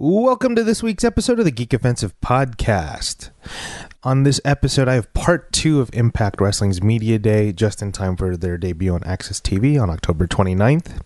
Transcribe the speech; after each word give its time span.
Welcome 0.00 0.54
to 0.54 0.62
this 0.62 0.80
week's 0.80 1.02
episode 1.02 1.40
of 1.40 1.44
the 1.44 1.50
Geek 1.50 1.72
Offensive 1.72 2.14
Podcast. 2.20 3.30
On 4.04 4.22
this 4.22 4.40
episode, 4.44 4.86
I 4.86 4.94
have 4.94 5.12
part 5.12 5.52
two 5.52 5.80
of 5.80 5.90
Impact 5.92 6.40
Wrestling's 6.40 6.80
Media 6.80 7.18
Day, 7.18 7.52
just 7.52 7.82
in 7.82 7.90
time 7.90 8.16
for 8.16 8.36
their 8.36 8.56
debut 8.56 8.94
on 8.94 9.00
AXS 9.00 9.42
TV 9.42 9.80
on 9.82 9.90
October 9.90 10.28
29th. 10.28 11.00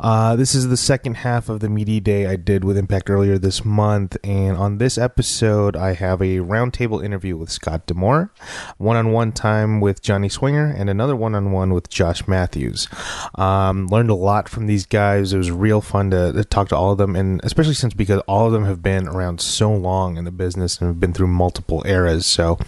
Uh, 0.00 0.36
this 0.36 0.54
is 0.54 0.68
the 0.68 0.76
second 0.78 1.16
half 1.18 1.50
of 1.50 1.60
the 1.60 1.68
Media 1.68 2.00
Day 2.00 2.26
I 2.26 2.36
did 2.36 2.64
with 2.64 2.78
Impact 2.78 3.10
earlier 3.10 3.36
this 3.36 3.62
month, 3.62 4.16
and 4.24 4.56
on 4.56 4.78
this 4.78 4.96
episode, 4.96 5.76
I 5.76 5.92
have 5.92 6.22
a 6.22 6.38
roundtable 6.38 7.04
interview 7.04 7.36
with 7.36 7.50
Scott 7.50 7.86
D'Amore, 7.86 8.32
one 8.78 8.96
on 8.96 9.12
one 9.12 9.32
time 9.32 9.82
with 9.82 10.00
Johnny 10.00 10.30
Swinger, 10.30 10.64
and 10.64 10.88
another 10.88 11.14
one 11.14 11.34
on 11.34 11.52
one 11.52 11.74
with 11.74 11.90
Josh 11.90 12.26
Matthews. 12.26 12.88
Um, 13.34 13.86
learned 13.88 14.08
a 14.08 14.14
lot 14.14 14.48
from 14.48 14.66
these 14.66 14.86
guys. 14.86 15.34
It 15.34 15.38
was 15.38 15.50
real 15.50 15.82
fun 15.82 16.10
to, 16.12 16.32
to 16.32 16.44
talk 16.44 16.70
to 16.70 16.76
all 16.76 16.92
of 16.92 16.96
them, 16.98 17.16
and 17.16 17.38
especially 17.44 17.74
since 17.74 17.92
because 17.92 18.22
all 18.26 18.46
of 18.46 18.52
them 18.54 18.64
have 18.64 18.82
been 18.82 19.08
around 19.08 19.42
so 19.42 19.70
long 19.70 20.16
in 20.16 20.24
the 20.24 20.30
business 20.30 20.80
and 20.80 20.88
have 20.88 20.98
been 20.98 21.12
through 21.12 21.26
multiple 21.26 21.82
eras. 21.86 22.29
So, 22.30 22.58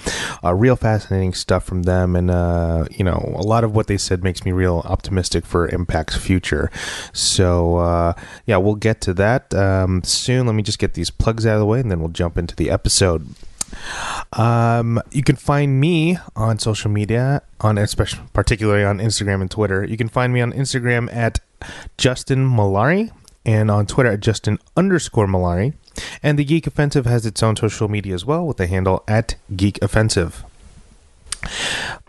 uh, 0.44 0.54
real 0.54 0.76
fascinating 0.76 1.34
stuff 1.34 1.64
from 1.64 1.84
them, 1.84 2.16
and 2.16 2.30
uh, 2.30 2.86
you 2.90 3.04
know, 3.04 3.34
a 3.36 3.42
lot 3.42 3.64
of 3.64 3.74
what 3.74 3.86
they 3.86 3.96
said 3.96 4.22
makes 4.24 4.44
me 4.44 4.52
real 4.52 4.82
optimistic 4.84 5.46
for 5.46 5.68
Impact's 5.68 6.16
future. 6.16 6.70
So, 7.12 7.76
uh, 7.76 8.12
yeah, 8.46 8.56
we'll 8.56 8.74
get 8.74 9.00
to 9.02 9.14
that 9.14 9.54
um, 9.54 10.02
soon. 10.04 10.46
Let 10.46 10.54
me 10.54 10.62
just 10.62 10.78
get 10.78 10.94
these 10.94 11.10
plugs 11.10 11.46
out 11.46 11.54
of 11.54 11.60
the 11.60 11.66
way, 11.66 11.80
and 11.80 11.90
then 11.90 12.00
we'll 12.00 12.08
jump 12.08 12.36
into 12.36 12.56
the 12.56 12.70
episode. 12.70 13.34
Um, 14.34 15.00
you 15.10 15.22
can 15.22 15.36
find 15.36 15.80
me 15.80 16.18
on 16.36 16.58
social 16.58 16.90
media, 16.90 17.42
on 17.60 17.78
especially 17.78 18.22
particularly 18.32 18.84
on 18.84 18.98
Instagram 18.98 19.40
and 19.40 19.50
Twitter. 19.50 19.84
You 19.84 19.96
can 19.96 20.08
find 20.08 20.32
me 20.32 20.40
on 20.40 20.52
Instagram 20.52 21.12
at 21.14 21.40
Justin 21.98 22.48
Malari 22.48 23.10
and 23.44 23.70
on 23.70 23.86
Twitter 23.86 24.12
at 24.12 24.20
Justin 24.20 24.58
underscore 24.76 25.26
Malari. 25.26 25.74
And 26.22 26.38
the 26.38 26.44
Geek 26.44 26.66
Offensive 26.66 27.06
has 27.06 27.26
its 27.26 27.42
own 27.42 27.56
social 27.56 27.88
media 27.88 28.14
as 28.14 28.24
well 28.24 28.46
with 28.46 28.56
the 28.56 28.66
handle 28.66 29.04
at 29.08 29.36
Geek 29.54 29.82
Offensive. 29.82 30.44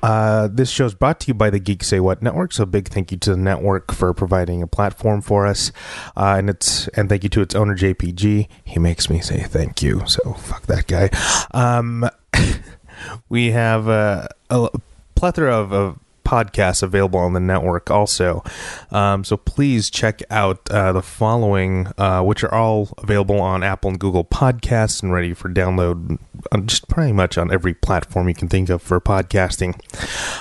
Uh, 0.02 0.48
this 0.52 0.70
show 0.70 0.86
is 0.86 0.94
brought 0.94 1.20
to 1.22 1.28
you 1.28 1.34
by 1.34 1.50
the 1.50 1.60
Geek 1.60 1.84
Say 1.84 2.00
What 2.00 2.22
Network. 2.22 2.54
So 2.54 2.66
big 2.66 2.90
thank 2.90 3.12
you 3.12 3.18
to 3.20 3.32
the 3.32 3.38
network 3.38 3.92
for 3.92 4.14
providing 4.14 4.62
a 4.62 4.68
platform 4.68 5.22
for 5.22 5.48
us, 5.48 5.72
uh, 6.16 6.36
and 6.38 6.50
it's 6.50 6.88
and 6.90 7.10
thank 7.10 7.24
you 7.24 7.30
to 7.30 7.42
its 7.42 7.56
owner 7.56 7.76
JPG. 7.76 8.48
He 8.64 8.80
makes 8.80 9.10
me 9.10 9.22
say 9.22 9.42
thank 9.44 9.82
you, 9.82 10.04
so 10.06 10.34
fuck 10.34 10.64
that 10.68 10.88
guy. 10.88 11.10
Um, 11.52 12.10
we 13.30 13.52
have 13.52 13.88
uh, 13.88 14.28
a 14.50 14.70
plethora 15.16 15.56
of, 15.56 15.74
of 15.74 16.00
podcasts 16.24 16.84
available 16.84 17.20
on 17.20 17.34
the 17.34 17.40
network 17.40 17.92
also. 17.92 18.44
Um, 18.92 19.24
so 19.24 19.38
please 19.38 19.90
check 19.90 20.22
out 20.30 20.70
uh, 20.70 20.94
the 20.94 21.02
following, 21.02 21.88
uh, 21.98 22.22
which 22.24 22.44
are 22.44 22.54
all 22.54 22.90
available 22.98 23.40
on 23.40 23.64
Apple 23.64 23.92
and 23.92 24.00
Google 24.00 24.26
Podcasts 24.26 25.04
and 25.04 25.14
ready 25.14 25.34
for 25.34 25.50
download 25.50 26.18
on 26.52 26.68
just 26.68 26.88
pretty 26.88 27.14
much 27.14 27.38
on 27.38 27.52
every 27.52 27.74
platform 27.74 28.28
you 28.28 28.36
can 28.36 28.48
think 28.48 28.70
of 28.70 28.82
for 28.82 29.00
podcasting. 29.00 29.80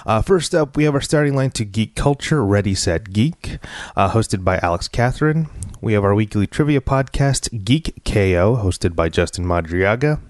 Uh, 0.06 0.22
first 0.22 0.54
up, 0.54 0.76
we 0.76 0.84
have 0.84 0.94
our 0.94 1.00
starting 1.00 1.34
line 1.34 1.50
to 1.50 1.64
Geek 1.64 1.94
Culture, 1.94 2.44
Ready 2.44 2.74
Set 2.74 3.12
Geek, 3.12 3.58
uh, 3.96 4.10
hosted 4.10 4.44
by 4.44 4.58
Alex 4.58 4.88
Catherine. 4.88 5.48
We 5.80 5.94
have 5.94 6.04
our 6.04 6.14
weekly 6.14 6.46
trivia 6.46 6.80
podcast, 6.80 7.64
Geek 7.64 8.04
KO, 8.04 8.56
hosted 8.56 8.94
by 8.94 9.08
Justin 9.08 9.44
Madriaga. 9.44 10.20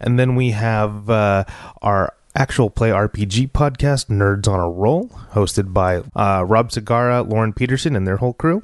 And 0.00 0.18
then 0.18 0.34
we 0.34 0.52
have 0.52 1.10
uh, 1.10 1.44
our 1.82 2.14
actual 2.34 2.70
play 2.70 2.90
RPG 2.90 3.50
podcast, 3.52 4.06
Nerds 4.06 4.48
on 4.48 4.60
a 4.60 4.70
Roll, 4.70 5.08
hosted 5.32 5.72
by 5.72 6.02
uh, 6.16 6.44
Rob 6.44 6.70
Segara, 6.70 7.28
Lauren 7.28 7.52
Peterson, 7.52 7.94
and 7.96 8.06
their 8.06 8.18
whole 8.18 8.32
crew. 8.32 8.62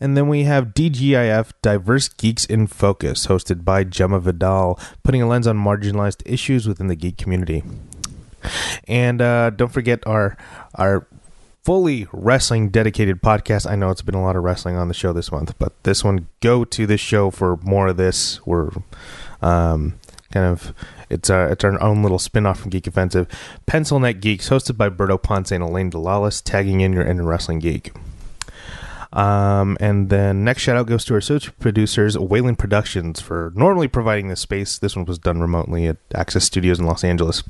And 0.00 0.16
then 0.16 0.28
we 0.28 0.44
have 0.44 0.68
DGIF 0.68 1.52
Diverse 1.60 2.08
Geeks 2.08 2.44
in 2.46 2.66
Focus, 2.66 3.26
hosted 3.26 3.64
by 3.64 3.84
Gemma 3.84 4.18
Vidal, 4.18 4.78
putting 5.02 5.22
a 5.22 5.28
lens 5.28 5.46
on 5.46 5.56
marginalized 5.58 6.22
issues 6.24 6.66
within 6.66 6.88
the 6.88 6.96
geek 6.96 7.18
community. 7.18 7.62
And 8.88 9.22
uh, 9.22 9.50
don't 9.50 9.72
forget 9.72 10.04
our 10.06 10.36
our 10.74 11.06
fully 11.62 12.08
wrestling 12.12 12.70
dedicated 12.70 13.22
podcast. 13.22 13.70
I 13.70 13.76
know 13.76 13.90
it's 13.90 14.02
been 14.02 14.16
a 14.16 14.22
lot 14.22 14.34
of 14.34 14.42
wrestling 14.42 14.76
on 14.76 14.88
the 14.88 14.94
show 14.94 15.12
this 15.12 15.30
month, 15.30 15.56
but 15.58 15.72
this 15.84 16.02
one 16.02 16.28
go 16.40 16.64
to 16.64 16.86
this 16.86 17.00
show 17.00 17.30
for 17.30 17.56
more 17.58 17.88
of 17.88 17.96
this. 17.96 18.44
We're 18.44 18.70
um, 19.40 19.94
kind 20.32 20.46
of 20.46 20.74
it's 21.10 21.30
our 21.30 21.48
it's 21.50 21.62
our 21.62 21.80
own 21.82 22.02
little 22.02 22.18
spin-off 22.18 22.60
from 22.60 22.70
Geek 22.70 22.86
Offensive. 22.86 23.26
Pencil 23.66 24.00
Neck 24.00 24.20
Geeks, 24.20 24.48
hosted 24.48 24.76
by 24.76 24.88
Berto 24.88 25.22
Ponce 25.22 25.52
and 25.52 25.62
Elaine 25.62 25.90
Delalis, 25.90 26.42
tagging 26.42 26.80
in 26.80 26.92
your 26.92 27.04
inner 27.04 27.24
wrestling 27.24 27.58
geek. 27.58 27.92
Um, 29.12 29.76
and 29.78 30.08
then 30.08 30.42
next 30.42 30.62
shout 30.62 30.76
out 30.76 30.86
goes 30.86 31.04
to 31.04 31.14
our 31.14 31.18
associate 31.18 31.58
producers, 31.58 32.16
Wayland 32.16 32.58
Productions, 32.58 33.20
for 33.20 33.52
normally 33.54 33.88
providing 33.88 34.28
this 34.28 34.40
space. 34.40 34.78
This 34.78 34.96
one 34.96 35.04
was 35.04 35.18
done 35.18 35.40
remotely 35.40 35.86
at 35.86 35.98
Access 36.14 36.44
Studios 36.44 36.78
in 36.78 36.86
Los 36.86 37.04
Angeles, 37.04 37.42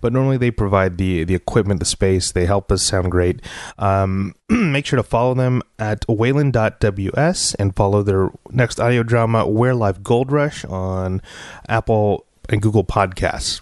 but 0.00 0.12
normally 0.12 0.36
they 0.36 0.50
provide 0.50 0.98
the 0.98 1.24
the 1.24 1.34
equipment, 1.34 1.80
the 1.80 1.86
space. 1.86 2.32
They 2.32 2.44
help 2.44 2.70
us 2.70 2.82
sound 2.82 3.10
great. 3.10 3.40
Um, 3.78 4.34
make 4.50 4.84
sure 4.84 4.98
to 4.98 5.02
follow 5.02 5.32
them 5.32 5.62
at 5.78 6.04
wayland.ws 6.06 7.54
and 7.54 7.74
follow 7.74 8.02
their 8.02 8.30
next 8.50 8.78
audio 8.78 9.02
drama, 9.02 9.48
Where 9.48 9.74
Live 9.74 10.02
Gold 10.02 10.30
Rush, 10.30 10.66
on 10.66 11.22
Apple 11.66 12.25
and 12.48 12.62
Google 12.62 12.84
Podcasts. 12.84 13.60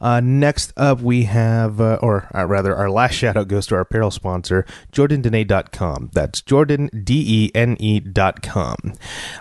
Uh, 0.00 0.20
next 0.20 0.72
up, 0.76 1.00
we 1.00 1.24
have, 1.24 1.80
uh, 1.80 1.98
or 2.00 2.28
uh, 2.34 2.44
rather, 2.46 2.74
our 2.74 2.90
last 2.90 3.14
shout 3.14 3.36
out 3.36 3.48
goes 3.48 3.66
to 3.66 3.74
our 3.74 3.82
apparel 3.82 4.10
sponsor, 4.10 4.64
JordanDene.com. 4.92 6.10
That's 6.12 6.40
Jordan, 6.40 6.90
D 7.04 7.24
E 7.26 7.50
N 7.54 7.76
E.com. 7.78 8.94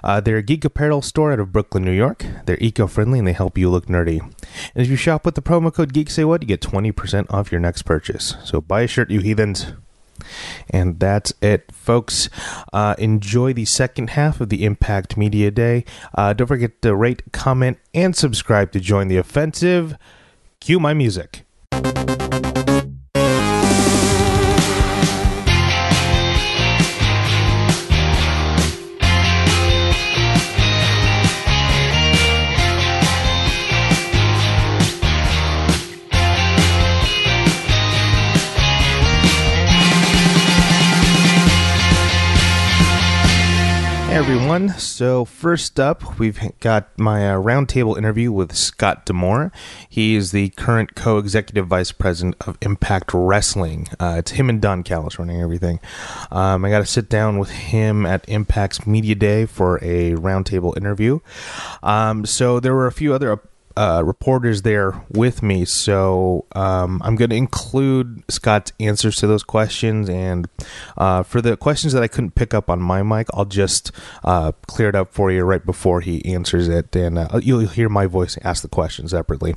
Uh, 0.04 0.22
they're 0.22 0.38
a 0.38 0.44
geek 0.44 0.66
apparel 0.66 1.02
store 1.02 1.34
out 1.34 1.40
of 1.40 1.52
Brooklyn, 1.52 1.84
New 1.84 1.92
York. 1.92 2.26
They're 2.46 2.58
eco 2.60 2.88
friendly 2.88 3.20
and 3.20 3.28
they 3.28 3.34
help 3.34 3.58
you 3.58 3.70
look 3.70 3.88
nerdy. 3.88 4.20
And 4.22 4.84
if 4.84 4.90
you 4.90 4.96
shop 4.96 5.26
with 5.26 5.36
the 5.36 5.42
promo 5.42 5.74
code 5.74 5.94
geek 5.94 6.08
GeekSayWhat, 6.08 6.42
you 6.42 6.48
get 6.48 6.62
20% 6.62 7.32
off 7.34 7.52
your 7.52 7.62
next 7.62 7.84
purchase. 7.84 8.36
So 8.44 8.62
buy 8.62 8.82
a 8.82 8.88
shirt, 8.88 9.10
you 9.12 9.20
heathens. 9.20 9.74
And 10.70 11.00
that's 11.00 11.34
it, 11.42 11.72
folks. 11.72 12.30
Uh, 12.74 12.96
enjoy 12.98 13.54
the 13.54 13.66
second 13.66 14.12
half 14.12 14.42
of 14.42 14.50
the 14.50 14.66
Impact 14.66 15.18
Media 15.18 15.52
Day. 15.52 15.86
Uh, 16.14 16.34
don't 16.34 16.48
forget 16.48 16.82
to 16.82 16.96
rate, 16.96 17.24
comment, 17.32 17.78
and 17.94 18.16
subscribe 18.16 18.72
to 18.74 18.80
join 18.80 19.08
the 19.08 19.18
offensive. 19.18 19.98
Cue 20.60 20.80
my 20.80 20.94
music. 20.94 21.47
Everyone. 44.18 44.70
So 44.70 45.26
first 45.26 45.80
up, 45.80 46.18
we've 46.18 46.40
got 46.60 46.98
my 46.98 47.30
uh, 47.30 47.36
roundtable 47.36 47.96
interview 47.96 48.32
with 48.32 48.56
Scott 48.56 49.06
D'Amore. 49.06 49.52
He 49.88 50.16
is 50.16 50.32
the 50.32 50.50
current 50.50 50.96
co-executive 50.96 51.68
vice 51.68 51.92
president 51.92 52.36
of 52.48 52.58
Impact 52.62 53.12
Wrestling. 53.14 53.88
Uh, 54.00 54.16
it's 54.18 54.32
him 54.32 54.50
and 54.50 54.60
Don 54.60 54.82
Callis 54.82 55.20
running 55.20 55.40
everything. 55.40 55.80
Um, 56.32 56.66
I 56.66 56.72
got 56.72 56.80
to 56.80 56.88
sit 56.88 57.10
down 57.10 57.38
with 57.38 57.52
him 57.52 58.08
at 58.08 58.28
Impact's 58.28 58.88
Media 58.88 59.14
Day 59.14 59.46
for 59.46 59.78
a 59.84 60.14
roundtable 60.14 60.76
interview. 60.76 61.20
Um, 61.84 62.26
so 62.26 62.60
there 62.60 62.74
were 62.74 62.88
a 62.88 62.92
few 62.92 63.14
other 63.14 63.40
uh, 63.78 64.02
reporters 64.04 64.64
there 64.64 65.06
with 65.12 65.44
me, 65.44 65.64
so 65.64 66.46
um, 66.56 67.00
I'm 67.04 67.16
going 67.16 67.30
to 67.30 67.36
include 67.36 68.24
Scott's 68.28 68.74
answers 68.80 69.18
to 69.18 69.28
those 69.28 69.44
questions. 69.44 70.10
And 70.10 70.50
uh, 70.98 71.22
for 71.22 71.42
the 71.42 71.56
questions 71.56 71.94
that 71.94 72.02
I 72.02 72.08
couldn't 72.08 72.34
pick 72.34 72.56
up 72.56 72.72
on 72.72 72.82
my 72.82 73.04
mic, 73.04 73.28
I'll 73.34 73.46
just 73.46 73.92
uh, 74.24 74.52
clear 74.66 74.90
it 74.90 74.96
up 74.96 75.14
for 75.14 75.32
you 75.32 75.44
right 75.44 75.64
before 75.64 76.02
he 76.02 76.26
answers 76.26 76.68
it, 76.68 76.96
and 76.96 77.20
uh, 77.20 77.40
you'll 77.42 77.68
hear 77.68 77.88
my 77.88 78.08
voice 78.08 78.36
ask 78.44 78.64
the 78.64 78.68
question 78.68 79.08
separately. 79.08 79.56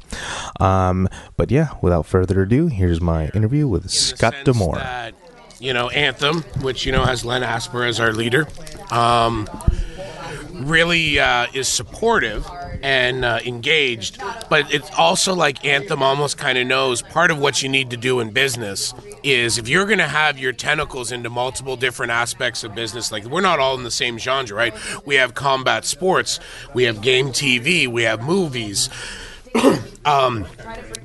Um, 0.61 1.09
but 1.39 1.51
yeah, 1.51 1.71
without 1.81 2.05
further 2.05 2.43
ado, 2.43 2.67
here's 2.67 3.01
my 3.01 3.29
interview 3.31 3.67
with 3.67 3.85
in 3.85 3.89
Scott 3.89 4.35
that, 4.45 5.15
you 5.59 5.73
know, 5.73 5.89
Anthem, 5.91 6.43
which 6.61 6.85
you 6.85 6.93
know 6.93 7.05
has 7.05 7.25
Len 7.25 7.43
Asper 7.43 7.85
as 7.85 8.01
our 8.01 8.13
leader, 8.13 8.47
um, 8.91 9.49
really 10.69 11.19
uh, 11.19 11.47
is 11.53 11.69
supportive 11.69 12.47
and 12.83 13.25
uh, 13.25 13.41
engaged. 13.45 14.21
But 14.49 14.73
it's 14.73 14.91
also 14.99 15.35
like 15.35 15.65
Anthem 15.65 16.03
almost 16.03 16.39
kind 16.39 16.59
of 16.59 16.67
knows 16.67 17.03
part 17.03 17.31
of 17.31 17.39
what 17.39 17.63
you 17.63 17.69
need 17.69 17.91
to 17.91 17.97
do 17.97 18.21
in 18.21 18.31
business 18.31 18.95
is 19.23 19.59
if 19.59 19.69
you're 19.69 19.87
going 19.87 19.99
to 19.99 20.09
have 20.09 20.39
your 20.39 20.53
tentacles 20.53 21.13
into 21.13 21.31
multiple 21.31 21.77
different 21.77 22.13
aspects 22.13 22.65
of 22.65 22.75
business, 22.75 23.13
like 23.13 23.25
we're 23.25 23.41
not 23.41 23.59
all 23.59 23.75
in 23.77 23.85
the 23.85 23.91
same 23.91 24.19
genre, 24.19 24.57
right? 24.57 24.75
We 25.07 25.17
have 25.17 25.35
combat 25.35 25.85
sports, 25.85 26.41
we 26.75 26.85
have 26.85 27.03
game 27.03 27.29
TV, 27.29 27.87
we 27.87 28.03
have 28.05 28.23
movies 28.23 28.89
um, 30.05 30.47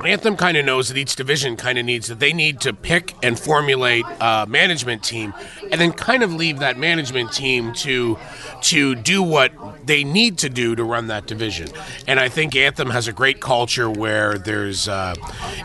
Anthem 0.04 0.36
kind 0.38 0.58
of 0.58 0.66
knows 0.66 0.90
that 0.90 0.98
each 0.98 1.16
division 1.16 1.58
kind 1.58 1.78
of 1.78 1.86
needs 1.86 2.08
that 2.08 2.20
they 2.20 2.34
need 2.34 2.62
to 2.62 2.74
pick 2.74 3.14
and 3.24 3.40
formulate 3.40 4.06
a 4.20 4.46
management 4.48 5.04
team, 5.04 5.34
and 5.72 5.82
then 5.82 5.92
kind 5.92 6.24
of 6.24 6.34
leave 6.34 6.60
that 6.60 6.78
management 6.78 7.32
team 7.32 7.74
to 7.74 8.18
to 8.62 8.96
do 8.96 9.24
what 9.24 9.52
they 9.86 10.04
need 10.04 10.38
to 10.40 10.50
do 10.50 10.76
to 10.76 10.84
run 10.84 11.08
that 11.08 11.28
division. 11.28 11.70
And 12.08 12.20
I 12.20 12.30
think 12.30 12.56
Anthem 12.56 12.90
has 12.90 13.08
a 13.08 13.14
great 13.14 13.40
culture 13.40 13.90
where 13.90 14.38
there's 14.38 14.88
uh, 14.88 15.16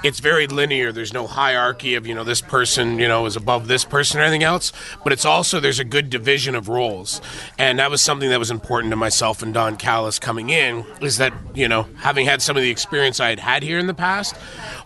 it's 0.03 0.21
very 0.21 0.47
linear. 0.47 0.93
There's 0.93 1.13
no 1.13 1.27
hierarchy 1.27 1.95
of 1.95 2.07
you 2.07 2.15
know 2.15 2.25
this 2.25 2.41
person 2.41 2.99
you 2.99 3.09
know 3.09 3.27
is 3.27 3.37
above 3.37 3.69
this 3.69 3.85
person 3.85 4.21
or 4.21 4.25
anything 4.25 4.43
else, 4.43 4.73
but 5.05 5.13
it's 5.13 5.25
also 5.25 5.61
there's 5.61 5.81
a 5.81 5.85
good 5.85 6.09
division 6.09 6.55
of 6.55 6.69
roles, 6.69 7.21
and 7.59 7.79
that 7.79 7.91
was 7.91 8.01
something 8.01 8.31
that 8.31 8.39
was 8.39 8.51
important 8.51 8.91
to 8.91 8.97
myself 8.97 9.43
and 9.43 9.53
Don 9.55 9.77
Callis 9.77 10.19
coming 10.19 10.51
in 10.51 10.85
is 11.01 11.19
that 11.19 11.33
you 11.55 11.69
know 11.69 11.87
having 11.99 12.27
had 12.27 12.41
some 12.43 12.57
of 12.57 12.63
the 12.63 12.70
experience 12.71 13.21
I 13.21 13.29
had 13.31 13.39
had 13.39 13.63
here 13.63 13.79
in 13.79 13.87
the 13.87 13.95
past, 13.95 14.37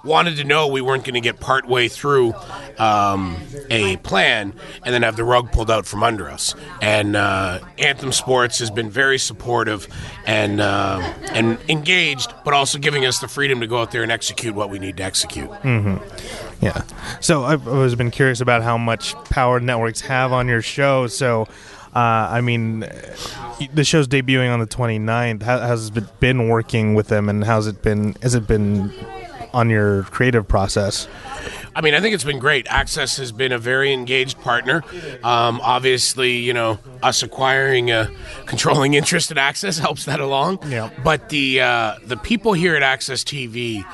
wanted 0.03 0.37
to 0.37 0.45
know 0.45 0.69
we 0.69 0.81
weren't 0.81 1.05
going 1.05 1.15
to 1.15 1.21
get 1.21 1.41
part 1.41 1.67
way 1.67 1.89
through 1.89 2.35
um, 2.79 3.37
a 3.71 3.97
plan 3.99 4.53
and 4.85 4.95
then 4.95 5.03
have 5.03 5.17
the 5.17 5.25
rug 5.25 5.53
pulled 5.53 5.71
out 5.71 5.87
from 5.87 6.03
under 6.03 6.29
us. 6.29 6.55
And 6.83 7.17
uh, 7.17 7.61
Anthem 7.79 8.13
Sports 8.13 8.59
has 8.59 8.71
been 8.71 8.91
very 8.91 9.19
supportive 9.19 9.89
and 10.27 10.61
uh, 10.61 11.01
and 11.33 11.59
engaged, 11.69 12.33
but 12.45 12.55
also 12.55 12.79
giving 12.79 13.07
us 13.07 13.19
the 13.19 13.29
freedom 13.29 13.61
to 13.61 13.67
go 13.67 13.79
out 13.79 13.91
there 13.91 14.03
and 14.03 14.13
execute 14.13 14.55
what 14.55 14.71
we 14.71 14.79
need 14.79 14.97
to 14.99 15.03
execute. 15.03 15.51
Mm-hmm. 15.51 16.65
Yeah. 16.65 16.83
So 17.21 17.45
I've 17.45 17.69
always 17.69 17.95
been 17.95 18.11
curious 18.11 18.41
about 18.41 18.63
how 18.63 18.79
much 18.79 19.15
power 19.25 19.61
networks 19.61 20.01
have 20.03 20.33
on 20.33 20.49
your 20.49 20.63
show. 20.63 21.07
So. 21.07 21.49
Uh, 21.95 22.29
I 22.31 22.41
mean, 22.41 22.81
the 23.73 23.85
show's 23.85 24.09
debuting 24.09 24.53
on 24.53 24.59
the 24.61 24.67
29th. 24.67 25.43
How 25.43 25.61
has 25.61 25.89
it 25.95 26.21
been 26.21 26.49
working 26.49 26.95
with 26.95 27.09
them, 27.09 27.29
and 27.29 27.45
how's 27.45 27.67
it 27.67 27.83
been? 27.83 28.15
Has 28.23 28.35
it 28.35 28.47
been 28.49 28.93
on 29.53 29.71
your 29.71 30.03
creative 30.05 30.47
process? 30.49 31.07
I 31.77 31.81
mean, 31.81 31.95
I 31.95 32.01
think 32.01 32.15
it's 32.15 32.25
been 32.25 32.39
great. 32.39 32.67
AXS 32.67 33.19
has 33.19 33.33
been 33.33 33.53
a 33.53 33.59
very 33.59 33.93
engaged 33.93 34.41
partner. 34.41 34.83
Um, 35.25 35.61
obviously, 35.63 36.37
you 36.37 36.53
know, 36.53 36.79
us 37.03 37.23
acquiring 37.23 37.91
a 37.91 38.11
controlling 38.47 38.95
interest 39.01 39.31
in 39.31 39.37
AXS 39.37 39.81
helps 39.81 40.05
that 40.05 40.21
along. 40.21 40.59
Yeah. 40.69 40.91
But 41.03 41.29
the 41.31 41.61
uh, 41.61 41.95
the 42.05 42.17
people 42.17 42.53
here 42.53 42.77
at 42.77 42.83
AXS 42.83 43.25
TV 43.25 43.85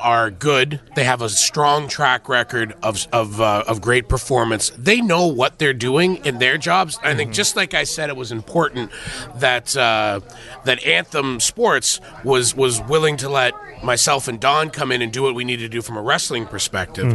are 0.00 0.30
good. 0.30 0.80
They 0.94 1.04
have 1.04 1.22
a 1.22 1.28
strong 1.28 1.88
track 1.88 2.28
record 2.28 2.74
of 2.82 3.06
of, 3.12 3.40
uh, 3.40 3.64
of 3.66 3.80
great 3.80 4.08
performance. 4.08 4.70
They 4.76 5.00
know 5.00 5.26
what 5.26 5.58
they're 5.58 5.72
doing 5.72 6.24
in 6.24 6.38
their 6.38 6.58
jobs. 6.58 6.98
I 7.02 7.14
think 7.14 7.32
just 7.32 7.56
like 7.56 7.74
I 7.74 7.84
said, 7.84 8.10
it 8.10 8.16
was 8.16 8.32
important 8.32 8.90
that 9.36 9.76
uh, 9.76 10.20
that 10.64 10.84
Anthem 10.84 11.40
Sports 11.40 12.00
was 12.24 12.54
was 12.54 12.80
willing 12.82 13.16
to 13.18 13.28
let 13.28 13.54
myself 13.82 14.28
and 14.28 14.40
Don 14.40 14.70
come 14.70 14.92
in 14.92 15.02
and 15.02 15.12
do 15.12 15.22
what 15.22 15.34
we 15.34 15.44
need 15.44 15.58
to 15.58 15.68
do 15.68 15.82
from 15.82 15.96
a 15.96 16.02
wrestling 16.02 16.46
perspective. 16.46 17.06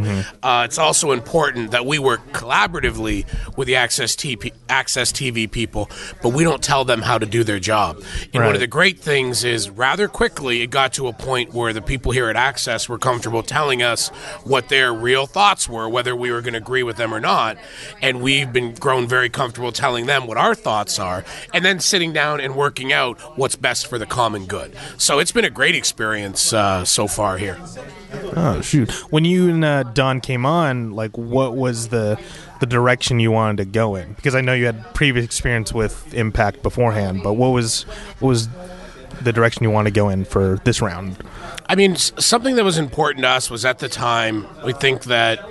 Uh, 0.42 0.62
it's 0.64 0.78
also 0.78 1.12
important 1.12 1.70
that 1.70 1.86
we 1.86 1.98
work 1.98 2.20
collaboratively 2.32 3.26
with 3.56 3.66
the 3.66 3.74
AXS 3.74 4.16
TV, 4.16 4.52
AXS 4.68 5.12
TV 5.12 5.50
people, 5.50 5.90
but 6.22 6.30
we 6.30 6.44
don't 6.44 6.62
tell 6.62 6.84
them 6.84 7.02
how 7.02 7.18
to 7.18 7.26
do 7.26 7.44
their 7.44 7.58
job. 7.58 8.02
And 8.32 8.44
one 8.44 8.54
of 8.54 8.60
the 8.60 8.66
great 8.66 8.98
things 8.98 9.44
is 9.44 9.70
rather 9.70 10.08
quickly 10.08 10.62
it 10.62 10.70
got 10.70 10.92
to 10.94 11.08
a 11.08 11.12
point 11.12 11.54
where 11.54 11.72
the 11.72 11.82
people 11.82 12.12
here 12.12 12.28
at 12.28 12.36
AXS 12.36 12.88
were 12.88 12.98
comfortable 12.98 13.42
telling 13.42 13.82
us 13.82 14.08
what 14.44 14.68
their 14.68 14.92
real 14.92 15.26
thoughts 15.26 15.68
were, 15.68 15.88
whether 15.88 16.14
we 16.16 16.30
were 16.30 16.40
going 16.40 16.54
to 16.54 16.58
agree 16.58 16.82
with 16.82 16.96
them 16.96 17.14
or 17.14 17.20
not. 17.20 17.56
And 18.02 18.20
we've 18.22 18.52
been 18.52 18.74
grown 18.74 19.06
very 19.06 19.28
comfortable 19.28 19.72
telling 19.72 20.06
them 20.06 20.26
what 20.26 20.36
our 20.36 20.54
thoughts 20.54 20.98
are, 20.98 21.24
and 21.52 21.64
then 21.64 21.80
sitting 21.80 22.12
down 22.12 22.40
and 22.40 22.56
working 22.56 22.92
out 22.92 23.20
what's 23.38 23.56
best 23.56 23.86
for 23.86 23.98
the 23.98 24.06
common 24.06 24.46
good. 24.46 24.74
So 24.98 25.18
it's 25.18 25.32
been 25.32 25.44
a 25.44 25.50
great 25.50 25.74
experience 25.74 26.52
uh, 26.56 26.84
so 26.84 27.06
far 27.06 27.38
here. 27.38 27.58
Oh 28.34 28.60
shoot! 28.62 28.90
When 29.12 29.24
you 29.24 29.48
and 29.50 29.64
uh, 29.64 29.82
Don 29.84 30.20
came 30.20 30.46
on, 30.46 30.92
like, 30.92 31.16
what 31.16 31.54
was 31.54 31.88
the 31.88 32.18
the 32.60 32.66
direction 32.66 33.20
you 33.20 33.30
wanted 33.30 33.58
to 33.58 33.64
go 33.66 33.94
in? 33.94 34.14
Because 34.14 34.34
I 34.34 34.40
know 34.40 34.54
you 34.54 34.66
had 34.66 34.94
previous 34.94 35.24
experience 35.24 35.72
with 35.72 36.14
Impact 36.14 36.62
beforehand, 36.62 37.20
but 37.22 37.34
what 37.34 37.48
was 37.48 37.82
what 38.20 38.28
was 38.28 38.48
the 39.22 39.32
direction 39.32 39.64
you 39.64 39.70
want 39.70 39.86
to 39.86 39.92
go 39.92 40.08
in 40.08 40.24
for 40.24 40.60
this 40.64 40.80
round? 40.80 41.18
I 41.68 41.74
mean, 41.74 41.96
something 41.96 42.56
that 42.56 42.64
was 42.64 42.78
important 42.78 43.24
to 43.24 43.28
us 43.28 43.50
was 43.50 43.64
at 43.64 43.78
the 43.80 43.88
time, 43.88 44.46
we 44.64 44.72
think 44.72 45.04
that 45.04 45.44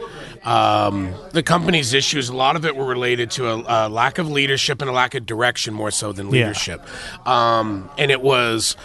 um, 0.46 1.14
the 1.32 1.42
company's 1.44 1.94
issues, 1.94 2.30
a 2.30 2.36
lot 2.36 2.56
of 2.56 2.66
it 2.66 2.76
were 2.76 2.86
related 2.86 3.32
to 3.32 3.50
a, 3.50 3.88
a 3.88 3.90
lack 3.90 4.18
of 4.20 4.30
leadership 4.30 4.82
and 4.82 4.90
a 4.90 4.94
lack 4.94 5.16
of 5.16 5.26
direction 5.26 5.74
more 5.74 5.92
so 5.92 6.12
than 6.12 6.28
Yeah. 6.28 6.32
leadership. 6.48 6.82
Um, 7.28 7.90
and 7.98 8.12
it 8.12 8.22
was, 8.22 8.78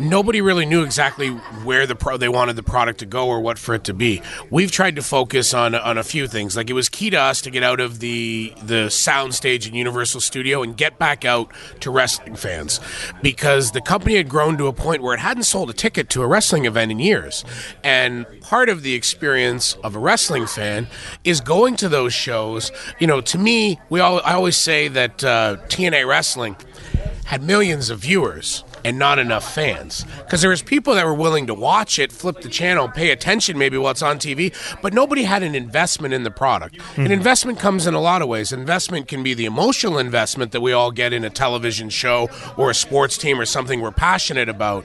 nobody 0.00 0.40
really 0.40 0.66
knew 0.66 0.82
exactly 0.82 1.28
where 1.28 1.86
the 1.86 1.94
pro- 1.94 2.16
they 2.16 2.28
wanted 2.28 2.56
the 2.56 2.62
product 2.64 2.98
to 2.98 3.06
go 3.06 3.28
or 3.28 3.40
what 3.40 3.58
for 3.58 3.74
it 3.74 3.84
to 3.84 3.94
be. 3.94 4.22
We've 4.50 4.72
tried 4.72 4.96
to 4.96 5.02
focus 5.02 5.54
on, 5.54 5.74
on 5.74 5.98
a 5.98 6.02
few 6.04 6.26
things. 6.26 6.56
Like 6.56 6.68
it 6.68 6.72
was 6.74 6.88
key 6.88 7.10
to 7.10 7.16
us 7.20 7.40
to 7.42 7.50
get 7.50 7.62
out 7.62 7.78
of 7.80 8.00
the, 8.00 8.52
the 8.62 8.86
soundstage 8.86 9.68
in 9.68 9.74
Universal 9.74 10.20
Studio 10.20 10.62
and 10.62 10.76
get 10.76 10.98
back 10.98 11.24
out 11.24 11.52
to 11.80 11.90
wrestling 11.90 12.34
fans 12.34 12.80
because 13.22 13.70
the 13.70 13.80
company 13.80 14.16
had 14.16 14.28
grown 14.28 14.58
to 14.58 14.66
a 14.66 14.72
point 14.72 15.00
where 15.02 15.14
it 15.14 15.20
hadn't 15.20 15.44
sold 15.44 15.70
a 15.70 15.72
ticket 15.72 16.10
to 16.10 16.22
a 16.22 16.26
wrestling 16.26 16.64
event 16.64 16.90
in 16.90 16.98
years. 16.98 17.44
And 17.84 18.26
part 18.40 18.68
of 18.68 18.82
the 18.82 18.94
experience 18.94 19.74
of 19.84 19.94
a 19.94 19.98
wrestling 19.98 20.46
fan 20.46 20.88
is 21.24 21.40
going 21.40 21.76
to 21.76 21.88
those 21.88 22.12
shows. 22.12 22.70
You 22.98 23.06
know, 23.06 23.20
to 23.22 23.38
me, 23.38 23.80
we 23.90 24.00
all 24.00 24.20
I 24.24 24.34
always 24.34 24.56
say 24.56 24.88
that 24.88 25.24
uh, 25.24 25.56
TNA 25.68 26.06
wrestling 26.06 26.56
had 27.24 27.42
millions 27.42 27.90
of 27.90 28.00
viewers 28.00 28.64
and 28.84 28.98
not 28.98 29.18
enough 29.18 29.54
fans. 29.54 30.04
Because 30.18 30.40
there 30.40 30.50
was 30.50 30.62
people 30.62 30.94
that 30.94 31.06
were 31.06 31.14
willing 31.14 31.46
to 31.46 31.54
watch 31.54 31.98
it 31.98 32.12
flip 32.12 32.40
the 32.40 32.48
channel 32.48 32.88
pay 32.88 33.10
attention 33.10 33.58
maybe 33.58 33.76
while 33.78 33.90
it's 33.90 34.02
on 34.02 34.18
tv 34.18 34.54
but 34.82 34.92
nobody 34.92 35.22
had 35.22 35.42
an 35.42 35.54
investment 35.54 36.14
in 36.14 36.22
the 36.22 36.30
product. 36.30 36.78
An 36.96 37.10
investment 37.10 37.58
comes 37.58 37.86
in 37.86 37.94
a 37.94 38.00
lot 38.00 38.22
of 38.22 38.28
ways. 38.28 38.52
Investment 38.52 39.08
can 39.08 39.22
be 39.22 39.34
the 39.34 39.44
emotional 39.46 39.98
investment 39.98 40.52
that 40.52 40.60
we 40.60 40.72
all 40.72 40.90
get 40.90 41.12
in 41.12 41.24
a 41.24 41.30
television 41.30 41.88
show 41.88 42.28
or 42.56 42.70
a 42.70 42.74
sports 42.74 43.16
team 43.18 43.40
or 43.40 43.46
something 43.46 43.80
we're 43.80 43.90
passionate 43.90 44.48
about. 44.48 44.84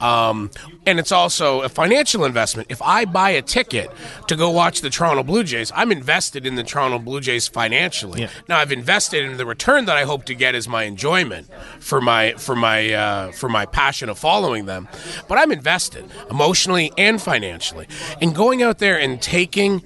Um, 0.00 0.50
and 0.86 0.98
it's 0.98 1.12
also 1.12 1.62
a 1.62 1.68
financial 1.68 2.24
investment. 2.24 2.70
If 2.70 2.80
i 2.82 3.04
buy 3.04 3.30
a 3.30 3.42
ticket 3.42 3.90
to 4.28 4.36
go 4.36 4.50
watch 4.50 4.80
the 4.80 4.90
toronto 4.90 5.22
blue 5.22 5.44
jays 5.44 5.72
i'm 5.74 5.92
invested 5.92 6.46
in 6.46 6.54
the 6.54 6.62
toronto 6.62 6.98
blue 6.98 7.20
jays 7.20 7.48
financially. 7.48 8.22
Yeah. 8.22 8.28
now 8.48 8.58
I've 8.58 8.72
invested 8.72 9.24
in 9.24 9.36
the 9.36 9.46
return 9.46 9.84
that 9.86 9.96
I 9.96 10.04
hope 10.04 10.24
to 10.26 10.34
get 10.34 10.54
is 10.54 10.68
my 10.68 10.84
enjoyment 10.84 11.48
for 11.80 12.00
my 12.00 12.32
for 12.34 12.54
my 12.56 12.92
uh, 12.92 13.32
for 13.40 13.48
my 13.48 13.66
passion 13.66 14.08
of 14.08 14.18
following 14.18 14.66
them, 14.66 14.88
but 15.26 15.38
I'm 15.38 15.50
invested 15.50 16.04
emotionally 16.30 16.92
and 16.96 17.20
financially. 17.20 17.88
And 18.20 18.34
going 18.34 18.62
out 18.62 18.78
there 18.78 19.00
and 19.00 19.20
taking 19.20 19.82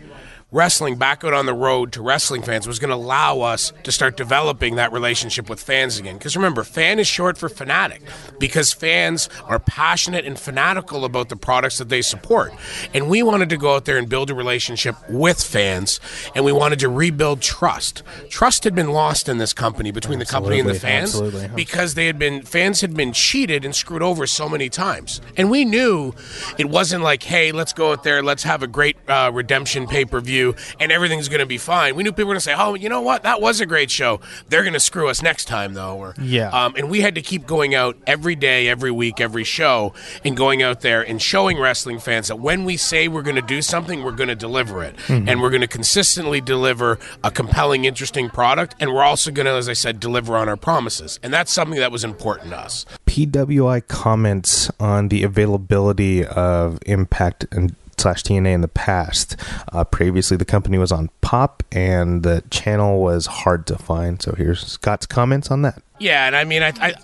wrestling 0.54 0.96
back 0.96 1.24
out 1.24 1.34
on 1.34 1.46
the 1.46 1.52
road 1.54 1.92
to 1.92 2.00
wrestling 2.00 2.40
fans 2.42 2.66
was 2.66 2.78
going 2.78 2.90
to 2.90 2.94
allow 2.96 3.40
us 3.40 3.72
to 3.82 3.90
start 3.90 4.16
developing 4.16 4.76
that 4.76 4.92
relationship 4.92 5.50
with 5.50 5.60
fans 5.60 5.98
again. 5.98 6.16
Because 6.16 6.36
remember, 6.36 6.62
fan 6.62 6.98
is 6.98 7.06
short 7.08 7.36
for 7.36 7.48
fanatic 7.48 8.02
because 8.38 8.72
fans 8.72 9.28
are 9.46 9.58
passionate 9.58 10.24
and 10.24 10.38
fanatical 10.38 11.04
about 11.04 11.28
the 11.28 11.36
products 11.36 11.78
that 11.78 11.88
they 11.88 12.02
support. 12.02 12.52
And 12.92 13.08
we 13.08 13.22
wanted 13.22 13.50
to 13.50 13.56
go 13.56 13.74
out 13.74 13.84
there 13.84 13.98
and 13.98 14.08
build 14.08 14.30
a 14.30 14.34
relationship 14.34 14.96
with 15.08 15.42
fans 15.42 15.98
and 16.34 16.44
we 16.44 16.52
wanted 16.52 16.78
to 16.80 16.88
rebuild 16.88 17.40
trust. 17.40 18.02
Trust 18.28 18.64
had 18.64 18.74
been 18.74 18.90
lost 18.90 19.28
in 19.28 19.38
this 19.38 19.52
company 19.52 19.90
between 19.90 20.18
the 20.18 20.26
company 20.26 20.60
and 20.60 20.68
the 20.68 20.74
Absolutely, 20.74 20.98
fans 20.98 21.14
absolutely. 21.14 21.56
because 21.56 21.94
they 21.94 22.06
had 22.06 22.18
been 22.18 22.42
fans 22.42 22.80
had 22.80 22.94
been 22.94 23.12
cheated 23.12 23.64
and 23.64 23.74
screwed 23.74 24.02
over 24.02 24.26
so 24.26 24.48
many 24.48 24.68
times. 24.68 25.20
And 25.36 25.50
we 25.50 25.64
knew 25.64 26.12
it 26.58 26.68
wasn't 26.68 27.02
like, 27.02 27.22
hey, 27.24 27.50
let's 27.52 27.72
go 27.72 27.92
out 27.92 28.04
there, 28.04 28.22
let's 28.22 28.42
have 28.42 28.62
a 28.62 28.66
great 28.66 28.96
uh, 29.08 29.30
redemption 29.32 29.86
pay 29.86 30.04
per 30.04 30.20
view, 30.20 30.43
and 30.78 30.92
everything's 30.92 31.28
going 31.28 31.40
to 31.40 31.46
be 31.46 31.56
fine. 31.58 31.96
We 31.96 32.02
knew 32.02 32.10
people 32.12 32.26
were 32.26 32.34
going 32.34 32.36
to 32.36 32.40
say, 32.42 32.54
oh, 32.56 32.74
you 32.74 32.88
know 32.88 33.00
what, 33.00 33.22
that 33.22 33.40
was 33.40 33.60
a 33.60 33.66
great 33.66 33.90
show. 33.90 34.20
They're 34.48 34.62
going 34.62 34.74
to 34.74 34.80
screw 34.80 35.08
us 35.08 35.22
next 35.22 35.46
time, 35.46 35.72
though. 35.74 35.96
Or 35.96 36.14
Yeah. 36.20 36.50
um, 36.50 36.74
and 36.76 36.90
we 36.90 37.00
had 37.00 37.14
to 37.14 37.22
keep 37.22 37.46
going 37.46 37.74
out 37.74 37.96
every 38.06 38.34
day, 38.34 38.68
every 38.68 38.90
week, 38.90 39.20
every 39.20 39.44
show, 39.44 39.94
and 40.24 40.36
going 40.36 40.62
out 40.62 40.82
there 40.82 41.00
and 41.02 41.22
showing 41.22 41.58
wrestling 41.58 41.98
fans 42.00 42.28
that 42.28 42.36
when 42.40 42.64
we 42.64 42.76
say 42.76 43.08
we're 43.08 43.22
going 43.22 43.36
to 43.36 43.42
do 43.42 43.62
something, 43.62 44.02
we're 44.02 44.12
going 44.12 44.28
to 44.28 44.34
deliver 44.34 44.82
it, 44.82 44.94
and 45.08 45.40
we're 45.40 45.50
going 45.50 45.60
to 45.62 45.68
consistently 45.68 46.40
deliver 46.40 46.98
a 47.22 47.30
compelling, 47.30 47.84
interesting 47.84 48.28
product, 48.28 48.74
and 48.80 48.92
we're 48.92 49.02
also 49.04 49.30
going 49.30 49.46
to, 49.46 49.52
as 49.52 49.68
I 49.68 49.72
said, 49.74 50.00
deliver 50.00 50.36
on 50.36 50.48
our 50.48 50.56
promises, 50.56 51.20
and 51.22 51.32
that's 51.32 51.52
something 51.52 51.78
that 51.78 51.92
was 51.92 52.04
important 52.04 52.50
to 52.50 52.58
us. 52.58 52.84
PWI 53.06 53.86
comments 53.86 54.70
on 54.80 55.08
the 55.08 55.22
availability 55.22 56.24
of 56.24 56.78
Impact 56.86 57.46
and 57.52 57.74
slash 58.00 58.22
TNA 58.22 58.54
in 58.54 58.60
the 58.60 58.68
past. 58.68 59.36
Uh, 59.72 59.84
previously, 59.84 60.36
the 60.36 60.44
company 60.44 60.78
was 60.78 60.92
on 60.92 61.10
Pop, 61.20 61.62
and 61.72 62.22
the 62.22 62.42
channel 62.50 63.00
was 63.00 63.26
hard 63.26 63.66
to 63.66 63.76
find. 63.76 64.20
So 64.22 64.34
here's 64.36 64.66
Scott's 64.66 65.06
comments 65.06 65.50
on 65.50 65.62
that. 65.62 65.82
Yeah, 66.00 66.26
and 66.26 66.34
I 66.34 66.42
mean, 66.42 66.62
I, 66.62 66.72
I, 66.80 66.94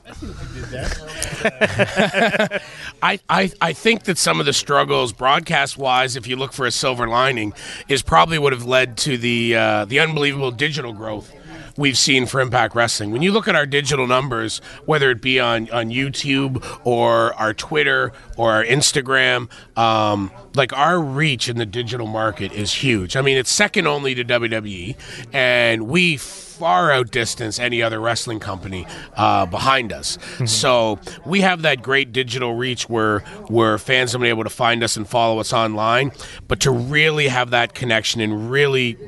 I, 3.02 3.20
I, 3.28 3.52
I 3.60 3.72
think 3.72 4.02
that 4.04 4.18
some 4.18 4.40
of 4.40 4.46
the 4.46 4.52
struggles, 4.52 5.12
broadcast 5.12 5.78
wise, 5.78 6.16
if 6.16 6.26
you 6.26 6.34
look 6.34 6.52
for 6.52 6.66
a 6.66 6.72
silver 6.72 7.06
lining, 7.06 7.52
is 7.88 8.02
probably 8.02 8.38
would 8.38 8.52
have 8.52 8.64
led 8.64 8.96
to 8.98 9.16
the 9.16 9.54
uh, 9.54 9.84
the 9.84 10.00
unbelievable 10.00 10.50
digital 10.50 10.92
growth 10.92 11.32
we've 11.80 11.98
seen 11.98 12.26
for 12.26 12.40
Impact 12.40 12.74
Wrestling. 12.74 13.10
When 13.10 13.22
you 13.22 13.32
look 13.32 13.48
at 13.48 13.56
our 13.56 13.64
digital 13.64 14.06
numbers, 14.06 14.58
whether 14.84 15.10
it 15.10 15.22
be 15.22 15.40
on, 15.40 15.68
on 15.70 15.88
YouTube 15.88 16.62
or 16.84 17.34
our 17.34 17.54
Twitter 17.54 18.12
or 18.36 18.52
our 18.52 18.64
Instagram, 18.64 19.48
um, 19.78 20.30
like 20.54 20.74
our 20.74 21.00
reach 21.00 21.48
in 21.48 21.56
the 21.56 21.64
digital 21.64 22.06
market 22.06 22.52
is 22.52 22.74
huge. 22.74 23.16
I 23.16 23.22
mean, 23.22 23.38
it's 23.38 23.50
second 23.50 23.86
only 23.86 24.14
to 24.14 24.24
WWE, 24.24 24.94
and 25.32 25.88
we 25.88 26.18
far 26.18 26.92
outdistance 26.92 27.58
any 27.58 27.82
other 27.82 27.98
wrestling 27.98 28.38
company 28.38 28.86
uh, 29.16 29.46
behind 29.46 29.94
us. 29.94 30.18
Mm-hmm. 30.18 30.44
So 30.44 31.00
we 31.24 31.40
have 31.40 31.62
that 31.62 31.80
great 31.80 32.12
digital 32.12 32.54
reach 32.54 32.90
where 32.90 33.20
where 33.48 33.78
fans 33.78 34.12
have 34.12 34.20
been 34.20 34.28
able 34.28 34.44
to 34.44 34.50
find 34.50 34.82
us 34.82 34.98
and 34.98 35.08
follow 35.08 35.38
us 35.40 35.54
online. 35.54 36.12
But 36.46 36.60
to 36.60 36.70
really 36.70 37.28
have 37.28 37.50
that 37.50 37.72
connection 37.72 38.20
and 38.20 38.50
really 38.50 38.98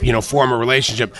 you 0.00 0.12
know 0.12 0.20
form 0.20 0.52
a 0.52 0.56
relationship 0.56 1.14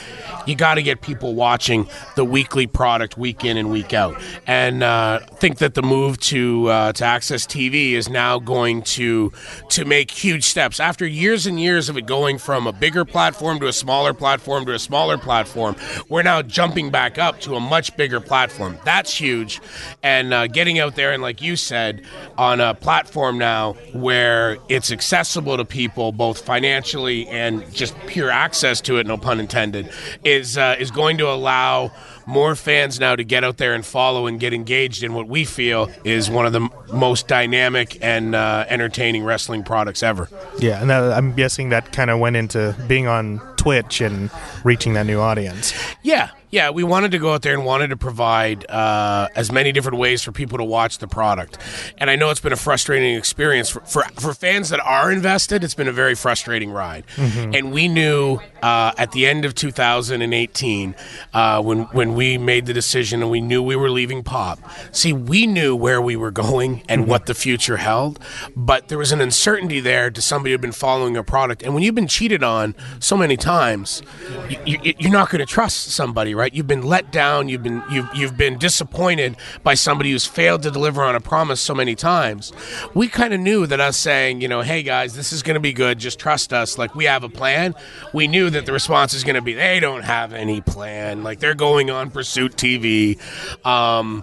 you 0.46 0.54
got 0.54 0.74
to 0.74 0.82
get 0.82 1.00
people 1.00 1.34
watching 1.34 1.88
the 2.16 2.24
weekly 2.24 2.66
product 2.66 3.16
week 3.16 3.44
in 3.44 3.56
and 3.56 3.70
week 3.70 3.92
out. 3.92 4.20
And 4.46 4.82
uh, 4.82 5.20
think 5.20 5.58
that 5.58 5.74
the 5.74 5.82
move 5.82 6.18
to 6.20 6.68
uh, 6.68 6.92
to 6.92 7.04
AXS 7.04 7.46
TV 7.46 7.92
is 7.92 8.08
now 8.08 8.38
going 8.38 8.82
to 8.82 9.32
to 9.70 9.84
make 9.84 10.10
huge 10.10 10.44
steps 10.44 10.80
after 10.80 11.06
years 11.06 11.46
and 11.46 11.60
years 11.60 11.88
of 11.88 11.96
it 11.96 12.06
going 12.06 12.38
from 12.38 12.66
a 12.66 12.72
bigger 12.72 13.04
platform 13.04 13.58
to 13.60 13.66
a 13.66 13.72
smaller 13.72 14.14
platform 14.14 14.66
to 14.66 14.74
a 14.74 14.78
smaller 14.78 15.18
platform. 15.18 15.76
We're 16.08 16.22
now 16.22 16.42
jumping 16.42 16.90
back 16.90 17.18
up 17.18 17.40
to 17.40 17.54
a 17.54 17.60
much 17.60 17.96
bigger 17.96 18.20
platform. 18.20 18.78
That's 18.84 19.14
huge, 19.14 19.60
and 20.02 20.32
uh, 20.32 20.46
getting 20.46 20.78
out 20.78 20.96
there 20.96 21.12
and 21.12 21.22
like 21.22 21.40
you 21.40 21.56
said, 21.56 22.04
on 22.36 22.60
a 22.60 22.74
platform 22.74 23.38
now 23.38 23.74
where 23.92 24.58
it's 24.68 24.92
accessible 24.92 25.56
to 25.56 25.64
people 25.64 26.12
both 26.12 26.40
financially 26.44 27.26
and 27.28 27.72
just 27.72 27.96
pure 28.06 28.30
access 28.44 28.80
to 28.82 28.98
it. 28.98 29.06
No 29.06 29.16
pun 29.16 29.40
intended 29.40 29.90
is 30.22 30.58
uh, 30.58 30.76
is 30.78 30.90
going 30.90 31.16
to 31.18 31.28
allow 31.30 31.90
more 32.26 32.54
fans 32.54 33.00
now 33.00 33.16
to 33.16 33.24
get 33.24 33.42
out 33.44 33.56
there 33.56 33.74
and 33.74 33.84
follow 33.84 34.26
and 34.26 34.38
get 34.38 34.52
engaged 34.52 35.02
in 35.02 35.14
what 35.14 35.26
we 35.28 35.44
feel 35.44 35.90
is 36.04 36.30
one 36.30 36.46
of 36.46 36.52
the 36.52 36.60
m- 36.60 36.70
most 36.92 37.26
dynamic 37.28 37.98
and 38.02 38.34
uh, 38.34 38.64
entertaining 38.68 39.24
wrestling 39.24 39.62
products 39.62 40.02
ever. 40.02 40.28
Yeah, 40.58 40.80
and 40.80 40.88
that, 40.90 41.12
I'm 41.12 41.34
guessing 41.34 41.70
that 41.70 41.92
kind 41.92 42.10
of 42.10 42.18
went 42.20 42.36
into 42.36 42.74
being 42.86 43.06
on 43.06 43.40
Twitch 43.56 44.00
and 44.00 44.30
reaching 44.62 44.94
that 44.94 45.06
new 45.06 45.20
audience. 45.20 45.72
Yeah, 46.02 46.30
yeah, 46.54 46.70
we 46.70 46.84
wanted 46.84 47.10
to 47.10 47.18
go 47.18 47.34
out 47.34 47.42
there 47.42 47.52
and 47.52 47.64
wanted 47.64 47.88
to 47.88 47.96
provide 47.96 48.64
uh, 48.70 49.28
as 49.34 49.50
many 49.50 49.72
different 49.72 49.98
ways 49.98 50.22
for 50.22 50.30
people 50.30 50.56
to 50.58 50.64
watch 50.64 50.98
the 50.98 51.08
product. 51.08 51.58
And 51.98 52.08
I 52.08 52.14
know 52.14 52.30
it's 52.30 52.38
been 52.38 52.52
a 52.52 52.56
frustrating 52.56 53.16
experience 53.16 53.70
for, 53.70 53.80
for, 53.80 54.04
for 54.14 54.32
fans 54.32 54.68
that 54.68 54.78
are 54.78 55.10
invested. 55.10 55.64
It's 55.64 55.74
been 55.74 55.88
a 55.88 55.92
very 55.92 56.14
frustrating 56.14 56.70
ride. 56.70 57.06
Mm-hmm. 57.16 57.54
And 57.54 57.72
we 57.72 57.88
knew 57.88 58.38
uh, 58.62 58.92
at 58.96 59.10
the 59.10 59.26
end 59.26 59.44
of 59.44 59.56
2018 59.56 60.94
uh, 61.32 61.60
when 61.60 61.82
when 61.86 62.14
we 62.14 62.38
made 62.38 62.66
the 62.66 62.72
decision 62.72 63.20
and 63.20 63.30
we 63.32 63.40
knew 63.40 63.60
we 63.60 63.74
were 63.74 63.90
leaving 63.90 64.22
Pop. 64.22 64.60
See, 64.92 65.12
we 65.12 65.48
knew 65.48 65.74
where 65.74 66.00
we 66.00 66.14
were 66.14 66.30
going 66.30 66.84
and 66.88 67.02
mm-hmm. 67.02 67.10
what 67.10 67.26
the 67.26 67.34
future 67.34 67.78
held, 67.78 68.20
but 68.54 68.88
there 68.88 68.98
was 68.98 69.10
an 69.10 69.20
uncertainty 69.20 69.80
there 69.80 70.08
to 70.08 70.22
somebody 70.22 70.52
who'd 70.52 70.60
been 70.60 70.72
following 70.72 71.16
a 71.16 71.24
product. 71.24 71.64
And 71.64 71.74
when 71.74 71.82
you've 71.82 71.96
been 71.96 72.06
cheated 72.06 72.44
on 72.44 72.76
so 73.00 73.16
many 73.16 73.36
times, 73.36 74.02
you, 74.48 74.78
you, 74.84 74.94
you're 74.98 75.10
not 75.10 75.30
going 75.30 75.40
to 75.40 75.46
trust 75.46 75.90
somebody, 75.90 76.34
right? 76.34 76.43
Right? 76.44 76.54
You've 76.54 76.66
been 76.66 76.82
let 76.82 77.10
down. 77.10 77.48
You've 77.48 77.62
been 77.62 77.82
you've 77.90 78.06
you've 78.14 78.36
been 78.36 78.58
disappointed 78.58 79.34
by 79.62 79.72
somebody 79.72 80.10
who's 80.10 80.26
failed 80.26 80.62
to 80.64 80.70
deliver 80.70 81.02
on 81.02 81.14
a 81.14 81.20
promise 81.20 81.58
so 81.58 81.74
many 81.74 81.94
times. 81.94 82.52
We 82.92 83.08
kind 83.08 83.32
of 83.32 83.40
knew 83.40 83.66
that 83.66 83.80
us 83.80 83.96
saying, 83.96 84.42
you 84.42 84.48
know, 84.48 84.60
hey 84.60 84.82
guys, 84.82 85.14
this 85.14 85.32
is 85.32 85.42
going 85.42 85.54
to 85.54 85.60
be 85.60 85.72
good. 85.72 85.98
Just 85.98 86.18
trust 86.18 86.52
us. 86.52 86.76
Like 86.76 86.94
we 86.94 87.06
have 87.06 87.24
a 87.24 87.30
plan. 87.30 87.74
We 88.12 88.28
knew 88.28 88.50
that 88.50 88.66
the 88.66 88.74
response 88.74 89.14
is 89.14 89.24
going 89.24 89.36
to 89.36 89.40
be 89.42 89.54
they 89.54 89.80
don't 89.80 90.02
have 90.02 90.34
any 90.34 90.60
plan. 90.60 91.22
Like 91.22 91.40
they're 91.40 91.54
going 91.54 91.88
on 91.88 92.10
Pursuit 92.10 92.56
TV. 92.56 93.18
Um, 93.64 94.22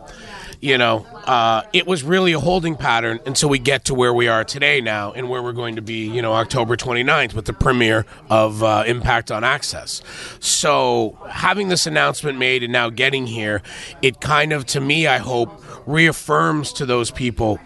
you 0.62 0.78
know, 0.78 1.06
uh, 1.26 1.64
it 1.74 1.88
was 1.88 2.04
really 2.04 2.34
a 2.34 2.40
holding 2.40 2.76
pattern 2.76 3.20
until 3.26 3.50
we 3.50 3.58
get 3.58 3.86
to 3.86 3.96
where 3.96 4.14
we 4.14 4.28
are 4.28 4.44
today 4.44 4.80
now 4.80 5.12
and 5.12 5.28
where 5.28 5.42
we're 5.42 5.52
going 5.54 5.76
to 5.76 5.82
be, 5.82 6.08
you 6.08 6.22
know, 6.22 6.34
October 6.34 6.78
29th 6.78 7.34
with 7.34 7.46
the 7.46 7.54
premiere 7.54 8.06
of 8.30 8.62
uh, 8.62 8.84
Impact 8.86 9.32
on 9.32 9.42
AXS. 9.42 10.04
So 10.42 11.18
having 11.28 11.70
this 11.70 11.88
announcement 11.88 12.38
made 12.38 12.62
and 12.62 12.72
now 12.72 12.90
getting 12.92 13.26
here, 13.26 13.64
it 14.04 14.22
kind 14.22 14.54
of, 14.54 14.68
to 14.68 14.80
me, 14.80 15.08
I 15.08 15.18
hope, 15.18 15.64
reaffirms 15.88 16.72
to 16.74 16.86
those 16.86 17.10
people 17.10 17.60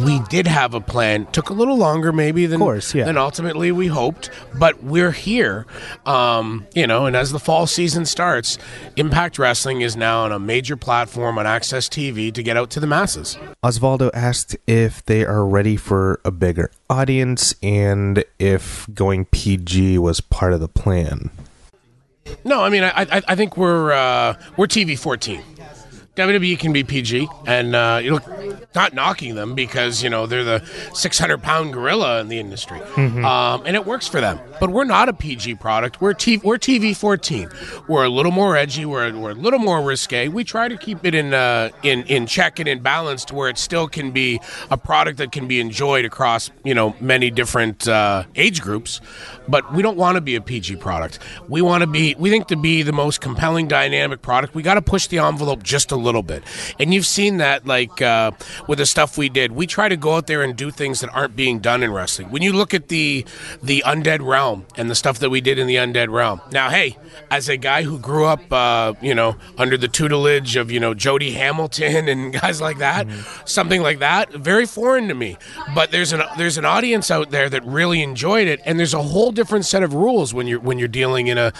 we 0.00 0.20
did 0.28 0.46
have 0.46 0.74
a 0.74 0.80
plan. 0.80 1.26
Took 1.26 1.50
a 1.50 1.52
little 1.52 1.76
longer, 1.76 2.12
maybe 2.12 2.46
than 2.46 2.60
course, 2.60 2.94
yeah. 2.94 3.04
than 3.04 3.16
ultimately 3.16 3.72
we 3.72 3.86
hoped, 3.86 4.30
but 4.58 4.82
we're 4.82 5.12
here. 5.12 5.66
Um, 6.06 6.66
you 6.74 6.86
know, 6.86 7.06
and 7.06 7.16
as 7.16 7.32
the 7.32 7.38
fall 7.38 7.66
season 7.66 8.06
starts, 8.06 8.58
Impact 8.96 9.38
Wrestling 9.38 9.80
is 9.80 9.96
now 9.96 10.24
on 10.24 10.32
a 10.32 10.38
major 10.38 10.76
platform 10.76 11.38
on 11.38 11.46
AXS 11.46 11.88
TV 11.88 12.32
to 12.32 12.42
get 12.42 12.56
out 12.56 12.70
to 12.70 12.80
the 12.80 12.86
masses. 12.86 13.38
Osvaldo 13.62 14.10
asked 14.12 14.56
if 14.66 15.04
they 15.04 15.24
are 15.24 15.46
ready 15.46 15.76
for 15.76 16.20
a 16.24 16.30
bigger 16.30 16.70
audience 16.90 17.54
and 17.62 18.24
if 18.38 18.86
going 18.94 19.24
PG 19.26 19.98
was 19.98 20.20
part 20.20 20.52
of 20.52 20.60
the 20.60 20.68
plan. 20.68 21.30
No, 22.44 22.62
I 22.62 22.68
mean, 22.68 22.84
I, 22.84 22.90
I, 22.96 23.22
I 23.28 23.36
think 23.36 23.56
we're 23.56 23.92
uh, 23.92 24.34
we're 24.56 24.66
TV 24.66 24.98
fourteen. 24.98 25.42
WWE 26.16 26.56
can 26.60 26.72
be 26.72 26.84
PG, 26.84 27.28
and 27.44 27.74
uh, 27.74 28.00
you 28.00 28.12
know, 28.12 28.20
not 28.72 28.94
knocking 28.94 29.34
them 29.34 29.56
because 29.56 30.00
you 30.00 30.08
know 30.08 30.26
they're 30.26 30.44
the 30.44 30.64
600 30.94 31.42
pound 31.42 31.72
gorilla 31.72 32.20
in 32.20 32.28
the 32.28 32.38
industry, 32.38 32.78
mm-hmm. 32.78 33.24
um, 33.24 33.62
and 33.66 33.74
it 33.74 33.84
works 33.84 34.06
for 34.06 34.20
them. 34.20 34.38
But 34.60 34.70
we're 34.70 34.84
not 34.84 35.08
a 35.08 35.12
PG 35.12 35.56
product. 35.56 36.00
We're 36.00 36.14
TV, 36.14 36.40
we're 36.44 36.58
TV 36.58 36.96
14. 36.96 37.48
We're 37.88 38.04
a 38.04 38.08
little 38.08 38.30
more 38.30 38.56
edgy. 38.56 38.84
We're, 38.84 39.12
we're 39.12 39.32
a 39.32 39.34
little 39.34 39.58
more 39.58 39.82
risque. 39.82 40.28
We 40.28 40.44
try 40.44 40.68
to 40.68 40.76
keep 40.76 41.04
it 41.04 41.16
in 41.16 41.34
uh, 41.34 41.70
in 41.82 42.04
in 42.04 42.26
check 42.26 42.60
and 42.60 42.68
in 42.68 42.78
balance 42.78 43.24
to 43.26 43.34
where 43.34 43.48
it 43.48 43.58
still 43.58 43.88
can 43.88 44.12
be 44.12 44.40
a 44.70 44.76
product 44.76 45.18
that 45.18 45.32
can 45.32 45.48
be 45.48 45.58
enjoyed 45.58 46.04
across 46.04 46.52
you 46.62 46.74
know 46.74 46.94
many 47.00 47.28
different 47.32 47.88
uh, 47.88 48.22
age 48.36 48.62
groups. 48.62 49.00
But 49.48 49.72
we 49.74 49.82
don't 49.82 49.96
want 49.96 50.14
to 50.14 50.20
be 50.20 50.36
a 50.36 50.40
PG 50.40 50.76
product. 50.76 51.18
We 51.48 51.60
want 51.60 51.80
to 51.80 51.88
be. 51.88 52.14
We 52.16 52.30
think 52.30 52.46
to 52.48 52.56
be 52.56 52.82
the 52.82 52.92
most 52.92 53.20
compelling, 53.20 53.66
dynamic 53.66 54.22
product. 54.22 54.54
We 54.54 54.62
got 54.62 54.74
to 54.74 54.82
push 54.82 55.08
the 55.08 55.18
envelope 55.18 55.64
just 55.64 55.90
a 55.90 56.03
little 56.04 56.22
bit. 56.22 56.44
And 56.78 56.92
you've 56.92 57.06
seen 57.06 57.38
that, 57.38 57.66
like 57.66 58.00
uh, 58.02 58.32
with 58.68 58.78
the 58.78 58.86
stuff 58.86 59.18
we 59.18 59.28
did. 59.28 59.52
We 59.52 59.66
try 59.66 59.88
to 59.88 59.96
go 59.96 60.14
out 60.14 60.26
there 60.26 60.42
and 60.42 60.54
do 60.56 60.70
things 60.70 61.00
that 61.00 61.10
aren't 61.10 61.36
being 61.36 61.58
done 61.58 61.82
in 61.82 61.92
wrestling. 61.92 62.30
When 62.30 62.42
you 62.42 62.52
look 62.52 62.74
at 62.74 62.88
the 62.88 63.24
the 63.62 63.82
Undead 63.86 64.24
Realm 64.24 64.66
and 64.76 64.90
the 64.90 64.94
stuff 64.94 65.18
that 65.20 65.30
we 65.30 65.40
did 65.40 65.58
in 65.58 65.66
the 65.66 65.76
Undead 65.76 66.10
Realm. 66.10 66.40
Now, 66.52 66.70
hey, 66.70 66.96
as 67.30 67.48
a 67.48 67.56
guy 67.56 67.82
who 67.82 67.98
grew 67.98 68.26
up, 68.26 68.52
uh, 68.52 68.94
you 69.00 69.14
know, 69.14 69.36
under 69.58 69.76
the 69.76 69.88
tutelage 69.88 70.56
of 70.56 70.70
you 70.70 70.80
know 70.80 70.94
Jody 70.94 71.32
Hamilton 71.32 72.08
and 72.12 72.32
guys 72.32 72.60
like 72.60 72.78
that, 72.78 73.06
mm-hmm. 73.06 73.46
something 73.46 73.82
like 73.82 73.98
that, 74.00 74.32
very 74.32 74.66
foreign 74.66 75.08
to 75.08 75.14
me. 75.14 75.36
But 75.74 75.90
there's 75.90 76.12
an 76.12 76.22
there's 76.36 76.58
an 76.58 76.64
audience 76.64 77.10
out 77.10 77.30
there 77.30 77.48
that 77.48 77.64
really 77.64 78.02
enjoyed 78.02 78.48
it, 78.48 78.60
and 78.64 78.78
there's 78.78 78.94
a 78.94 79.02
whole 79.02 79.32
different 79.32 79.64
set 79.64 79.82
of 79.82 79.94
rules 79.94 80.34
when 80.34 80.46
you're 80.46 80.60
when 80.60 80.78
you're 80.78 80.88
dealing 80.88 81.28
in 81.28 81.38
a 81.38 81.52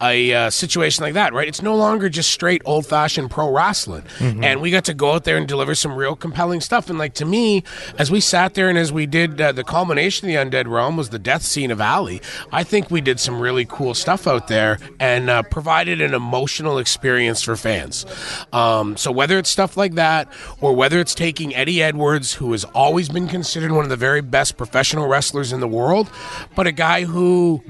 a 0.00 0.32
uh, 0.32 0.50
situation 0.50 1.04
like 1.04 1.14
that, 1.14 1.32
right? 1.32 1.48
It's 1.48 1.62
no 1.62 1.76
longer 1.76 2.08
just 2.08 2.30
straight 2.30 2.62
old 2.64 2.86
fashioned 2.86 3.30
pro 3.30 3.50
wrestling. 3.50 3.91
Mm-hmm. 4.00 4.44
And 4.44 4.60
we 4.60 4.70
got 4.70 4.84
to 4.86 4.94
go 4.94 5.12
out 5.12 5.24
there 5.24 5.36
and 5.36 5.46
deliver 5.46 5.74
some 5.74 5.94
real 5.94 6.16
compelling 6.16 6.60
stuff. 6.60 6.88
And 6.90 6.98
like 6.98 7.14
to 7.14 7.24
me, 7.24 7.62
as 7.98 8.10
we 8.10 8.20
sat 8.20 8.54
there 8.54 8.68
and 8.68 8.78
as 8.78 8.92
we 8.92 9.06
did 9.06 9.40
uh, 9.40 9.52
the 9.52 9.64
culmination 9.64 10.28
of 10.28 10.50
the 10.50 10.56
Undead 10.58 10.66
Realm 10.66 10.96
was 10.96 11.10
the 11.10 11.18
death 11.18 11.42
scene 11.42 11.70
of 11.70 11.80
Allie. 11.80 12.20
I 12.50 12.64
think 12.64 12.90
we 12.90 13.00
did 13.00 13.20
some 13.20 13.40
really 13.40 13.64
cool 13.64 13.94
stuff 13.94 14.26
out 14.26 14.48
there 14.48 14.78
and 14.98 15.30
uh, 15.30 15.42
provided 15.42 16.00
an 16.00 16.14
emotional 16.14 16.78
experience 16.78 17.42
for 17.42 17.56
fans. 17.56 18.06
Um, 18.52 18.96
so 18.96 19.12
whether 19.12 19.38
it's 19.38 19.50
stuff 19.50 19.76
like 19.76 19.94
that 19.94 20.28
or 20.60 20.74
whether 20.74 20.98
it's 21.00 21.14
taking 21.14 21.54
Eddie 21.54 21.82
Edwards, 21.82 22.34
who 22.34 22.52
has 22.52 22.64
always 22.64 23.08
been 23.08 23.28
considered 23.28 23.72
one 23.72 23.84
of 23.84 23.90
the 23.90 23.96
very 23.96 24.20
best 24.20 24.56
professional 24.56 25.06
wrestlers 25.06 25.52
in 25.52 25.60
the 25.60 25.68
world, 25.68 26.10
but 26.54 26.66
a 26.66 26.72
guy 26.72 27.04
who 27.04 27.62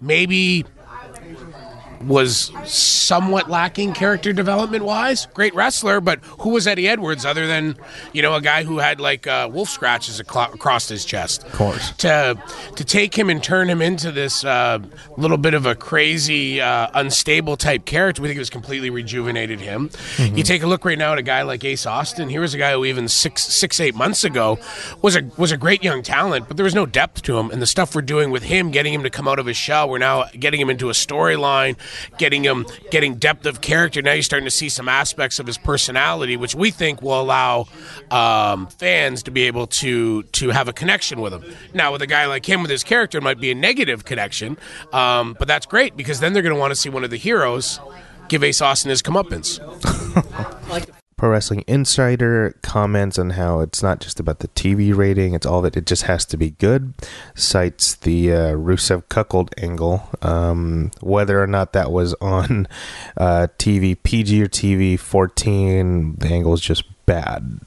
maybe 0.00 0.64
was 2.02 2.52
somewhat 2.64 3.50
lacking 3.50 3.92
character 3.92 4.32
development 4.32 4.84
wise. 4.84 5.26
Great 5.26 5.54
wrestler, 5.54 6.00
but 6.00 6.20
who 6.40 6.50
was 6.50 6.66
Eddie 6.66 6.88
Edwards 6.88 7.24
other 7.24 7.46
than 7.46 7.76
you 8.12 8.22
know 8.22 8.34
a 8.34 8.40
guy 8.40 8.64
who 8.64 8.78
had 8.78 9.00
like 9.00 9.26
uh, 9.26 9.48
wolf 9.52 9.68
scratches 9.68 10.20
across 10.20 10.88
his 10.88 11.04
chest? 11.04 11.44
Of 11.44 11.52
course. 11.52 11.92
To 11.98 12.40
to 12.76 12.84
take 12.84 13.16
him 13.16 13.30
and 13.30 13.42
turn 13.42 13.68
him 13.68 13.82
into 13.82 14.12
this 14.12 14.44
uh, 14.44 14.78
little 15.16 15.36
bit 15.36 15.54
of 15.54 15.66
a 15.66 15.74
crazy, 15.74 16.60
uh, 16.60 16.88
unstable 16.94 17.56
type 17.56 17.84
character, 17.84 18.22
we 18.22 18.28
think 18.28 18.36
it 18.36 18.40
was 18.40 18.50
completely 18.50 18.90
rejuvenated 18.90 19.60
him. 19.60 19.88
Mm-hmm. 19.88 20.36
You 20.36 20.44
take 20.44 20.62
a 20.62 20.66
look 20.66 20.84
right 20.84 20.98
now 20.98 21.12
at 21.12 21.18
a 21.18 21.22
guy 21.22 21.42
like 21.42 21.64
Ace 21.64 21.86
Austin. 21.86 22.28
Here 22.28 22.40
was 22.40 22.54
a 22.54 22.58
guy 22.58 22.72
who 22.72 22.84
even 22.84 23.08
six 23.08 23.42
six 23.42 23.80
eight 23.80 23.94
months 23.94 24.24
ago 24.24 24.58
was 25.02 25.16
a 25.16 25.22
was 25.36 25.52
a 25.52 25.56
great 25.56 25.82
young 25.82 26.02
talent, 26.02 26.48
but 26.48 26.56
there 26.56 26.64
was 26.64 26.74
no 26.74 26.86
depth 26.86 27.22
to 27.22 27.38
him. 27.38 27.50
And 27.50 27.60
the 27.60 27.66
stuff 27.66 27.94
we're 27.94 28.02
doing 28.02 28.30
with 28.30 28.44
him, 28.44 28.70
getting 28.70 28.94
him 28.94 29.02
to 29.02 29.10
come 29.10 29.26
out 29.26 29.38
of 29.38 29.46
his 29.46 29.56
shell, 29.56 29.88
we're 29.88 29.98
now 29.98 30.24
getting 30.38 30.60
him 30.60 30.70
into 30.70 30.90
a 30.90 30.92
storyline 30.92 31.76
getting 32.18 32.44
him 32.44 32.66
getting 32.90 33.16
depth 33.16 33.46
of 33.46 33.60
character. 33.60 34.02
Now 34.02 34.12
you're 34.12 34.22
starting 34.22 34.46
to 34.46 34.50
see 34.50 34.68
some 34.68 34.88
aspects 34.88 35.38
of 35.38 35.46
his 35.46 35.58
personality, 35.58 36.36
which 36.36 36.54
we 36.54 36.70
think 36.70 37.02
will 37.02 37.20
allow 37.20 37.66
um, 38.10 38.66
fans 38.68 39.22
to 39.24 39.30
be 39.30 39.44
able 39.44 39.66
to 39.66 40.22
to 40.22 40.50
have 40.50 40.68
a 40.68 40.72
connection 40.72 41.20
with 41.20 41.32
him. 41.32 41.44
Now, 41.74 41.92
with 41.92 42.02
a 42.02 42.06
guy 42.06 42.26
like 42.26 42.48
him 42.48 42.62
with 42.62 42.70
his 42.70 42.84
character, 42.84 43.18
it 43.18 43.24
might 43.24 43.40
be 43.40 43.50
a 43.50 43.54
negative 43.54 44.04
connection, 44.04 44.58
um, 44.92 45.36
but 45.38 45.48
that's 45.48 45.66
great 45.66 45.96
because 45.96 46.20
then 46.20 46.32
they're 46.32 46.42
going 46.42 46.54
to 46.54 46.60
want 46.60 46.70
to 46.70 46.76
see 46.76 46.88
one 46.88 47.04
of 47.04 47.10
the 47.10 47.16
heroes 47.16 47.80
give 48.28 48.44
Ace 48.44 48.60
Austin 48.60 48.90
his 48.90 49.02
comeuppance. 49.02 49.58
Pro 51.18 51.30
Wrestling 51.30 51.64
Insider 51.66 52.54
comments 52.62 53.18
on 53.18 53.30
how 53.30 53.58
it's 53.58 53.82
not 53.82 54.00
just 54.00 54.20
about 54.20 54.38
the 54.38 54.46
TV 54.48 54.96
rating, 54.96 55.34
it's 55.34 55.44
all 55.44 55.64
it. 55.66 55.76
It 55.76 55.84
just 55.84 56.04
has 56.04 56.24
to 56.26 56.36
be 56.36 56.50
good. 56.50 56.94
Cites 57.34 57.96
the 57.96 58.32
uh, 58.32 58.52
Rusev 58.52 59.02
cuckold 59.08 59.52
angle. 59.58 60.08
Um, 60.22 60.92
whether 61.00 61.42
or 61.42 61.48
not 61.48 61.72
that 61.72 61.90
was 61.90 62.14
on 62.20 62.68
uh, 63.16 63.48
TV 63.58 63.96
PG 64.00 64.42
or 64.44 64.48
TV 64.48 64.98
14, 64.98 66.14
the 66.18 66.28
angle 66.28 66.54
is 66.54 66.60
just 66.60 66.84
bad. 67.04 67.60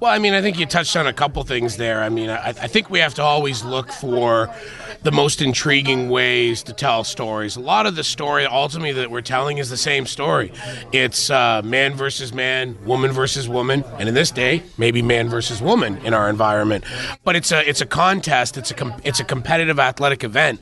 Well, 0.00 0.10
I 0.12 0.18
mean, 0.18 0.34
I 0.34 0.42
think 0.42 0.58
you 0.58 0.66
touched 0.66 0.96
on 0.96 1.06
a 1.06 1.12
couple 1.12 1.42
things 1.42 1.76
there. 1.76 2.02
I 2.02 2.08
mean, 2.08 2.30
I, 2.30 2.48
I 2.48 2.66
think 2.68 2.90
we 2.90 3.00
have 3.00 3.14
to 3.14 3.22
always 3.22 3.64
look 3.64 3.90
for 3.90 4.54
the 5.02 5.12
most 5.12 5.40
intriguing 5.40 6.08
ways 6.08 6.62
to 6.64 6.72
tell 6.72 7.04
stories. 7.04 7.56
A 7.56 7.60
lot 7.60 7.86
of 7.86 7.96
the 7.96 8.04
story, 8.04 8.46
ultimately, 8.46 8.92
that 8.92 9.10
we're 9.10 9.20
telling 9.20 9.58
is 9.58 9.70
the 9.70 9.76
same 9.76 10.06
story. 10.06 10.52
It's 10.92 11.30
uh, 11.30 11.62
man 11.64 11.94
versus 11.94 12.32
man, 12.32 12.76
woman 12.84 13.10
versus 13.10 13.48
woman, 13.48 13.84
and 13.98 14.08
in 14.08 14.14
this 14.14 14.30
day, 14.30 14.62
maybe 14.76 15.02
man 15.02 15.28
versus 15.28 15.60
woman 15.60 15.98
in 15.98 16.14
our 16.14 16.28
environment. 16.28 16.84
But 17.24 17.36
it's 17.36 17.52
a 17.52 17.68
it's 17.68 17.80
a 17.80 17.86
contest. 17.86 18.56
It's 18.56 18.70
a 18.70 18.74
com- 18.74 19.00
it's 19.04 19.20
a 19.20 19.24
competitive 19.24 19.78
athletic 19.78 20.24
event. 20.24 20.60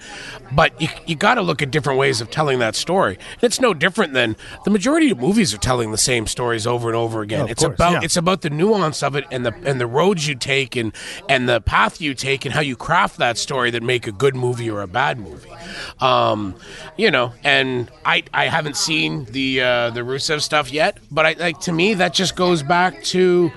But 0.52 0.80
you 0.80 0.88
you 1.06 1.16
got 1.16 1.34
to 1.34 1.42
look 1.42 1.62
at 1.62 1.70
different 1.70 1.98
ways 1.98 2.20
of 2.20 2.30
telling 2.30 2.58
that 2.60 2.74
story. 2.74 3.18
And 3.34 3.44
it's 3.44 3.60
no 3.60 3.74
different 3.74 4.12
than 4.12 4.36
the 4.64 4.70
majority 4.70 5.10
of 5.10 5.18
movies 5.18 5.54
are 5.54 5.58
telling 5.58 5.92
the 5.92 5.98
same 5.98 6.26
stories 6.26 6.66
over 6.66 6.88
and 6.88 6.96
over 6.96 7.22
again. 7.22 7.48
it's 7.48 7.62
course, 7.62 7.74
about 7.74 7.92
yeah. 7.92 8.00
it's 8.02 8.16
about 8.16 8.35
the 8.42 8.50
nuance 8.50 9.02
of 9.02 9.16
it 9.16 9.24
and 9.30 9.44
the 9.44 9.54
and 9.64 9.80
the 9.80 9.86
roads 9.86 10.26
you 10.26 10.34
take 10.34 10.76
and 10.76 10.92
and 11.28 11.48
the 11.48 11.60
path 11.60 12.00
you 12.00 12.14
take 12.14 12.44
and 12.44 12.54
how 12.54 12.60
you 12.60 12.76
craft 12.76 13.18
that 13.18 13.38
story 13.38 13.70
that 13.70 13.82
make 13.82 14.06
a 14.06 14.12
good 14.12 14.34
movie 14.34 14.70
or 14.70 14.82
a 14.82 14.86
bad 14.86 15.18
movie. 15.18 15.50
Um, 16.00 16.54
you 16.96 17.10
know, 17.10 17.32
and 17.44 17.90
I 18.04 18.24
I 18.32 18.46
haven't 18.46 18.76
seen 18.76 19.24
the 19.26 19.60
uh, 19.60 19.90
the 19.90 20.00
Rusev 20.00 20.40
stuff 20.42 20.72
yet, 20.72 20.98
but 21.10 21.26
I 21.26 21.32
like 21.32 21.60
to 21.60 21.72
me 21.72 21.94
that 21.94 22.14
just 22.14 22.36
goes 22.36 22.62
back 22.62 23.02
to. 23.04 23.52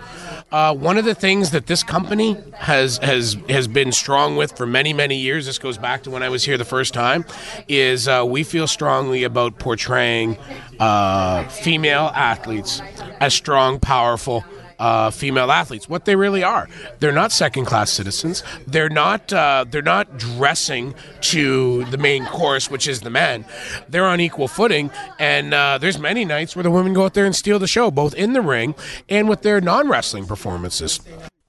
Uh, 0.52 0.74
one 0.74 0.98
of 0.98 1.06
the 1.06 1.14
things 1.14 1.52
that 1.52 1.68
this 1.68 1.84
company 1.84 2.36
has 2.56 2.98
has 2.98 3.38
has 3.50 3.68
been 3.68 3.92
strong 3.92 4.36
with 4.36 4.58
for 4.58 4.66
many 4.66 4.94
many 4.94 5.16
years. 5.16 5.46
This 5.46 5.60
goes 5.60 5.78
back 5.78 6.02
to 6.04 6.10
when 6.10 6.24
I 6.24 6.30
was 6.30 6.44
here 6.44 6.58
the 6.58 6.66
first 6.66 6.92
time. 6.92 7.24
Is 7.68 8.08
uh, 8.08 8.26
we 8.28 8.44
feel 8.44 8.66
strongly 8.66 9.24
about 9.24 9.60
portraying 9.60 10.40
uh, 10.80 11.48
female 11.50 12.12
athletes 12.16 12.82
as 13.20 13.34
strong, 13.36 13.80
powerful, 13.80 14.44
uh, 14.80 15.12
female 15.12 15.52
athletes, 15.52 15.88
what 15.88 16.06
they 16.06 16.16
really 16.16 16.44
are. 16.44 16.68
They're 17.00 17.12
not 17.12 17.32
second-class 17.32 17.92
citizens. 17.92 18.44
They're 18.66 18.90
not. 18.90 19.32
Uh, 19.32 19.66
they're 19.70 19.82
not 19.82 20.18
dressing 20.18 20.96
to 21.22 21.86
the 21.86 21.98
main 21.98 22.26
course, 22.26 22.72
which 22.72 22.88
is 22.88 23.02
the 23.02 23.10
men. 23.10 23.46
They're 23.88 24.06
on 24.06 24.20
equal 24.20 24.48
footing, 24.48 24.90
and 25.20 25.54
uh, 25.54 25.78
there's 25.78 26.00
many 26.00 26.26
nights 26.26 26.56
where 26.56 26.64
the 26.64 26.72
women 26.72 26.94
go 26.94 27.06
out 27.06 27.14
there 27.14 27.26
and 27.26 27.36
steal 27.36 27.60
the 27.60 27.68
show, 27.68 27.92
both 27.92 28.14
in 28.16 28.34
the 28.34 28.42
ring 28.42 28.76
and 29.10 29.30
with 29.30 29.42
their 29.42 29.62
non-wrestling 29.62 30.26
performances. 30.26 31.00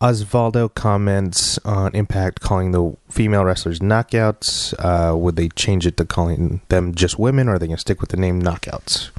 Osvaldo 0.01 0.73
comments 0.73 1.59
on 1.59 1.95
Impact 1.95 2.41
calling 2.41 2.73
the 2.73 2.97
female 3.11 3.45
wrestlers 3.45 3.81
knockouts. 3.81 4.73
Uh, 4.79 5.15
would 5.15 5.37
they 5.37 5.51
change 5.51 5.87
it 5.87 5.99
to 5.99 6.07
calling 6.07 6.63
them 6.69 6.95
just 6.95 7.19
women, 7.19 7.49
or 7.49 7.55
are 7.55 7.59
they 7.59 7.67
going 7.67 7.77
to 7.77 7.81
stick 7.81 8.01
with 8.01 8.09
the 8.09 8.17
name 8.17 8.41
knockouts? 8.41 9.11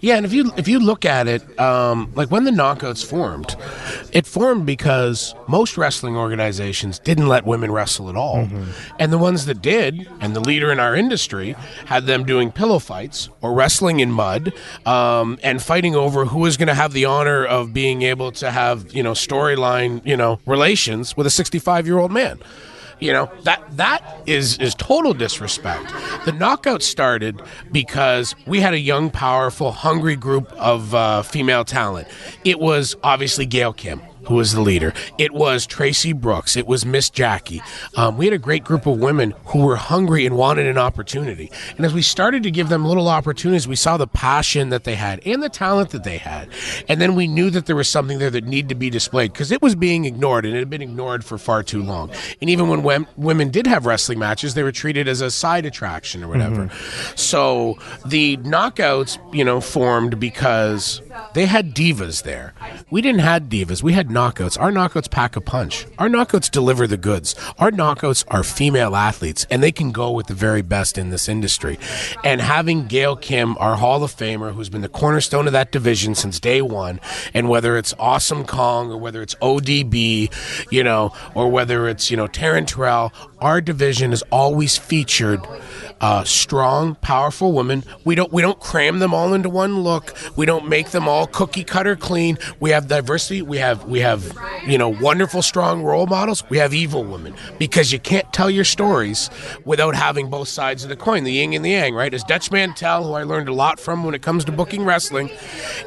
Yeah, 0.00 0.16
and 0.16 0.26
if 0.26 0.32
you 0.32 0.52
if 0.56 0.68
you 0.68 0.78
look 0.78 1.04
at 1.04 1.26
it, 1.26 1.58
um, 1.58 2.12
like 2.14 2.30
when 2.30 2.44
the 2.44 2.50
knockouts 2.50 3.04
formed, 3.04 3.56
it 4.12 4.26
formed 4.26 4.66
because 4.66 5.34
most 5.48 5.76
wrestling 5.76 6.16
organizations 6.16 6.98
didn't 6.98 7.28
let 7.28 7.46
women 7.46 7.70
wrestle 7.72 8.08
at 8.08 8.16
all, 8.16 8.48
and 8.98 9.12
the 9.12 9.18
ones 9.18 9.46
that 9.46 9.62
did, 9.62 10.08
and 10.20 10.34
the 10.36 10.40
leader 10.40 10.70
in 10.70 10.78
our 10.80 10.94
industry 10.94 11.54
had 11.86 12.06
them 12.06 12.24
doing 12.24 12.52
pillow 12.52 12.78
fights 12.78 13.28
or 13.40 13.52
wrestling 13.54 14.00
in 14.00 14.10
mud, 14.12 14.52
um, 14.84 15.38
and 15.42 15.62
fighting 15.62 15.94
over 15.94 16.26
who 16.26 16.40
was 16.40 16.56
going 16.56 16.68
to 16.68 16.74
have 16.74 16.92
the 16.92 17.04
honor 17.04 17.44
of 17.44 17.72
being 17.72 18.02
able 18.02 18.32
to 18.32 18.50
have 18.50 18.92
you 18.92 19.02
know 19.02 19.12
storyline 19.12 20.04
you 20.04 20.16
know 20.16 20.38
relations 20.46 21.16
with 21.16 21.26
a 21.26 21.30
sixty 21.30 21.58
five 21.58 21.86
year 21.86 21.98
old 21.98 22.12
man. 22.12 22.38
You 22.98 23.12
know 23.12 23.30
that 23.42 23.62
that 23.76 24.22
is 24.26 24.58
is 24.58 24.74
total 24.74 25.12
disrespect. 25.12 25.92
The 26.24 26.32
knockout 26.32 26.82
started 26.82 27.42
because 27.70 28.34
we 28.46 28.60
had 28.60 28.72
a 28.72 28.78
young, 28.78 29.10
powerful, 29.10 29.70
hungry 29.72 30.16
group 30.16 30.50
of 30.54 30.94
uh, 30.94 31.22
female 31.22 31.64
talent. 31.64 32.08
It 32.44 32.58
was 32.58 32.96
obviously 33.02 33.44
Gail 33.46 33.72
Kim. 33.72 34.00
Who 34.26 34.34
was 34.34 34.52
the 34.52 34.60
leader? 34.60 34.92
It 35.18 35.32
was 35.32 35.66
Traci 35.66 36.14
Brooks. 36.14 36.56
It 36.56 36.66
was 36.66 36.84
Miss 36.84 37.10
Jackie. 37.10 37.62
Um, 37.96 38.16
we 38.16 38.26
had 38.26 38.34
a 38.34 38.38
great 38.38 38.64
group 38.64 38.86
of 38.86 38.98
women 38.98 39.34
who 39.46 39.60
were 39.64 39.76
hungry 39.76 40.26
and 40.26 40.36
wanted 40.36 40.66
an 40.66 40.78
opportunity. 40.78 41.50
And 41.76 41.86
as 41.86 41.94
we 41.94 42.02
started 42.02 42.42
to 42.42 42.50
give 42.50 42.68
them 42.68 42.84
little 42.84 43.08
opportunities, 43.08 43.68
we 43.68 43.76
saw 43.76 43.96
the 43.96 44.06
passion 44.06 44.70
that 44.70 44.84
they 44.84 44.96
had 44.96 45.20
and 45.26 45.42
the 45.42 45.48
talent 45.48 45.90
that 45.90 46.04
they 46.04 46.18
had. 46.18 46.48
And 46.88 47.00
then 47.00 47.14
we 47.14 47.26
knew 47.28 47.50
that 47.50 47.66
there 47.66 47.76
was 47.76 47.88
something 47.88 48.18
there 48.18 48.30
that 48.30 48.44
needed 48.44 48.68
to 48.70 48.74
be 48.74 48.90
displayed 48.90 49.32
because 49.32 49.52
it 49.52 49.62
was 49.62 49.74
being 49.74 50.04
ignored 50.04 50.44
and 50.44 50.54
it 50.54 50.58
had 50.58 50.70
been 50.70 50.82
ignored 50.82 51.24
for 51.24 51.38
far 51.38 51.62
too 51.62 51.82
long. 51.82 52.10
And 52.40 52.50
even 52.50 52.68
when 52.68 52.82
wem- 52.82 53.06
women 53.16 53.50
did 53.50 53.66
have 53.66 53.86
wrestling 53.86 54.18
matches, 54.18 54.54
they 54.54 54.62
were 54.62 54.72
treated 54.72 55.06
as 55.08 55.20
a 55.20 55.30
side 55.30 55.66
attraction 55.66 56.24
or 56.24 56.28
whatever. 56.28 56.68
So 57.14 57.78
the 58.04 58.38
knockouts, 58.38 59.18
you 59.34 59.44
know, 59.44 59.60
formed 59.60 60.18
because 60.18 61.00
they 61.34 61.46
had 61.46 61.74
divas 61.74 62.22
there. 62.24 62.54
We 62.90 63.00
didn't 63.02 63.20
have 63.20 63.44
divas. 63.44 63.82
We 63.82 63.92
had 63.92 64.10
knockouts. 64.16 64.58
Our 64.58 64.72
knockouts 64.72 65.10
pack 65.10 65.36
a 65.36 65.42
punch. 65.42 65.86
Our 65.98 66.08
knockouts 66.08 66.50
deliver 66.50 66.86
the 66.86 66.96
goods. 66.96 67.34
Our 67.58 67.70
knockouts 67.70 68.24
are 68.28 68.42
female 68.42 68.96
athletes, 68.96 69.46
and 69.50 69.62
they 69.62 69.72
can 69.72 69.92
go 69.92 70.10
with 70.10 70.26
the 70.26 70.34
very 70.34 70.62
best 70.62 70.96
in 70.96 71.10
this 71.10 71.28
industry. 71.28 71.78
And 72.24 72.40
having 72.40 72.86
Gail 72.86 73.14
Kim, 73.14 73.58
our 73.58 73.76
Hall 73.76 74.02
of 74.02 74.16
Famer, 74.16 74.54
who's 74.54 74.70
been 74.70 74.80
the 74.80 74.88
cornerstone 74.88 75.46
of 75.46 75.52
that 75.52 75.70
division 75.70 76.14
since 76.14 76.40
day 76.40 76.62
one, 76.62 76.98
and 77.34 77.50
whether 77.50 77.76
it's 77.76 77.92
Awesome 77.98 78.46
Kong 78.46 78.90
or 78.90 78.96
whether 78.96 79.20
it's 79.20 79.34
ODB, 79.36 80.32
you 80.72 80.82
know, 80.82 81.12
or 81.34 81.50
whether 81.50 81.86
it's 81.86 82.10
you 82.10 82.16
know 82.16 82.26
Taryn 82.26 82.66
Terrell, 82.66 83.12
our 83.40 83.60
division 83.60 84.10
has 84.10 84.22
always 84.30 84.76
featured 84.76 85.40
uh, 86.00 86.24
strong, 86.24 86.94
powerful 86.96 87.52
women. 87.52 87.84
We 88.04 88.14
don't 88.14 88.32
we 88.32 88.42
don't 88.42 88.60
cram 88.60 88.98
them 88.98 89.14
all 89.14 89.32
into 89.34 89.48
one 89.48 89.80
look. 89.80 90.14
We 90.36 90.46
don't 90.46 90.68
make 90.68 90.90
them 90.90 91.08
all 91.08 91.26
cookie 91.26 91.64
cutter 91.64 91.96
clean. 91.96 92.38
We 92.60 92.70
have 92.70 92.88
diversity. 92.88 93.42
We 93.42 93.58
have 93.58 93.84
we 93.84 94.00
have 94.00 94.36
you 94.66 94.78
know 94.78 94.88
wonderful, 94.88 95.42
strong 95.42 95.82
role 95.82 96.06
models. 96.06 96.48
We 96.50 96.58
have 96.58 96.74
evil 96.74 97.04
women 97.04 97.34
because 97.58 97.92
you 97.92 97.98
can't 97.98 98.30
tell 98.32 98.50
your 98.50 98.64
stories 98.64 99.30
without 99.64 99.94
having 99.94 100.28
both 100.28 100.48
sides 100.48 100.82
of 100.82 100.90
the 100.90 100.96
coin, 100.96 101.24
the 101.24 101.32
yin 101.32 101.54
and 101.54 101.64
the 101.64 101.70
yang. 101.70 101.94
Right? 101.94 102.12
As 102.12 102.24
Dutch 102.24 102.50
Mantell, 102.50 103.04
who 103.04 103.12
I 103.14 103.22
learned 103.22 103.48
a 103.48 103.54
lot 103.54 103.80
from 103.80 104.04
when 104.04 104.14
it 104.14 104.22
comes 104.22 104.44
to 104.46 104.52
booking 104.52 104.84
wrestling, 104.84 105.30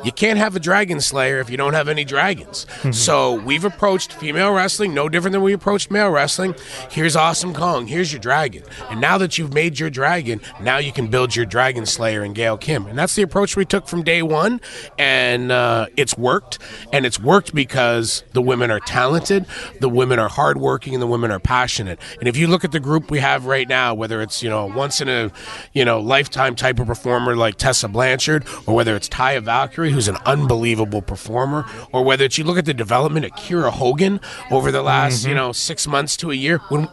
you 0.03 0.11
can't 0.11 0.39
have 0.39 0.55
a 0.55 0.59
dragon 0.59 1.01
slayer 1.01 1.39
if 1.39 1.49
you 1.49 1.57
don't 1.57 1.73
have 1.73 1.87
any 1.87 2.03
dragons. 2.05 2.65
So 2.91 3.33
we've 3.33 3.65
approached 3.65 4.13
female 4.13 4.51
wrestling 4.53 4.93
no 4.93 5.09
different 5.09 5.33
than 5.33 5.41
we 5.41 5.53
approached 5.53 5.91
male 5.91 6.09
wrestling. 6.09 6.55
Here's 6.89 7.15
Awesome 7.39 7.53
Kong. 7.53 7.87
Here's 7.87 8.11
your 8.11 8.19
dragon. 8.19 8.63
And 8.89 8.99
now 8.99 9.17
that 9.17 9.37
you've 9.37 9.53
made 9.53 9.79
your 9.79 9.89
dragon, 9.89 10.41
now 10.59 10.77
you 10.77 10.91
can 10.91 11.07
build 11.07 11.37
your 11.37 11.45
dragon 11.45 11.85
slayer 11.85 12.21
in 12.21 12.33
Gail 12.33 12.57
Kim. 12.57 12.85
And 12.85 12.99
that's 12.99 13.15
the 13.15 13.21
approach 13.21 13.55
we 13.55 13.63
took 13.63 13.87
from 13.87 14.03
day 14.03 14.21
one. 14.21 14.59
And 14.97 15.49
uh, 15.49 15.85
it's 15.95 16.17
worked. 16.17 16.59
And 16.91 17.05
it's 17.05 17.17
worked 17.17 17.55
because 17.55 18.25
the 18.33 18.41
women 18.41 18.71
are 18.71 18.81
talented, 18.81 19.45
the 19.79 19.87
women 19.87 20.19
are 20.19 20.27
hardworking, 20.27 20.93
and 20.93 21.01
the 21.01 21.07
women 21.07 21.31
are 21.31 21.39
passionate. 21.39 21.97
And 22.19 22.27
if 22.27 22.35
you 22.35 22.45
look 22.45 22.65
at 22.65 22.73
the 22.73 22.79
group 22.81 23.09
we 23.09 23.19
have 23.19 23.45
right 23.45 23.69
now, 23.69 23.93
whether 23.93 24.21
it's, 24.21 24.43
you 24.43 24.49
know, 24.49 24.65
once 24.65 24.99
in 24.99 25.07
a, 25.07 25.31
you 25.71 25.85
know, 25.85 26.01
lifetime 26.01 26.55
type 26.55 26.77
of 26.77 26.87
performer 26.87 27.37
like 27.37 27.55
Tessa 27.55 27.87
Blanchard, 27.87 28.45
or 28.65 28.75
whether 28.75 28.97
it's 28.97 29.07
Taya 29.07 29.41
Valkyrie, 29.41 29.93
who's 29.93 30.09
an 30.09 30.17
unbelievable 30.25 31.01
performer, 31.01 31.65
or 31.93 32.03
whether 32.03 32.25
it's 32.25 32.37
you 32.37 32.43
look 32.43 32.57
at 32.57 32.65
the 32.65 32.73
development 32.73 33.25
of 33.25 33.31
Kiera 33.31 33.71
Hogan 33.71 34.19
over 34.51 34.73
the 34.73 34.81
last, 34.81 35.25
you 35.25 35.33
know, 35.33 35.53
six 35.53 35.87
months 35.87 36.17
to 36.17 36.31
a 36.31 36.35
year, 36.35 36.57
when 36.67 36.89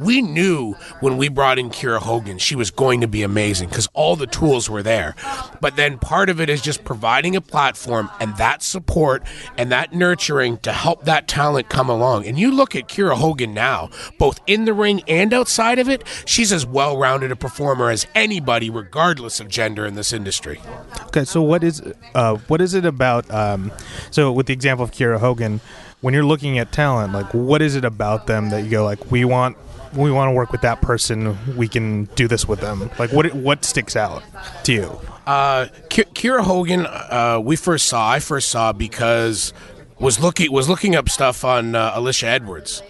we 0.00 0.22
knew 0.22 0.74
when 1.00 1.16
we 1.16 1.28
brought 1.28 1.58
in 1.58 1.70
Kiera 1.70 1.98
Hogan, 1.98 2.38
she 2.38 2.56
was 2.56 2.70
going 2.70 3.00
to 3.00 3.08
be 3.08 3.22
amazing 3.22 3.68
because 3.68 3.88
all 3.94 4.16
the 4.16 4.26
tools 4.26 4.68
were 4.68 4.82
there. 4.82 5.14
But 5.60 5.76
then 5.76 5.98
part 5.98 6.28
of 6.28 6.40
it 6.40 6.48
is 6.48 6.60
just 6.60 6.84
providing 6.84 7.36
a 7.36 7.40
platform 7.40 8.10
and 8.20 8.36
that 8.36 8.62
support 8.62 9.22
and 9.56 9.70
that 9.72 9.92
nurturing 9.92 10.58
to 10.58 10.72
help 10.72 11.04
that 11.04 11.28
talent 11.28 11.68
come 11.68 11.88
along. 11.88 12.26
And 12.26 12.38
you 12.38 12.50
look 12.50 12.74
at 12.74 12.88
Kiera 12.88 13.16
Hogan 13.16 13.54
now, 13.54 13.90
both 14.18 14.40
in 14.46 14.64
the 14.64 14.72
ring 14.72 15.02
and 15.08 15.32
outside 15.32 15.78
of 15.78 15.88
it, 15.88 16.04
she's 16.24 16.52
as 16.52 16.66
well 16.66 16.96
rounded 16.96 17.30
a 17.30 17.36
performer 17.36 17.90
as 17.90 18.06
anybody, 18.14 18.70
regardless 18.70 19.40
of 19.40 19.48
gender 19.48 19.86
in 19.86 19.94
this 19.94 20.12
industry. 20.12 20.60
Okay, 21.06 21.24
so 21.24 21.42
what 21.42 21.62
is 21.62 21.82
uh, 22.14 22.36
what 22.48 22.60
is 22.60 22.74
it 22.74 22.84
about? 22.84 23.30
Um, 23.30 23.72
so 24.10 24.32
with 24.32 24.46
the 24.46 24.52
example 24.52 24.84
of 24.84 24.92
Kiera 24.92 25.18
Hogan, 25.18 25.60
when 26.02 26.12
you're 26.12 26.24
looking 26.24 26.58
at 26.58 26.70
talent, 26.72 27.12
like 27.14 27.32
what 27.32 27.62
is 27.62 27.74
it 27.74 27.84
about 27.84 28.26
them 28.26 28.50
that 28.50 28.64
you 28.64 28.70
go 28.70 28.84
like, 28.84 29.10
we 29.10 29.24
want 29.24 29.56
we 29.94 30.10
want 30.10 30.28
to 30.28 30.32
work 30.32 30.52
with 30.52 30.62
that 30.62 30.80
person, 30.80 31.36
we 31.56 31.68
can 31.68 32.04
do 32.16 32.26
this 32.26 32.46
with 32.46 32.60
them? 32.60 32.90
Like, 32.98 33.12
what 33.12 33.32
what 33.34 33.64
sticks 33.64 33.96
out 33.96 34.22
to 34.64 34.72
you? 34.72 35.00
Uh, 35.26 35.66
Kiera 35.88 36.42
Hogan, 36.42 36.86
uh, 36.86 37.40
we 37.42 37.56
first 37.56 37.86
saw. 37.86 38.10
I 38.10 38.18
first 38.18 38.48
saw 38.48 38.72
because 38.72 39.52
was 40.00 40.18
looking 40.18 40.50
was 40.50 40.68
looking 40.68 40.96
up 40.96 41.08
stuff 41.08 41.44
on 41.44 41.74
uh, 41.76 41.92
Alisha 41.94 42.24
Edwards, 42.24 42.82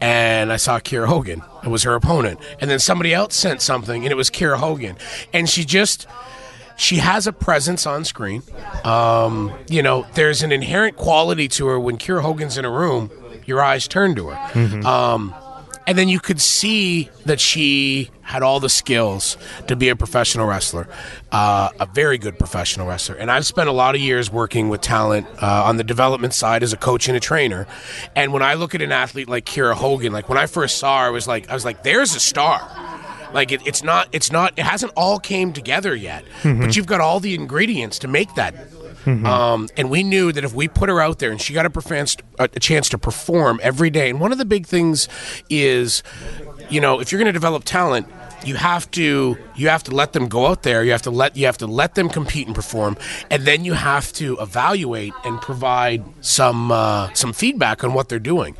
and 0.00 0.52
I 0.52 0.56
saw 0.56 0.80
Kiera 0.80 1.06
Hogan. 1.06 1.42
It 1.62 1.68
was 1.68 1.84
her 1.84 1.94
opponent, 1.94 2.40
and 2.60 2.68
then 2.70 2.80
somebody 2.80 3.14
else 3.14 3.36
sent 3.36 3.62
something, 3.62 4.02
and 4.04 4.10
it 4.10 4.16
was 4.16 4.30
Kiera 4.30 4.56
Hogan, 4.56 4.96
and 5.32 5.48
she 5.48 5.64
just 5.64 6.08
she 6.76 6.96
has 6.96 7.26
a 7.26 7.32
presence 7.32 7.86
on 7.86 8.04
screen. 8.04 8.42
Um, 8.84 9.52
you 9.68 9.82
know, 9.82 10.06
there's 10.14 10.42
an 10.42 10.52
inherent 10.52 10.96
quality 10.96 11.48
to 11.48 11.66
her 11.66 11.80
when 11.80 11.96
Kiera 11.98 12.22
Hogan's 12.22 12.58
in 12.58 12.64
a 12.64 12.70
room. 12.70 13.10
Your 13.46 13.62
eyes 13.62 13.88
turn 13.88 14.14
to 14.16 14.28
her. 14.28 14.86
Um, 14.86 15.34
and 15.88 15.96
then 15.96 16.08
you 16.08 16.18
could 16.18 16.40
see 16.40 17.10
that 17.26 17.38
she 17.38 18.10
had 18.22 18.42
all 18.42 18.58
the 18.58 18.68
skills 18.68 19.36
to 19.68 19.76
be 19.76 19.88
a 19.88 19.94
professional 19.94 20.44
wrestler, 20.48 20.88
uh, 21.30 21.70
a 21.78 21.86
very 21.86 22.18
good 22.18 22.40
professional 22.40 22.88
wrestler. 22.88 23.14
And 23.14 23.30
I've 23.30 23.46
spent 23.46 23.68
a 23.68 23.72
lot 23.72 23.94
of 23.94 24.00
years 24.00 24.28
working 24.28 24.68
with 24.68 24.80
talent 24.80 25.28
uh, 25.40 25.62
on 25.64 25.76
the 25.76 25.84
development 25.84 26.34
side 26.34 26.64
as 26.64 26.72
a 26.72 26.76
coach 26.76 27.06
and 27.06 27.16
a 27.16 27.20
trainer. 27.20 27.68
And 28.16 28.32
when 28.32 28.42
I 28.42 28.54
look 28.54 28.74
at 28.74 28.82
an 28.82 28.90
athlete 28.90 29.28
like 29.28 29.44
Kiera 29.46 29.74
Hogan, 29.74 30.12
like 30.12 30.28
when 30.28 30.38
I 30.38 30.46
first 30.46 30.78
saw 30.78 31.02
her, 31.02 31.06
I 31.06 31.10
was 31.10 31.28
like, 31.28 31.48
I 31.48 31.54
was 31.54 31.64
like, 31.64 31.84
there's 31.84 32.16
a 32.16 32.20
star. 32.20 32.58
Like 33.32 33.52
it, 33.52 33.66
it's 33.66 33.82
not, 33.82 34.08
it's 34.12 34.30
not, 34.32 34.58
it 34.58 34.64
hasn't 34.64 34.92
all 34.96 35.18
came 35.18 35.52
together 35.52 35.94
yet, 35.94 36.24
but 36.42 36.76
you've 36.76 36.86
got 36.86 37.00
all 37.00 37.20
the 37.20 37.34
ingredients 37.34 37.98
to 38.00 38.08
make 38.08 38.34
that 38.34 38.54
um, 39.06 39.68
and 39.76 39.90
we 39.90 40.02
knew 40.02 40.32
that 40.32 40.44
if 40.44 40.52
we 40.52 40.68
put 40.68 40.88
her 40.88 41.00
out 41.00 41.18
there 41.18 41.30
and 41.30 41.40
she 41.40 41.54
got 41.54 41.66
a 41.66 42.16
a 42.38 42.48
chance 42.60 42.88
to 42.88 42.98
perform 42.98 43.60
every 43.62 43.90
day, 43.90 44.10
and 44.10 44.20
one 44.20 44.32
of 44.32 44.38
the 44.38 44.44
big 44.44 44.66
things 44.66 45.08
is, 45.48 46.02
you 46.68 46.80
know, 46.80 47.00
if 47.00 47.12
you're 47.12 47.18
going 47.18 47.26
to 47.26 47.32
develop 47.32 47.64
talent, 47.64 48.08
you 48.44 48.56
have 48.56 48.90
to 48.92 49.36
you 49.54 49.68
have 49.68 49.82
to 49.84 49.92
let 49.92 50.12
them 50.12 50.28
go 50.28 50.46
out 50.46 50.62
there. 50.62 50.82
You 50.82 50.92
have 50.92 51.02
to 51.02 51.10
let 51.10 51.36
you 51.36 51.46
have 51.46 51.58
to 51.58 51.66
let 51.66 51.94
them 51.94 52.08
compete 52.08 52.46
and 52.46 52.54
perform, 52.54 52.96
and 53.30 53.44
then 53.44 53.64
you 53.64 53.74
have 53.74 54.12
to 54.14 54.36
evaluate 54.40 55.12
and 55.24 55.40
provide 55.40 56.02
some 56.20 56.72
uh, 56.72 57.12
some 57.14 57.32
feedback 57.32 57.84
on 57.84 57.94
what 57.94 58.08
they're 58.08 58.18
doing. 58.18 58.56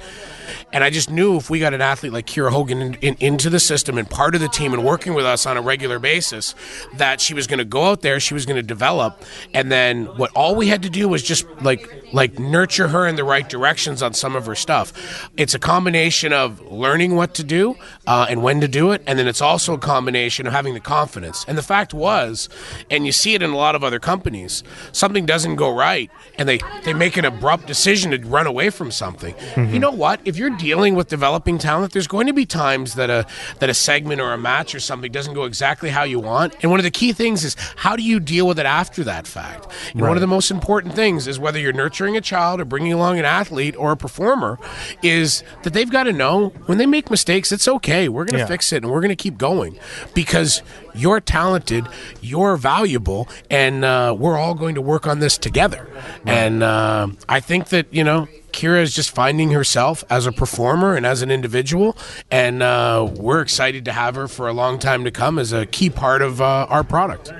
And 0.73 0.85
I 0.85 0.91
just 0.91 1.11
knew 1.11 1.37
if 1.37 1.51
we 1.51 1.59
got 1.59 1.75
an 1.75 1.81
athlete 1.81 2.13
like 2.13 2.27
Kiera 2.27 2.51
Hogan 2.51 2.81
in, 2.81 2.95
in, 2.95 3.17
into 3.21 3.51
the 3.51 3.61
system 3.61 3.99
and 3.99 4.09
part 4.09 4.35
of 4.35 4.41
the 4.41 4.49
team 4.49 4.73
and 4.73 4.85
working 4.85 5.15
with 5.15 5.27
us 5.27 5.47
on 5.47 5.57
a 5.57 5.63
regular 5.63 5.99
basis, 5.99 6.55
that 6.95 7.21
she 7.21 7.35
was 7.35 7.47
going 7.47 7.59
to 7.59 7.65
go 7.65 7.85
out 7.85 8.03
there, 8.03 8.21
she 8.21 8.35
was 8.35 8.47
going 8.47 8.57
to 8.57 8.63
develop, 8.63 9.23
and 9.55 9.71
then 9.71 10.07
what 10.17 10.31
all 10.33 10.55
we 10.55 10.69
had 10.69 10.83
to 10.83 10.91
do 10.91 11.09
was 11.09 11.23
just 11.23 11.47
like 11.63 11.89
like 12.13 12.39
nurture 12.39 12.89
her 12.89 13.07
in 13.07 13.17
the 13.17 13.25
right 13.25 13.49
directions 13.49 14.03
on 14.03 14.15
some 14.15 14.37
of 14.37 14.47
her 14.47 14.55
stuff. 14.55 15.29
It's 15.37 15.55
a 15.55 15.59
combination 15.59 16.33
of 16.33 16.61
learning 16.71 17.17
what 17.17 17.35
to 17.35 17.45
do 17.45 17.77
uh, 18.07 18.27
and 18.29 18.43
when 18.43 18.61
to 18.61 18.69
do 18.69 18.93
it, 18.93 19.03
and 19.07 19.19
then 19.19 19.27
it's 19.27 19.41
also 19.41 19.75
a 19.75 19.79
combination 19.79 20.47
of 20.47 20.53
having 20.53 20.75
the 20.75 20.81
confidence. 20.81 21.45
And 21.49 21.59
the 21.59 21.63
fact 21.63 21.93
was, 21.93 22.49
and 22.91 23.07
you 23.07 23.13
see 23.13 23.35
it 23.35 23.43
in 23.43 23.51
a 23.51 23.57
lot 23.57 23.75
of 23.75 23.85
other 23.85 23.99
companies, 23.99 24.63
something 24.93 25.27
doesn't 25.27 25.57
go 25.57 25.75
right, 25.75 26.11
and 26.39 26.49
they 26.49 26.61
they 26.85 26.95
make 26.95 27.17
an 27.17 27.25
abrupt 27.25 27.67
decision 27.67 28.11
to 28.13 28.19
run 28.29 28.47
away 28.47 28.71
from 28.71 28.91
something. 28.91 29.35
You 29.57 29.79
know 29.79 29.91
what? 29.91 30.21
If 30.25 30.36
you're 30.38 30.51
dealing 30.51 30.94
with 30.94 31.09
developing 31.09 31.59
talent, 31.59 31.92
there's 31.92 32.07
going 32.07 32.27
to 32.27 32.33
be 32.33 32.46
times 32.46 32.94
that 32.94 33.11
a 33.11 33.27
that 33.61 33.68
a 33.70 33.75
segment 33.75 34.20
or 34.20 34.33
a 34.33 34.38
match 34.38 34.75
or 34.75 34.81
something 34.81 35.11
doesn't 35.12 35.35
go 35.35 35.44
exactly 35.44 35.90
how 35.90 36.03
you 36.05 36.18
want. 36.20 36.55
And 36.62 36.70
one 36.70 36.81
of 36.81 36.85
the 36.85 36.90
key 36.90 37.12
things 37.12 37.44
is 37.44 37.57
how 37.77 37.96
do 37.96 38.03
you 38.03 38.20
deal 38.20 38.46
with 38.46 38.59
it 38.59 38.66
after 38.66 39.05
that 39.05 39.27
fact? 39.27 39.66
And 39.92 40.03
one 40.03 40.16
of 40.16 40.20
the 40.20 40.27
most 40.27 40.51
important 40.51 40.94
things 40.94 41.27
is 41.27 41.38
whether 41.38 41.59
you're 41.59 41.72
nurturing 41.72 42.16
a 42.16 42.20
child 42.20 42.61
or 42.61 42.64
bringing 42.64 42.92
along 42.92 43.18
an 43.18 43.25
athlete 43.25 43.75
or 43.77 43.92
a 43.92 43.96
performer, 43.96 44.59
is 45.03 45.42
that 45.62 45.72
they've 45.72 45.90
got 45.90 46.05
to 46.05 46.12
know 46.12 46.49
when 46.66 46.79
they 46.79 46.87
make 46.87 47.11
mistakes, 47.11 47.53
it's 47.53 47.68
okay. 47.68 48.09
We're 48.09 48.25
going 48.25 48.35
to 48.35 48.38
Yeah. 48.40 48.46
fix 48.46 48.72
it 48.72 48.83
and 48.83 48.92
we're 48.92 49.01
going 49.01 49.09
to 49.11 49.16
keep 49.16 49.38
going 49.38 49.79
because 50.14 50.62
you're 50.94 51.20
talented, 51.20 51.87
you're 52.20 52.57
valuable, 52.57 53.29
and 53.51 53.85
uh, 53.85 54.14
we're 54.18 54.37
all 54.38 54.55
going 54.55 54.75
to 54.75 54.81
work 54.81 55.07
on 55.07 55.18
this 55.20 55.37
together. 55.38 55.88
And 56.25 56.62
uh, 56.62 57.09
I 57.29 57.40
think 57.40 57.68
that 57.68 57.87
you 57.92 58.05
know. 58.05 58.29
Kiera 58.53 58.83
is 58.83 58.95
just 58.95 59.11
finding 59.11 59.51
herself 59.51 60.05
as 60.11 60.27
a 60.27 60.33
performer 60.33 60.95
and 60.95 61.05
as 61.05 61.23
an 61.23 61.31
individual, 61.31 61.97
and 62.31 62.63
uh, 62.63 63.09
we're 63.17 63.41
excited 63.41 63.85
to 63.85 63.93
have 63.93 64.15
her 64.15 64.29
for 64.29 64.49
a 64.49 64.53
long 64.53 64.79
time 64.79 65.05
to 65.05 65.11
come 65.11 65.39
as 65.39 65.53
a 65.53 65.67
key 65.67 65.91
part 65.91 66.23
of 66.23 66.41
uh, 66.41 66.67
our 66.69 66.85
product. 66.85 67.33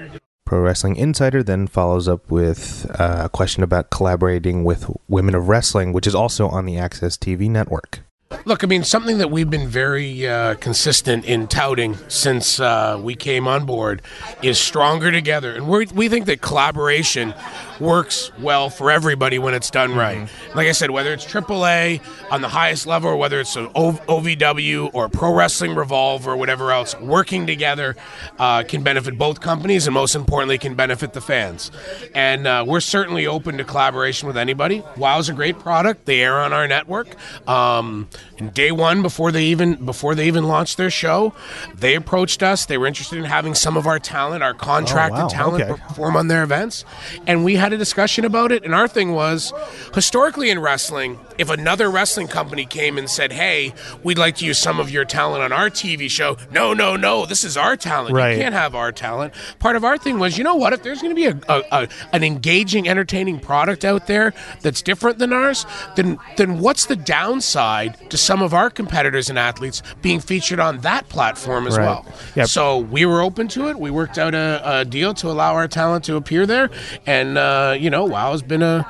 Pro 0.45 0.61
Wrestling 0.61 0.95
Insider 0.95 1.43
then 1.43 1.67
follows 1.67 2.07
up 2.07 2.31
with 2.31 2.89
uh, 3.01 3.23
a 3.25 3.29
question 3.29 3.65
about 3.65 3.91
collaborating 3.91 4.63
with 4.63 4.89
Women 5.09 5.35
of 5.35 5.49
Wrestling, 5.49 5.93
which 5.93 6.07
is 6.07 6.15
also 6.15 6.47
on 6.47 6.67
the 6.67 6.75
AXS 6.75 7.19
TV 7.19 7.51
network. 7.51 8.06
Look, 8.45 8.65
I 8.65 8.67
mean, 8.67 8.83
something 8.83 9.19
that 9.19 9.31
we've 9.31 9.49
been 9.49 9.69
very 9.69 10.27
uh, 10.27 10.55
consistent 10.57 11.25
in 11.25 11.47
touting 11.47 11.97
since 12.09 12.59
uh, 12.59 12.99
we 13.01 13.15
came 13.15 13.47
on 13.47 13.67
board 13.67 14.03
is 14.43 14.59
stronger 14.59 15.13
together. 15.13 15.55
And 15.55 15.69
we 15.69 15.87
we 15.87 16.09
think 16.09 16.27
that 16.27 16.41
collaboration 16.41 17.35
works 17.79 18.33
well 18.41 18.71
for 18.71 18.91
everybody 18.91 19.39
when 19.39 19.55
it's 19.55 19.71
done 19.71 19.95
right. 19.95 20.29
Like 20.55 20.67
I 20.67 20.73
said, 20.73 20.91
whether 20.91 21.13
it's 21.13 21.25
AAA 21.25 22.01
on 22.31 22.41
the 22.41 22.49
highest 22.49 22.87
level 22.87 23.11
or 23.11 23.17
whether 23.17 23.39
it's 23.39 23.55
an 23.55 23.69
o- 23.75 23.93
OVW 23.93 24.91
or 24.93 25.09
Pro 25.09 25.33
Wrestling 25.33 25.75
Revolve 25.75 26.27
or 26.27 26.37
whatever 26.37 26.73
else, 26.73 26.99
working 27.01 27.47
together 27.47 27.97
uh, 28.39 28.63
can 28.63 28.83
benefit 28.83 29.19
both 29.19 29.41
companies 29.41 29.87
and 29.87 29.95
most 29.95 30.15
importantly, 30.15 30.59
can 30.59 30.75
benefit 30.75 31.13
the 31.13 31.21
fans. 31.21 31.71
And 32.15 32.47
uh, 32.47 32.65
we're 32.67 32.81
certainly 32.81 33.27
open 33.27 33.59
to 33.59 33.65
collaboration 33.65 34.27
with 34.27 34.37
anybody. 34.37 34.83
WoW's 34.97 35.29
a 35.29 35.35
great 35.35 35.59
product. 35.59 36.07
They 36.07 36.23
air 36.23 36.41
on 36.41 36.53
our 36.53 36.67
network. 36.67 37.09
Um, 37.49 38.09
and 38.39 38.53
day 38.53 38.71
one, 38.71 39.03
before 39.03 39.33
they 39.33 39.45
even 39.45 39.85
before 39.85 40.15
they 40.15 40.27
even 40.27 40.45
launched 40.45 40.77
their 40.77 40.91
show, 40.91 41.33
they 41.75 41.95
approached 41.95 42.43
us. 42.43 42.67
They 42.67 42.77
were 42.79 42.87
interested 42.87 43.19
in 43.19 43.25
having 43.25 43.55
some 43.55 43.77
of 43.77 43.87
our 43.87 43.99
talent, 43.99 44.43
our 44.43 44.55
contracted 44.55 45.19
Oh, 45.19 45.23
wow. 45.25 45.29
talent, 45.29 45.65
Okay. 45.65 45.83
perform 45.89 46.17
on 46.17 46.29
their 46.29 46.43
events, 46.43 46.85
and 47.27 47.45
we 47.45 47.57
had 47.57 47.73
a 47.73 47.79
discussion 47.79 48.25
about 48.25 48.53
it. 48.53 48.63
And 48.65 48.75
our 48.75 48.89
thing 48.89 49.13
was, 49.13 49.53
historically 49.95 50.51
in 50.51 50.59
wrestling, 50.61 51.19
if 51.39 51.49
another 51.51 51.91
wrestling 51.91 52.29
company 52.29 52.67
came 52.67 52.99
and 52.99 53.09
said, 53.09 53.33
"Hey, 53.33 53.73
we'd 54.03 54.19
like 54.19 54.37
to 54.37 54.45
use 54.45 54.59
some 54.59 54.79
of 54.81 54.91
your 54.91 55.05
talent 55.05 55.43
on 55.43 55.53
our 55.53 55.71
TV 55.71 56.09
show," 56.11 56.37
no, 56.53 56.75
no, 56.75 56.97
no, 56.97 57.27
this 57.27 57.45
is 57.45 57.57
our 57.57 57.77
talent. 57.77 58.15
Right. 58.15 58.33
You 58.37 58.43
can't 58.43 58.55
have 58.55 58.75
our 58.75 58.93
talent. 58.93 59.33
Part 59.59 59.77
of 59.77 59.85
our 59.85 59.97
thing 59.99 60.19
was, 60.19 60.37
you 60.39 60.45
know 60.45 60.55
what? 60.57 60.73
If 60.73 60.83
there's 60.83 61.01
going 61.03 61.15
to 61.15 61.21
be 61.21 61.27
a, 61.27 61.39
a, 61.49 61.63
a 61.73 61.89
an 62.13 62.23
engaging, 62.23 62.89
entertaining 62.89 63.41
product 63.41 63.85
out 63.85 64.07
there 64.07 64.33
that's 64.63 64.83
different 64.83 65.19
than 65.19 65.33
ours, 65.33 65.65
then 65.95 66.19
then 66.37 66.59
what's 66.61 66.87
the 66.87 66.97
downside 66.97 68.06
to 68.11 68.17
some 68.17 68.43
of 68.43 68.55
our 68.55 68.71
competitors 68.71 69.29
and 69.31 69.39
athletes 69.39 69.83
being 70.03 70.21
featured 70.21 70.61
on 70.61 70.79
that 70.79 71.09
platform 71.09 71.67
as 71.67 71.77
Right. 71.77 71.85
well? 71.85 72.07
Yep. 72.35 72.49
So 72.49 72.79
we 72.79 73.05
were 73.07 73.21
open 73.23 73.49
to 73.49 73.69
it. 73.69 73.79
We 73.79 73.91
worked 73.91 74.19
out 74.19 74.35
a, 74.35 74.61
a 74.81 74.85
deal 74.85 75.15
to 75.15 75.29
allow 75.29 75.55
our 75.55 75.69
talent 75.69 76.05
to 76.05 76.17
appear 76.17 76.47
there, 76.47 76.71
and 77.07 77.37
uh, 77.39 77.77
you 77.79 77.91
know, 77.91 78.05
WoW 78.05 78.33
has 78.33 78.43
been 78.43 78.63
a 78.63 78.87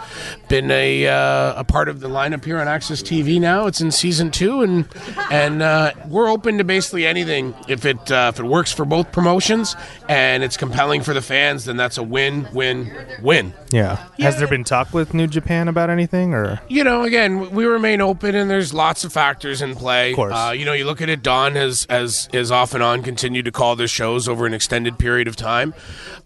been 0.48 0.70
a 0.70 1.06
uh, 1.06 1.60
a 1.60 1.64
part 1.64 1.88
of 1.88 2.00
the 2.00 2.08
lineup 2.08 2.44
here 2.44 2.58
on 2.58 2.66
AXS 2.66 3.02
TV 3.02 3.40
now. 3.40 3.66
It's 3.66 3.80
in 3.80 3.90
season 3.90 4.30
two, 4.30 4.62
and 4.62 4.88
and 5.30 5.62
uh, 5.62 5.92
we're 6.08 6.28
open 6.28 6.58
to 6.58 6.64
basically 6.64 7.06
anything 7.06 7.54
if 7.68 7.84
it 7.84 8.10
uh, 8.10 8.32
if 8.34 8.40
it 8.40 8.44
works 8.44 8.72
for 8.72 8.84
both 8.84 9.12
promotions 9.12 9.76
and 10.08 10.42
it's 10.42 10.56
compelling 10.56 11.02
for 11.02 11.14
the 11.14 11.22
fans. 11.22 11.64
Then 11.64 11.76
that's 11.76 11.98
a 11.98 12.02
win, 12.02 12.48
win, 12.52 12.92
win. 13.22 13.52
Yeah. 13.70 14.08
Has 14.18 14.38
there 14.38 14.48
been 14.48 14.64
talk 14.64 14.92
with 14.92 15.14
New 15.14 15.26
Japan 15.26 15.68
about 15.68 15.90
anything, 15.90 16.34
or 16.34 16.60
you 16.68 16.84
know, 16.84 17.02
again, 17.02 17.50
we 17.50 17.64
remain 17.64 18.00
open, 18.00 18.34
and 18.34 18.50
there's 18.50 18.72
lots 18.72 19.04
of 19.04 19.12
factors 19.12 19.62
in 19.62 19.74
play. 19.74 20.10
Of 20.10 20.16
course. 20.16 20.34
Uh, 20.34 20.52
you 20.56 20.64
know, 20.64 20.72
you 20.72 20.84
look 20.84 21.00
at 21.00 21.08
it. 21.08 21.22
Don 21.22 21.54
has, 21.54 21.86
has, 21.90 22.28
has 22.32 22.50
off 22.50 22.74
and 22.74 22.82
on 22.82 23.02
continued 23.02 23.44
to 23.46 23.52
call 23.52 23.76
their 23.76 23.88
shows 23.88 24.28
over 24.28 24.46
an 24.46 24.54
extended 24.54 24.98
period 24.98 25.28
of 25.28 25.36
time. 25.36 25.74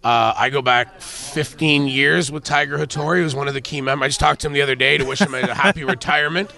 Uh, 0.03 0.33
I 0.35 0.49
go 0.49 0.61
back 0.61 0.99
15 1.01 1.87
years 1.87 2.31
with 2.31 2.43
Tiger 2.43 2.77
Hattori, 2.77 3.21
who's 3.21 3.35
one 3.35 3.47
of 3.47 3.53
the 3.53 3.61
key 3.61 3.81
members. 3.81 4.10
Just 4.11 4.19
talked 4.19 4.41
to 4.41 4.47
him 4.47 4.51
the 4.53 4.61
other 4.61 4.75
day 4.75 4.97
to 4.97 5.05
wish 5.05 5.21
him 5.21 5.33
a 5.33 5.53
happy 5.53 5.85
retirement. 5.85 6.51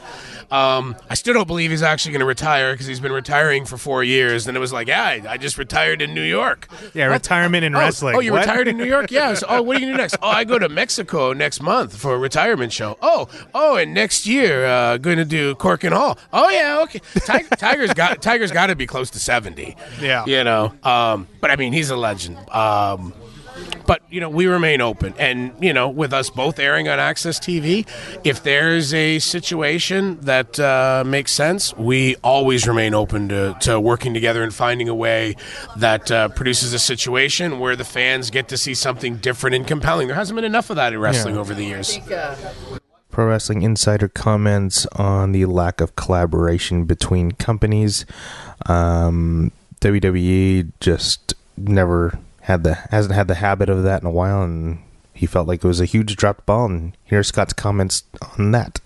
Um, 0.49 0.95
I 1.07 1.13
still 1.13 1.35
don't 1.35 1.45
believe 1.47 1.69
he's 1.69 1.83
actually 1.83 2.13
going 2.13 2.19
to 2.21 2.25
retire 2.25 2.73
because 2.73 2.87
he's 2.87 2.99
been 2.99 3.11
retiring 3.11 3.65
for 3.65 3.77
four 3.77 4.03
years. 4.03 4.47
And 4.47 4.57
it 4.57 4.59
was 4.59 4.73
like, 4.73 4.87
yeah, 4.87 5.03
I, 5.03 5.21
I 5.29 5.37
just 5.37 5.59
retired 5.59 6.01
in 6.01 6.15
New 6.15 6.23
York. 6.23 6.67
yeah, 6.95 7.05
retirement 7.05 7.63
in 7.63 7.75
Oh, 7.75 7.79
wrestling? 7.79 8.15
Oh, 8.15 8.19
you 8.21 8.31
What? 8.31 8.41
retired 8.41 8.67
in 8.67 8.77
New 8.77 8.85
York? 8.85 9.11
Yeah. 9.11 9.35
So, 9.35 9.45
oh, 9.49 9.61
what 9.61 9.77
are 9.77 9.79
you 9.79 9.85
gonna 9.85 9.97
do 9.97 10.01
next? 10.01 10.17
Oh, 10.21 10.27
I 10.29 10.43
go 10.45 10.57
to 10.57 10.67
Mexico 10.67 11.31
next 11.33 11.61
month 11.61 11.95
for 11.95 12.15
a 12.15 12.17
retirement 12.17 12.73
show. 12.73 12.97
Oh, 13.03 13.29
oh, 13.53 13.75
and 13.75 13.93
next 13.93 14.25
year, 14.25 14.65
uh, 14.65 14.97
going 14.97 15.17
to 15.17 15.25
do 15.25 15.53
Korakuen 15.55 15.91
Hall. 15.93 16.17
Oh 16.31 16.49
yeah, 16.49 16.81
okay. 16.83 17.01
Tiger, 17.19 17.47
Tiger's 17.55 17.93
got 17.93 18.21
Tiger's 18.21 18.51
got 18.51 18.67
to 18.67 18.75
be 18.75 18.87
close 18.87 19.11
to 19.11 19.19
seventy. 19.19 19.75
Yeah. 20.01 20.25
You 20.25 20.43
know, 20.43 20.73
um, 20.83 21.27
but 21.39 21.51
I 21.51 21.55
mean, 21.55 21.71
he's 21.73 21.91
a 21.91 21.95
legend. 21.95 22.37
Um, 22.49 23.13
but 23.85 24.01
you 24.09 24.19
know, 24.19 24.29
we 24.29 24.45
remain 24.47 24.81
open, 24.81 25.13
and 25.17 25.51
you 25.61 25.73
know, 25.73 25.89
with 25.89 26.13
us 26.13 26.29
both 26.29 26.59
airing 26.59 26.87
on 26.87 26.99
AXS 26.99 27.39
TV, 27.39 27.87
if 28.23 28.43
there's 28.43 28.93
a 28.93 29.19
situation 29.19 30.19
that 30.21 30.59
uh, 30.59 31.03
makes 31.05 31.31
sense, 31.31 31.75
we 31.75 32.15
always 32.17 32.67
remain 32.67 32.93
open 32.93 33.29
to, 33.29 33.55
to 33.61 33.79
working 33.79 34.13
together 34.13 34.43
and 34.43 34.53
finding 34.53 34.87
a 34.89 34.95
way 34.95 35.35
that 35.77 36.11
uh, 36.11 36.29
produces 36.29 36.73
a 36.73 36.79
situation 36.79 37.59
where 37.59 37.75
the 37.75 37.83
fans 37.85 38.29
get 38.29 38.47
to 38.49 38.57
see 38.57 38.73
something 38.73 39.17
different 39.17 39.55
and 39.55 39.67
compelling. 39.67 40.07
There 40.07 40.15
hasn't 40.15 40.35
been 40.35 40.45
enough 40.45 40.69
of 40.69 40.75
that 40.77 40.93
in 40.93 40.99
wrestling 40.99 41.35
Yeah. 41.35 41.41
over 41.41 41.53
the 41.53 41.63
years. 41.65 41.99
Pro 43.11 43.27
Wrestling 43.27 43.61
Insider 43.61 44.07
comments 44.07 44.87
on 44.93 45.33
the 45.33 45.45
lack 45.45 45.81
of 45.81 45.95
collaboration 45.95 46.85
between 46.85 47.31
companies. 47.33 48.05
Um, 48.65 49.51
WWE 49.81 50.71
just 50.79 51.35
never 51.57 52.17
had 52.43 52.63
the 52.63 52.75
hasn't 52.91 53.15
had 53.15 53.27
the 53.27 53.35
habit 53.35 53.69
of 53.69 53.83
that 53.83 54.01
in 54.01 54.07
a 54.07 54.11
while, 54.11 54.43
and 54.43 54.79
he 55.13 55.25
felt 55.25 55.47
like 55.47 55.63
it 55.63 55.67
was 55.67 55.79
a 55.79 55.85
huge 55.85 56.15
dropped 56.15 56.45
ball. 56.45 56.65
And 56.65 56.95
here's 57.03 57.27
Scott's 57.27 57.53
comments 57.53 58.03
on 58.37 58.51
that. 58.51 58.79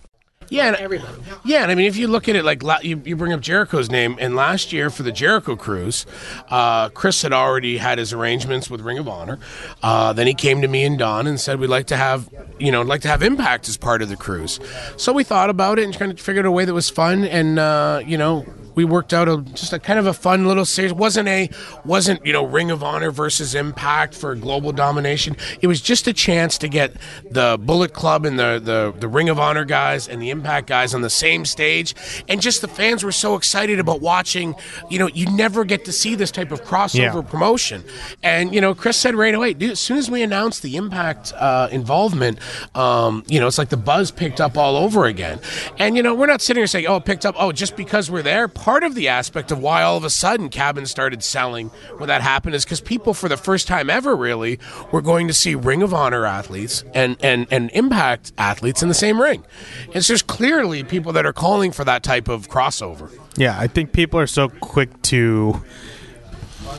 Yeah, 0.49 0.67
and, 0.67 0.75
everybody. 0.77 1.11
Yeah, 1.43 1.63
and 1.63 1.71
I 1.71 1.75
mean, 1.75 1.87
if 1.87 1.97
you 1.97 2.07
look 2.07 2.29
at 2.29 2.35
it, 2.35 2.45
like 2.45 2.63
you, 2.83 3.01
you 3.03 3.15
bring 3.15 3.33
up 3.33 3.41
Jericho's 3.41 3.89
name, 3.89 4.15
and 4.19 4.35
last 4.35 4.71
year 4.71 4.89
for 4.89 5.03
the 5.03 5.11
Jericho 5.11 5.55
Cruise, 5.55 6.05
uh, 6.49 6.89
Chris 6.89 7.21
had 7.21 7.33
already 7.33 7.77
had 7.77 7.97
his 7.97 8.13
arrangements 8.13 8.69
with 8.69 8.81
Ring 8.81 8.97
of 8.97 9.09
Honor. 9.09 9.39
Uh, 9.83 10.13
then 10.13 10.27
he 10.27 10.33
came 10.33 10.61
to 10.61 10.67
me 10.67 10.85
and 10.85 10.97
Don 10.97 11.27
and 11.27 11.39
said 11.39 11.59
we'd 11.59 11.67
like 11.67 11.87
to 11.87 11.97
have, 11.97 12.29
you 12.59 12.71
know, 12.71 12.81
like 12.81 13.01
to 13.01 13.09
have 13.09 13.23
Impact 13.23 13.67
as 13.67 13.75
part 13.75 14.01
of 14.01 14.07
the 14.07 14.15
cruise. 14.15 14.59
So 14.95 15.11
we 15.11 15.25
thought 15.25 15.49
about 15.49 15.79
it 15.79 15.85
and 15.85 15.97
kind 15.97 16.13
of 16.13 16.19
figured 16.19 16.45
a 16.45 16.51
way 16.51 16.63
that 16.63 16.73
was 16.73 16.89
fun, 16.89 17.25
and 17.25 17.59
uh, 17.59 18.01
you 18.05 18.17
know, 18.17 18.45
we 18.77 18.85
worked 18.85 19.11
out 19.11 19.27
a 19.27 19.41
just 19.55 19.73
a 19.73 19.79
kind 19.79 19.97
of 19.97 20.05
a 20.05 20.13
fun 20.13 20.47
little 20.47 20.63
series. 20.63 20.93
wasn't 20.93 21.27
a 21.27 21.49
wasn't 21.83 22.23
you 22.23 22.31
know 22.31 22.45
Ring 22.45 22.69
of 22.69 22.83
Honor 22.83 23.09
versus 23.09 23.55
Impact 23.55 24.13
for 24.13 24.35
global 24.35 24.71
domination. 24.71 25.35
It 25.61 25.65
was 25.65 25.81
just 25.81 26.07
a 26.07 26.13
chance 26.13 26.59
to 26.59 26.67
get 26.69 26.95
the 27.27 27.57
Bullet 27.59 27.93
Club 27.93 28.23
and 28.23 28.37
the 28.37 28.61
the, 28.63 28.93
the 28.99 29.07
Ring 29.07 29.29
of 29.29 29.39
Honor 29.39 29.65
guys 29.65 30.07
and 30.07 30.21
the 30.21 30.29
Impact 30.29 30.67
guys 30.67 30.93
on 30.93 31.01
the 31.01 31.09
same 31.09 31.43
stage, 31.43 31.95
and 32.29 32.39
just 32.39 32.61
the 32.61 32.67
fans 32.67 33.03
were 33.03 33.11
so 33.11 33.33
excited 33.33 33.79
about 33.79 33.99
watching. 33.99 34.53
You 34.91 34.99
know, 34.99 35.07
you 35.07 35.25
never 35.35 35.65
get 35.65 35.83
to 35.85 35.91
see 35.91 36.13
this 36.13 36.29
type 36.29 36.51
of 36.51 36.63
crossover 36.63 37.23
yeah. 37.23 37.29
promotion. 37.29 37.83
And 38.21 38.53
you 38.53 38.61
know, 38.61 38.75
Chris 38.75 38.95
said 38.95 39.15
right 39.15 39.33
away, 39.33 39.55
dude, 39.55 39.71
as 39.71 39.79
soon 39.79 39.97
as 39.97 40.11
we 40.11 40.21
announced 40.21 40.61
the 40.61 40.75
Impact 40.75 41.33
uh, 41.33 41.67
involvement, 41.71 42.37
um, 42.75 43.23
you 43.27 43.39
know, 43.39 43.47
it's 43.47 43.57
like 43.57 43.69
the 43.69 43.77
buzz 43.77 44.11
picked 44.11 44.39
up 44.39 44.55
all 44.55 44.77
over 44.77 45.05
again. 45.05 45.39
And 45.79 45.97
you 45.97 46.03
know, 46.03 46.13
we're 46.13 46.27
not 46.27 46.41
sitting 46.41 46.61
here 46.61 46.67
saying, 46.67 46.85
oh, 46.85 46.97
it 46.97 47.05
picked 47.05 47.25
up. 47.25 47.33
Oh, 47.39 47.51
just 47.51 47.75
because 47.75 48.11
we're 48.11 48.21
there 48.21 48.47
part 48.67 48.83
of 48.83 48.95
the 48.95 49.07
aspect 49.07 49.49
of 49.49 49.59
why 49.59 49.81
all 49.81 49.95
of 49.95 50.03
a 50.03 50.09
sudden 50.09 50.49
cabins 50.49 50.91
started 50.91 51.23
selling 51.23 51.69
when 51.99 52.09
that 52.09 52.21
happened 52.21 52.53
is 52.53 52.65
because 52.65 52.81
people, 52.81 53.13
for 53.13 53.29
the 53.29 53.37
first 53.37 53.65
time 53.65 53.89
ever, 53.89 54.13
really, 54.13 54.59
were 54.91 55.01
going 55.01 55.25
to 55.25 55.33
see 55.33 55.55
Ring 55.55 55.81
of 55.81 55.93
Honor 55.93 56.25
athletes 56.25 56.83
and, 56.93 57.15
and, 57.23 57.47
and 57.49 57.71
Impact 57.71 58.33
athletes 58.37 58.83
in 58.83 58.89
the 58.89 58.93
same 58.93 59.21
ring. 59.21 59.45
And 59.93 60.03
so 60.03 60.11
there's 60.11 60.21
clearly 60.21 60.83
people 60.83 61.13
that 61.13 61.25
are 61.25 61.31
calling 61.31 61.71
for 61.71 61.85
that 61.85 62.03
type 62.03 62.27
of 62.27 62.49
crossover. 62.49 63.09
Yeah, 63.37 63.57
I 63.57 63.67
think 63.67 63.93
people 63.93 64.19
are 64.19 64.27
so 64.27 64.49
quick 64.49 65.01
to 65.03 65.63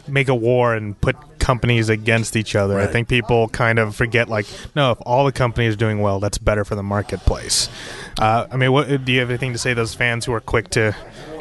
make 0.06 0.28
a 0.28 0.34
war 0.34 0.74
and 0.74 1.00
put 1.00 1.16
companies 1.38 1.88
against 1.88 2.36
each 2.36 2.54
other. 2.54 2.76
Right. 2.76 2.86
I 2.86 2.92
think 2.92 3.08
people 3.08 3.48
kind 3.48 3.78
of 3.78 3.96
forget, 3.96 4.28
like, 4.28 4.44
no, 4.76 4.90
if 4.90 4.98
all 5.06 5.24
the 5.24 5.32
companies 5.32 5.72
are 5.72 5.78
doing 5.78 6.02
well, 6.02 6.20
that's 6.20 6.36
better 6.36 6.66
for 6.66 6.74
the 6.74 6.82
marketplace. 6.82 7.70
Uh, 8.18 8.46
I 8.50 8.58
mean, 8.58 8.72
what 8.72 9.06
do 9.06 9.10
you 9.10 9.20
have 9.20 9.30
anything 9.30 9.54
to 9.54 9.58
say 9.58 9.70
to 9.70 9.76
those 9.76 9.94
fans 9.94 10.26
who 10.26 10.34
are 10.34 10.40
quick 10.40 10.68
to 10.70 10.94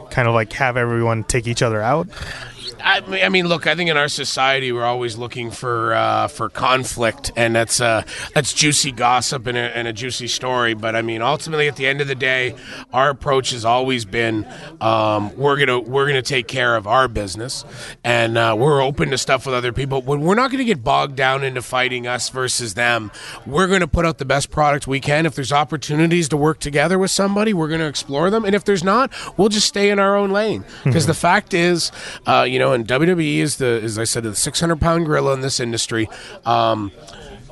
kind 0.09 0.27
of 0.27 0.33
like 0.33 0.51
have 0.53 0.77
everyone 0.77 1.23
take 1.23 1.47
each 1.47 1.61
other 1.61 1.81
out? 1.81 2.07
I, 2.87 3.01
I, 3.23 3.29
mean, 3.29 3.47
look, 3.47 3.67
I 3.67 3.75
think 3.75 3.89
in 3.89 3.97
our 3.97 4.07
society 4.07 4.71
we're 4.71 4.85
always 4.85 5.17
looking 5.17 5.51
for 5.51 5.93
uh, 5.93 6.29
for 6.29 6.47
conflict, 6.47 7.33
and 7.35 7.53
that's 7.53 7.81
uh, 7.81 8.03
that's 8.33 8.53
juicy 8.53 8.93
gossip 8.93 9.45
and 9.45 9.57
a, 9.57 9.77
and 9.77 9.89
a, 9.89 9.93
juicy 9.93 10.27
story. 10.27 10.73
But 10.73 10.95
I 10.95 11.01
mean, 11.01 11.21
ultimately, 11.21 11.67
at 11.67 11.75
the 11.75 11.85
end 11.85 11.99
of 11.99 12.07
the 12.07 12.15
day, 12.15 12.55
our 12.93 13.09
approach 13.09 13.49
has 13.49 13.65
always 13.65 14.05
been 14.05 14.47
um, 14.79 15.35
we're 15.35 15.57
gonna 15.57 15.81
we're 15.81 16.07
gonna 16.07 16.21
take 16.21 16.47
care 16.47 16.77
of 16.77 16.87
our 16.87 17.09
business, 17.09 17.65
and 18.05 18.37
uh, 18.37 18.55
we're 18.57 18.81
open 18.81 19.09
to 19.09 19.17
stuff 19.17 19.45
with 19.45 19.53
other 19.53 19.73
people. 19.73 20.01
But 20.01 20.19
we're 20.19 20.35
not 20.35 20.51
gonna 20.51 20.63
get 20.63 20.81
bogged 20.81 21.17
down 21.17 21.43
into 21.43 21.61
fighting 21.61 22.07
us 22.07 22.29
versus 22.29 22.75
them. 22.75 23.11
We're 23.45 23.67
gonna 23.67 23.87
put 23.87 24.05
out 24.05 24.17
the 24.17 24.25
best 24.25 24.49
product 24.49 24.87
we 24.87 25.01
can. 25.01 25.25
If 25.25 25.35
there's 25.35 25.51
opportunities 25.51 26.29
to 26.29 26.37
work 26.37 26.59
together 26.59 26.97
with 26.97 27.11
somebody, 27.11 27.53
we're 27.53 27.67
gonna 27.67 27.87
explore 27.87 28.29
them, 28.29 28.45
and 28.45 28.55
if 28.55 28.63
there's 28.63 28.83
not, 28.83 29.11
we'll 29.37 29.49
just 29.49 29.67
stay 29.67 29.89
in 29.89 29.99
our 29.99 30.15
own 30.15 30.31
lane. 30.31 30.63
Because 30.85 31.03
mm-hmm. 31.03 31.09
the 31.09 31.15
fact 31.15 31.53
is, 31.53 31.91
uh, 32.25 32.43
you 32.47 32.59
know, 32.59 32.76
WWE 32.85 33.37
is 33.37 33.57
the, 33.57 33.81
as 33.83 33.97
I 33.97 34.03
said, 34.03 34.23
the 34.23 34.35
600 34.35 34.79
pound 34.79 35.05
gorilla 35.05 35.33
in 35.33 35.41
this 35.41 35.59
industry. 35.59 36.09
Um, 36.45 36.91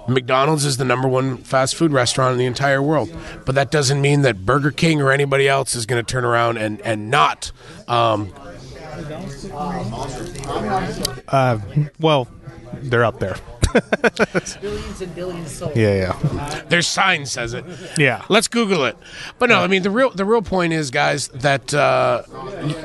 McDonald's 0.08 0.66
is 0.66 0.78
the 0.78 0.86
number 0.86 1.08
one 1.08 1.38
fast 1.38 1.76
food 1.76 1.92
restaurant 1.92 2.34
in 2.34 2.38
the 2.38 2.46
entire 2.46 2.82
world, 2.82 3.16
but 3.46 3.56
that 3.56 3.72
doesn't 3.72 4.02
mean 4.02 4.22
that 4.22 4.46
Burger 4.46 4.72
King 4.72 5.02
or 5.02 5.12
anybody 5.12 5.48
else 5.48 5.76
is 5.76 5.86
going 5.86 6.04
to 6.04 6.12
turn 6.12 6.24
around 6.24 6.58
and 6.58 6.80
and 6.82 7.10
not. 7.10 7.52
Um, 7.88 8.32
uh, 11.28 11.60
well, 12.00 12.28
they're 12.82 13.04
up 13.06 13.20
there. 13.20 13.36
billions 14.62 15.02
and 15.02 15.16
billions 15.16 15.52
sold. 15.52 15.76
Yeah, 15.76 16.14
yeah. 16.14 16.62
Their 16.70 16.82
sign 16.82 17.26
says 17.26 17.54
it. 17.54 17.66
Yeah. 17.98 18.24
Let's 18.30 18.48
Google 18.48 18.86
it. 18.86 18.98
But 19.40 19.50
no, 19.50 19.60
I 19.60 19.68
mean 19.68 19.84
the 19.84 19.90
real 19.90 20.10
the 20.10 20.26
real 20.26 20.42
point 20.42 20.74
is, 20.74 20.92
guys, 20.92 21.28
that 21.30 21.74
uh, 21.74 22.24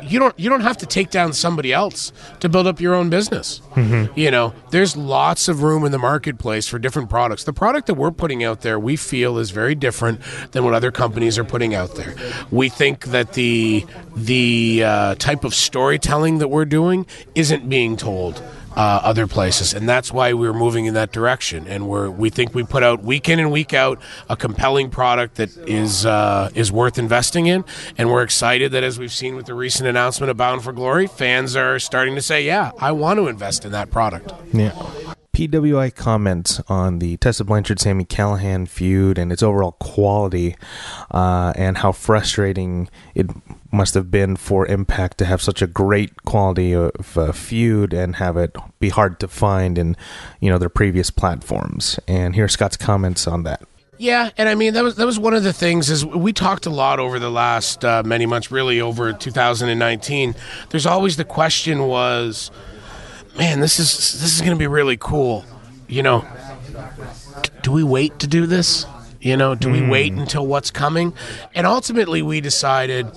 you 0.03 0.19
don't 0.19 0.39
you 0.39 0.51
don't 0.51 0.63
have 0.63 0.77
to 0.79 0.87
take 0.87 1.11
down 1.11 1.33
somebody 1.33 1.73
else 1.73 2.13
to 2.41 2.49
build 2.49 2.67
up 2.67 2.81
your 2.81 2.95
own 2.95 3.11
business. 3.11 3.61
Mm-hmm. 3.75 4.19
You 4.19 4.31
know, 4.31 4.55
there's 4.71 4.97
lots 4.97 5.49
of 5.49 5.63
room 5.63 5.85
in 5.85 5.93
the 5.93 5.99
marketplace 5.99 6.67
for 6.67 6.79
different 6.79 7.09
products. 7.11 7.45
The 7.45 7.53
product 7.53 7.87
that 7.87 7.95
we're 7.95 8.11
putting 8.11 8.43
out 8.43 8.63
there, 8.63 8.79
we 8.79 8.97
feel, 8.97 9.39
is 9.39 9.51
very 9.51 9.75
different 9.75 10.21
than 10.53 10.65
what 10.65 10.75
other 10.75 10.91
companies 10.91 11.39
are 11.39 11.45
putting 11.45 11.75
out 11.75 11.95
there. 11.95 12.15
We 12.51 12.69
think 12.69 13.07
that 13.07 13.35
the 13.35 13.87
the 14.17 14.83
uh, 14.85 15.15
type 15.17 15.45
of 15.45 15.55
storytelling 15.55 16.39
that 16.39 16.49
we're 16.49 16.65
doing 16.65 17.07
isn't 17.35 17.69
being 17.69 17.97
told 17.97 18.43
uh, 18.77 19.01
other 19.03 19.27
places, 19.27 19.75
and 19.75 19.89
that's 19.89 20.13
why 20.13 20.33
we're 20.33 20.53
moving 20.53 20.87
in 20.87 20.95
that 20.95 21.13
direction. 21.13 21.67
And 21.67 21.89
we're 21.89 22.11
we 22.11 22.31
think 22.31 22.55
we 22.55 22.63
put 22.63 22.83
out 22.83 23.03
week 23.03 23.29
in 23.29 23.39
and 23.39 23.51
week 23.51 23.75
out 23.75 24.01
a 24.29 24.37
compelling 24.37 24.91
product 24.91 25.37
that 25.37 25.57
is 25.69 26.07
uh, 26.07 26.51
is 26.55 26.71
worth 26.71 26.99
investing 26.99 27.47
in, 27.47 27.65
and 27.99 28.11
we're 28.11 28.23
excited 28.23 28.73
that 28.73 28.83
as 28.85 28.99
we've 28.99 29.13
seen 29.13 29.37
with 29.37 29.47
the 29.47 29.55
recent 29.55 29.89
announcement 29.89 30.31
of 30.31 30.37
Bound 30.37 30.63
for 30.63 30.73
Glory, 30.73 31.07
fans 31.07 31.57
are 31.57 31.79
starting 31.79 32.15
to 32.15 32.23
say, 32.23 32.45
"Yeah, 32.45 32.73
I 32.79 32.93
want 32.93 33.19
to 33.19 33.29
invest 33.29 33.65
in 33.65 33.73
that 33.73 33.91
product." 33.91 34.33
Yeah. 34.53 34.73
PWI 35.41 35.95
comments 35.95 36.61
on 36.69 36.99
the 36.99 37.17
Tessa 37.17 37.45
Blanchard 37.45 37.81
Sami 37.81 38.05
Callihan 38.05 38.69
feud 38.69 39.17
and 39.17 39.33
its 39.33 39.43
overall 39.43 39.73
quality, 39.73 40.55
uh, 41.13 41.55
and 41.57 41.79
how 41.79 41.93
frustrating 41.93 42.91
it 43.15 43.31
must 43.73 43.95
have 43.95 44.11
been 44.11 44.37
for 44.37 44.67
Impact 44.67 45.17
to 45.17 45.25
have 45.25 45.41
such 45.41 45.63
a 45.63 45.67
great 45.67 46.25
quality 46.25 46.75
of 46.75 47.17
uh, 47.17 47.33
feud 47.33 47.95
and 47.95 48.17
have 48.17 48.37
it 48.37 48.55
be 48.81 48.91
hard 48.91 49.19
to 49.21 49.29
find 49.29 49.79
in 49.79 49.97
you 50.41 50.51
know 50.51 50.59
their 50.59 50.69
previous 50.69 51.09
platforms. 51.09 51.99
And 52.07 52.35
here's 52.35 52.53
Scott's 52.53 52.77
comments 52.77 53.27
on 53.27 53.45
that. 53.45 53.63
Yeah, 53.97 54.31
and 54.37 54.47
I 54.47 54.55
mean 54.55 54.75
that 54.75 54.85
was 54.85 54.97
that 54.97 55.07
was 55.07 55.19
one 55.19 55.33
of 55.33 55.43
the 55.43 55.55
things 55.55 55.89
is 55.89 56.05
we 56.05 56.35
talked 56.35 56.67
a 56.67 56.71
lot 56.71 57.01
over 57.01 57.19
the 57.19 57.31
last 57.31 57.83
uh, 57.83 58.03
many 58.05 58.27
months, 58.27 58.51
really 58.51 58.79
over 58.79 59.15
2019. 59.15 60.35
There's 60.69 60.87
always 60.87 61.17
the 61.17 61.25
question 61.25 61.87
was, 61.87 62.51
man, 63.41 63.61
this 63.61 63.79
is 63.79 64.21
this 64.21 64.35
is 64.35 64.41
going 64.43 64.53
to 64.53 64.59
be 64.59 64.67
really 64.67 64.99
cool. 64.99 65.47
You 65.89 66.03
know, 66.03 66.29
do 67.63 67.73
we 67.73 67.83
wait 67.83 68.19
to 68.21 68.27
do 68.27 68.47
this? 68.47 68.87
You 69.21 69.37
know, 69.37 69.55
do 69.55 69.71
we 69.71 69.87
wait 69.87 70.13
hmm. 70.13 70.21
until 70.21 70.47
what's 70.47 70.71
coming? 70.71 71.15
And 71.55 71.67
ultimately, 71.67 72.23
we 72.23 72.41
decided 72.41 73.11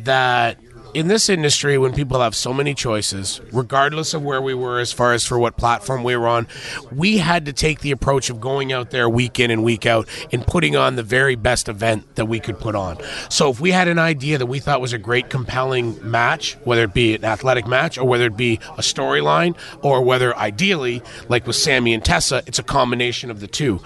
that 0.00 0.58
in 0.94 1.08
this 1.08 1.28
industry, 1.28 1.78
when 1.78 1.92
people 1.92 2.20
have 2.20 2.34
so 2.34 2.52
many 2.52 2.74
choices, 2.74 3.40
regardless 3.52 4.14
of 4.14 4.22
where 4.22 4.40
we 4.40 4.54
were 4.54 4.80
as 4.80 4.92
far 4.92 5.12
as 5.12 5.24
for 5.24 5.38
what 5.38 5.56
platform 5.56 6.02
we 6.02 6.16
were 6.16 6.26
on, 6.26 6.46
we 6.92 7.18
had 7.18 7.44
to 7.46 7.52
take 7.52 7.80
the 7.80 7.90
approach 7.90 8.30
of 8.30 8.40
going 8.40 8.72
out 8.72 8.90
there 8.90 9.08
week 9.08 9.38
in 9.38 9.50
and 9.50 9.62
week 9.62 9.86
out 9.86 10.08
and 10.32 10.46
putting 10.46 10.76
on 10.76 10.96
the 10.96 11.02
very 11.02 11.34
best 11.34 11.68
event 11.68 12.14
that 12.16 12.26
we 12.26 12.40
could 12.40 12.58
put 12.58 12.74
on. 12.74 12.98
So 13.28 13.50
if 13.50 13.60
we 13.60 13.70
had 13.70 13.88
an 13.88 13.98
idea 13.98 14.38
that 14.38 14.46
we 14.46 14.58
thought 14.60 14.80
was 14.80 14.92
a 14.92 14.98
great, 14.98 15.28
compelling 15.30 15.98
match, 16.08 16.54
whether 16.64 16.84
it 16.84 16.94
be 16.94 17.14
an 17.14 17.24
athletic 17.24 17.66
match 17.66 17.98
or 17.98 18.06
whether 18.06 18.26
it 18.26 18.36
be 18.36 18.54
a 18.76 18.82
storyline, 18.82 19.56
or 19.82 20.02
whether 20.02 20.36
ideally, 20.36 21.02
like 21.28 21.46
with 21.46 21.56
Sami 21.56 21.92
and 21.92 22.04
Tessa, 22.04 22.42
it's 22.46 22.58
a 22.58 22.62
combination 22.62 23.30
of 23.30 23.40
the 23.40 23.46
two, 23.46 23.80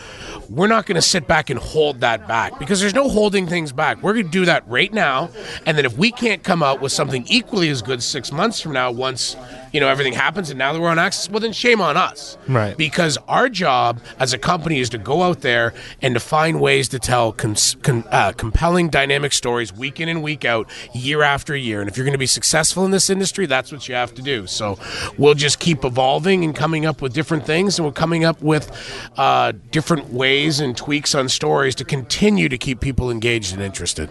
we're 0.49 0.67
not 0.69 0.87
going 0.87 0.97
to 0.97 1.03
sit 1.03 1.27
back 1.27 1.51
and 1.51 1.59
hold 1.59 2.01
that 2.01 2.29
back 2.29 2.59
because 2.59 2.81
there's 2.81 2.95
no 2.95 3.09
holding 3.09 3.47
things 3.47 3.73
back. 3.73 4.03
We're 4.03 4.15
going 4.15 4.27
to 4.27 4.31
do 4.31 4.45
that 4.45 4.67
right 4.69 4.93
now. 4.93 5.31
And 5.67 5.77
then 5.77 5.85
if 5.85 5.97
we 5.99 6.13
can't 6.13 6.43
come 6.43 6.63
out 6.63 6.81
with 6.81 6.92
something 6.93 7.25
equally 7.29 7.69
as 7.69 7.83
good 7.83 8.03
six 8.03 8.33
months 8.33 8.61
from 8.61 8.73
now, 8.73 8.91
once 8.91 9.37
you 9.73 9.81
know 9.81 9.89
everything 9.89 10.13
happens 10.13 10.51
and 10.51 10.59
now 10.59 10.73
that 10.73 10.81
we're 10.81 10.89
on 10.89 10.99
access 10.99 11.31
well 11.31 11.41
then 11.41 11.53
shame 11.53 11.81
on 11.81 11.97
us. 11.97 12.37
Right. 12.47 12.77
Because 12.77 13.19
our 13.29 13.49
job 13.49 14.01
as 14.19 14.33
a 14.33 14.39
company 14.39 14.81
is 14.81 14.91
to 14.91 14.99
go 14.99 15.23
out 15.23 15.41
there 15.41 15.73
and 16.01 16.15
to 16.15 16.21
find 16.21 16.61
ways 16.61 16.89
to 16.91 16.99
tell 16.99 17.33
cons- 17.33 17.77
con- 17.83 18.05
uh, 18.11 18.33
compelling 18.33 18.91
dynamic 18.91 19.33
stories 19.33 19.73
week 19.73 20.01
in 20.01 20.09
and 20.09 20.23
week 20.23 20.45
out 20.45 20.69
year 20.95 21.23
after 21.23 21.57
year. 21.57 21.81
And 21.81 21.89
if 21.89 21.97
you're 21.97 22.05
going 22.05 22.13
to 22.13 22.19
be 22.19 22.27
successful 22.27 22.85
in 22.85 22.91
this 22.91 23.11
industry 23.11 23.47
that's 23.47 23.73
what 23.73 23.89
you 23.89 23.95
have 23.95 24.15
to 24.15 24.23
do. 24.23 24.47
So 24.47 24.79
we'll 25.17 25.35
just 25.35 25.59
keep 25.59 25.85
evolving 25.85 26.45
and 26.45 26.55
coming 26.55 26.87
up 26.87 27.01
with 27.01 27.15
different 27.15 27.47
things 27.47 27.79
and 27.79 27.87
we're 27.87 27.93
coming 27.93 28.25
up 28.25 28.41
with 28.43 28.71
uh, 29.17 29.53
different 29.71 30.13
ways 30.13 30.61
and 30.61 30.77
tweaks 30.77 31.15
on 31.15 31.29
stories 31.29 31.75
to 31.77 31.85
continue 31.85 32.49
to 32.49 32.59
keep 32.59 32.81
people 32.81 33.11
engaged 33.11 33.53
and 33.53 33.63
interested. 33.63 34.11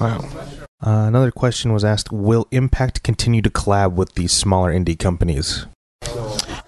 Wow 0.00 0.28
uh, 0.82 1.04
another 1.06 1.30
question 1.30 1.72
was 1.72 1.84
asked 1.84 2.12
Will 2.12 2.46
Impact 2.50 3.02
continue 3.02 3.42
to 3.42 3.50
collab 3.50 3.92
with 3.92 4.14
these 4.14 4.32
smaller 4.32 4.72
indie 4.72 4.98
companies? 4.98 5.66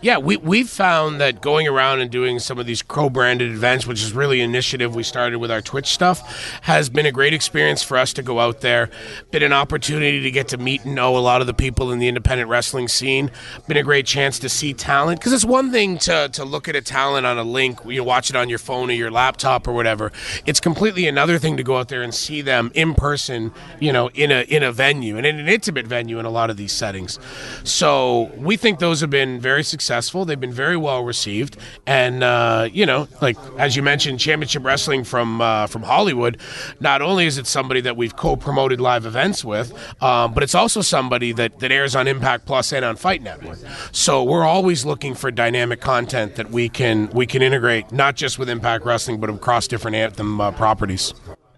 Yeah, 0.04 0.18
we 0.18 0.36
we've 0.36 0.68
found 0.68 1.18
that 1.22 1.40
going 1.40 1.66
around 1.66 2.00
and 2.00 2.10
doing 2.10 2.38
some 2.38 2.58
of 2.58 2.66
these 2.66 2.82
co-branded 2.82 3.50
events, 3.50 3.86
which 3.86 4.02
is 4.02 4.12
really 4.12 4.42
an 4.42 4.50
initiative 4.50 4.94
we 4.94 5.02
started 5.02 5.38
with 5.38 5.50
our 5.50 5.62
Twitch 5.62 5.86
stuff, 5.86 6.60
has 6.60 6.90
been 6.90 7.06
a 7.06 7.10
great 7.10 7.32
experience 7.32 7.82
for 7.82 7.96
us 7.96 8.12
to 8.12 8.22
go 8.22 8.38
out 8.38 8.60
there. 8.60 8.90
Been 9.30 9.42
an 9.42 9.54
opportunity 9.54 10.20
to 10.20 10.30
get 10.30 10.48
to 10.48 10.58
meet 10.58 10.84
and 10.84 10.94
know 10.94 11.16
a 11.16 11.20
lot 11.20 11.40
of 11.40 11.46
the 11.46 11.54
people 11.54 11.90
in 11.90 12.00
the 12.00 12.08
independent 12.08 12.50
wrestling 12.50 12.86
scene. 12.86 13.30
Been 13.66 13.78
a 13.78 13.82
great 13.82 14.04
chance 14.04 14.38
to 14.40 14.50
see 14.50 14.74
talent 14.74 15.20
because 15.20 15.32
it's 15.32 15.42
one 15.42 15.72
thing 15.72 15.96
to 16.00 16.28
to 16.34 16.44
look 16.44 16.68
at 16.68 16.76
a 16.76 16.82
talent 16.82 17.24
on 17.24 17.38
a 17.38 17.42
link, 17.42 17.78
you 17.86 18.04
watch 18.04 18.28
it 18.28 18.36
on 18.36 18.50
your 18.50 18.58
phone 18.58 18.90
or 18.90 18.92
your 18.92 19.10
laptop 19.10 19.66
or 19.66 19.72
whatever. 19.72 20.12
It's 20.44 20.60
completely 20.60 21.06
another 21.06 21.38
thing 21.38 21.56
to 21.56 21.62
go 21.62 21.78
out 21.78 21.88
there 21.88 22.02
and 22.02 22.14
see 22.14 22.42
them 22.42 22.70
in 22.74 22.92
person, 22.92 23.54
you 23.80 23.90
know, 23.90 24.10
in 24.10 24.30
a 24.30 24.42
in 24.42 24.62
a 24.62 24.70
venue 24.70 25.16
and 25.16 25.24
in 25.24 25.40
an 25.40 25.48
intimate 25.48 25.86
venue 25.86 26.18
in 26.18 26.26
a 26.26 26.30
lot 26.30 26.50
of 26.50 26.58
these 26.58 26.72
settings. 26.72 27.18
So 27.62 28.30
we 28.36 28.58
think 28.58 28.80
those 28.80 29.00
have 29.00 29.08
been 29.08 29.40
very 29.40 29.62
successful. 29.62 29.93
They've 30.24 30.40
been 30.40 30.52
very 30.52 30.76
well 30.76 31.02
received, 31.02 31.56
and 31.86 32.22
uh, 32.22 32.68
you 32.72 32.86
know, 32.86 33.08
like 33.20 33.36
as 33.58 33.76
you 33.76 33.82
mentioned, 33.82 34.20
Championship 34.20 34.64
Wrestling 34.64 35.04
from 35.04 35.40
uh, 35.40 35.66
from 35.66 35.82
Hollywood. 35.82 36.38
Not 36.80 37.02
only 37.02 37.26
is 37.26 37.38
it 37.38 37.46
somebody 37.46 37.80
that 37.82 37.96
we've 37.96 38.16
co-promoted 38.16 38.80
live 38.80 39.06
events 39.06 39.44
with, 39.44 39.72
um, 40.02 40.34
but 40.34 40.42
it's 40.42 40.54
also 40.54 40.80
somebody 40.80 41.32
that 41.32 41.58
that 41.60 41.72
airs 41.72 41.94
on 41.94 42.08
Impact 42.08 42.46
Plus 42.46 42.72
and 42.72 42.84
on 42.84 42.96
Fight 42.96 43.22
Network. 43.22 43.58
So 43.92 44.22
we're 44.22 44.44
always 44.44 44.84
looking 44.84 45.14
for 45.14 45.30
dynamic 45.30 45.80
content 45.80 46.36
that 46.36 46.50
we 46.50 46.68
can 46.68 47.08
we 47.10 47.26
can 47.26 47.42
integrate 47.42 47.92
not 47.92 48.16
just 48.16 48.38
with 48.38 48.48
Impact 48.48 48.84
Wrestling, 48.84 49.20
but 49.20 49.30
across 49.30 49.66
different 49.68 49.96
Anthem 49.96 50.40
uh, 50.40 50.50
properties. 50.52 51.14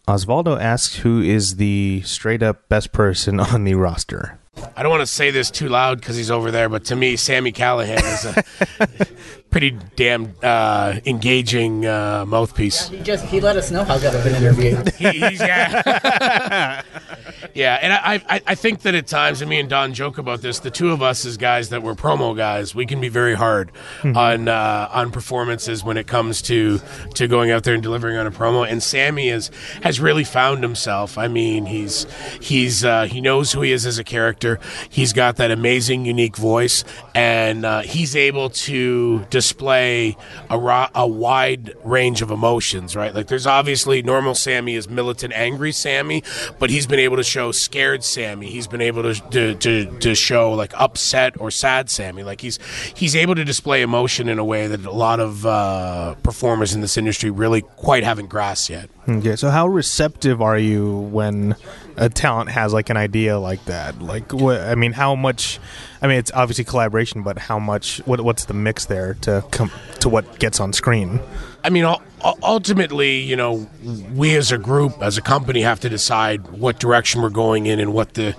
Osvaldo 0.09 0.61
asks 0.61 0.96
who 0.96 1.20
is 1.20 1.57
the 1.57 2.01
straight 2.05 2.42
up 2.42 2.68
best 2.68 2.92
person 2.92 3.40
on 3.53 3.64
the 3.64 3.75
roster. 3.75 4.38
I 4.77 4.83
don't 4.83 4.90
want 4.90 5.03
to 5.03 5.07
say 5.07 5.31
this 5.31 5.51
too 5.51 5.69
loud 5.69 6.01
because 6.01 6.16
he's 6.16 6.31
over 6.31 6.51
there, 6.51 6.69
but 6.69 6.85
to 6.87 6.97
me, 6.97 7.16
Sami 7.16 7.53
Callihan 7.53 7.97
is 7.99 8.25
a 8.25 9.07
pretty 9.51 9.77
damn 9.97 10.35
uh, 10.42 10.99
engaging 11.07 11.87
uh, 11.87 12.25
mouthpiece. 12.27 12.88
He 12.88 13.01
just 13.01 13.25
he 13.27 13.40
let 13.40 13.57
us 13.57 13.71
know 13.71 13.85
how 13.85 13.99
good 13.99 14.14
of 14.14 14.25
an 14.27 14.35
interview. 14.35 14.83
He, 14.97 15.19
he's, 15.19 15.40
yeah, 15.40 16.83
yeah, 17.57 17.79
and 17.81 17.90
I, 17.90 18.23
I 18.29 18.42
I 18.49 18.55
think 18.55 18.83
that 18.83 18.95
at 18.95 19.07
times, 19.07 19.40
and 19.40 19.49
me 19.49 19.59
and 19.59 19.69
Don 19.69 19.95
joke 19.95 20.19
about 20.19 20.42
this. 20.42 20.59
The 20.59 20.71
two 20.71 20.92
of 20.92 21.01
us 21.01 21.25
as 21.25 21.38
guys 21.38 21.71
that 21.71 21.83
were 21.83 21.95
promo 21.95 22.37
guys, 22.37 22.75
we 22.75 22.85
can 22.85 23.01
be 23.01 23.09
very 23.09 23.35
hard 23.35 23.73
on 24.05 24.47
uh, 24.47 24.90
on 24.92 25.11
performances 25.11 25.83
when 25.83 25.97
it 25.97 26.07
comes 26.07 26.42
to 26.42 26.81
to 27.14 27.27
going 27.27 27.51
out 27.51 27.64
there 27.64 27.73
and 27.73 27.83
delivering 27.83 28.19
on 28.19 28.27
a 28.27 28.31
promo. 28.31 28.71
And 28.71 28.83
Sami 28.83 29.31
is 29.31 29.51
has 29.83 30.01
really 30.01 30.23
found 30.23 30.62
himself. 30.62 31.16
I 31.16 31.29
mean, 31.29 31.64
he's 31.64 32.07
he's 32.42 32.85
uh, 32.85 33.07
he 33.07 33.23
knows 33.23 33.53
who 33.53 33.62
he 33.62 33.73
is 33.73 33.87
as 33.87 33.99
a 33.99 34.05
character. 34.05 34.61
He's 34.90 35.14
got 35.14 35.37
that 35.37 35.51
amazing, 35.51 36.05
unique 36.05 36.37
voice, 36.37 36.85
and 37.14 37.64
uh, 37.64 37.81
he's 37.81 38.14
able 38.14 38.51
to 38.51 39.25
display 39.31 40.14
a, 40.51 40.59
ro- 40.59 40.88
a 40.95 41.07
wide 41.07 41.75
range 41.85 42.21
of 42.21 42.31
emotions. 42.31 42.95
Right, 42.95 43.14
like 43.14 43.29
there's 43.29 43.47
obviously 43.47 44.03
normal 44.03 44.35
Sami 44.35 44.75
is 44.75 44.90
militant, 44.90 45.33
angry 45.33 45.73
Sami, 45.73 46.23
but 46.59 46.69
he's 46.69 46.87
been 46.87 47.01
able 47.01 47.16
to 47.16 47.25
show 47.25 47.46
scared 47.53 48.05
Sami. 48.05 48.47
He's 48.47 48.67
been 48.67 48.81
able 48.81 49.03
to 49.03 49.15
to, 49.31 49.55
to, 49.55 49.99
to 49.99 50.15
show 50.15 50.53
like 50.53 50.73
upset 50.75 51.41
or 51.41 51.51
sad 51.51 51.91
Sami. 51.91 52.23
Like 52.23 52.41
he's 52.41 52.59
he's 52.95 53.17
able 53.17 53.35
to 53.35 53.45
display 53.45 53.83
emotion 53.83 54.29
in 54.29 54.39
a 54.39 54.45
way 54.45 54.67
that 54.67 54.85
a 54.85 54.91
lot 54.91 55.21
of 55.21 55.47
uh, 55.47 56.15
performers 56.23 56.75
in 56.75 56.81
this 56.81 56.97
industry 56.97 57.31
really 57.31 57.63
quite 57.63 58.05
haven't 58.05 58.29
grasped 58.29 58.71
yet. 58.71 58.91
Okay, 59.09 59.37
so 59.37 59.51
how 59.51 59.69
receptive 59.69 60.43
are 60.43 60.59
you 60.59 60.99
when 60.99 61.55
a 61.97 62.09
talent 62.09 62.51
has 62.51 62.73
like 62.73 62.91
an 62.91 62.97
idea 62.97 63.39
like 63.39 63.65
that? 63.67 64.03
Like, 64.03 64.33
what, 64.33 64.61
I 64.61 64.75
mean, 64.75 64.93
how 64.93 65.15
much? 65.15 65.61
I 66.03 66.09
mean, 66.09 66.19
it's 66.19 66.33
obviously 66.33 66.65
collaboration, 66.65 67.23
but 67.23 67.39
how 67.39 67.59
much? 67.59 67.99
What, 68.07 68.21
what's 68.21 68.47
the 68.47 68.55
mix 68.55 68.87
there 68.87 69.15
to 69.23 69.45
come 69.53 69.71
to 70.01 70.09
what 70.09 70.41
gets 70.41 70.59
on 70.59 70.73
screen? 70.73 71.21
I 71.63 71.71
mean, 71.71 71.85
ul- 71.85 72.03
ultimately, 72.22 73.18
you 73.18 73.37
know, 73.37 73.68
we 74.14 74.37
as 74.37 74.52
a 74.52 74.59
group, 74.59 74.94
as 75.02 75.18
a 75.18 75.22
company, 75.22 75.62
have 75.62 75.81
to 75.81 75.88
decide 75.88 76.46
what 76.48 76.79
direction 76.79 77.22
we're 77.22 77.31
going 77.31 77.66
in 77.66 77.81
and 77.81 77.92
what 77.92 78.14
the 78.14 78.33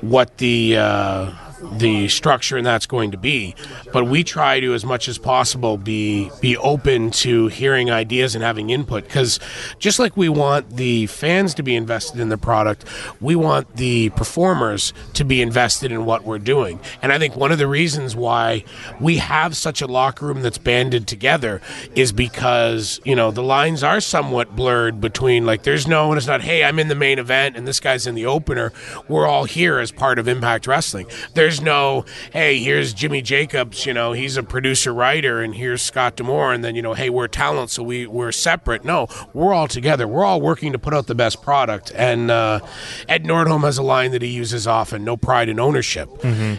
what 0.00 0.38
the 0.38 0.76
uh, 0.76 1.32
the 1.72 2.08
structure 2.08 2.56
and 2.56 2.66
that's 2.66 2.86
going 2.86 3.10
to 3.10 3.18
be. 3.18 3.54
But 3.92 4.04
we 4.04 4.24
try 4.24 4.60
to, 4.60 4.74
as 4.74 4.84
much 4.84 5.08
as 5.08 5.18
possible, 5.18 5.76
be 5.76 6.30
be 6.40 6.56
open 6.56 7.10
to 7.10 7.48
hearing 7.48 7.90
ideas 7.90 8.34
and 8.34 8.44
having 8.44 8.70
input. 8.70 9.04
Because 9.04 9.40
just 9.78 9.98
like 9.98 10.16
we 10.16 10.28
want 10.28 10.76
the 10.76 11.06
fans 11.06 11.54
to 11.54 11.62
be 11.62 11.74
invested 11.74 12.20
in 12.20 12.28
the 12.28 12.38
product, 12.38 12.84
we 13.20 13.34
want 13.34 13.76
the 13.76 14.10
performers 14.10 14.92
to 15.14 15.24
be 15.24 15.42
invested 15.42 15.92
in 15.92 16.04
what 16.04 16.24
we're 16.24 16.38
doing. 16.38 16.80
And 17.02 17.12
I 17.12 17.18
think 17.18 17.36
one 17.36 17.52
of 17.52 17.58
the 17.58 17.66
reasons 17.66 18.14
why 18.14 18.64
we 19.00 19.18
have 19.18 19.56
such 19.56 19.82
a 19.82 19.86
locker 19.86 20.26
room 20.26 20.42
that's 20.42 20.58
banded 20.58 21.06
together 21.06 21.60
is 21.94 22.12
because 22.12 23.00
you 23.04 23.16
know 23.16 23.30
the 23.30 23.42
lines 23.42 23.82
are 23.82 24.00
somewhat 24.00 24.54
blurred 24.54 25.00
between 25.00 25.46
like 25.46 25.62
there's 25.62 25.86
no 25.86 26.08
one 26.08 26.16
it's 26.16 26.26
not 26.26 26.42
hey 26.42 26.64
I'm 26.64 26.78
in 26.78 26.88
the 26.88 26.94
main 26.94 27.18
event 27.18 27.56
and 27.56 27.66
this 27.66 27.80
guy's 27.80 28.06
in 28.06 28.14
the 28.14 28.26
opener. 28.26 28.72
We're 29.08 29.26
all 29.26 29.44
here 29.44 29.78
as 29.78 29.90
part 29.90 30.18
of 30.18 30.28
Impact 30.28 30.66
Wrestling. 30.66 31.06
There's 31.34 31.49
no 31.58 32.04
hey 32.32 32.58
here's 32.58 32.92
Jimmy 32.92 33.22
Jacobs 33.22 33.86
you 33.86 33.94
know 33.94 34.12
he's 34.12 34.36
a 34.36 34.42
producer 34.42 34.92
writer 34.92 35.40
and 35.40 35.54
here's 35.54 35.80
Scott 35.80 36.16
D'Amore 36.16 36.52
and 36.52 36.62
then 36.62 36.74
you 36.74 36.82
know 36.82 36.92
hey 36.92 37.08
we're 37.08 37.28
talent 37.28 37.70
so 37.70 37.82
we 37.82 38.06
we're 38.06 38.32
separate. 38.32 38.84
No, 38.84 39.08
we're 39.32 39.54
all 39.54 39.68
together. 39.68 40.06
We're 40.06 40.24
all 40.24 40.40
working 40.40 40.72
to 40.72 40.78
put 40.78 40.92
out 40.92 41.06
the 41.06 41.14
best 41.14 41.42
product. 41.42 41.92
And 41.94 42.30
uh, 42.30 42.60
Ed 43.08 43.24
Nordholm 43.24 43.62
has 43.62 43.78
a 43.78 43.82
line 43.82 44.10
that 44.12 44.22
he 44.22 44.28
uses 44.28 44.66
often: 44.66 45.04
no 45.04 45.16
pride 45.16 45.48
in 45.48 45.58
ownership. 45.58 46.08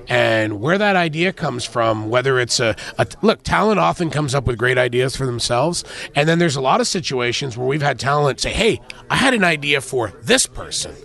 And 0.09 0.59
where 0.59 0.77
that 0.77 0.95
idea 0.95 1.33
comes 1.33 1.65
from, 1.65 2.09
whether 2.09 2.39
it's 2.39 2.59
a, 2.59 2.75
a 2.97 3.07
look, 3.21 3.43
talent 3.43 3.79
often 3.79 4.09
comes 4.09 4.33
up 4.35 4.45
with 4.45 4.57
great 4.57 4.77
ideas 4.77 5.15
for 5.15 5.25
themselves, 5.25 5.83
and 6.15 6.27
then 6.27 6.39
there's 6.39 6.55
a 6.55 6.61
lot 6.61 6.81
of 6.81 6.87
situations 6.87 7.57
where 7.57 7.67
we've 7.67 7.81
had 7.81 7.99
talent 7.99 8.39
say, 8.39 8.51
"Hey, 8.51 8.81
I 9.09 9.15
had 9.15 9.33
an 9.33 9.43
idea 9.43 9.81
for 9.81 10.13
this 10.23 10.45
person," 10.45 10.95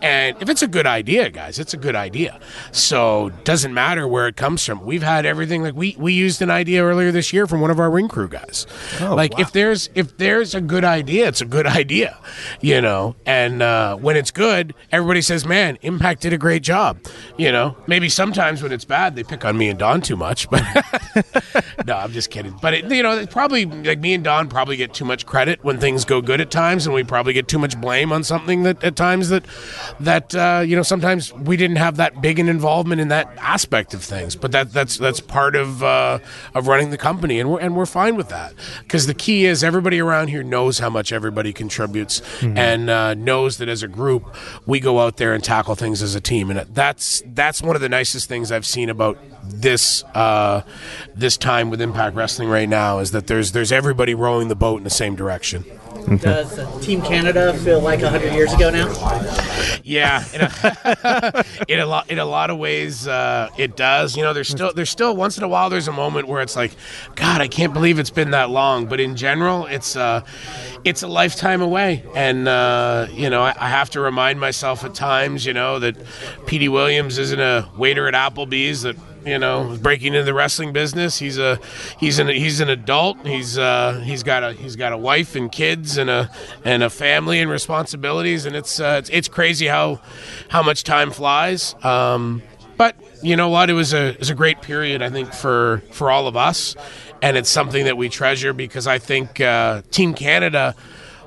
and 0.00 0.36
if 0.40 0.48
it's 0.48 0.62
a 0.62 0.68
good 0.68 0.86
idea, 0.86 1.30
guys, 1.30 1.58
it's 1.58 1.74
a 1.74 1.78
good 1.78 1.96
idea. 1.96 2.38
So 2.70 3.31
doesn't 3.44 3.74
matter 3.74 4.06
where 4.06 4.28
it 4.28 4.36
comes 4.36 4.64
from. 4.64 4.84
We've 4.84 5.02
had 5.02 5.26
everything. 5.26 5.62
Like 5.62 5.74
we 5.74 5.96
we 5.98 6.12
used 6.12 6.42
an 6.42 6.50
idea 6.50 6.82
earlier 6.84 7.10
this 7.10 7.32
year 7.32 7.46
from 7.46 7.60
one 7.60 7.70
of 7.70 7.80
our 7.80 7.90
ring 7.90 8.08
crew 8.08 8.28
guys. 8.28 8.66
like 9.00 9.38
if 9.38 9.52
there's 9.52 9.90
if 9.94 10.16
there's 10.16 10.54
a 10.54 10.60
good 10.60 10.84
idea, 10.84 11.28
it's 11.28 11.40
a 11.40 11.46
good 11.46 11.66
idea, 11.82 12.18
you 12.60 12.80
know. 12.80 13.16
And 13.26 13.62
uh, 13.62 13.96
when 13.96 14.16
it's 14.16 14.30
good, 14.30 14.74
everybody 14.90 15.22
says, 15.22 15.44
"Man, 15.44 15.78
Impact 15.82 16.22
did 16.22 16.32
a 16.32 16.38
great 16.38 16.62
job." 16.62 16.98
You 17.36 17.52
know, 17.52 17.76
maybe 17.86 18.08
sometimes 18.08 18.62
when 18.62 18.72
it's 18.72 18.84
bad, 18.84 19.16
they 19.16 19.24
pick 19.24 19.44
on 19.44 19.56
me 19.56 19.68
and 19.68 19.78
Don 19.78 20.00
too 20.00 20.16
much, 20.16 20.48
but 20.48 20.62
no, 21.86 21.96
I'm 21.96 22.12
just 22.12 22.30
kidding. 22.30 22.56
But 22.62 22.74
it, 22.74 22.90
you 22.90 23.02
know, 23.02 23.18
it's 23.18 23.32
probably 23.32 23.64
like 23.64 24.00
me 24.00 24.14
and 24.14 24.24
Don 24.24 24.48
probably 24.48 24.76
get 24.76 24.94
too 24.94 25.04
much 25.04 25.26
credit 25.26 25.62
when 25.64 25.78
things 25.78 26.04
go 26.04 26.20
good 26.20 26.40
at 26.40 26.50
times, 26.50 26.86
and 26.86 26.94
we 26.94 27.04
probably 27.04 27.32
get 27.32 27.48
too 27.48 27.58
much 27.58 27.80
blame 27.80 28.12
on 28.12 28.24
something 28.24 28.62
that 28.62 28.82
at 28.84 28.96
times 28.96 29.28
that 29.30 29.44
that 30.00 30.34
uh, 30.34 30.62
you 30.64 30.76
know 30.76 30.82
sometimes 30.82 31.32
we 31.32 31.56
didn't 31.56 31.76
have 31.76 31.96
that 31.96 32.20
big 32.22 32.38
an 32.38 32.48
involvement 32.48 33.00
in 33.00 33.08
that 33.08 33.21
aspect 33.38 33.94
of 33.94 34.02
things. 34.02 34.36
But 34.36 34.52
that 34.52 34.72
that's 34.72 34.98
that's 34.98 35.20
part 35.20 35.56
of 35.56 35.82
uh, 35.82 36.18
of 36.54 36.66
running 36.66 36.90
the 36.90 36.98
company, 36.98 37.40
and 37.40 37.50
we're 37.50 37.60
and 37.60 37.76
we're 37.76 37.86
fine 37.86 38.16
with 38.16 38.28
that 38.28 38.54
because 38.82 39.06
the 39.06 39.14
key 39.14 39.44
is 39.44 39.62
everybody 39.64 40.00
around 40.00 40.28
here 40.28 40.42
knows 40.42 40.78
how 40.78 40.90
much 40.90 41.12
everybody 41.12 41.52
contributes 41.52 42.22
and 42.42 42.90
uh, 42.90 43.14
knows 43.14 43.58
that 43.58 43.68
as 43.68 43.82
a 43.82 43.88
group 43.88 44.34
we 44.66 44.80
go 44.80 45.00
out 45.00 45.16
there 45.16 45.34
and 45.34 45.42
tackle 45.42 45.74
things 45.74 46.02
as 46.02 46.14
a 46.14 46.20
team, 46.20 46.50
and 46.50 46.60
that's 46.74 47.22
that's 47.26 47.62
one 47.62 47.76
of 47.76 47.82
the 47.82 47.88
nicest 47.88 48.28
things 48.28 48.52
I've 48.52 48.66
seen 48.66 48.88
about 48.88 49.18
this 49.44 50.04
uh, 50.14 50.62
this 51.14 51.36
time 51.36 51.70
with 51.70 51.80
Impact 51.80 52.16
Wrestling 52.16 52.48
right 52.48 52.68
now 52.68 52.98
is 52.98 53.10
that 53.12 53.26
there's 53.26 53.52
there's 53.52 53.72
everybody 53.72 54.14
rowing 54.14 54.48
the 54.48 54.56
boat 54.56 54.78
in 54.78 54.84
the 54.84 54.90
same 54.90 55.16
direction. 55.16 55.64
Does 56.20 56.58
uh, 56.58 56.80
Team 56.80 57.00
Canada 57.02 57.54
feel 57.58 57.80
like 57.80 58.00
hundred 58.00 58.32
years 58.32 58.52
ago 58.52 58.70
now? 58.70 58.88
Yeah, 59.84 60.24
in 60.34 60.40
a, 60.42 61.44
in 61.68 61.80
a 61.80 61.86
lot 61.86 62.10
in 62.10 62.18
a 62.18 62.24
lot 62.24 62.50
of 62.50 62.58
ways, 62.58 63.06
uh, 63.06 63.48
it 63.56 63.76
does. 63.76 64.16
You 64.16 64.22
know, 64.22 64.32
there's 64.32 64.48
still 64.48 64.72
there's 64.72 64.90
still 64.90 65.16
once 65.16 65.38
in 65.38 65.44
a 65.44 65.48
while 65.48 65.70
there's 65.70 65.88
a 65.88 65.92
moment 65.92 66.28
where 66.28 66.42
it's 66.42 66.56
like, 66.56 66.72
God, 67.14 67.40
I 67.40 67.48
can't 67.48 67.72
believe 67.72 67.98
it's 67.98 68.10
been 68.10 68.32
that 68.32 68.50
long. 68.50 68.86
But 68.86 69.00
in 69.00 69.16
general, 69.16 69.66
it's 69.66 69.96
uh, 69.96 70.22
it's 70.84 71.02
a 71.02 71.08
lifetime 71.08 71.62
away, 71.62 72.04
and 72.14 72.48
uh, 72.48 73.06
you 73.12 73.30
know, 73.30 73.42
I, 73.42 73.54
I 73.58 73.68
have 73.68 73.90
to 73.90 74.00
remind 74.00 74.40
myself 74.40 74.84
at 74.84 74.94
times, 74.94 75.46
you 75.46 75.54
know, 75.54 75.78
that 75.78 75.96
Petey 76.46 76.68
Williams 76.68 77.18
isn't 77.18 77.40
a 77.40 77.68
waiter 77.76 78.06
at 78.08 78.14
Applebee's 78.14 78.82
that 78.82 78.96
you 79.24 79.38
know 79.38 79.76
breaking 79.80 80.14
into 80.14 80.24
the 80.24 80.34
wrestling 80.34 80.72
business. 80.72 81.18
He's 81.18 81.38
a 81.38 81.58
he's 81.98 82.18
an 82.18 82.28
he's 82.28 82.60
an 82.60 82.68
adult. 82.68 83.24
He's 83.26 83.58
uh 83.58 84.00
he's 84.04 84.22
got 84.22 84.42
a 84.42 84.52
he's 84.52 84.76
got 84.76 84.92
a 84.92 84.98
wife 84.98 85.34
and 85.36 85.50
kids 85.50 85.98
and 85.98 86.10
a 86.10 86.30
and 86.64 86.82
a 86.82 86.90
family 86.90 87.40
and 87.40 87.50
responsibilities. 87.50 88.46
And 88.46 88.56
it's 88.56 88.80
uh, 88.80 88.96
it's, 88.98 89.10
it's 89.10 89.28
crazy 89.28 89.66
how 89.66 90.00
how 90.48 90.62
much 90.62 90.84
time 90.84 91.10
flies. 91.10 91.74
Um 91.82 92.42
but 92.76 92.96
you 93.22 93.36
know 93.36 93.48
what? 93.48 93.70
It 93.70 93.74
was 93.74 93.92
a 93.92 94.08
it 94.08 94.18
was 94.18 94.30
a 94.30 94.34
great 94.34 94.60
period 94.62 95.02
i 95.02 95.10
think 95.10 95.32
for 95.32 95.82
for 95.92 96.10
all 96.10 96.26
of 96.26 96.36
us. 96.36 96.74
And 97.20 97.36
it's 97.36 97.50
something 97.50 97.84
that 97.84 97.96
we 97.96 98.08
treasure 98.08 98.52
because 98.52 98.86
i 98.86 98.98
think 98.98 99.40
uh 99.40 99.82
team 99.90 100.14
canada 100.14 100.74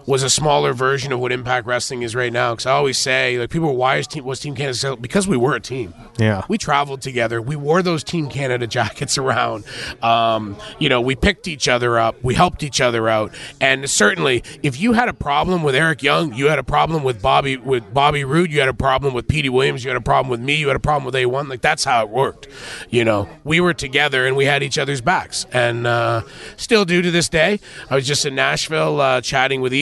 was 0.05 0.23
a 0.23 0.29
smaller 0.29 0.73
version 0.73 1.11
of 1.11 1.19
what 1.19 1.31
Impact 1.31 1.65
Wrestling 1.65 2.03
is 2.03 2.15
right 2.15 2.31
now. 2.31 2.53
Because 2.53 2.65
I 2.65 2.71
always 2.71 2.97
say, 2.97 3.39
like, 3.39 3.49
people, 3.49 3.75
why 3.75 3.97
is 3.97 4.07
team, 4.07 4.23
was 4.23 4.39
Team 4.39 4.55
Canada 4.55 4.77
so? 4.77 4.95
Because 4.95 5.27
we 5.27 5.37
were 5.37 5.55
a 5.55 5.59
team. 5.59 5.93
Yeah. 6.17 6.43
We 6.47 6.57
traveled 6.57 7.01
together. 7.01 7.41
We 7.41 7.55
wore 7.55 7.81
those 7.81 8.03
Team 8.03 8.29
Canada 8.29 8.67
jackets 8.75 9.17
around. 9.17 9.65
Um, 10.01 10.57
you 10.79 10.89
know, 10.89 11.01
we 11.01 11.15
picked 11.15 11.47
each 11.47 11.67
other 11.67 11.97
up. 11.97 12.15
We 12.23 12.35
helped 12.35 12.63
each 12.63 12.81
other 12.81 13.09
out. 13.09 13.33
And 13.59 13.89
certainly, 13.89 14.43
if 14.63 14.79
you 14.79 14.93
had 14.93 15.09
a 15.09 15.13
problem 15.13 15.63
with 15.63 15.75
Eric 15.75 16.03
Young, 16.03 16.33
you 16.33 16.47
had 16.47 16.59
a 16.59 16.63
problem 16.63 17.03
with 17.03 17.21
Bobby 17.21 17.57
with 17.57 17.93
Bobby 17.93 18.23
Roode, 18.23 18.51
you 18.51 18.59
had 18.59 18.69
a 18.69 18.73
problem 18.73 19.13
with 19.13 19.27
Petey 19.27 19.49
Williams, 19.49 19.83
you 19.83 19.89
had 19.89 19.97
a 19.97 20.01
problem 20.01 20.29
with 20.29 20.39
me, 20.39 20.55
you 20.55 20.67
had 20.67 20.75
a 20.75 20.79
problem 20.79 21.05
with 21.05 21.15
A1. 21.15 21.49
Like 21.49 21.61
that's 21.61 21.83
how 21.83 22.03
it 22.03 22.09
worked. 22.09 22.47
You 22.89 23.03
know, 23.03 23.27
we 23.43 23.59
were 23.59 23.73
together 23.73 24.25
and 24.25 24.35
we 24.35 24.45
had 24.45 24.63
each 24.63 24.77
other's 24.77 25.01
backs, 25.01 25.45
and 25.51 25.87
uh, 25.87 26.21
still 26.57 26.85
do 26.85 27.01
to 27.01 27.11
this 27.11 27.29
day. 27.29 27.59
I 27.89 27.95
was 27.95 28.07
just 28.07 28.25
in 28.25 28.35
Nashville 28.35 29.01
uh, 29.01 29.21
chatting 29.21 29.61
with 29.61 29.73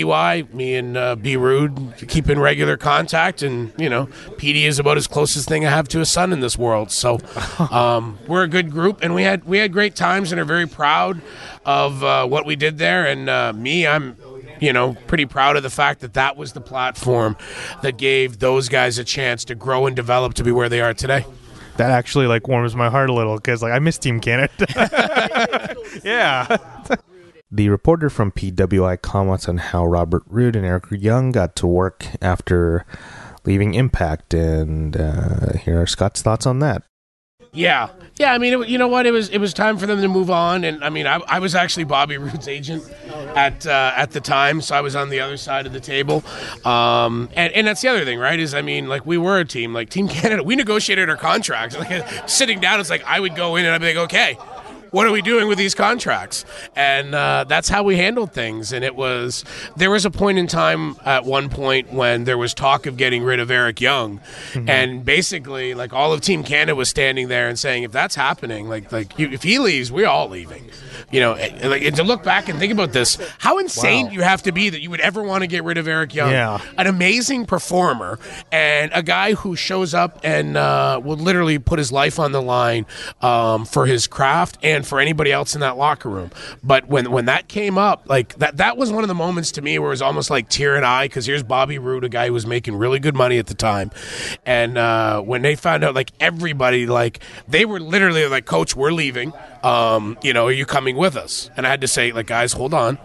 Me 0.53 0.75
and 0.75 0.97
uh, 0.97 1.15
B 1.15 1.35
Rude 1.37 1.93
keep 2.07 2.29
in 2.29 2.39
regular 2.39 2.77
contact, 2.77 3.41
and 3.41 3.73
you 3.77 3.89
know, 3.89 4.07
Petey 4.37 4.65
is 4.65 4.79
about 4.79 4.97
as 4.97 5.07
closest 5.07 5.47
thing 5.47 5.65
I 5.65 5.69
have 5.69 5.87
to 5.89 6.01
a 6.01 6.05
son 6.05 6.31
in 6.31 6.39
this 6.39 6.57
world. 6.57 6.91
So 6.91 7.19
um, 7.71 8.17
we're 8.27 8.43
a 8.43 8.47
good 8.47 8.71
group, 8.71 8.99
and 9.01 9.15
we 9.15 9.23
had 9.23 9.43
we 9.45 9.57
had 9.57 9.73
great 9.73 9.95
times, 9.95 10.31
and 10.31 10.39
are 10.39 10.45
very 10.45 10.67
proud 10.67 11.21
of 11.65 12.03
uh, 12.03 12.27
what 12.27 12.45
we 12.45 12.55
did 12.55 12.77
there. 12.77 13.05
And 13.07 13.29
uh, 13.29 13.53
me, 13.53 13.87
I'm 13.87 14.15
you 14.59 14.71
know, 14.71 14.95
pretty 15.07 15.25
proud 15.25 15.57
of 15.57 15.63
the 15.63 15.69
fact 15.69 15.99
that 16.01 16.13
that 16.13 16.37
was 16.37 16.53
the 16.53 16.61
platform 16.61 17.35
that 17.81 17.97
gave 17.97 18.39
those 18.39 18.69
guys 18.69 18.97
a 18.97 19.03
chance 19.03 19.43
to 19.45 19.55
grow 19.55 19.87
and 19.87 19.95
develop 19.95 20.35
to 20.35 20.43
be 20.43 20.51
where 20.51 20.69
they 20.69 20.79
are 20.79 20.93
today. 20.93 21.25
That 21.77 21.89
actually 21.91 22.27
like 22.27 22.47
warms 22.47 22.75
my 22.75 22.89
heart 22.89 23.09
a 23.09 23.13
little 23.13 23.35
because 23.35 23.63
like 23.63 23.73
I 23.73 23.79
miss 23.79 23.97
Team 23.97 24.19
Canada. 24.19 25.75
yeah. 26.03 26.57
The 27.53 27.69
reporter 27.69 28.09
from 28.09 28.31
PWI 28.31 28.99
comments 29.03 29.47
on 29.47 29.57
how 29.59 29.85
Robert 29.85 30.23
Roode 30.25 30.55
and 30.55 30.65
Eric 30.65 30.85
Young 30.89 31.31
got 31.31 31.55
to 31.57 31.67
work 31.67 32.07
after 32.19 32.83
leaving 33.45 33.75
Impact, 33.75 34.33
and 34.33 34.97
uh, 34.97 35.53
here 35.59 35.79
are 35.79 35.85
Scott's 35.85 36.23
thoughts 36.23 36.47
on 36.47 36.57
that. 36.59 36.81
Yeah, 37.51 37.89
yeah. 38.17 38.33
I 38.33 38.39
mean, 38.39 38.59
it, 38.59 38.69
you 38.69 38.79
know 38.79 38.87
what? 38.87 39.05
It 39.05 39.11
was 39.11 39.29
it 39.29 39.37
was 39.37 39.53
time 39.53 39.77
for 39.77 39.85
them 39.85 40.01
to 40.01 40.07
move 40.07 40.31
on, 40.31 40.63
and 40.63 40.83
I 40.83 40.89
mean, 40.89 41.05
I, 41.05 41.17
I 41.27 41.37
was 41.37 41.53
actually 41.53 41.83
Bobby 41.83 42.17
Roode's 42.17 42.47
agent 42.47 42.91
at 43.35 43.67
uh, 43.67 43.93
at 43.95 44.09
the 44.09 44.19
time, 44.19 44.59
so 44.59 44.75
I 44.75 44.81
was 44.81 44.95
on 44.95 45.09
the 45.09 45.19
other 45.19 45.37
side 45.37 45.67
of 45.67 45.73
the 45.73 45.79
table. 45.79 46.23
Um, 46.65 47.29
and 47.35 47.53
and 47.53 47.67
that's 47.67 47.81
the 47.81 47.89
other 47.89 48.03
thing, 48.03 48.17
right? 48.17 48.39
Is 48.39 48.55
I 48.55 48.63
mean, 48.63 48.87
like 48.87 49.05
we 49.05 49.19
were 49.19 49.37
a 49.37 49.45
team, 49.45 49.75
like 49.75 49.91
Team 49.91 50.07
Canada. 50.07 50.41
We 50.41 50.55
negotiated 50.55 51.07
our 51.07 51.17
contracts. 51.17 51.77
Like 51.83 52.27
sitting 52.27 52.59
down, 52.59 52.79
it's 52.79 52.89
like 52.89 53.03
I 53.03 53.19
would 53.19 53.35
go 53.35 53.57
in 53.57 53.65
and 53.65 53.75
I'd 53.75 53.81
be 53.81 53.93
like, 53.93 54.05
okay, 54.05 54.37
what 54.93 55.07
are 55.07 55.11
we 55.11 55.21
doing 55.23 55.47
with 55.47 55.57
these 55.57 55.73
contracts? 55.73 56.45
And 56.75 57.15
uh, 57.15 57.45
that's 57.47 57.67
how 57.67 57.81
we 57.83 57.97
handled 57.97 58.31
things. 58.31 58.71
And 58.71 58.85
it 58.85 58.95
was 58.95 59.43
there 59.75 59.89
was 59.89 60.05
a 60.05 60.11
point 60.11 60.37
in 60.37 60.45
time 60.47 60.95
at 61.03 61.25
one 61.25 61.49
point 61.49 61.91
when 61.91 62.25
there 62.25 62.37
was 62.37 62.53
talk 62.53 62.85
of 62.85 62.95
getting 62.95 63.23
rid 63.23 63.39
of 63.39 63.49
Eric 63.49 63.81
Young, 63.81 64.21
and 64.53 65.03
basically 65.03 65.73
like 65.73 65.93
all 65.93 66.13
of 66.13 66.21
Team 66.21 66.43
Canada 66.43 66.75
was 66.75 66.89
standing 66.89 67.27
there 67.27 67.49
and 67.49 67.57
saying, 67.57 67.83
if 67.83 67.91
that's 67.91 68.15
happening, 68.15 68.69
like 68.69 68.91
like 68.91 69.17
you, 69.17 69.29
if 69.29 69.41
he 69.43 69.57
leaves, 69.59 69.91
we're 69.91 70.07
all 70.07 70.29
leaving. 70.29 70.69
You 71.11 71.19
know, 71.19 71.33
and, 71.33 71.69
like 71.71 71.83
and 71.83 71.95
to 71.97 72.03
look 72.03 72.23
back 72.23 72.49
and 72.49 72.57
think 72.59 72.71
about 72.73 72.91
this, 72.93 73.17
how 73.39 73.57
insane 73.59 74.05
Wow. 74.07 74.11
you 74.11 74.21
have 74.21 74.43
to 74.43 74.51
be 74.51 74.69
that 74.69 74.81
you 74.81 74.89
would 74.89 74.99
ever 75.01 75.21
want 75.23 75.41
to 75.43 75.47
get 75.47 75.63
rid 75.63 75.77
of 75.77 75.87
Eric 75.87 76.13
Young. 76.15 76.31
Yeah. 76.31 76.59
An 76.77 76.87
amazing 76.87 77.45
performer 77.45 78.19
and 78.51 78.91
a 78.93 79.03
guy 79.03 79.33
who 79.33 79.55
shows 79.55 79.93
up 79.93 80.19
and 80.23 80.55
uh, 80.57 80.99
will 81.03 81.17
literally 81.17 81.59
put 81.59 81.77
his 81.79 81.91
life 81.91 82.19
on 82.19 82.31
the 82.31 82.41
line 82.41 82.85
um, 83.21 83.65
for 83.65 83.85
his 83.85 84.07
craft 84.07 84.57
and 84.63 84.82
for 84.83 84.99
anybody 84.99 85.31
else 85.31 85.55
in 85.55 85.61
that 85.61 85.77
locker 85.77 86.09
room. 86.09 86.31
But 86.63 86.87
when 86.87 87.11
when 87.11 87.25
that 87.25 87.47
came 87.47 87.77
up, 87.77 88.03
like 88.07 88.35
that 88.35 88.57
that 88.57 88.77
was 88.77 88.91
one 88.91 89.03
of 89.03 89.07
the 89.07 89.15
moments 89.15 89.51
to 89.53 89.61
me 89.61 89.79
where 89.79 89.89
it 89.89 89.91
was 89.91 90.01
almost 90.01 90.29
like 90.29 90.49
tear 90.49 90.75
in 90.75 90.83
eye 90.83 91.05
because 91.05 91.25
here's 91.25 91.43
Bobby 91.43 91.77
Roode, 91.77 92.03
a 92.03 92.09
guy 92.09 92.27
who 92.27 92.33
was 92.33 92.45
making 92.45 92.75
really 92.75 92.99
good 92.99 93.15
money 93.15 93.37
at 93.37 93.47
the 93.47 93.53
time, 93.53 93.91
and 94.45 94.77
uh, 94.77 95.21
when 95.21 95.41
they 95.41 95.55
found 95.55 95.83
out, 95.83 95.95
like 95.95 96.11
everybody, 96.19 96.85
like 96.85 97.19
they 97.47 97.65
were 97.65 97.79
literally 97.79 98.25
like, 98.27 98.45
Coach, 98.45 98.75
we're 98.75 98.91
leaving. 98.91 99.33
Um, 99.63 100.17
you 100.21 100.33
know, 100.33 100.47
are 100.47 100.51
you 100.51 100.65
coming 100.65 100.97
with 100.97 101.15
us? 101.15 101.49
And 101.55 101.65
I 101.65 101.69
had 101.69 101.81
to 101.81 101.87
say, 101.87 102.11
like, 102.11 102.27
guys, 102.27 102.53
hold 102.53 102.73
on. 102.73 102.97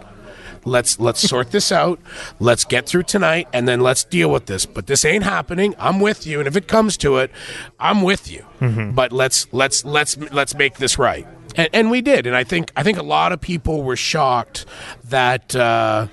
Let's 0.65 0.99
let's 1.01 1.21
sort 1.21 1.51
this 1.53 1.71
out. 1.73 2.01
Let's 2.41 2.65
get 2.65 2.87
through 2.87 3.05
tonight 3.05 3.49
and 3.53 3.67
then 3.69 3.81
let's 3.81 4.05
deal 4.05 4.31
with 4.31 4.47
this. 4.47 4.67
But 4.67 4.87
this 4.87 5.05
ain't 5.05 5.25
happening. 5.25 5.75
I'm 5.79 6.01
with 6.01 6.27
you. 6.27 6.41
And 6.41 6.49
if 6.49 6.57
it 6.57 6.67
comes 6.69 6.97
to 6.99 7.19
it 7.19 7.31
i'm 7.79 8.03
with 8.03 8.31
you. 8.31 8.45
But 8.93 9.13
let's 9.13 9.47
let's 9.53 9.85
let's 9.85 10.17
let's 10.19 10.55
make 10.57 10.79
this 10.79 10.99
right 10.99 11.27
and, 11.57 11.69
and 11.73 11.91
we 11.91 12.01
did 12.01 12.27
and 12.27 12.37
i 12.37 12.45
think 12.45 12.71
i 12.77 12.83
think 12.83 12.99
a 12.99 13.03
lot 13.03 13.33
of 13.33 13.41
people 13.41 13.83
were 13.83 13.97
shocked 13.97 14.67
that 15.05 15.55
uh, 15.57 16.07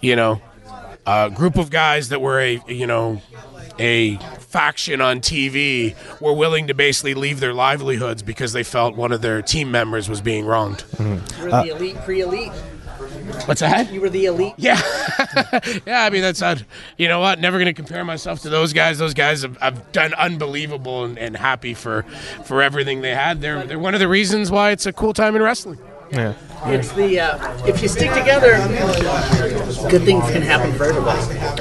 you 0.00 0.16
know 0.16 0.40
a 1.06 1.30
group 1.30 1.56
of 1.56 1.70
guys 1.70 2.10
that 2.10 2.20
were 2.20 2.40
a 2.40 2.60
you 2.68 2.86
know 2.86 3.20
a 3.78 4.16
faction 4.40 5.00
on 5.00 5.20
TV 5.20 5.94
were 6.20 6.34
willing 6.34 6.66
to 6.66 6.74
basically 6.74 7.14
leave 7.14 7.40
their 7.40 7.54
livelihoods 7.54 8.22
because 8.22 8.52
they 8.52 8.62
felt 8.62 8.94
one 8.94 9.10
of 9.10 9.22
their 9.22 9.40
team 9.40 9.70
members 9.70 10.08
was 10.08 10.20
being 10.20 10.44
wronged. 10.44 10.84
You 10.98 11.06
were 11.40 11.50
the 11.50 11.72
elite, 11.74 11.96
pre-elite. 12.04 12.52
What's 13.46 13.60
that? 13.60 13.92
You 13.92 14.00
were 14.00 14.10
the 14.10 14.26
elite. 14.26 14.54
Yeah, 14.56 14.80
yeah. 15.86 16.02
I 16.02 16.10
mean, 16.10 16.22
that's 16.22 16.42
uh, 16.42 16.56
you 16.96 17.08
know 17.08 17.20
what? 17.20 17.40
Never 17.40 17.58
going 17.58 17.66
to 17.66 17.72
compare 17.72 18.04
myself 18.04 18.40
to 18.42 18.50
those 18.50 18.72
guys. 18.72 18.98
Those 18.98 19.14
guys 19.14 19.42
have, 19.42 19.56
have 19.58 19.92
done 19.92 20.14
unbelievable 20.14 21.04
and, 21.04 21.18
and 21.18 21.36
happy 21.36 21.74
for 21.74 22.02
for 22.44 22.62
everything 22.62 23.00
they 23.00 23.14
had. 23.14 23.40
They're 23.40 23.64
they're 23.64 23.78
one 23.78 23.94
of 23.94 24.00
the 24.00 24.08
reasons 24.08 24.50
why 24.50 24.70
it's 24.70 24.86
a 24.86 24.92
cool 24.92 25.12
time 25.12 25.36
in 25.36 25.42
wrestling. 25.42 25.78
Yeah. 26.12 26.34
It's 26.66 26.92
the 26.92 27.20
uh, 27.20 27.66
if 27.66 27.80
you 27.80 27.88
stick 27.88 28.12
together, 28.12 28.56
good 29.88 30.02
things 30.02 30.22
can 30.30 30.42
happen 30.42 30.74
for 30.74 30.84
everybody. 30.84 31.20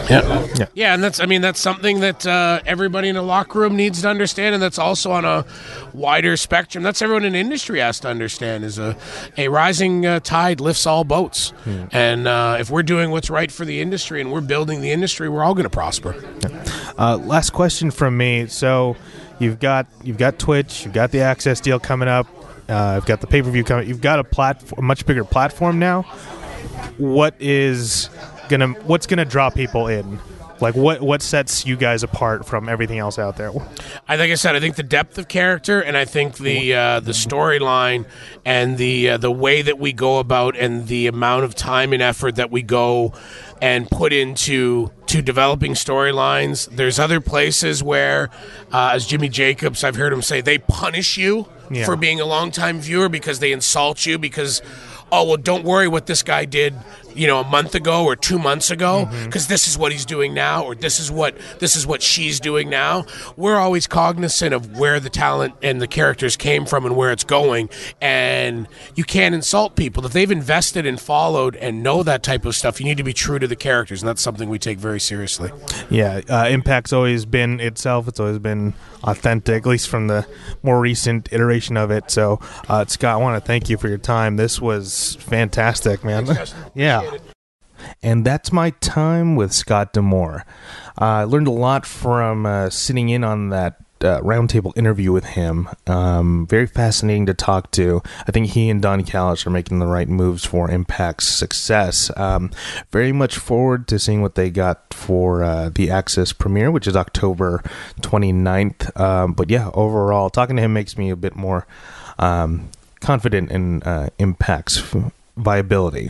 Yeah. 0.10 0.50
yeah, 0.56 0.66
yeah, 0.74 0.94
and 0.94 1.02
that's 1.02 1.22
I 1.22 1.26
mean 1.26 1.42
that's 1.42 1.60
something 1.62 2.02
that 2.02 2.26
uh, 2.26 2.60
everybody 2.66 3.08
in 3.08 3.16
the 3.16 3.22
locker 3.22 3.60
room 3.60 3.78
needs 3.78 4.02
to 4.02 4.10
understand, 4.10 4.56
and 4.56 4.62
that's 4.62 4.78
also 4.78 5.12
on 5.12 5.24
a 5.24 5.46
wider 5.94 6.36
spectrum. 6.36 6.84
That's 6.84 7.02
everyone 7.02 7.24
in 7.24 7.32
the 7.32 7.40
industry 7.40 7.80
has 7.80 8.02
to 8.02 8.10
understand 8.10 8.66
is 8.66 8.78
a 8.78 8.98
a 9.38 9.48
rising 9.48 10.06
uh, 10.06 10.20
tide 10.20 10.60
lifts 10.60 10.86
all 10.86 11.06
boats, 11.06 11.54
and 11.94 12.28
uh, 12.28 12.58
if 12.60 12.70
we're 12.70 12.84
doing 12.84 13.10
what's 13.12 13.30
right 13.30 13.52
for 13.52 13.64
the 13.64 13.80
industry 13.80 14.20
and 14.20 14.34
we're 14.34 14.42
building 14.42 14.82
the 14.82 14.92
industry, 14.92 15.30
we're 15.30 15.44
all 15.44 15.54
going 15.54 15.64
to 15.64 15.70
prosper. 15.70 16.14
Uh, 16.98 17.16
last 17.24 17.52
question 17.52 17.90
from 17.90 18.18
me. 18.18 18.48
So, 18.48 18.98
you've 19.40 19.60
got 19.60 19.88
you've 20.04 20.18
got 20.18 20.40
Twitch, 20.40 20.84
you've 20.84 20.94
got 20.94 21.12
the 21.12 21.20
AXS 21.20 21.62
deal 21.62 21.80
coming 21.80 22.10
up, 22.10 22.28
uh, 22.70 22.96
you've 22.96 23.06
got 23.06 23.22
the 23.22 23.28
pay 23.28 23.42
per 23.42 23.50
view 23.50 23.64
coming. 23.64 23.88
You've 23.88 24.02
got 24.02 24.20
a 24.20 24.24
platform, 24.24 24.86
much 24.86 25.06
bigger 25.06 25.24
platform 25.24 25.80
now. 25.80 26.04
What 26.98 27.36
is 27.40 28.10
gonna 28.48 28.68
what's 28.68 29.08
gonna 29.08 29.26
draw 29.26 29.50
people 29.50 29.88
in? 29.88 30.20
Like 30.62 30.76
what 30.76 31.02
what 31.02 31.22
sets 31.22 31.66
you 31.66 31.78
guys 31.78 32.04
apart 32.04 32.46
from 32.46 32.68
everything 32.68 33.00
else 33.00 33.18
out 33.18 33.38
there? 33.38 33.52
I 34.08 34.18
like 34.18 34.30
I 34.30 34.36
said, 34.36 34.56
I 34.56 34.60
think 34.60 34.76
the 34.76 34.84
depth 34.84 35.18
of 35.18 35.28
character, 35.28 35.80
and 35.80 35.96
I 35.96 36.06
think 36.06 36.38
the 36.38 36.74
uh, 36.76 37.00
the 37.00 37.14
storyline, 37.14 38.06
and 38.46 38.78
the 38.78 39.12
uh, 39.12 39.18
the 39.18 39.32
way 39.32 39.62
that 39.62 39.80
we 39.80 39.94
go 39.94 40.20
about, 40.20 40.58
and 40.58 40.88
the 40.88 41.08
amount 41.08 41.46
of 41.46 41.56
time 41.56 41.94
and 41.94 42.02
effort 42.02 42.36
that 42.36 42.52
we 42.52 42.62
go 42.62 43.14
and 43.62 43.90
put 43.90 44.14
into 44.14 44.92
to 45.08 45.22
developing 45.22 45.74
storylines. 45.74 46.70
There's 46.70 47.00
other 47.00 47.22
places 47.22 47.82
where, 47.82 48.30
uh, 48.72 48.92
as 48.94 49.08
Jimmy 49.08 49.30
Jacobs, 49.30 49.84
I've 49.84 49.96
heard 49.96 50.14
him 50.14 50.22
say, 50.22 50.42
they 50.42 50.60
punish 50.60 51.18
you 51.18 51.48
Yeah. 51.70 51.86
for 51.86 51.96
being 51.96 52.20
a 52.20 52.26
longtime 52.26 52.80
viewer 52.80 53.10
because 53.10 53.40
they 53.40 53.52
insult 53.52 54.06
you 54.06 54.18
because. 54.18 54.62
Oh 55.12 55.24
well, 55.24 55.38
don't 55.38 55.64
worry 55.64 55.88
what 55.88 56.06
this 56.06 56.22
guy 56.22 56.46
did, 56.46 56.76
you 57.16 57.28
know, 57.28 57.40
a 57.40 57.44
month 57.44 57.76
ago 57.76 58.06
or 58.06 58.16
two 58.16 58.40
months 58.40 58.72
ago, 58.72 59.10
because 59.26 59.48
this 59.48 59.68
is 59.68 59.78
what 59.78 59.92
he's 59.92 60.06
doing 60.06 60.34
now, 60.34 60.64
or 60.64 60.76
this 60.76 61.00
is 61.00 61.12
what 61.12 61.38
this 61.60 61.76
is 61.76 61.86
what 61.86 62.02
she's 62.02 62.40
doing 62.40 62.70
now. 62.70 63.06
We're 63.38 63.58
always 63.58 63.88
cognizant 63.88 64.54
of 64.54 64.78
where 64.78 65.00
the 65.00 65.10
talent 65.10 65.56
and 65.62 65.82
the 65.82 65.88
characters 65.88 66.36
came 66.36 66.66
from 66.66 66.86
and 66.86 66.96
where 66.96 67.12
it's 67.12 67.24
going, 67.24 67.70
and 68.02 68.68
you 68.96 69.04
can't 69.04 69.36
insult 69.36 69.76
people 69.76 70.06
if 70.06 70.14
they've 70.14 70.32
invested 70.32 70.86
and 70.86 71.00
followed 71.00 71.56
and 71.56 71.84
know 71.84 72.04
that 72.04 72.24
type 72.24 72.46
of 72.46 72.56
stuff. 72.56 72.80
You 72.80 72.86
need 72.86 72.98
to 72.98 73.04
be 73.04 73.14
true 73.14 73.40
to 73.40 73.48
the 73.48 73.56
characters, 73.56 74.02
and 74.02 74.08
that's 74.10 74.22
something 74.22 74.50
we 74.50 74.60
take 74.60 74.78
very 74.78 75.00
seriously. 75.00 75.52
Yeah, 75.90 76.22
uh, 76.30 76.48
Impact's 76.50 76.94
always 76.94 77.26
been 77.26 77.60
itself. 77.60 78.08
It's 78.08 78.20
always 78.20 78.40
been 78.40 78.74
authentic, 79.04 79.64
at 79.64 79.70
least 79.70 79.90
from 79.90 80.08
the 80.08 80.26
more 80.64 80.80
recent 80.80 81.32
iteration 81.32 81.78
of 81.78 81.92
it. 81.92 82.12
So, 82.12 82.40
uh, 82.68 82.86
Scott, 82.86 83.16
I 83.16 83.18
want 83.18 83.42
to 83.42 83.46
thank 83.46 83.70
you 83.70 83.78
for 83.78 83.88
your 83.88 83.98
time. 83.98 84.36
This 84.38 84.62
was 84.62 85.16
fantastic, 85.22 86.04
man. 86.04 86.28
yeah. 86.76 86.99
And 88.02 88.26
that's 88.26 88.52
my 88.52 88.72
time 88.82 89.36
with 89.36 89.54
Scott 89.54 89.94
D'Amore. 89.94 90.46
Uh, 91.00 91.06
I 91.06 91.24
learned 91.24 91.48
a 91.48 91.52
lot 91.52 91.86
from 91.86 92.46
uh, 92.46 92.70
sitting 92.70 93.10
in 93.10 93.24
on 93.24 93.50
that 93.50 93.78
uh, 94.02 94.22
roundtable 94.22 94.78
interview 94.78 95.12
with 95.12 95.26
him. 95.26 95.68
Um, 95.88 96.48
very 96.48 96.68
fascinating 96.68 97.26
to 97.28 97.34
talk 97.34 97.72
to. 97.72 98.02
I 98.28 98.32
think 98.32 98.48
he 98.48 98.70
and 98.70 98.82
Don 98.82 99.04
Callis 99.04 99.46
are 99.46 99.50
making 99.50 99.80
the 99.80 99.88
right 99.88 100.08
moves 100.08 100.46
for 100.46 100.70
Impact's 100.70 101.28
success. 101.28 102.12
Um, 102.18 102.52
very 102.92 103.12
much 103.12 103.38
forward 103.38 103.88
to 103.90 104.00
seeing 104.00 104.22
what 104.22 104.36
they 104.36 104.50
got 104.50 104.94
for 104.94 105.44
uh, 105.44 105.70
the 105.70 105.88
AXS 105.88 106.38
premiere, 106.38 106.72
which 106.72 106.88
is 106.88 106.96
October 106.96 107.64
29th. 108.02 108.98
Um, 109.00 109.34
but 109.34 109.50
yeah, 109.50 109.70
overall, 109.74 110.30
talking 110.30 110.56
to 110.56 110.62
him 110.62 110.74
makes 110.74 110.98
me 110.98 111.10
a 111.10 111.16
bit 111.16 111.36
more 111.36 111.68
um, 112.18 112.70
confident 113.02 113.52
in 113.52 113.84
uh, 113.84 114.10
Impact's 114.18 114.78
viability. 115.40 116.10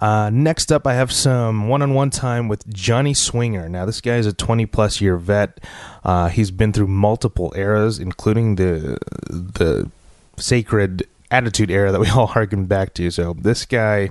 Uh, 0.00 0.28
next 0.30 0.72
up, 0.72 0.86
I 0.86 0.94
have 0.94 1.12
some 1.12 1.68
one-on-one 1.68 2.10
time 2.10 2.48
with 2.48 2.68
Johnny 2.72 3.14
Swinger. 3.14 3.68
Now, 3.68 3.86
this 3.86 4.00
guy 4.00 4.16
is 4.16 4.26
a 4.26 4.32
20-plus 4.32 5.00
year 5.00 5.16
vet. 5.16 5.60
Uh, 6.02 6.28
he's 6.28 6.50
been 6.50 6.72
through 6.72 6.88
multiple 6.88 7.52
eras, 7.56 7.98
including 7.98 8.56
the 8.56 8.98
the 9.30 9.90
sacred 10.36 11.06
attitude 11.34 11.70
era 11.70 11.90
that 11.90 12.00
we 12.00 12.08
all 12.08 12.26
harken 12.38 12.66
back 12.66 12.94
to. 12.94 13.10
So 13.10 13.34
this 13.34 13.66
guy 13.66 14.10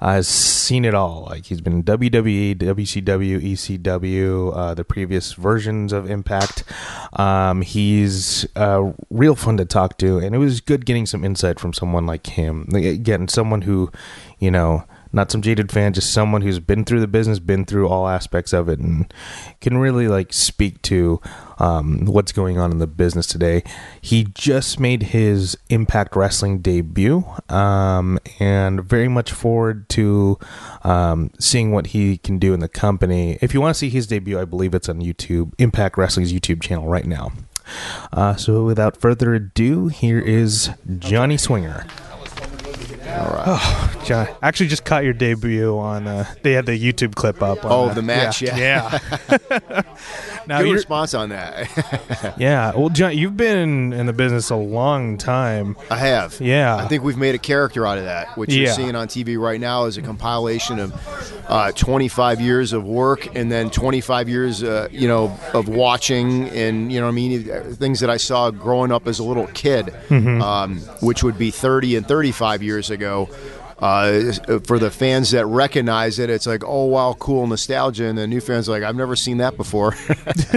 uh, 0.00 0.12
has 0.12 0.28
seen 0.28 0.84
it 0.84 0.94
all. 0.94 1.26
Like 1.28 1.46
he's 1.46 1.60
been 1.60 1.82
WWE, 1.82 2.56
WCW, 2.56 3.42
ECW, 3.42 4.56
uh, 4.56 4.74
the 4.74 4.84
previous 4.84 5.32
versions 5.32 5.92
of 5.92 6.08
Impact. 6.08 6.64
Um, 7.14 7.62
he's 7.62 8.46
uh, 8.56 8.92
real 9.10 9.34
fun 9.34 9.56
to 9.56 9.64
talk 9.64 9.98
to, 9.98 10.18
and 10.18 10.34
it 10.34 10.38
was 10.38 10.60
good 10.60 10.86
getting 10.86 11.06
some 11.06 11.24
insight 11.24 11.58
from 11.58 11.72
someone 11.72 12.06
like 12.06 12.26
him. 12.28 12.68
Again, 12.74 13.28
someone 13.28 13.62
who, 13.62 13.90
you 14.38 14.50
know. 14.50 14.84
Not 15.12 15.30
some 15.30 15.42
jaded 15.42 15.70
fan, 15.70 15.92
just 15.92 16.12
someone 16.12 16.42
who's 16.42 16.58
been 16.58 16.84
through 16.84 17.00
the 17.00 17.06
business, 17.06 17.38
been 17.38 17.64
through 17.64 17.88
all 17.88 18.08
aspects 18.08 18.52
of 18.52 18.68
it, 18.68 18.78
and 18.78 19.12
can 19.60 19.76
really 19.78 20.08
like 20.08 20.32
speak 20.32 20.80
to 20.82 21.20
um, 21.58 22.06
what's 22.06 22.32
going 22.32 22.58
on 22.58 22.70
in 22.70 22.78
the 22.78 22.86
business 22.86 23.26
today. 23.26 23.62
He 24.00 24.24
just 24.24 24.80
made 24.80 25.02
his 25.04 25.56
Impact 25.68 26.16
Wrestling 26.16 26.60
debut, 26.60 27.24
um, 27.48 28.18
and 28.40 28.82
very 28.82 29.08
much 29.08 29.32
forward 29.32 29.88
to 29.90 30.38
um, 30.82 31.30
seeing 31.38 31.72
what 31.72 31.88
he 31.88 32.16
can 32.18 32.38
do 32.38 32.54
in 32.54 32.60
the 32.60 32.68
company. 32.68 33.38
If 33.42 33.52
you 33.54 33.60
want 33.60 33.74
to 33.74 33.78
see 33.78 33.90
his 33.90 34.06
debut, 34.06 34.40
I 34.40 34.44
believe 34.44 34.74
it's 34.74 34.88
on 34.88 35.00
YouTube, 35.00 35.52
Impact 35.58 35.98
Wrestling's 35.98 36.32
YouTube 36.32 36.62
channel 36.62 36.88
right 36.88 37.06
now. 37.06 37.32
Uh, 38.12 38.34
so 38.36 38.64
without 38.64 38.96
further 38.96 39.34
ado, 39.34 39.88
here 39.88 40.18
is 40.18 40.70
Johnny 40.98 41.36
Swinger. 41.36 41.86
Oh, 43.14 44.02
John, 44.04 44.28
actually 44.42 44.68
just 44.68 44.84
caught 44.84 45.04
your 45.04 45.12
debut 45.12 45.76
on. 45.76 46.06
Uh, 46.06 46.24
they 46.42 46.52
had 46.52 46.66
the 46.66 46.78
YouTube 46.78 47.14
clip 47.14 47.42
up. 47.42 47.64
On, 47.64 47.70
Oh, 47.72 47.88
uh, 47.88 47.94
the 47.94 48.02
match, 48.02 48.40
yeah. 48.42 48.98
yeah. 49.30 49.82
now 50.46 50.62
Good 50.62 50.72
response 50.72 51.14
on 51.14 51.28
that. 51.30 52.34
yeah. 52.38 52.72
Well, 52.74 52.88
John, 52.88 53.16
you've 53.16 53.36
been 53.36 53.92
in 53.92 54.06
the 54.06 54.12
business 54.12 54.50
a 54.50 54.56
long 54.56 55.16
time. 55.18 55.76
I 55.90 55.96
have. 55.96 56.40
Yeah. 56.40 56.76
I 56.76 56.86
think 56.88 57.02
we've 57.04 57.16
made 57.16 57.34
a 57.34 57.38
character 57.38 57.86
out 57.86 57.98
of 57.98 58.04
that. 58.04 58.36
What 58.36 58.50
you're 58.50 58.66
Yeah. 58.66 58.72
seeing 58.72 58.94
on 58.96 59.08
TV 59.08 59.38
right 59.38 59.60
now 59.60 59.84
is 59.84 59.96
a 59.96 60.02
compilation 60.02 60.78
of 60.78 60.92
uh, 61.48 61.72
25 61.72 62.40
years 62.40 62.72
of 62.72 62.84
work 62.84 63.34
and 63.36 63.50
then 63.50 63.70
25 63.70 64.28
years, 64.28 64.62
uh, 64.62 64.88
you 64.90 65.08
know, 65.08 65.36
of 65.54 65.68
watching 65.68 66.48
and 66.50 66.92
you 66.92 67.00
know, 67.00 67.08
I 67.08 67.10
mean, 67.10 67.42
things 67.74 68.00
that 68.00 68.10
I 68.10 68.16
saw 68.16 68.50
growing 68.50 68.92
up 68.92 69.06
as 69.06 69.18
a 69.18 69.24
little 69.24 69.46
kid, 69.48 69.86
Mm-hmm. 70.08 70.42
um, 70.42 70.78
which 71.00 71.22
would 71.22 71.38
be 71.38 71.50
30 71.50 71.96
and 71.96 72.06
35 72.06 72.62
years 72.62 72.90
ago. 72.90 73.28
Uh, 73.82 74.32
for 74.64 74.78
the 74.78 74.92
fans 74.92 75.32
that 75.32 75.44
recognize 75.44 76.20
it, 76.20 76.30
it's 76.30 76.46
like, 76.46 76.62
oh 76.64 76.84
wow, 76.84 77.16
cool 77.18 77.48
nostalgia, 77.48 78.06
and 78.06 78.16
the 78.16 78.28
new 78.28 78.40
fans 78.40 78.68
are 78.68 78.72
like, 78.72 78.84
I've 78.84 78.94
never 78.94 79.16
seen 79.16 79.38
that 79.38 79.56
before, 79.56 79.96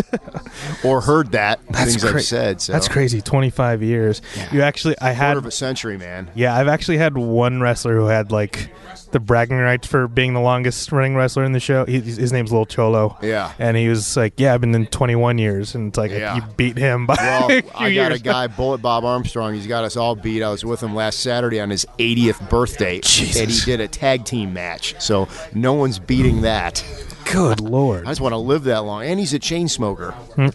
or 0.83 1.01
heard 1.01 1.31
that. 1.31 1.59
things 1.73 2.03
cra- 2.03 2.13
I've 2.13 2.23
said. 2.23 2.61
So. 2.61 2.73
That's 2.73 2.87
crazy. 2.87 3.21
Twenty 3.21 3.49
five 3.49 3.81
years. 3.81 4.21
You 4.51 4.61
actually, 4.61 4.95
I 5.01 5.09
had. 5.11 5.29
Quarter 5.33 5.39
of 5.39 5.45
a 5.47 5.51
century, 5.51 5.97
man. 5.97 6.29
Yeah, 6.35 6.55
I've 6.55 6.67
actually 6.67 6.97
had 6.97 7.17
one 7.17 7.61
wrestler 7.61 7.95
who 7.95 8.05
had 8.05 8.31
like 8.31 8.69
the 9.15 9.19
bragging 9.21 9.57
rights 9.57 9.87
for 9.87 10.09
being 10.09 10.33
the 10.33 10.41
longest 10.41 10.91
running 10.91 11.15
wrestler 11.15 11.45
in 11.45 11.53
the 11.53 11.59
show. 11.61 11.85
He, 11.85 12.01
his 12.01 12.33
name's 12.33 12.51
Lil 12.51 12.65
Cholo. 12.65 13.17
Yeah. 13.21 13.53
And 13.57 13.77
he 13.77 13.87
was 13.87 14.17
like, 14.17 14.33
"Yeah, 14.35 14.53
I've 14.53 14.59
been 14.59 14.75
in 14.75 14.87
21 14.87 15.37
years," 15.37 15.73
and 15.73 15.87
it's 15.87 15.97
like 15.97 16.11
Yeah. 16.11 16.35
you 16.35 16.41
beat 16.57 16.77
him 16.77 17.05
by 17.05 17.15
Well, 17.17 17.49
a 17.51 17.57
I 17.75 17.93
got 17.93 18.11
years. 18.11 18.19
a 18.19 18.23
guy, 18.23 18.47
Bullet 18.47 18.79
Bob 18.81 19.05
Armstrong. 19.05 19.53
He's 19.53 19.67
got 19.67 19.85
us 19.85 19.95
all 19.95 20.15
beat. 20.15 20.43
I 20.43 20.49
was 20.49 20.65
with 20.65 20.83
him 20.83 20.93
last 20.93 21.21
Saturday 21.21 21.61
on 21.61 21.69
his 21.69 21.85
80th 21.97 22.49
birthday, 22.49 22.99
Jesus. 22.99 23.39
and 23.41 23.49
he 23.49 23.59
did 23.61 23.79
a 23.79 23.87
tag 23.87 24.25
team 24.25 24.53
match. 24.53 24.95
So 24.99 25.29
no 25.53 25.71
one's 25.71 25.97
beating 25.97 26.41
that. 26.41 26.83
Good 27.31 27.59
lord. 27.59 28.05
I 28.05 28.11
just 28.11 28.21
want 28.21 28.33
to 28.33 28.37
live 28.37 28.63
that 28.65 28.79
long. 28.85 29.03
And 29.03 29.19
he's 29.19 29.33
a 29.33 29.39
chain 29.39 29.67
smoker. 29.67 30.13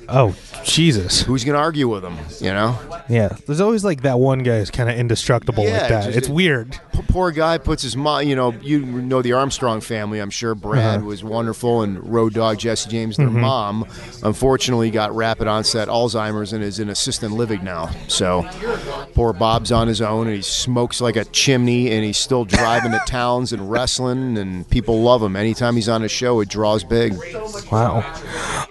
Oh, 0.08 0.34
Jesus. 0.64 1.20
Who's 1.22 1.44
going 1.44 1.54
to 1.54 1.60
argue 1.60 1.88
with 1.88 2.04
him? 2.04 2.16
You 2.40 2.52
know, 2.54 2.78
Yeah. 3.08 3.28
There's 3.46 3.60
always 3.60 3.84
like 3.84 4.02
that 4.02 4.18
one 4.18 4.40
guy 4.44 4.58
who's 4.60 4.70
kind 4.70 4.88
of 4.88 4.96
indestructible 4.96 5.64
Yeah, 5.64 5.78
like 5.80 5.88
that. 5.88 6.04
just- 6.06 6.16
it's 6.18 6.28
weird. 6.28 6.78
P- 6.92 7.02
poor 7.08 7.32
guy 7.32 7.58
puts 7.58 7.82
his 7.82 7.96
mom. 7.96 8.22
You 8.22 8.36
know, 8.36 8.54
you 8.62 8.80
know 8.80 9.20
the 9.20 9.32
Armstrong 9.32 9.80
family. 9.80 10.20
I'm 10.20 10.30
sure 10.30 10.54
Brad 10.54 10.98
Uh-huh. 10.98 11.06
was 11.06 11.24
wonderful, 11.24 11.82
and 11.82 12.02
Road 12.10 12.34
Dog 12.34 12.58
Jesse 12.58 12.88
James, 12.88 13.16
their 13.16 13.26
Mm-hmm. 13.26 13.40
mom, 13.40 13.86
unfortunately 14.22 14.90
got 14.90 15.14
rapid 15.14 15.48
onset 15.48 15.88
Alzheimer's 15.88 16.52
and 16.52 16.62
is 16.62 16.78
in 16.78 16.88
assisted 16.88 17.30
living 17.32 17.64
now. 17.64 17.90
So 18.08 18.46
poor 19.14 19.32
Bob's 19.32 19.72
on 19.72 19.88
his 19.88 20.00
own, 20.00 20.26
and 20.28 20.36
he 20.36 20.42
smokes 20.42 21.00
like 21.00 21.16
a 21.16 21.24
chimney, 21.26 21.90
and 21.90 22.04
he's 22.04 22.18
still 22.18 22.44
driving 22.44 22.92
to 22.92 23.00
towns 23.06 23.52
and 23.52 23.70
wrestling, 23.70 24.38
and 24.38 24.68
people 24.70 25.02
love 25.02 25.22
him. 25.22 25.34
Anytime 25.36 25.74
he's 25.76 25.88
on 25.88 26.02
a 26.04 26.08
show, 26.08 26.40
it 26.40 26.48
draws 26.60 26.84
big. 26.84 27.14
Wow. 27.72 28.04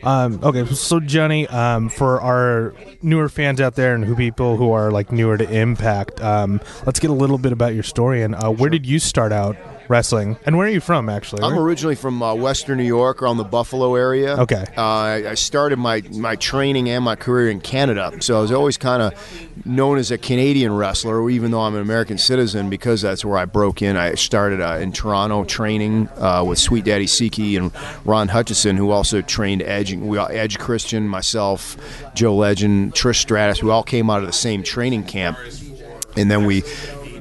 Um, 0.04 0.40
okay, 0.44 0.64
so 0.68 1.00
Johnny, 1.00 1.48
um, 1.48 1.90
for 1.90 2.22
our 2.22 2.76
newer 3.02 3.30
fans 3.30 3.60
out 3.60 3.74
there 3.74 3.96
and 3.96 4.06
who 4.06 4.16
people 4.16 4.58
who 4.58 4.72
are 4.72 4.92
like 4.92 5.12
newer 5.12 5.40
to 5.40 5.50
Impact, 5.50 6.22
um, 6.22 6.62
let's 6.86 7.00
get 7.00 7.10
a 7.10 7.14
little 7.14 7.40
bit 7.40 7.52
about 7.52 7.74
your 7.74 7.82
story 7.82 8.22
and 8.22 8.36
uh, 8.36 8.52
where 8.52 8.70
did 8.70 8.86
you 8.86 9.00
start 9.00 9.32
out 9.32 9.58
wrestling? 9.90 10.38
And 10.46 10.58
where 10.58 10.68
are 10.68 10.72
you 10.72 10.80
from, 10.80 11.10
actually? 11.10 11.44
I'm 11.44 11.56
Where- 11.56 11.66
originally 11.66 11.96
from 11.96 12.22
uh, 12.24 12.34
Western 12.36 12.78
New 12.78 12.86
York, 12.86 13.22
around 13.22 13.38
the 13.38 13.44
Buffalo 13.44 13.96
area. 13.96 14.38
Okay. 14.38 14.64
Uh, 14.78 14.82
I, 14.82 15.32
I 15.32 15.34
started 15.34 15.78
my, 15.78 16.04
my 16.12 16.36
training 16.38 16.90
and 16.90 17.04
my 17.04 17.16
career 17.16 17.50
in 17.50 17.60
Canada, 17.60 18.14
so 18.22 18.38
I 18.38 18.42
was 18.42 18.52
always 18.52 18.78
kind 18.78 19.02
of 19.02 19.14
known 19.66 19.98
as 19.98 20.12
a 20.12 20.18
Canadian 20.18 20.74
wrestler, 20.76 21.30
even 21.30 21.52
though 21.52 21.62
I'm 21.62 21.76
an 21.76 21.82
American 21.82 22.18
citizen, 22.18 22.70
because 22.70 23.02
that's 23.02 23.26
where 23.26 23.38
I 23.38 23.46
broke 23.46 23.82
in. 23.82 23.98
I 23.98 24.16
started 24.16 24.62
uh, 24.62 24.78
in 24.78 24.92
Toronto 24.94 25.44
training 25.44 26.08
uh, 26.18 26.44
with 26.48 26.60
Sweet 26.60 26.86
Daddy 26.86 27.08
Siki 27.08 27.58
and 27.58 27.72
Ron 28.06 28.30
Hutchison, 28.30 28.78
who 28.78 28.92
also 28.92 29.22
trained 29.22 29.64
Edge. 29.64 29.94
We 29.94 30.18
all, 30.18 30.28
Edge 30.30 30.60
Christian, 30.60 31.08
myself, 31.08 31.76
Joe 32.14 32.36
Legend, 32.36 32.94
Trish 32.94 33.18
Stratus. 33.18 33.64
We 33.64 33.72
all 33.72 33.84
came 33.84 34.10
out 34.10 34.22
of 34.22 34.28
the 34.28 34.34
same 34.34 34.62
training 34.64 35.06
camp, 35.06 35.38
and 36.16 36.30
then 36.30 36.46
we 36.46 36.64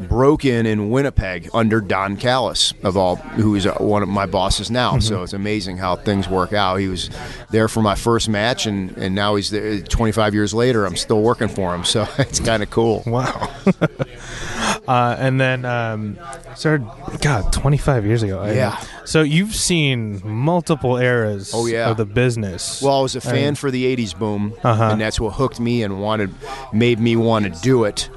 broke 0.08 0.44
in 0.44 0.66
in 0.66 0.90
Winnipeg 0.90 1.48
under 1.54 1.80
Don 1.80 2.16
Callis 2.16 2.74
of 2.82 2.96
all, 2.96 3.16
who 3.16 3.54
is 3.54 3.66
uh, 3.66 3.74
one 3.78 4.02
of 4.02 4.08
my 4.08 4.26
bosses 4.26 4.70
now. 4.70 4.98
So 4.98 5.22
it's 5.22 5.32
amazing 5.32 5.78
how 5.78 5.96
things 5.96 6.28
work 6.28 6.52
out. 6.52 6.76
He 6.76 6.88
was 6.88 7.10
there 7.50 7.68
for 7.68 7.82
my 7.82 7.94
first 7.94 8.28
match, 8.28 8.66
and 8.66 8.96
and 8.98 9.14
now 9.14 9.34
he's 9.36 9.50
there. 9.50 9.80
25 9.80 10.34
years 10.34 10.52
later, 10.54 10.84
I'm 10.86 10.96
still 10.96 11.22
working 11.22 11.48
for 11.48 11.74
him. 11.74 11.84
So 11.84 12.06
it's 12.18 12.40
kind 12.40 12.62
of 12.62 12.70
cool. 12.70 13.02
Wow. 13.06 13.50
uh, 14.88 15.16
and 15.18 15.40
then 15.40 15.64
um, 15.64 16.18
started, 16.54 16.86
God, 17.20 17.52
25 17.52 18.04
years 18.06 18.22
ago. 18.22 18.40
I- 18.40 18.52
Yeah. 18.52 18.78
so 19.04 19.22
you've 19.22 19.54
seen 19.54 20.20
multiple 20.24 20.96
eras 20.96 21.52
Oh, 21.54 21.66
yeah. 21.66 21.90
of 21.90 21.96
the 21.96 22.04
business. 22.06 22.82
Well, 22.82 22.98
I 22.98 23.02
was 23.02 23.16
a 23.16 23.20
fan 23.20 23.34
mean- 23.34 23.54
for 23.54 23.70
the 23.70 23.84
'80s 23.96 24.18
boom, 24.18 24.54
Uh-huh. 24.62 24.84
and 24.92 25.00
that's 25.00 25.20
what 25.20 25.34
hooked 25.34 25.60
me 25.60 25.82
and 25.82 26.00
wanted, 26.00 26.34
made 26.72 26.98
me 26.98 27.16
want 27.16 27.44
to 27.52 27.60
do 27.62 27.84
it. 27.84 28.08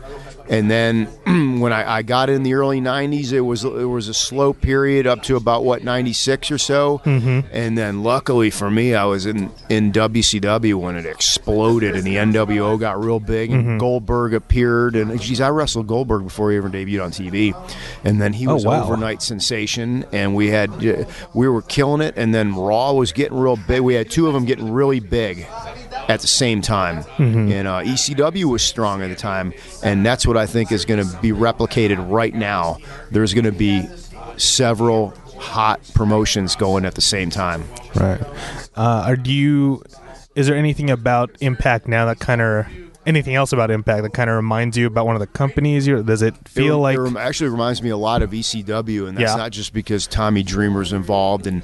And 0.52 0.70
then 0.70 1.06
when 1.62 1.72
I, 1.72 1.90
I 2.00 2.02
got 2.02 2.30
in 2.30 2.44
the 2.44 2.56
early 2.56 2.82
'90s, 2.82 3.32
it 3.32 3.40
was 3.40 3.64
it 3.64 3.86
was 3.86 4.10
a 4.10 4.14
slow 4.14 4.52
period 4.52 5.08
up 5.08 5.24
to 5.24 5.38
about 5.38 5.64
what 5.64 5.82
'96 5.82 6.52
or 6.52 6.58
so, 6.58 7.00
mm-hmm. 7.06 7.48
and 7.54 7.78
then 7.78 8.04
luckily 8.04 8.50
for 8.50 8.70
me, 8.70 8.94
I 8.94 9.06
was 9.06 9.26
in 9.26 9.50
in 9.70 9.94
WCW 9.94 10.76
when 10.76 10.98
it 10.98 11.06
exploded 11.06 11.96
and 11.96 12.04
the 12.04 12.18
NWO 12.18 12.78
got 12.78 13.02
real 13.02 13.22
big, 13.22 13.52
and 13.52 13.80
Goldberg 13.80 14.34
appeared, 14.34 14.98
and 14.98 15.18
geez, 15.22 15.40
I 15.40 15.50
wrestled 15.52 15.88
Goldberg 15.88 16.26
before 16.26 16.52
he 16.52 16.58
ever 16.58 16.70
debuted 16.70 17.02
on 17.02 17.12
TV, 17.12 17.56
and 18.04 18.22
then 18.22 18.34
he 18.34 18.46
Oh, 18.46 18.56
was 18.56 18.66
wow. 18.66 18.84
overnight 18.84 19.22
sensation, 19.22 20.04
and 20.12 20.36
we 20.36 20.50
had 20.50 20.70
uh, 20.86 21.06
we 21.34 21.48
were 21.48 21.62
killing 21.62 22.02
it, 22.02 22.16
and 22.18 22.36
then 22.36 22.54
Raw 22.56 22.92
was 22.92 23.14
getting 23.14 23.38
real 23.40 23.56
big. 23.56 23.80
We 23.80 23.94
had 23.94 24.12
two 24.12 24.28
of 24.28 24.34
them 24.34 24.44
getting 24.44 24.70
really 24.74 25.00
big 25.00 25.48
at 26.08 26.22
the 26.22 26.28
same 26.28 26.62
time, 26.62 27.04
and 27.18 27.68
uh, 27.68 27.82
ECW 27.82 28.46
was 28.46 28.62
strong 28.64 29.02
at 29.02 29.10
the 29.10 29.16
time, 29.16 29.54
and 29.84 30.06
that's 30.06 30.26
what 30.26 30.38
I 30.38 30.46
think 30.46 30.72
is 30.72 30.86
going 30.86 31.06
to 31.06 31.18
be 31.22 31.30
replicated 31.32 32.04
right 32.10 32.34
now. 32.34 32.78
There's 33.12 33.34
going 33.34 33.46
to 33.46 33.52
be 33.52 33.88
several 34.38 35.14
hot 35.38 35.82
promotions 35.94 36.56
going 36.56 36.86
at 36.86 36.96
the 36.96 37.02
same 37.02 37.30
time. 37.30 37.64
Right. 37.96 38.22
Uh, 38.76 39.04
are 39.08 39.16
do 39.16 39.32
you? 39.32 39.84
Is 40.36 40.48
there 40.48 40.56
anything 40.56 40.90
about 40.90 41.36
Impact 41.42 41.88
now 41.88 42.06
that 42.06 42.20
kind 42.20 42.42
of 42.42 42.66
anything 43.06 43.36
else 43.36 43.52
about 43.54 43.72
Impact 43.72 44.04
that 44.04 44.14
kind 44.14 44.30
of 44.30 44.36
reminds 44.36 44.78
you 44.78 44.88
about 44.88 45.06
one 45.06 45.16
of 45.16 45.20
the 45.20 45.28
companies? 45.28 45.88
Does 45.88 46.22
it 46.22 46.36
feel 46.48 46.76
it, 46.76 46.82
like? 46.82 46.98
it 46.98 47.02
rem- 47.02 47.18
actually 47.18 47.50
reminds 47.50 47.82
me 47.82 47.90
a 47.90 47.98
lot 47.98 48.22
of 48.22 48.32
ECW, 48.32 49.08
and 49.08 49.18
that's 49.18 49.32
Yeah. 49.32 49.36
not 49.36 49.52
just 49.52 49.74
because 49.74 50.08
Tommy 50.08 50.44
Dreamer's 50.44 50.94
involved 50.94 51.48
and 51.48 51.64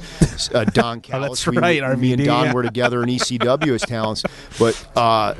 uh, 0.53 0.65
Don 0.65 1.01
Callis. 1.01 1.25
Oh, 1.27 1.29
that's 1.29 1.47
we- 1.47 1.57
right, 1.57 1.97
Me 1.99 2.13
and 2.13 2.23
Don 2.25 2.45
yeah. 2.45 2.53
were 2.53 2.63
together 2.63 3.03
in 3.03 3.09
ECW 3.09 3.73
as 3.75 3.81
talents, 3.81 4.23
but 4.59 4.87
uh, 4.95 5.33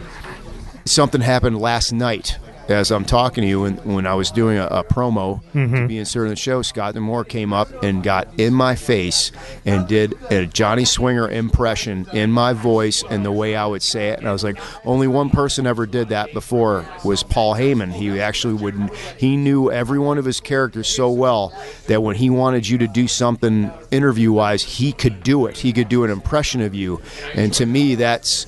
something 0.86 1.22
happened 1.22 1.58
last 1.60 1.92
night 1.92 2.38
as 2.70 2.92
I'm 2.92 3.06
talking 3.06 3.44
to 3.44 3.48
you, 3.48 3.62
when, 3.62 3.76
when 3.78 4.06
I 4.06 4.16
was 4.16 4.32
doing 4.32 4.58
a, 4.58 4.66
a 4.68 4.84
promo 4.84 5.42
to 5.52 5.58
mm-hmm. 5.58 5.88
be 5.88 5.98
inserted 5.98 6.28
in 6.28 6.32
the 6.32 6.36
show, 6.36 6.62
Scott 6.62 6.94
D'Amore 6.94 7.24
came 7.24 7.54
up 7.54 7.84
and 7.84 8.04
got 8.04 8.28
in 8.40 8.54
my 8.54 8.76
face 8.76 9.32
and 9.66 9.88
did 9.88 10.14
a 10.32 10.46
Johnny 10.46 10.86
Swinger 10.86 11.30
impression 11.30 12.08
in 12.14 12.32
my 12.32 12.54
voice 12.54 13.04
and 13.10 13.26
the 13.26 13.32
way 13.32 13.56
I 13.56 13.66
would 13.66 13.82
say 13.82 14.10
it. 14.10 14.20
And 14.20 14.28
I 14.28 14.32
was 14.32 14.44
like, 14.44 14.60
only 14.86 15.08
one 15.08 15.30
person 15.30 15.66
ever 15.66 15.86
did 15.86 16.10
that 16.10 16.34
before 16.34 16.86
was 17.04 17.24
Paul 17.24 17.56
Heyman. 17.56 17.92
He 17.92 18.20
actually 18.20 18.56
would 18.56 18.90
he 19.18 19.38
knew 19.38 19.72
every 19.72 20.00
one 20.00 20.18
of 20.18 20.26
his 20.26 20.40
characters 20.40 20.88
so 20.88 21.12
well 21.12 21.54
that 21.88 22.02
when 22.04 22.16
he 22.16 22.30
wanted 22.30 22.68
you 22.68 22.78
to 22.80 22.88
do 22.88 23.08
something 23.08 23.72
interview 23.92 24.32
wise, 24.32 24.64
he 24.64 24.92
could 24.92 25.24
do 25.24 25.46
it. 25.46 25.58
He 25.58 25.74
could 25.74 25.90
do 25.90 26.04
an 26.04 26.12
impression 26.12 26.62
of 26.62 26.76
you. 26.76 27.02
And 27.34 27.54
to 27.54 27.66
me, 27.66 27.96
that's 27.96 28.46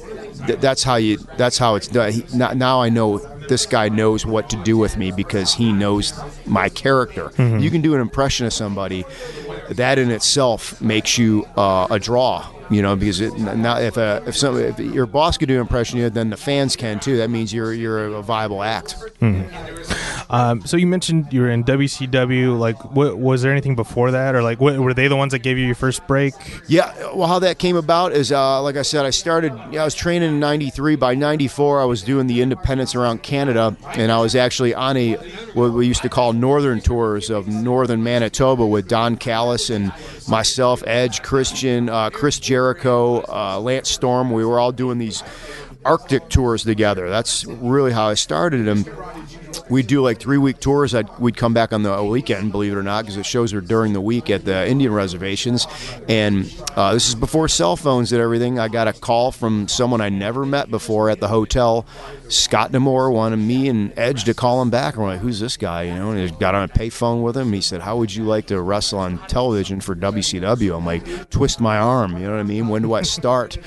that's 0.48 0.84
how 0.84 0.96
you 0.96 1.18
that's 1.38 1.58
how 1.58 1.76
it's 1.76 1.88
done. 1.88 2.12
He, 2.12 2.26
now, 2.34 2.54
now 2.54 2.82
I 2.82 2.90
know 2.90 3.20
this 3.50 3.66
guy 3.66 3.90
knows 3.90 4.26
what 4.26 4.50
to 4.52 4.64
do 4.64 4.78
with 4.78 4.96
me 4.96 5.12
because 5.12 5.54
he 5.54 5.74
knows 5.74 6.18
my 6.46 6.70
character. 6.70 7.32
You 7.38 7.70
can 7.70 7.82
do 7.82 7.94
an 7.96 8.02
impression 8.02 8.46
of 8.46 8.54
somebody, 8.54 9.04
that 9.70 10.00
in 10.00 10.10
itself 10.12 10.80
makes 10.82 11.18
you 11.18 11.46
uh, 11.58 11.88
a 11.90 12.00
draw. 12.00 12.48
You 12.70 12.82
know, 12.82 12.96
because 12.96 13.20
it, 13.20 13.36
now 13.38 13.80
if 13.80 13.98
a, 13.98 14.24
if 14.28 14.38
some 14.38 14.58
if 14.58 14.80
your 14.80 15.06
boss 15.08 15.38
can 15.38 15.48
do 15.48 15.56
an 15.56 15.62
impression 15.62 15.98
of 15.98 16.04
you, 16.04 16.10
then 16.10 16.30
the 16.30 16.38
fans 16.38 16.76
can 16.76 17.00
too. 17.00 17.18
That 17.18 17.30
means 17.30 17.52
you're 17.52 17.74
you're 17.74 18.06
a 18.08 18.22
viable 18.22 18.62
act. 18.62 18.96
Um, 20.30 20.62
so 20.66 20.78
you 20.78 20.86
mentioned 20.86 21.34
you 21.34 21.42
were 21.42 21.50
in 21.50 21.64
WCW. 21.64 22.58
Like, 22.58 22.94
what, 22.94 23.18
was 23.18 23.42
there 23.42 23.52
anything 23.52 23.76
before 23.76 24.12
that, 24.12 24.36
or 24.36 24.44
like, 24.44 24.62
what, 24.62 24.78
were 24.78 24.94
they 24.94 25.08
the 25.08 25.16
ones 25.16 25.32
that 25.32 25.40
gave 25.40 25.58
you 25.58 25.66
your 25.66 25.76
first 25.76 26.06
break? 26.06 26.36
Yeah, 26.68 26.94
well, 27.16 27.28
how 27.28 27.40
that 27.40 27.58
came 27.58 27.76
about 27.76 28.12
is, 28.12 28.32
uh, 28.32 28.62
like 28.62 28.76
I 28.76 28.84
said, 28.84 29.06
I 29.06 29.10
started. 29.10 29.54
I 29.54 29.84
was 29.84 29.96
training 29.96 30.30
in 30.30 30.40
'93. 30.40 30.96
By 30.98 31.16
'94, 31.16 31.82
I 31.82 31.86
was 31.86 32.04
doing 32.04 32.28
the 32.28 32.42
independents 32.42 32.94
around 32.94 33.24
Canada, 33.24 33.76
and 33.96 34.12
I 34.12 34.20
was 34.20 34.36
actually 34.36 34.76
on 34.76 34.98
a 34.98 35.14
what 35.54 35.72
we 35.74 35.88
used 35.88 36.04
to 36.04 36.10
call 36.10 36.34
northern 36.34 36.80
tours 36.80 37.32
of 37.32 37.48
northern 37.48 38.04
Manitoba 38.04 38.68
with 38.68 38.88
Don 38.88 39.18
Callis 39.18 39.72
and 39.72 39.92
myself, 40.28 40.84
Edge, 40.86 41.24
Christian, 41.24 41.90
uh, 41.90 42.12
Chris 42.12 42.40
Jericho, 42.60 43.24
uh, 43.30 43.58
Lance 43.58 43.90
Storm. 43.90 44.32
We 44.32 44.44
were 44.44 44.60
all 44.60 44.74
doing 44.74 44.98
these 44.98 45.24
Arctic 45.86 46.28
tours 46.28 46.66
together. 46.66 47.10
That's 47.10 47.46
really 47.46 47.94
how 47.94 48.10
I 48.10 48.16
started 48.16 48.66
them 48.66 48.84
we'd 49.70 49.88
do 49.88 50.02
like 50.02 50.20
three 50.20 50.38
week 50.38 50.60
tours. 50.60 50.94
I'd, 50.96 51.10
we'd 51.20 51.38
come 51.38 51.54
back 51.54 51.74
on 51.74 51.84
the 51.84 52.04
weekend, 52.04 52.52
believe 52.52 52.74
it 52.74 52.78
or 52.78 52.84
not, 52.84 53.04
because 53.04 53.16
the 53.16 53.24
shows 53.24 53.54
are 53.54 53.62
during 53.62 53.94
the 53.94 54.02
week 54.02 54.30
at 54.30 54.46
the 54.46 54.68
Indian 54.68 54.94
reservations. 54.94 55.68
And 56.08 56.54
uh, 56.76 56.94
this 56.94 57.08
is 57.08 57.16
before 57.16 57.48
cell 57.48 57.76
phones 57.76 58.12
and 58.12 58.22
everything. 58.22 58.60
I 58.60 58.68
got 58.68 58.88
a 58.88 58.94
call 58.94 59.32
from 59.32 59.68
someone 59.68 60.02
I 60.02 60.10
never 60.10 60.46
met 60.46 60.70
before 60.70 61.10
at 61.10 61.20
the 61.20 61.28
hotel. 61.28 61.86
Scott 62.28 62.72
D'Amore 62.72 63.12
wanted 63.12 63.38
me 63.38 63.70
and 63.70 63.92
Edge 63.98 64.24
to 64.26 64.34
call 64.34 64.62
him 64.62 64.70
back. 64.70 64.96
I'm 64.98 65.04
like, 65.04 65.20
who's 65.20 65.40
this 65.40 65.58
guy? 65.58 65.84
You 65.84 65.96
know, 65.96 66.12
and 66.12 66.40
got 66.40 66.56
on 66.56 66.64
a 66.64 66.68
payphone 66.68 67.24
with 67.24 67.36
him. 67.36 67.52
He 67.54 67.62
said, 67.62 67.82
"How 67.82 67.98
would 67.98 68.14
you 68.14 68.24
like 68.24 68.48
to 68.48 68.62
wrestle 68.62 69.00
on 69.00 69.18
television 69.28 69.82
for 69.82 69.96
WCW?" 69.96 70.78
I'm 70.78 70.86
like, 70.86 71.30
twist 71.30 71.60
my 71.60 71.78
arm. 71.78 72.14
You 72.14 72.26
know 72.28 72.32
what 72.32 72.40
I 72.40 72.44
mean? 72.44 72.68
When 72.68 72.82
do 72.84 72.94
I 72.94 73.02
start? 73.02 73.58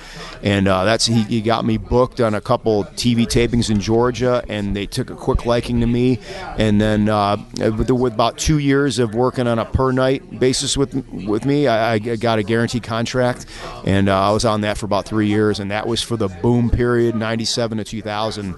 and 0.42 0.66
uh, 0.66 0.84
that's 0.84 1.06
he, 1.06 1.22
he 1.22 1.40
got 1.40 1.64
me 1.64 1.76
booked 1.76 2.20
on 2.20 2.34
a 2.34 2.40
couple 2.40 2.84
TV 2.84 3.24
tapings 3.26 3.70
in 3.70 3.80
Georgia, 3.80 4.44
and 4.48 4.74
they 4.74 4.86
took 4.86 5.10
a 5.10 5.14
quick 5.14 5.46
liking 5.46 5.71
to 5.80 5.86
me. 5.86 6.18
And 6.58 6.80
then 6.80 7.08
uh, 7.08 7.36
with, 7.58 7.90
with 7.90 8.12
about 8.14 8.38
two 8.38 8.58
years 8.58 8.98
of 8.98 9.14
working 9.14 9.46
on 9.46 9.58
a 9.58 9.64
per 9.64 9.92
night 9.92 10.38
basis 10.38 10.76
with 10.76 10.94
with 11.12 11.44
me, 11.44 11.66
I, 11.66 11.94
I 11.94 11.98
got 11.98 12.38
a 12.38 12.42
guaranteed 12.42 12.82
contract, 12.82 13.46
and 13.84 14.08
uh, 14.08 14.28
I 14.28 14.30
was 14.32 14.44
on 14.44 14.60
that 14.62 14.78
for 14.78 14.86
about 14.86 15.06
three 15.06 15.28
years, 15.28 15.60
and 15.60 15.70
that 15.70 15.86
was 15.86 16.02
for 16.02 16.16
the 16.16 16.28
boom 16.28 16.70
period, 16.70 17.14
'97 17.14 17.78
to 17.78 17.84
2000. 17.84 18.54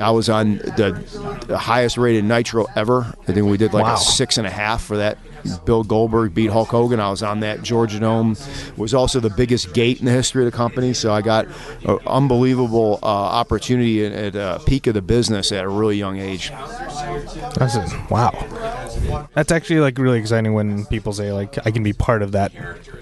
I 0.00 0.10
was 0.10 0.28
on 0.28 0.56
the, 0.58 1.42
the 1.46 1.58
highest 1.58 1.96
rated 1.98 2.24
Nitro 2.24 2.66
ever. 2.76 3.14
I 3.28 3.32
think 3.32 3.46
we 3.46 3.56
did 3.56 3.72
like 3.72 3.84
Wow. 3.84 3.94
a 3.94 3.98
six 3.98 4.38
and 4.38 4.46
a 4.46 4.50
half 4.50 4.82
for 4.82 4.96
that. 4.98 5.18
Bill 5.64 5.84
Goldberg 5.84 6.34
beat 6.34 6.50
Hulk 6.50 6.68
Hogan. 6.68 7.00
I 7.00 7.10
was 7.10 7.22
on 7.22 7.40
that 7.40 7.62
Georgia 7.62 8.00
Dome. 8.00 8.32
It 8.32 8.78
Was 8.78 8.94
also 8.94 9.20
the 9.20 9.30
biggest 9.30 9.74
gate 9.74 10.00
in 10.00 10.06
the 10.06 10.12
history 10.12 10.44
of 10.44 10.50
the 10.50 10.56
company. 10.56 10.92
So 10.92 11.12
I 11.12 11.22
got 11.22 11.46
an 11.84 11.98
unbelievable 12.06 12.98
uh, 13.02 13.06
opportunity 13.06 14.04
at, 14.04 14.34
a 14.34 14.60
peak 14.66 14.86
of 14.86 14.94
the 14.94 15.02
business 15.02 15.52
at 15.52 15.64
a 15.64 15.68
really 15.68 15.96
young 15.96 16.18
age. 16.18 16.50
That's 17.56 17.76
it. 17.76 18.10
Wow. 18.10 18.32
That's 19.34 19.52
actually 19.52 19.80
like 19.80 19.98
really 19.98 20.18
exciting 20.18 20.54
when 20.54 20.86
people 20.86 21.12
say 21.12 21.32
like 21.32 21.58
I 21.66 21.70
can 21.70 21.82
be 21.82 21.92
part 21.92 22.22
of 22.22 22.32
that 22.32 22.52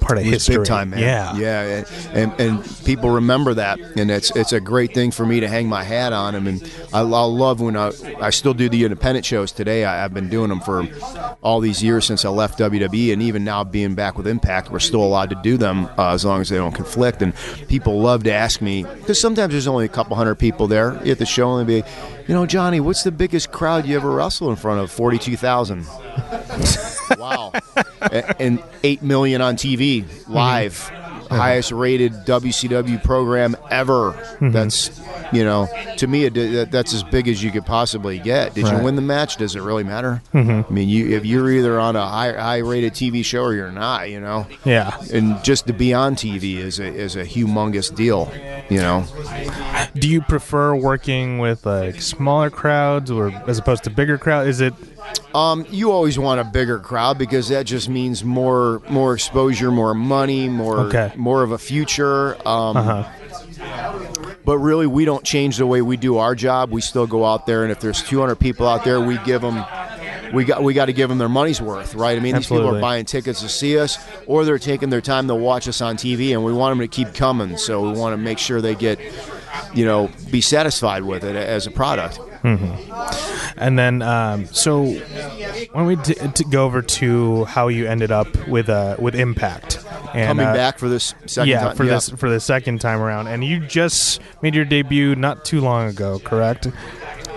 part 0.01 0.19
of 0.19 0.25
history. 0.25 0.57
big 0.57 0.67
time, 0.67 0.91
man. 0.91 1.01
Yeah. 1.01 1.37
yeah, 1.37 1.85
and, 2.13 2.33
and 2.39 2.41
and 2.41 2.85
people 2.85 3.11
remember 3.11 3.55
that, 3.55 3.79
and 3.79 4.11
it's 4.11 4.35
it's 4.37 4.53
a 4.53 4.61
great 4.61 4.95
thing 4.95 5.11
for 5.11 5.25
me 5.25 5.41
to 5.41 5.49
hang 5.49 5.69
my 5.69 5.83
hat 5.83 6.13
on 6.13 6.35
them. 6.35 6.47
And 6.47 6.71
I, 6.93 7.01
I 7.01 7.03
love 7.03 7.61
when 7.61 7.77
I 7.77 7.93
I 8.21 8.31
still 8.31 8.55
do 8.55 8.69
the 8.69 8.85
independent 8.85 9.25
shows 9.25 9.53
today. 9.53 9.85
I, 9.85 10.05
I've 10.05 10.15
been 10.15 10.29
doing 10.29 10.49
them 10.49 10.61
for 10.61 10.87
all 11.43 11.61
these 11.61 11.83
years 11.83 12.05
since 12.05 12.24
I 12.25 12.31
left 12.31 12.59
WWE, 12.59 13.13
and 13.13 13.23
even 13.23 13.45
now 13.45 13.65
being 13.65 13.95
back 13.95 14.17
with 14.17 14.27
Impact, 14.27 14.71
we're 14.71 14.79
still 14.79 15.03
allowed 15.03 15.31
to 15.31 15.37
do 15.43 15.57
them 15.57 15.87
uh, 15.99 16.13
as 16.13 16.25
long 16.25 16.41
as 16.41 16.49
they 16.49 16.57
don't 16.57 16.75
conflict. 16.75 17.23
And 17.23 17.35
people 17.69 18.01
love 18.01 18.25
to 18.25 18.33
ask 18.33 18.61
me 18.61 18.85
because 18.85 19.21
sometimes 19.21 19.53
there's 19.53 19.67
only 19.67 19.85
a 19.85 19.89
couple 19.89 20.17
hundred 20.17 20.37
people 20.37 20.67
there 20.67 20.93
at 21.07 21.19
the 21.19 21.27
show, 21.27 21.57
and 21.57 21.69
they 21.69 21.81
be, 21.81 21.89
you 22.27 22.35
know, 22.35 22.47
Johnny, 22.47 22.81
what's 22.81 23.03
the 23.03 23.13
biggest 23.13 23.53
crowd 23.53 23.87
you 23.87 23.97
ever 23.97 24.11
wrestled 24.11 24.51
in 24.51 24.57
front 24.57 24.81
of? 24.81 24.91
Forty 24.91 25.19
two 25.19 25.37
thousand. 25.37 25.87
wow. 27.19 27.53
And 28.39 28.63
8 28.83 29.03
million 29.03 29.41
on 29.41 29.57
TV 29.57 30.05
live. 30.29 30.91
Uh-huh. 31.25 31.37
Highest 31.37 31.73
rated 31.73 32.13
WCW 32.27 33.03
program 33.03 33.57
ever. 33.71 34.13
Mm-hmm. 34.13 34.51
That's, 34.51 35.01
you 35.33 35.45
know, 35.45 35.69
to 35.97 36.07
me, 36.07 36.25
it, 36.27 36.71
that's 36.71 36.93
as 36.95 37.03
big 37.03 37.29
as 37.29 37.43
you 37.43 37.51
could 37.51 37.67
possibly 37.67 38.19
get. 38.19 38.55
Did 38.55 38.65
Right. 38.65 38.77
you 38.79 38.85
win 38.85 38.97
the 38.97 39.03
match? 39.03 39.37
Does 39.37 39.57
it 39.57 39.61
really 39.63 39.85
matter? 39.85 40.23
Mm-hmm. 40.33 40.71
I 40.71 40.75
mean, 40.75 40.89
you 40.89 41.17
if 41.17 41.25
you're 41.25 41.51
either 41.51 41.79
on 41.81 41.97
a 41.97 42.07
high, 42.07 42.33
high 42.33 42.59
rated 42.59 42.93
TV 42.95 43.25
show 43.25 43.43
or 43.43 43.55
you're 43.55 43.73
not, 43.73 44.11
you 44.11 44.21
know? 44.21 44.47
Yeah. 44.65 44.97
And 45.13 45.43
just 45.45 45.67
to 45.67 45.73
be 45.73 45.93
on 45.95 46.15
TV 46.17 46.57
is 46.57 46.79
a, 46.79 46.85
is 46.87 47.17
a 47.17 47.25
humongous 47.25 47.95
deal, 47.95 48.31
you 48.69 48.79
know? 48.79 49.05
Do 49.95 50.09
you 50.09 50.21
prefer 50.23 50.75
working 50.75 51.39
with 51.39 51.65
like 51.67 52.01
smaller 52.01 52.51
crowds 52.51 53.11
or 53.11 53.31
as 53.49 53.59
opposed 53.59 53.85
to 53.85 53.91
bigger 53.91 54.19
crowd? 54.19 54.47
Is 54.47 54.61
it 54.61 54.75
Um, 55.35 55.67
you 55.71 55.91
always 55.91 56.19
want 56.19 56.41
a 56.41 56.45
bigger 56.45 56.79
crowd 56.79 57.19
because 57.19 57.49
that 57.49 57.67
just 57.67 57.89
means 57.89 58.23
more 58.25 58.81
more 58.89 59.15
exposure, 59.15 59.71
more 59.71 59.95
money, 59.95 60.49
more 60.49 60.81
Okay. 60.81 61.13
more 61.17 61.43
of 61.43 61.51
a 61.53 61.59
future. 61.59 62.37
Um, 62.47 62.77
uh 62.77 63.05
But 64.45 64.59
really, 64.59 64.87
we 64.87 65.05
don't 65.07 65.25
change 65.25 65.57
the 65.57 65.67
way 65.67 65.81
we 65.81 65.97
do 65.97 66.19
our 66.19 66.35
job. 66.35 66.71
We 66.71 66.83
still 66.83 67.07
go 67.07 67.25
out 67.25 67.47
there, 67.47 67.63
and 67.63 67.73
if 67.73 67.81
there's 67.81 68.03
200 68.03 68.37
people 68.37 68.69
out 68.69 68.85
there, 68.85 69.01
we 69.01 69.17
give 69.19 69.41
them. 69.41 69.65
We 70.35 70.45
got 70.45 70.63
we 70.63 70.75
got 70.75 70.87
to 70.87 70.93
give 70.93 71.09
them 71.09 71.19
their 71.19 71.29
money's 71.29 71.63
worth, 71.63 71.95
right? 71.95 72.17
I 72.17 72.21
mean, 72.21 72.35
these 72.35 72.47
people 72.49 72.69
are 72.77 72.81
buying 72.81 73.05
tickets 73.05 73.41
to 73.41 73.49
see 73.49 73.79
us, 73.79 73.99
or 74.27 74.45
they're 74.45 74.59
taking 74.59 74.91
their 74.91 75.01
time 75.01 75.29
to 75.29 75.35
watch 75.35 75.67
us 75.69 75.81
on 75.81 75.97
TV, 75.97 76.33
and 76.33 76.45
we 76.45 76.53
want 76.53 76.73
them 76.73 76.81
to 76.81 76.89
keep 76.89 77.15
coming. 77.15 77.57
So 77.57 77.91
we 77.91 77.99
want 77.99 78.13
to 78.13 78.17
make 78.19 78.39
sure 78.39 78.61
they 78.61 78.75
get, 78.75 78.99
you 79.75 79.85
know, 79.85 80.11
be 80.31 80.41
satisfied 80.41 81.05
with 81.05 81.25
it 81.25 81.37
as 81.37 81.67
a 81.67 81.71
product. 81.71 82.19
And 82.45 83.79
then 83.79 84.03
um, 84.03 84.47
so 84.47 84.85
when 85.73 85.87
we 85.87 85.97
t- 85.97 86.15
to 86.15 86.45
go 86.45 86.65
over 86.65 86.83
to 86.83 87.45
how 87.47 87.69
you 87.69 87.87
ended 87.87 88.13
up 88.13 88.29
with 88.49 88.69
uh 88.69 88.97
with 88.99 89.15
Impact 89.15 89.79
and 90.15 90.29
Coming 90.29 90.47
uh, 90.47 90.53
back 90.55 90.79
for 90.79 90.89
this 90.89 91.15
second 91.27 91.49
yeah 91.49 91.61
time, 91.65 91.77
for 91.77 91.85
this 91.87 92.09
for 92.11 92.29
the 92.31 92.41
second 92.41 92.81
time 92.81 93.01
around. 93.01 93.27
And 93.29 93.43
you 93.45 93.61
just 93.61 94.21
made 94.43 94.55
your 94.55 94.65
debut 94.65 95.15
not 95.17 95.45
too 95.45 95.61
long 95.61 95.89
ago 95.89 96.19
correct? 96.19 96.69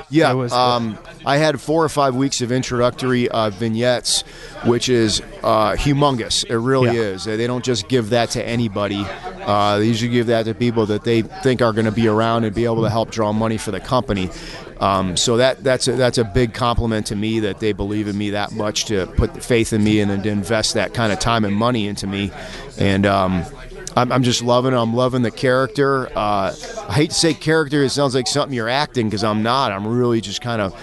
Yeah, 0.10 0.32
was- 0.34 0.54
um, 0.54 0.98
I 1.28 1.36
had 1.38 1.60
four 1.60 1.84
or 1.84 1.90
five 1.90 2.16
weeks 2.16 2.40
of 2.40 2.54
introductory 2.54 3.28
uh, 3.28 3.50
vignettes, 3.50 4.22
which 4.64 4.88
is 4.88 5.22
uh, 5.44 5.74
humongous. 5.74 6.46
It 6.50 6.58
really 6.58 6.96
Yeah. 6.96 7.02
is. 7.16 7.26
They 7.26 7.48
don't 7.48 7.66
just 7.66 7.90
give 7.90 8.12
that 8.12 8.30
to 8.32 8.48
anybody. 8.48 9.06
Uh, 9.42 9.80
they 9.80 9.86
usually 9.88 10.10
give 10.12 10.28
that 10.28 10.44
to 10.46 10.54
people 10.54 10.86
that 10.86 11.04
they 11.04 11.24
think 11.24 11.62
are 11.62 11.74
going 11.74 11.86
to 11.86 11.92
be 11.92 12.08
around 12.08 12.46
and 12.46 12.56
be 12.56 12.64
able 12.64 12.84
to 12.84 12.90
help 12.90 13.12
draw 13.12 13.34
money 13.34 13.58
for 13.58 13.72
the 13.72 13.80
company. 13.82 14.30
Um, 14.80 15.18
so 15.18 15.36
that 15.38 15.64
that's 15.66 15.88
a, 15.90 15.94
that's 15.94 16.18
a 16.18 16.24
big 16.24 16.54
compliment 16.54 17.08
to 17.08 17.16
me 17.16 17.42
that 17.42 17.60
they 17.60 17.74
believe 17.74 18.08
in 18.08 18.18
me 18.18 18.30
that 18.30 18.54
much 18.54 18.86
to 18.86 19.06
put 19.18 19.44
faith 19.44 19.74
in 19.74 19.84
me 19.84 20.00
and 20.00 20.10
then 20.10 20.22
to 20.24 20.30
invest 20.30 20.76
that 20.76 20.94
kind 20.94 21.12
of 21.12 21.20
time 21.20 21.44
and 21.44 21.54
money 21.56 21.88
into 21.88 22.08
me. 22.08 22.32
And 22.78 23.06
um, 23.06 23.44
I'm, 23.98 24.12
I'm 24.14 24.24
just 24.24 24.42
loving 24.44 24.74
it. 24.74 24.78
I'm 24.78 24.94
loving 24.94 25.24
the 25.24 25.32
character. 25.32 26.08
Uh, 26.16 26.54
I 26.88 26.94
hate 26.94 27.10
to 27.10 27.16
say 27.16 27.34
character. 27.34 27.84
It 27.84 27.90
sounds 27.90 28.16
like 28.16 28.28
something 28.28 28.56
you're 28.56 28.70
acting 28.70 29.08
because 29.10 29.24
I'm 29.26 29.44
not. 29.44 29.72
I'm 29.74 29.86
really 29.88 30.22
just 30.22 30.42
kind 30.42 30.62
of 30.62 30.74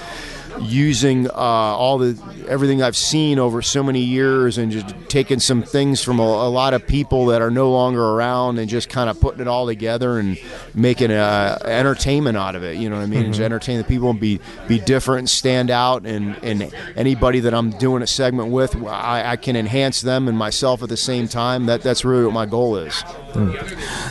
using 0.60 1.28
uh, 1.28 1.32
all 1.34 1.98
the 1.98 2.18
everything 2.48 2.82
I've 2.82 2.96
seen 2.96 3.38
over 3.38 3.62
so 3.62 3.82
many 3.82 4.00
years 4.00 4.58
and 4.58 4.70
just 4.70 4.94
taking 5.08 5.40
some 5.40 5.62
things 5.62 6.02
from 6.02 6.18
a, 6.18 6.22
a 6.22 6.50
lot 6.50 6.74
of 6.74 6.86
people 6.86 7.26
that 7.26 7.42
are 7.42 7.50
no 7.50 7.70
longer 7.70 8.02
around 8.02 8.58
and 8.58 8.68
just 8.68 8.88
kind 8.88 9.08
of 9.08 9.20
putting 9.20 9.40
it 9.40 9.48
all 9.48 9.66
together 9.66 10.18
and 10.18 10.38
making 10.74 11.10
uh, 11.10 11.58
entertainment 11.64 12.36
out 12.36 12.54
of 12.54 12.62
it. 12.62 12.76
You 12.76 12.90
know 12.90 12.96
what 12.96 13.02
I 13.02 13.06
mean? 13.06 13.22
Mm-hmm. 13.22 13.32
Just 13.32 13.40
entertain 13.40 13.78
the 13.78 13.84
people 13.84 14.10
and 14.10 14.20
be 14.20 14.40
be 14.68 14.78
different 14.78 15.20
and 15.20 15.30
stand 15.30 15.70
out. 15.70 16.06
And, 16.06 16.36
and 16.42 16.72
anybody 16.96 17.40
that 17.40 17.54
I'm 17.54 17.70
doing 17.70 18.02
a 18.02 18.06
segment 18.06 18.50
with, 18.50 18.76
I, 18.84 19.32
I 19.32 19.36
can 19.36 19.56
enhance 19.56 20.00
them 20.00 20.28
and 20.28 20.36
myself 20.36 20.82
at 20.82 20.88
the 20.88 20.96
same 20.96 21.28
time. 21.28 21.66
That 21.66 21.82
that's 21.82 22.04
really 22.04 22.24
what 22.24 22.34
my 22.34 22.46
goal 22.46 22.76
is. 22.76 23.02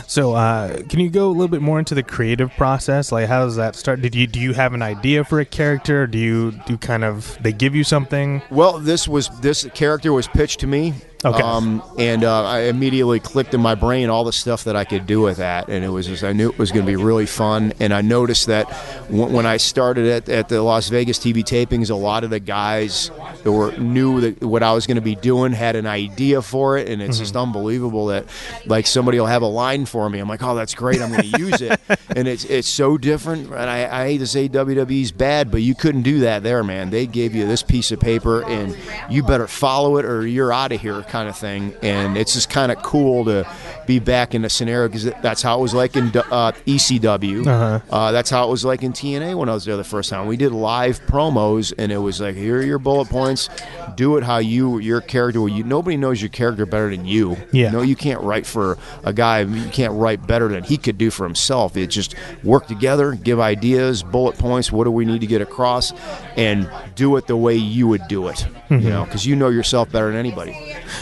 So, 0.06 0.34
uh, 0.34 0.82
can 0.88 1.00
you 1.00 1.08
go 1.08 1.28
a 1.28 1.32
little 1.32 1.48
bit 1.48 1.62
more 1.62 1.78
into 1.78 1.94
the 1.94 2.02
creative 2.02 2.50
process? 2.52 3.10
Like, 3.10 3.28
how 3.28 3.44
does 3.44 3.56
that 3.56 3.74
start? 3.74 4.02
Did 4.02 4.14
you 4.14 4.26
do 4.26 4.40
you 4.40 4.52
have 4.52 4.74
an 4.74 4.82
idea 4.82 5.24
for 5.24 5.40
a 5.40 5.44
character? 5.44 6.06
Do 6.06 6.18
you 6.18 6.33
do 6.66 6.76
kind 6.78 7.04
of 7.04 7.36
they 7.42 7.52
give 7.52 7.74
you 7.74 7.84
something? 7.84 8.42
Well, 8.50 8.78
this 8.78 9.08
was 9.08 9.28
this 9.40 9.66
character 9.74 10.12
was 10.12 10.28
pitched 10.28 10.60
to 10.60 10.66
me. 10.66 10.94
Okay. 11.24 11.42
Um, 11.42 11.82
and 11.98 12.22
uh, 12.22 12.44
I 12.44 12.60
immediately 12.62 13.18
clicked 13.18 13.54
in 13.54 13.60
my 13.60 13.74
brain 13.74 14.10
all 14.10 14.24
the 14.24 14.32
stuff 14.32 14.64
that 14.64 14.76
I 14.76 14.84
could 14.84 15.06
do 15.06 15.22
with 15.22 15.38
that, 15.38 15.68
and 15.68 15.84
it 15.84 15.88
was 15.88 16.06
just 16.06 16.22
I 16.22 16.32
knew 16.32 16.50
it 16.50 16.58
was 16.58 16.70
going 16.70 16.84
to 16.84 16.90
be 16.90 16.96
really 16.96 17.26
fun. 17.26 17.72
And 17.80 17.94
I 17.94 18.02
noticed 18.02 18.46
that 18.46 18.68
w- 19.08 19.34
when 19.34 19.46
I 19.46 19.56
started 19.56 20.06
at, 20.06 20.28
at 20.28 20.48
the 20.48 20.60
Las 20.62 20.88
Vegas 20.88 21.18
TV 21.18 21.42
tapings, 21.42 21.90
a 21.90 21.94
lot 21.94 22.24
of 22.24 22.30
the 22.30 22.40
guys 22.40 23.10
that 23.42 23.50
were 23.52 23.72
knew 23.78 24.20
that 24.20 24.42
what 24.42 24.62
I 24.62 24.72
was 24.72 24.86
going 24.86 24.96
to 24.96 25.00
be 25.02 25.14
doing 25.14 25.52
had 25.52 25.76
an 25.76 25.86
idea 25.86 26.42
for 26.42 26.76
it, 26.76 26.88
and 26.88 27.00
it's 27.00 27.18
just 27.18 27.36
unbelievable 27.36 28.06
that 28.06 28.26
like 28.66 28.86
somebody 28.86 29.18
will 29.18 29.26
have 29.26 29.42
a 29.42 29.46
line 29.46 29.86
for 29.86 30.08
me. 30.10 30.18
I'm 30.18 30.28
like, 30.28 30.42
oh, 30.42 30.54
that's 30.54 30.74
great. 30.74 31.00
I'm 31.00 31.10
going 31.10 31.30
to 31.32 31.38
use 31.38 31.60
it, 31.62 31.80
and 32.14 32.28
it's 32.28 32.44
it's 32.44 32.68
so 32.68 32.98
different. 32.98 33.46
And 33.46 33.70
I, 33.70 34.02
I 34.02 34.06
hate 34.06 34.18
to 34.18 34.26
say 34.26 34.48
WWE's 34.48 35.12
bad, 35.12 35.50
but 35.50 35.62
you 35.62 35.74
couldn't 35.74 36.02
do 36.02 36.20
that 36.20 36.42
there, 36.42 36.62
man. 36.62 36.90
They 36.90 37.06
gave 37.06 37.34
you 37.34 37.46
this 37.46 37.62
piece 37.62 37.92
of 37.92 38.00
paper, 38.00 38.44
and 38.44 38.76
you 39.08 39.22
better 39.22 39.46
follow 39.46 39.96
it 39.96 40.04
or 40.04 40.26
you're 40.26 40.52
out 40.52 40.72
of 40.72 40.80
here, 40.80 41.02
kind 41.14 41.28
of 41.28 41.38
thing. 41.38 41.72
And 41.80 42.16
it's 42.16 42.34
just 42.34 42.50
kind 42.50 42.72
of 42.72 42.82
cool 42.82 43.24
to 43.26 43.48
be 43.86 44.00
back 44.00 44.34
in 44.34 44.44
a 44.44 44.50
scenario 44.50 44.88
because 44.88 45.04
that's 45.22 45.42
how 45.42 45.60
it 45.60 45.62
was 45.62 45.72
like 45.72 45.94
in 45.96 46.08
uh, 46.08 46.50
ECW. 46.66 47.46
Uh-huh. 47.46 47.80
Uh, 47.88 48.10
that's 48.10 48.30
how 48.30 48.48
it 48.48 48.50
was 48.50 48.64
like 48.64 48.82
in 48.82 48.92
TNA 48.92 49.36
when 49.36 49.48
I 49.48 49.54
was 49.54 49.64
there 49.64 49.76
the 49.76 49.84
first 49.84 50.10
time. 50.10 50.26
We 50.26 50.36
did 50.36 50.50
live 50.50 51.00
promos, 51.06 51.72
and 51.78 51.92
it 51.92 51.98
was 51.98 52.20
like, 52.20 52.34
here 52.34 52.58
are 52.58 52.64
your 52.64 52.80
bullet 52.80 53.08
points. 53.08 53.48
Do 53.94 54.16
it 54.16 54.24
how 54.24 54.38
you 54.38 54.78
your 54.80 55.00
character. 55.00 55.46
You 55.46 55.62
nobody 55.62 55.96
knows 55.96 56.20
your 56.20 56.30
character 56.30 56.66
better 56.66 56.90
than 56.90 57.06
you. 57.06 57.36
Yeah. 57.52 57.70
No, 57.70 57.82
you 57.82 57.94
can't 57.94 58.20
write 58.20 58.44
for 58.44 58.76
a 59.04 59.12
guy. 59.12 59.42
You 59.42 59.70
can't 59.70 59.92
write 59.92 60.26
better 60.26 60.48
than 60.48 60.64
he 60.64 60.76
could 60.76 60.98
do 60.98 61.12
for 61.12 61.24
himself. 61.24 61.76
It 61.76 61.88
just 61.88 62.16
work 62.42 62.66
together, 62.66 63.12
give 63.12 63.38
ideas, 63.38 64.02
bullet 64.02 64.36
points. 64.36 64.72
What 64.72 64.82
do 64.82 64.90
we 64.90 65.04
need 65.04 65.20
to 65.20 65.28
get 65.28 65.42
across, 65.42 65.92
and 66.36 66.68
do 66.96 67.14
it 67.16 67.28
the 67.28 67.36
way 67.36 67.54
you 67.54 67.86
would 67.86 68.08
do 68.08 68.26
it. 68.26 68.44
You 68.70 68.90
know, 68.90 69.04
because 69.04 69.24
you 69.24 69.36
know 69.36 69.50
yourself 69.50 69.92
better 69.92 70.08
than 70.08 70.16
anybody. 70.16 70.56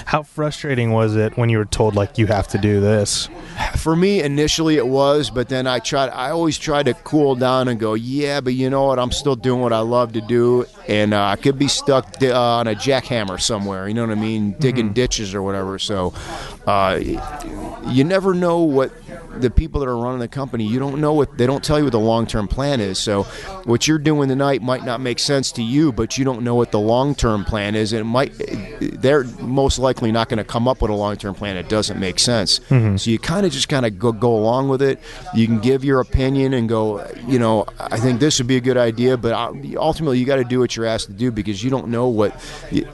How 0.07 0.23
frustrating 0.23 0.93
was 0.93 1.17
it 1.17 1.37
when 1.37 1.49
you 1.49 1.59
were 1.59 1.65
told 1.65 1.95
like 1.95 2.19
you 2.19 2.27
have 2.27 2.49
to 2.49 2.59
do 2.59 2.81
this? 2.81 3.29
For 3.77 3.95
me, 3.95 4.23
initially 4.23 4.77
it 4.77 4.87
was, 4.87 5.31
but 5.31 5.49
then 5.49 5.67
I 5.67 5.79
tried. 5.79 6.11
I 6.11 6.31
always 6.31 6.59
try 6.59 6.83
to 6.83 6.95
cool 6.95 7.35
down 7.35 7.69
and 7.69 7.79
go, 7.79 7.95
yeah, 7.95 8.41
but 8.41 8.55
you 8.55 8.71
know 8.71 8.85
what? 8.85 8.99
I'm 8.99 9.13
still 9.13 9.37
doing 9.37 9.61
what 9.61 9.73
I 9.73 9.81
love 9.81 10.13
to 10.13 10.21
do, 10.21 10.67
and 10.89 11.15
uh, 11.15 11.25
I 11.25 11.37
could 11.37 11.59
be 11.59 11.69
stuck 11.69 12.23
uh, 12.23 12.33
on 12.33 12.67
a 12.67 12.75
jackhammer 12.75 13.41
somewhere. 13.41 13.89
You 13.89 13.95
know 13.95 14.07
what 14.07 14.17
I 14.17 14.21
mean? 14.21 14.53
Digging 14.53 14.93
ditches 14.93 15.35
or 15.35 15.43
whatever. 15.43 15.79
So, 15.79 16.15
uh, 16.67 17.01
you 17.87 18.05
never 18.05 18.35
know 18.35 18.61
what 18.61 18.93
the 19.41 19.51
people 19.51 19.81
that 19.81 19.89
are 19.89 19.97
running 19.97 20.21
the 20.21 20.29
company. 20.29 20.67
You 20.67 20.79
don't 20.79 21.01
know 21.01 21.13
what 21.13 21.37
they 21.37 21.47
don't 21.47 21.65
tell 21.65 21.79
you 21.79 21.85
what 21.85 21.93
the 21.93 22.01
long 22.01 22.27
term 22.27 22.49
plan 22.49 22.81
is. 22.81 22.99
So, 22.99 23.25
what 23.65 23.87
you're 23.89 23.99
doing 23.99 24.29
tonight 24.29 24.63
might 24.63 24.85
not 24.85 25.01
make 25.01 25.19
sense 25.19 25.53
to 25.53 25.63
you, 25.63 25.93
but 25.93 26.19
you 26.19 26.25
don't 26.25 26.43
know 26.43 26.55
what 26.55 26.71
the 26.71 26.81
long 26.81 27.15
term 27.15 27.45
plan 27.45 27.75
is. 27.75 27.93
And 27.93 28.01
it 28.01 28.05
might 28.05 28.33
they're 28.81 29.25
most 29.41 29.79
likely 29.83 30.11
not 30.13 30.29
going 30.29 30.39
to 30.39 30.45
come 30.45 30.67
up 30.67 30.81
with 30.81 30.91
a 30.91 30.95
long 30.95 31.17
term 31.17 31.35
plan 31.35 31.57
It 31.57 31.69
doesn't 31.69 31.99
make 32.01 32.19
sense. 32.19 32.61
So 32.97 33.11
you 33.11 33.19
kind 33.19 33.45
of 33.45 33.53
just 33.53 33.69
kind 33.69 33.85
of 33.85 33.99
go 33.99 34.13
go 34.13 34.35
along 34.35 34.69
with 34.71 34.81
it. 34.81 34.99
You 35.35 35.47
can 35.47 35.59
give 35.61 35.85
your 35.85 36.01
opinion 36.01 36.55
and 36.55 36.69
go, 36.69 37.05
you 37.27 37.39
know, 37.39 37.67
I 37.79 37.99
think 37.99 38.21
this 38.21 38.39
would 38.39 38.47
be 38.47 38.57
a 38.57 38.61
good 38.61 38.77
idea, 38.77 39.17
but 39.17 39.33
uh, 39.33 39.53
ultimately 39.77 40.19
you 40.19 40.25
got 40.25 40.37
to 40.37 40.45
do 40.45 40.59
what 40.61 40.75
you're 40.77 40.87
asked 40.87 41.07
to 41.09 41.13
do 41.13 41.31
because 41.31 41.63
you 41.63 41.71
don't 41.71 41.89
know 41.89 42.09
what. 42.09 42.33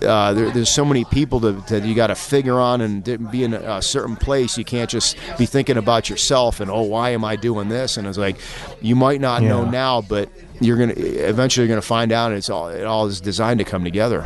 Uh, 0.02 0.32
there, 0.32 0.50
there's 0.50 0.70
so 0.70 0.84
many 0.84 1.04
people 1.04 1.38
that, 1.40 1.66
that 1.68 1.84
you 1.84 1.94
got 1.94 2.08
to 2.08 2.14
figure 2.14 2.58
on 2.58 2.80
and 2.80 3.30
be 3.30 3.44
in 3.44 3.54
a, 3.54 3.76
a 3.76 3.82
certain 3.82 4.16
place. 4.16 4.56
You 4.58 4.64
can't 4.64 4.90
just 4.90 5.16
be 5.38 5.46
thinking 5.46 5.76
about 5.76 6.08
yourself 6.10 6.60
and 6.60 6.70
oh, 6.70 6.82
why 6.82 7.10
am 7.10 7.24
I 7.24 7.36
doing 7.36 7.68
this? 7.68 7.96
And 7.96 8.06
it's 8.06 8.18
like 8.18 8.36
you 8.80 8.96
might 8.96 9.20
not 9.20 9.42
know 9.42 9.64
now, 9.70 10.00
but 10.00 10.28
you're 10.60 10.76
gonna 10.76 10.94
eventually 10.96 11.66
you're 11.66 11.74
gonna 11.74 11.82
find 11.82 12.12
out. 12.12 12.32
It's 12.32 12.50
all 12.50 12.68
it 12.68 12.84
all 12.84 13.06
is 13.06 13.20
designed 13.20 13.58
to 13.58 13.64
come 13.64 13.84
together. 13.84 14.24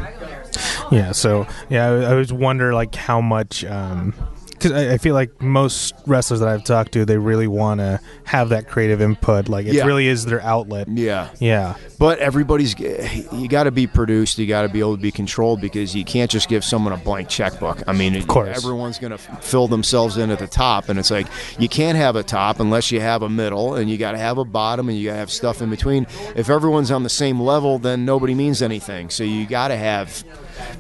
Yeah. 0.90 1.12
So 1.12 1.46
yeah, 1.70 1.88
I, 1.88 1.94
I 2.02 2.10
always 2.12 2.32
wonder 2.32 2.74
like 2.74 2.94
how 2.94 3.20
much. 3.20 3.64
Um, 3.64 4.14
because 4.62 4.72
I, 4.72 4.94
I 4.94 4.98
feel 4.98 5.14
like 5.14 5.40
most 5.42 5.94
wrestlers 6.06 6.40
that 6.40 6.48
I've 6.48 6.64
talked 6.64 6.92
to, 6.92 7.04
they 7.04 7.18
really 7.18 7.46
want 7.48 7.80
to 7.80 8.00
have 8.24 8.50
that 8.50 8.68
creative 8.68 9.00
input. 9.00 9.48
Like 9.48 9.66
it 9.66 9.74
Yeah. 9.74 9.84
really 9.86 10.06
is 10.08 10.24
their 10.24 10.40
outlet. 10.42 10.88
Yeah. 10.88 11.30
Yeah. 11.38 11.74
But 11.98 12.18
everybody's 12.18 12.74
eh, 12.80 13.22
you 13.32 13.48
got 13.48 13.64
to 13.64 13.70
be 13.70 13.86
produced. 13.86 14.38
You 14.38 14.46
got 14.46 14.62
to 14.62 14.68
be 14.68 14.80
able 14.80 14.96
to 14.96 15.02
be 15.02 15.10
controlled 15.12 15.60
because 15.60 15.94
you 15.94 16.04
can't 16.04 16.30
just 16.30 16.48
give 16.48 16.64
someone 16.64 16.92
a 16.92 16.96
blank 16.96 17.28
checkbook. 17.28 17.82
I 17.86 17.92
mean, 17.92 18.14
of 18.16 18.26
course. 18.26 18.56
everyone's 18.56 18.98
going 18.98 19.12
to 19.12 19.18
fill 19.18 19.68
themselves 19.68 20.16
in 20.16 20.30
at 20.30 20.38
the 20.38 20.46
top, 20.46 20.88
and 20.88 20.98
it's 20.98 21.10
like 21.10 21.26
you 21.58 21.68
can't 21.68 21.96
have 21.96 22.16
a 22.16 22.22
top 22.22 22.60
unless 22.60 22.90
you 22.90 23.00
have 23.00 23.22
a 23.22 23.28
middle, 23.28 23.74
and 23.74 23.88
you 23.90 23.98
got 23.98 24.12
to 24.12 24.18
have 24.18 24.38
a 24.38 24.44
bottom, 24.44 24.88
and 24.88 24.98
you 24.98 25.06
got 25.06 25.12
to 25.14 25.18
have 25.18 25.30
stuff 25.30 25.62
in 25.62 25.70
between. 25.70 26.06
If 26.34 26.50
everyone's 26.50 26.90
on 26.90 27.02
the 27.02 27.08
same 27.08 27.40
level, 27.40 27.78
then 27.78 28.04
nobody 28.04 28.34
means 28.34 28.62
anything. 28.62 29.10
So 29.10 29.24
you 29.24 29.46
got 29.46 29.68
to 29.68 29.76
have. 29.76 30.24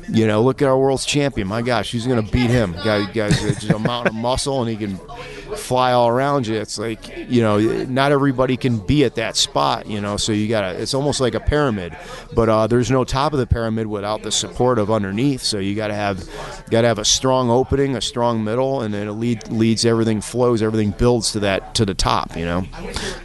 You 0.08 0.26
know, 0.26 0.42
look 0.42 0.62
at 0.62 0.68
our 0.68 0.78
world's 0.78 1.04
champion. 1.04 1.48
My 1.48 1.62
gosh, 1.62 1.92
who's 1.92 2.06
going 2.06 2.24
to 2.24 2.32
beat 2.32 2.50
him? 2.50 2.72
Guy, 2.72 3.10
guy's 3.12 3.40
just 3.40 3.70
a 3.70 3.78
mountain 3.78 4.14
of 4.14 4.20
muscle, 4.20 4.60
and 4.60 4.70
he 4.70 4.76
can 4.76 4.98
fly 5.56 5.92
all 5.92 6.08
around 6.08 6.46
you. 6.46 6.56
It's 6.56 6.78
like 6.78 7.28
you 7.28 7.42
know, 7.42 7.58
not 7.84 8.12
everybody 8.12 8.56
can 8.56 8.78
be 8.78 9.04
at 9.04 9.14
that 9.16 9.36
spot. 9.36 9.86
You 9.86 10.00
know, 10.00 10.16
so 10.16 10.32
you 10.32 10.48
gotta. 10.48 10.80
It's 10.80 10.94
almost 10.94 11.20
like 11.20 11.34
a 11.34 11.40
pyramid, 11.40 11.96
but 12.34 12.48
uh, 12.48 12.66
there's 12.66 12.90
no 12.90 13.04
top 13.04 13.32
of 13.32 13.38
the 13.38 13.46
pyramid 13.46 13.86
without 13.86 14.22
the 14.22 14.32
support 14.32 14.78
of 14.78 14.90
underneath. 14.90 15.42
So 15.42 15.58
you 15.58 15.74
gotta 15.74 15.94
have, 15.94 16.28
gotta 16.70 16.88
have 16.88 16.98
a 16.98 17.04
strong 17.04 17.50
opening, 17.50 17.96
a 17.96 18.00
strong 18.00 18.44
middle, 18.44 18.82
and 18.82 18.92
then 18.92 19.08
it 19.08 19.12
lead, 19.12 19.48
leads 19.48 19.84
everything 19.84 20.20
flows, 20.20 20.62
everything 20.62 20.90
builds 20.90 21.32
to 21.32 21.40
that 21.40 21.74
to 21.76 21.84
the 21.84 21.94
top. 21.94 22.36
You 22.36 22.44
know. 22.44 22.66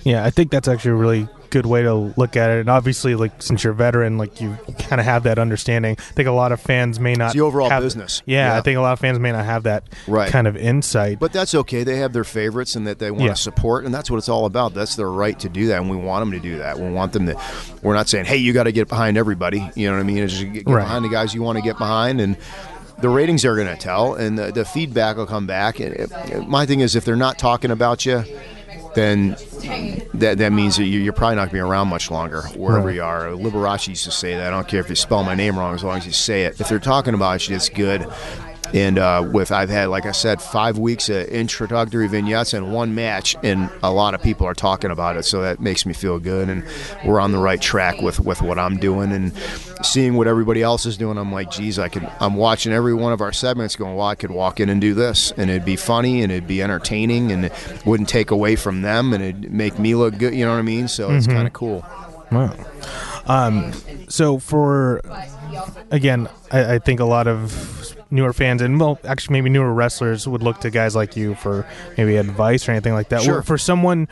Yeah, 0.04 0.24
I 0.24 0.30
think 0.30 0.52
that's 0.52 0.68
actually 0.68 0.92
a 0.92 0.96
really 0.96 1.28
good 1.50 1.66
way 1.66 1.82
to 1.84 1.94
look 1.94 2.36
at 2.36 2.50
it. 2.50 2.60
And 2.62 2.70
obviously, 2.70 3.16
like 3.16 3.42
since 3.42 3.64
you're 3.64 3.74
a 3.74 3.76
veteran, 3.76 4.18
like 4.18 4.40
you 4.42 4.58
kind 4.80 5.00
of 5.00 5.06
have 5.06 5.24
that 5.24 5.40
understanding. 5.40 5.96
I 5.98 6.02
think 6.14 6.28
a 6.28 6.32
lot 6.32 6.52
of 6.52 6.60
fans 6.62 7.00
may 7.00 7.14
not 7.14 7.28
It's 7.28 7.34
the 7.36 7.42
overall 7.42 7.70
have- 7.70 7.84
business. 7.84 8.22
Yeah, 8.26 8.54
Yeah. 8.54 8.58
I 8.58 8.62
think 8.62 8.78
a 8.78 8.82
lot 8.82 8.94
of 8.94 9.00
fans 9.00 9.20
may 9.20 9.32
not 9.32 9.46
have 9.46 9.64
that 9.64 9.84
Right. 10.08 10.30
kind 10.32 10.48
of 10.48 10.56
insight. 10.58 11.20
But 11.20 11.34
that's 11.34 11.54
okay. 11.56 11.84
They 11.84 11.98
have 11.98 12.14
their 12.14 12.24
favorites 12.24 12.76
and 12.76 12.86
that 12.88 13.00
they 13.00 13.12
want 13.12 13.24
Yeah. 13.24 13.30
to 13.32 13.36
support, 13.36 13.86
and 13.86 13.94
that's 13.94 14.10
what 14.12 14.18
it's 14.18 14.30
all 14.30 14.46
about. 14.46 14.74
That's 14.74 14.96
their 14.96 15.10
right 15.12 15.38
to 15.40 15.50
do 15.50 15.68
that, 15.68 15.82
and 15.82 15.90
we 15.90 15.98
want 15.98 16.22
them 16.24 16.32
to 16.32 16.40
do 16.40 16.58
that. 16.60 16.80
We 16.80 16.90
want 16.90 17.14
them 17.14 17.26
to. 17.28 17.36
We're 17.82 17.94
not 17.94 18.10
saying, 18.10 18.26
"Hey, 18.26 18.38
you 18.38 18.54
got 18.54 18.64
to 18.64 18.72
get 18.72 18.88
behind 18.88 19.18
everybody." 19.18 19.70
You 19.76 19.88
know 19.90 19.96
what 19.96 20.02
I 20.02 20.04
mean? 20.04 20.18
It's 20.20 20.34
just 20.34 20.44
get, 20.54 20.66
get 20.66 20.68
Right. 20.74 20.84
behind 20.84 21.06
the 21.06 21.10
guys 21.10 21.34
you 21.34 21.42
want 21.42 21.58
to 21.58 21.62
get 21.64 21.78
behind, 21.78 22.20
and 22.22 22.38
the 23.00 23.10
ratings 23.10 23.46
are 23.46 23.56
going 23.56 23.68
to 23.68 23.76
tell, 23.76 24.16
and 24.16 24.38
the, 24.40 24.52
the 24.52 24.66
feedback 24.66 25.18
will 25.18 25.28
come 25.28 25.46
back. 25.46 25.80
And 25.80 25.94
it, 25.94 26.48
my 26.48 26.66
thing 26.66 26.80
is, 26.80 26.96
if 26.96 27.06
they're 27.06 27.16
not 27.16 27.38
talking 27.38 27.70
about 27.72 28.06
you, 28.06 28.24
then 28.98 29.38
that 30.16 30.40
that 30.40 30.52
means 30.52 30.76
that 30.78 30.86
you- 30.86 31.00
you're 31.00 31.14
probably 31.14 31.36
not 31.36 31.42
going 31.44 31.50
to 31.50 31.54
be 31.54 31.60
around 31.60 31.88
much 31.88 32.10
longer 32.10 32.42
wherever 32.56 32.88
Right. 32.88 32.96
you 32.96 33.04
are. 33.04 33.28
Liberace 33.28 33.88
used 33.88 34.04
to 34.06 34.12
say 34.12 34.34
that. 34.36 34.48
I 34.48 34.50
don't 34.50 34.68
care 34.68 34.80
if 34.80 34.90
you 34.90 34.96
spell 34.96 35.24
my 35.24 35.36
name 35.36 35.58
wrong 35.58 35.76
as 35.76 35.84
long 35.84 35.98
as 36.00 36.06
you 36.08 36.12
say 36.14 36.46
it. 36.46 36.60
If 36.60 36.68
they're 36.68 36.80
talking 36.80 37.14
about 37.14 37.48
you, 37.48 37.56
it's 37.56 37.70
good. 37.70 38.08
And 38.74 38.98
uh, 39.00 39.30
with 39.32 39.52
I've 39.52 39.70
had, 39.70 39.90
like 39.90 40.06
I 40.06 40.12
said, 40.12 40.42
five 40.42 40.78
weeks 40.78 41.10
of 41.10 41.28
introductory 41.28 42.08
vignettes 42.08 42.54
and 42.54 42.74
one 42.74 42.96
match, 42.96 43.36
and 43.44 43.70
a 43.82 43.92
lot 43.92 44.14
of 44.14 44.22
people 44.22 44.46
are 44.46 44.54
talking 44.54 44.92
about 44.92 45.18
it, 45.18 45.24
so 45.24 45.42
that 45.42 45.60
makes 45.60 45.86
me 45.86 45.94
feel 45.94 46.20
good. 46.20 46.50
And 46.50 46.64
we're 47.06 47.20
on 47.20 47.32
the 47.32 47.38
right 47.38 47.62
track 47.62 48.02
with 48.02 48.20
with 48.20 48.42
what 48.42 48.60
I'm 48.60 48.78
doing 48.78 49.12
and 49.12 49.32
seeing 49.84 50.16
what 50.16 50.28
everybody 50.28 50.62
else 50.62 50.86
is 50.86 50.98
doing. 50.98 51.18
I'm 51.18 51.32
like, 51.32 51.52
geez, 51.52 51.80
I 51.80 51.88
could. 51.88 52.10
I'm 52.20 52.36
watching 52.36 52.74
every 52.74 52.94
one 52.94 53.14
of 53.14 53.22
our 53.22 53.32
segments, 53.32 53.76
going, 53.76 53.96
well, 53.96 54.08
I 54.08 54.16
could 54.16 54.32
walk 54.32 54.60
in 54.60 54.70
and 54.70 54.82
do 54.82 54.94
this, 54.94 55.32
and 55.38 55.50
it'd 55.50 55.66
be 55.66 55.76
funny 55.76 56.22
and 56.22 56.32
it'd 56.32 56.48
be 56.48 56.62
entertaining, 56.62 57.32
and 57.32 57.46
it 57.46 57.54
wouldn't 57.86 58.10
take 58.10 58.32
away 58.32 58.56
from 58.56 58.82
them, 58.82 59.14
and 59.14 59.24
it'd 59.24 59.52
make 59.52 59.80
me 59.80 59.96
look 59.96 60.18
good. 60.18 60.34
You 60.34 60.46
know 60.46 60.52
what 60.52 60.60
I 60.60 60.64
mean? 60.64 60.88
So 60.88 61.12
it's 61.12 61.28
kind 61.28 61.48
of 61.48 61.54
cool. 61.54 61.86
Wow. 62.32 62.54
Um, 63.28 63.72
so 64.10 64.40
for 64.40 65.02
again, 65.92 66.30
I, 66.52 66.76
I 66.76 66.80
think 66.80 67.00
a 67.00 67.06
lot 67.06 67.28
of 67.28 67.87
newer 68.10 68.34
fans 68.34 68.62
and 68.62 68.80
well, 68.80 69.00
actually 69.04 69.34
maybe 69.34 69.50
newer 69.50 69.74
wrestlers 69.74 70.28
would 70.28 70.44
look 70.44 70.60
to 70.62 70.70
guys 70.70 70.96
like 70.96 71.16
you 71.16 71.36
for 71.36 71.66
maybe 71.98 72.16
advice 72.18 72.68
or 72.68 72.72
anything 72.72 72.94
like 72.94 73.10
that. 73.10 73.22
Sure. 73.22 73.42
For 73.42 73.58
someone 73.58 74.08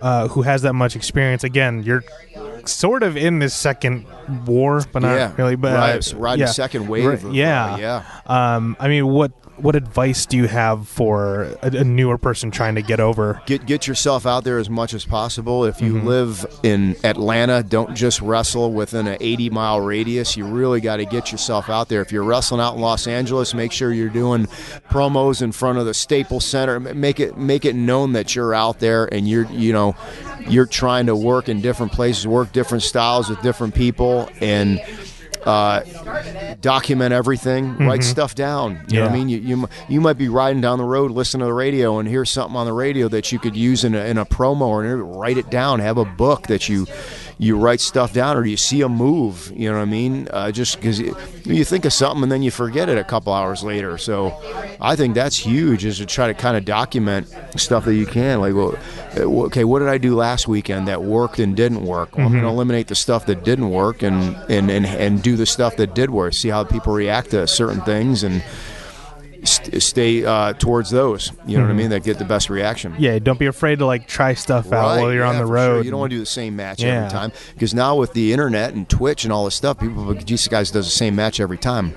uh, 0.00 0.28
who 0.28 0.42
has 0.42 0.62
that 0.62 0.74
much 0.74 0.94
experience, 0.96 1.44
again, 1.44 1.82
you're 1.82 2.04
sort 2.66 3.02
of 3.02 3.16
in 3.16 3.38
this 3.38 3.54
second 3.54 4.06
war, 4.46 4.82
but 4.92 5.02
not 5.02 5.14
Yeah. 5.14 5.32
really. 5.36 5.56
But 5.56 5.72
uh, 6.12 6.16
riding 6.16 6.40
yeah. 6.40 6.52
second 6.52 6.88
wave 6.88 7.06
Right, 7.06 7.14
of, 7.18 7.24
uh, 7.26 7.30
yeah, 7.30 7.76
yeah. 7.78 8.04
Um, 8.26 8.76
I 8.78 8.88
mean, 8.88 9.06
what 9.08 9.32
what 9.60 9.74
advice 9.76 10.26
do 10.26 10.36
you 10.36 10.46
have 10.46 10.88
for 10.88 11.56
a, 11.62 11.68
a 11.68 11.84
newer 11.84 12.18
person 12.18 12.50
trying 12.50 12.74
to 12.76 12.82
get 12.82 13.00
over? 13.00 13.42
Get 13.46 13.66
get 13.66 13.86
yourself 13.86 14.26
out 14.26 14.44
there 14.44 14.58
as 14.58 14.70
much 14.70 14.94
as 14.94 15.04
possible. 15.04 15.64
If 15.64 15.80
you 15.80 15.94
mm-hmm. 15.94 16.06
live 16.06 16.46
in 16.62 16.96
Atlanta, 17.04 17.62
don't 17.62 17.94
just 17.94 18.20
wrestle 18.20 18.72
within 18.72 19.06
an 19.06 19.18
80 19.20 19.50
mile 19.50 19.80
radius. 19.80 20.36
You 20.36 20.46
really 20.46 20.80
got 20.80 20.96
to 20.96 21.04
get 21.04 21.32
yourself 21.32 21.68
out 21.68 21.88
there. 21.88 22.00
If 22.00 22.12
you're 22.12 22.24
wrestling 22.24 22.60
out 22.60 22.74
in 22.74 22.80
Los 22.80 23.06
Angeles, 23.06 23.54
make 23.54 23.72
sure 23.72 23.92
you're 23.92 24.08
doing 24.08 24.46
promos 24.90 25.42
in 25.42 25.52
front 25.52 25.78
of 25.78 25.86
the 25.86 25.94
Staples 25.94 26.44
Center. 26.44 26.78
Make 26.80 27.20
it 27.20 27.36
make 27.36 27.64
it 27.64 27.74
known 27.74 28.12
that 28.12 28.34
you're 28.34 28.54
out 28.54 28.78
there 28.78 29.12
and 29.12 29.28
you're 29.28 29.46
you 29.46 29.72
know 29.72 29.96
you're 30.48 30.66
trying 30.66 31.06
to 31.06 31.16
work 31.16 31.48
in 31.48 31.60
different 31.60 31.92
places, 31.92 32.26
work 32.26 32.52
different 32.52 32.82
styles 32.82 33.28
with 33.28 33.40
different 33.42 33.74
people, 33.74 34.28
and 34.40 34.80
uh, 35.48 36.54
document 36.60 37.14
everything, 37.14 37.78
write 37.78 38.04
stuff 38.04 38.34
down. 38.34 38.84
You 38.88 38.98
know 38.98 39.04
what 39.04 39.12
I 39.12 39.14
mean? 39.14 39.28
You, 39.30 39.38
you 39.38 39.68
you 39.88 40.00
might 40.00 40.18
be 40.18 40.28
riding 40.28 40.60
down 40.60 40.78
the 40.78 40.84
road, 40.84 41.10
listening 41.10 41.40
to 41.40 41.46
the 41.46 41.54
radio, 41.54 41.98
and 41.98 42.06
hear 42.08 42.24
something 42.24 42.54
on 42.56 42.66
the 42.66 42.72
radio 42.72 43.08
that 43.08 43.32
you 43.32 43.38
could 43.38 43.56
use 43.56 43.82
in 43.82 43.94
a, 43.94 44.04
in 44.04 44.18
a 44.18 44.26
promo 44.26 44.68
or 44.68 44.96
write 45.02 45.38
it 45.38 45.50
down. 45.50 45.80
Have 45.80 45.96
a 45.96 46.04
book 46.04 46.48
that 46.48 46.68
you 46.68 46.86
you 47.38 47.56
write 47.56 47.80
stuff 47.80 48.12
down, 48.12 48.36
or 48.36 48.44
you 48.44 48.56
see 48.56 48.82
a 48.82 48.88
move. 48.88 49.52
You 49.54 49.70
know 49.70 49.76
what 49.76 49.82
I 49.82 49.86
mean? 49.86 50.28
Uh, 50.30 50.50
just 50.50 50.76
because 50.76 50.98
you, 50.98 51.14
think 51.64 51.84
of 51.84 51.92
something 51.92 52.24
and 52.24 52.32
then 52.32 52.42
you 52.42 52.50
forget 52.50 52.88
it 52.88 52.98
a 52.98 53.04
couple 53.04 53.32
hours 53.32 53.62
later. 53.62 53.96
So 53.96 54.36
I 54.80 54.96
think 54.96 55.14
that's 55.14 55.36
huge, 55.36 55.84
is 55.84 55.98
to 55.98 56.06
try 56.06 56.26
to 56.26 56.34
kind 56.34 56.56
of 56.56 56.64
document 56.64 57.28
stuff 57.56 57.84
that 57.84 57.94
you 57.94 58.06
can. 58.06 58.40
Like, 58.40 58.54
well, 58.54 58.76
uh, 59.16 59.44
okay, 59.46 59.64
what 59.64 59.78
did 59.78 59.88
I 59.88 59.98
do 59.98 60.16
last 60.16 60.48
weekend 60.48 60.88
that 60.88 61.04
worked 61.04 61.38
and 61.38 61.56
didn't 61.56 61.84
work? 61.84 62.16
Well, 62.16 62.26
I'm 62.26 62.32
going 62.32 62.42
to 62.44 62.50
eliminate 62.50 62.88
the 62.88 62.96
stuff 62.96 63.26
that 63.26 63.44
didn't 63.44 63.70
work 63.70 64.02
and, 64.02 64.36
and, 64.50 64.68
and, 64.70 64.84
and 64.84 65.22
do 65.22 65.36
the 65.36 65.46
stuff 65.46 65.76
that 65.76 65.94
did 65.94 66.10
work. 66.10 66.34
See 66.34 66.48
how 66.48 66.64
people 66.64 66.92
react 66.92 67.30
to 67.30 67.46
certain 67.46 67.80
things 67.82 68.24
and 68.24 68.42
st- 69.44 69.82
stay 69.82 70.24
uh, 70.24 70.52
towards 70.54 70.90
those. 70.90 71.32
You 71.46 71.56
know 71.58 71.64
what 71.64 71.70
I 71.70 71.74
mean? 71.74 71.90
That 71.90 72.02
get 72.04 72.18
the 72.18 72.24
best 72.24 72.50
reaction. 72.50 72.94
Yeah, 72.98 73.18
don't 73.18 73.38
be 73.38 73.46
afraid 73.46 73.78
to 73.80 73.86
like 73.86 74.06
try 74.08 74.34
stuff 74.34 74.66
out 74.66 74.72
Right, 74.72 75.00
while 75.02 75.12
you're 75.12 75.24
on 75.24 75.36
the 75.38 75.46
road. 75.46 75.76
sure. 75.76 75.84
You 75.84 75.90
don't 75.90 76.00
want 76.00 76.10
to 76.10 76.16
do 76.16 76.20
the 76.20 76.26
same 76.26 76.56
match 76.56 76.82
Yeah. 76.82 76.98
every 77.04 77.10
time 77.10 77.32
because 77.54 77.74
now 77.74 77.96
with 77.96 78.12
the 78.12 78.32
internet 78.32 78.74
and 78.74 78.88
Twitch 78.88 79.24
and 79.24 79.32
all 79.32 79.44
this 79.44 79.54
stuff, 79.54 79.78
people 79.80 80.12
Jesus 80.14 80.48
guys 80.48 80.70
does 80.70 80.86
the 80.86 80.90
same 80.92 81.14
match 81.16 81.40
every 81.40 81.58
time. 81.58 81.94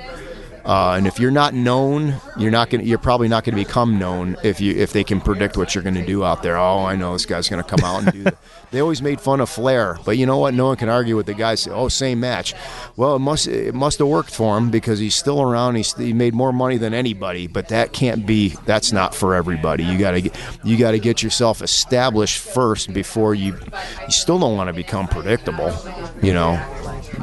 Uh, 0.64 0.94
and 0.96 1.08
if 1.08 1.20
you're 1.20 1.32
not 1.32 1.56
known, 1.56 2.14
you're 2.38 2.52
not 2.52 2.70
gonna. 2.70 2.84
You're 2.84 3.00
probably 3.00 3.28
not 3.28 3.44
going 3.44 3.58
to 3.58 3.66
become 3.66 3.98
known 3.98 4.38
if 4.44 4.62
you 4.62 4.76
if 4.76 4.94
they 4.94 5.04
can 5.04 5.20
predict 5.20 5.58
what 5.58 5.74
you're 5.74 5.84
going 5.84 5.96
to 5.96 6.06
do 6.06 6.24
out 6.24 6.44
there. 6.44 6.56
Oh, 6.56 6.86
I 6.86 6.96
know 6.96 7.14
this 7.14 7.26
guy's 7.26 7.50
going 7.50 7.64
to 7.64 7.68
come 7.68 7.84
out 7.84 8.04
and 8.04 8.12
do. 8.14 8.24
that. 8.26 8.38
They 8.72 8.80
always 8.82 9.02
made 9.02 9.20
fun 9.20 9.42
of 9.42 9.50
Flair, 9.50 9.98
but 10.06 10.18
you 10.18 10.26
know 10.26 10.38
what? 10.38 10.54
No 10.54 10.68
one 10.68 10.78
can 10.78 10.88
argue 10.88 11.18
with 11.18 11.26
the 11.26 11.34
guy. 11.34 11.56
Say, 11.56 11.72
oh, 11.72 11.90
same 11.90 12.22
match. 12.22 12.54
Well, 12.96 13.18
it 13.18 13.20
must 13.20 13.48
it 13.48 13.76
must 13.76 14.00
have 14.00 14.08
worked 14.08 14.34
for 14.34 14.58
him 14.58 14.72
because 14.72 14.98
he's 14.98 15.16
still 15.16 15.42
around. 15.42 15.76
He's, 15.76 15.94
he 15.94 16.14
made 16.14 16.34
more 16.34 16.54
money 16.54 16.78
than 16.78 16.94
anybody. 16.94 17.48
But 17.48 17.68
that 17.68 17.92
can't 17.92 18.26
be. 18.26 18.56
That's 18.66 18.92
not 18.94 19.14
for 19.14 19.36
everybody. 19.36 19.84
You 19.84 19.98
got 19.98 20.12
to 20.12 20.22
get 20.22 20.38
you 20.64 20.78
got 20.78 20.92
to 20.92 21.00
get 21.00 21.22
yourself 21.22 21.62
established 21.62 22.38
first 22.38 22.94
before 22.94 23.36
you. 23.36 23.58
You 24.04 24.12
still 24.12 24.40
don't 24.40 24.56
want 24.56 24.70
to 24.70 24.74
become 24.74 25.08
predictable. 25.08 25.74
You 26.22 26.34
know 26.34 26.60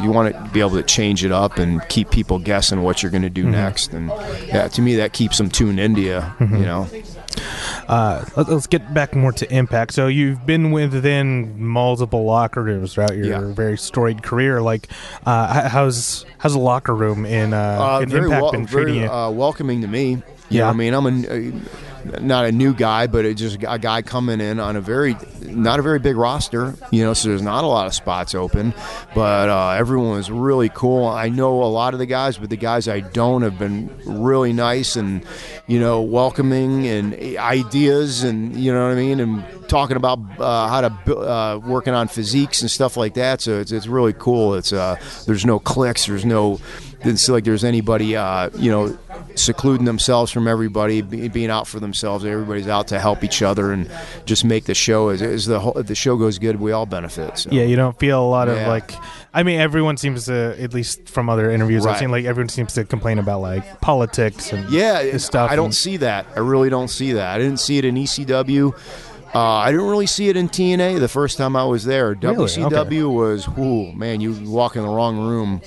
you 0.02 0.10
want 0.10 0.34
to 0.34 0.50
be 0.52 0.60
able 0.60 0.72
to 0.72 0.82
change 0.82 1.24
it 1.24 1.32
up 1.32 1.58
and 1.58 1.86
keep 1.88 2.10
people 2.10 2.38
guessing 2.38 2.82
what 2.82 3.02
you're 3.02 3.10
going 3.10 3.22
to 3.22 3.30
do 3.30 3.42
mm-hmm. 3.42 3.52
next. 3.52 3.92
And 3.92 4.08
yeah, 4.46 4.68
to 4.68 4.82
me, 4.82 4.96
that 4.96 5.12
keeps 5.12 5.38
them 5.38 5.48
tuned 5.48 5.80
into 5.80 6.00
you. 6.00 6.22
You 6.40 6.46
know, 6.64 6.88
Uh, 7.88 8.24
let- 8.36 8.48
let's 8.48 8.66
get 8.66 8.92
back 8.92 9.14
more 9.14 9.32
to 9.32 9.50
Impact. 9.52 9.92
So 9.94 10.06
you've 10.08 10.44
been 10.46 10.70
within 10.72 11.54
multiple 11.62 12.24
locker 12.24 12.62
rooms 12.62 12.94
throughout 12.94 13.16
your 13.16 13.26
Yeah. 13.26 13.40
very 13.54 13.78
storied 13.78 14.22
career. 14.22 14.60
Like, 14.60 14.88
uh, 15.26 15.68
how's 15.68 16.24
how's 16.38 16.52
the 16.52 16.58
locker 16.58 16.94
room 16.94 17.24
in 17.24 17.52
uh, 17.54 17.96
uh, 17.96 18.00
in 18.00 18.12
Impact 18.12 18.42
wel- 18.42 18.52
been 18.52 18.66
treating 18.66 18.94
very 18.94 19.04
you? 19.06 19.10
uh, 19.10 19.30
welcoming 19.30 19.80
to 19.82 19.88
me. 19.88 20.10
You 20.10 20.22
Yeah. 20.50 20.64
know 20.64 20.68
I 20.70 20.72
mean, 20.74 20.94
I'm 20.94 21.06
a, 21.06 21.10
a 21.30 21.52
not 22.20 22.44
a 22.44 22.52
new 22.52 22.74
guy, 22.74 23.06
but 23.06 23.24
it 23.24 23.34
just 23.34 23.58
a 23.66 23.78
guy 23.78 24.02
coming 24.02 24.40
in 24.40 24.60
on 24.60 24.76
a 24.76 24.80
very 24.80 25.16
not 25.42 25.78
a 25.78 25.82
very 25.82 25.98
big 25.98 26.16
roster. 26.16 26.74
You 26.90 27.04
know, 27.04 27.14
so 27.14 27.28
there's 27.28 27.42
not 27.42 27.64
a 27.64 27.66
lot 27.66 27.86
of 27.86 27.94
spots 27.94 28.34
open, 28.34 28.74
but 29.14 29.48
uh, 29.48 29.70
everyone 29.70 30.16
was 30.16 30.30
really 30.30 30.68
cool. 30.68 31.06
I 31.06 31.28
know 31.28 31.62
a 31.62 31.64
lot 31.64 31.94
of 31.94 31.98
the 31.98 32.06
guys, 32.06 32.38
but 32.38 32.50
the 32.50 32.56
guys 32.56 32.88
I 32.88 33.00
don't 33.00 33.42
have 33.42 33.58
been 33.58 33.90
really 34.04 34.52
nice 34.52 34.96
and 34.96 35.24
you 35.66 35.80
know 35.80 36.02
welcoming 36.02 36.86
and 36.86 37.14
ideas 37.36 38.22
and 38.22 38.56
you 38.56 38.72
know 38.72 38.86
what 38.86 38.92
I 38.92 38.96
mean 38.96 39.20
and 39.20 39.44
talking 39.68 39.96
about 39.96 40.18
uh, 40.38 40.68
how 40.68 40.80
to 40.80 41.16
uh, 41.16 41.60
working 41.64 41.94
on 41.94 42.08
physiques 42.08 42.62
and 42.62 42.70
stuff 42.70 42.96
like 42.96 43.14
that. 43.14 43.40
So 43.40 43.60
it's, 43.60 43.72
it's 43.72 43.86
really 43.86 44.14
cool. 44.14 44.54
It's 44.54 44.72
uh, 44.72 44.96
there's 45.26 45.44
no 45.44 45.58
clicks. 45.58 46.06
There's 46.06 46.24
no 46.24 46.60
didn't 47.02 47.18
see 47.18 47.32
like 47.32 47.44
there's 47.44 47.64
anybody 47.64 48.16
uh, 48.16 48.50
you 48.56 48.70
know 48.70 48.98
secluding 49.34 49.84
themselves 49.84 50.32
from 50.32 50.48
everybody, 50.48 51.00
be, 51.00 51.28
being 51.28 51.50
out 51.50 51.66
for 51.68 51.78
themselves. 51.80 52.24
Everybody's 52.24 52.66
out 52.68 52.88
to 52.88 52.98
help 52.98 53.22
each 53.22 53.40
other 53.42 53.72
and 53.72 53.90
just 54.24 54.44
make 54.44 54.64
the 54.64 54.74
show 54.74 55.08
as, 55.10 55.22
as 55.22 55.46
the 55.46 55.60
whole, 55.60 55.78
if 55.78 55.86
the 55.86 55.94
show 55.94 56.16
goes 56.16 56.38
good. 56.38 56.56
We 56.56 56.72
all 56.72 56.86
benefit. 56.86 57.38
So. 57.38 57.50
yeah, 57.50 57.62
you 57.62 57.76
don't 57.76 57.98
feel 57.98 58.22
a 58.22 58.26
lot 58.28 58.48
of 58.48 58.56
like. 58.66 58.92
I 59.32 59.42
mean, 59.42 59.60
everyone 59.60 59.98
seems 59.98 60.24
to, 60.24 60.56
at 60.60 60.72
least 60.74 61.08
from 61.08 61.28
other 61.28 61.50
interviews 61.50 61.86
I've 61.86 61.98
seen, 61.98 62.10
like 62.10 62.24
everyone 62.24 62.48
seems 62.48 62.72
to 62.74 62.84
complain 62.84 63.18
about 63.18 63.40
like 63.40 63.80
politics 63.80 64.52
and 64.52 64.68
Yeah, 64.70 65.16
stuff. 65.18 65.50
I 65.50 65.56
don't 65.56 65.66
and- 65.66 65.74
see 65.74 65.98
that. 65.98 66.26
I 66.34 66.40
really 66.40 66.70
don't 66.70 66.88
see 66.88 67.12
that. 67.12 67.34
I 67.34 67.38
didn't 67.38 67.60
see 67.60 67.78
it 67.78 67.84
in 67.84 67.94
ECW. 67.94 68.74
Uh, 69.34 69.40
I 69.40 69.70
didn't 69.70 69.86
really 69.88 70.06
see 70.06 70.28
it 70.28 70.36
in 70.36 70.48
TNA 70.48 71.00
the 71.00 71.08
first 71.08 71.36
time 71.36 71.54
I 71.54 71.64
was 71.64 71.84
there. 71.84 72.14
WCW 72.14 73.12
was, 73.14 73.48
whoo, 73.48 73.92
man, 73.92 74.20
you 74.20 74.32
walk 74.50 74.74
in 74.76 74.82
the 74.82 74.88
wrong 74.88 75.18
room 75.18 75.60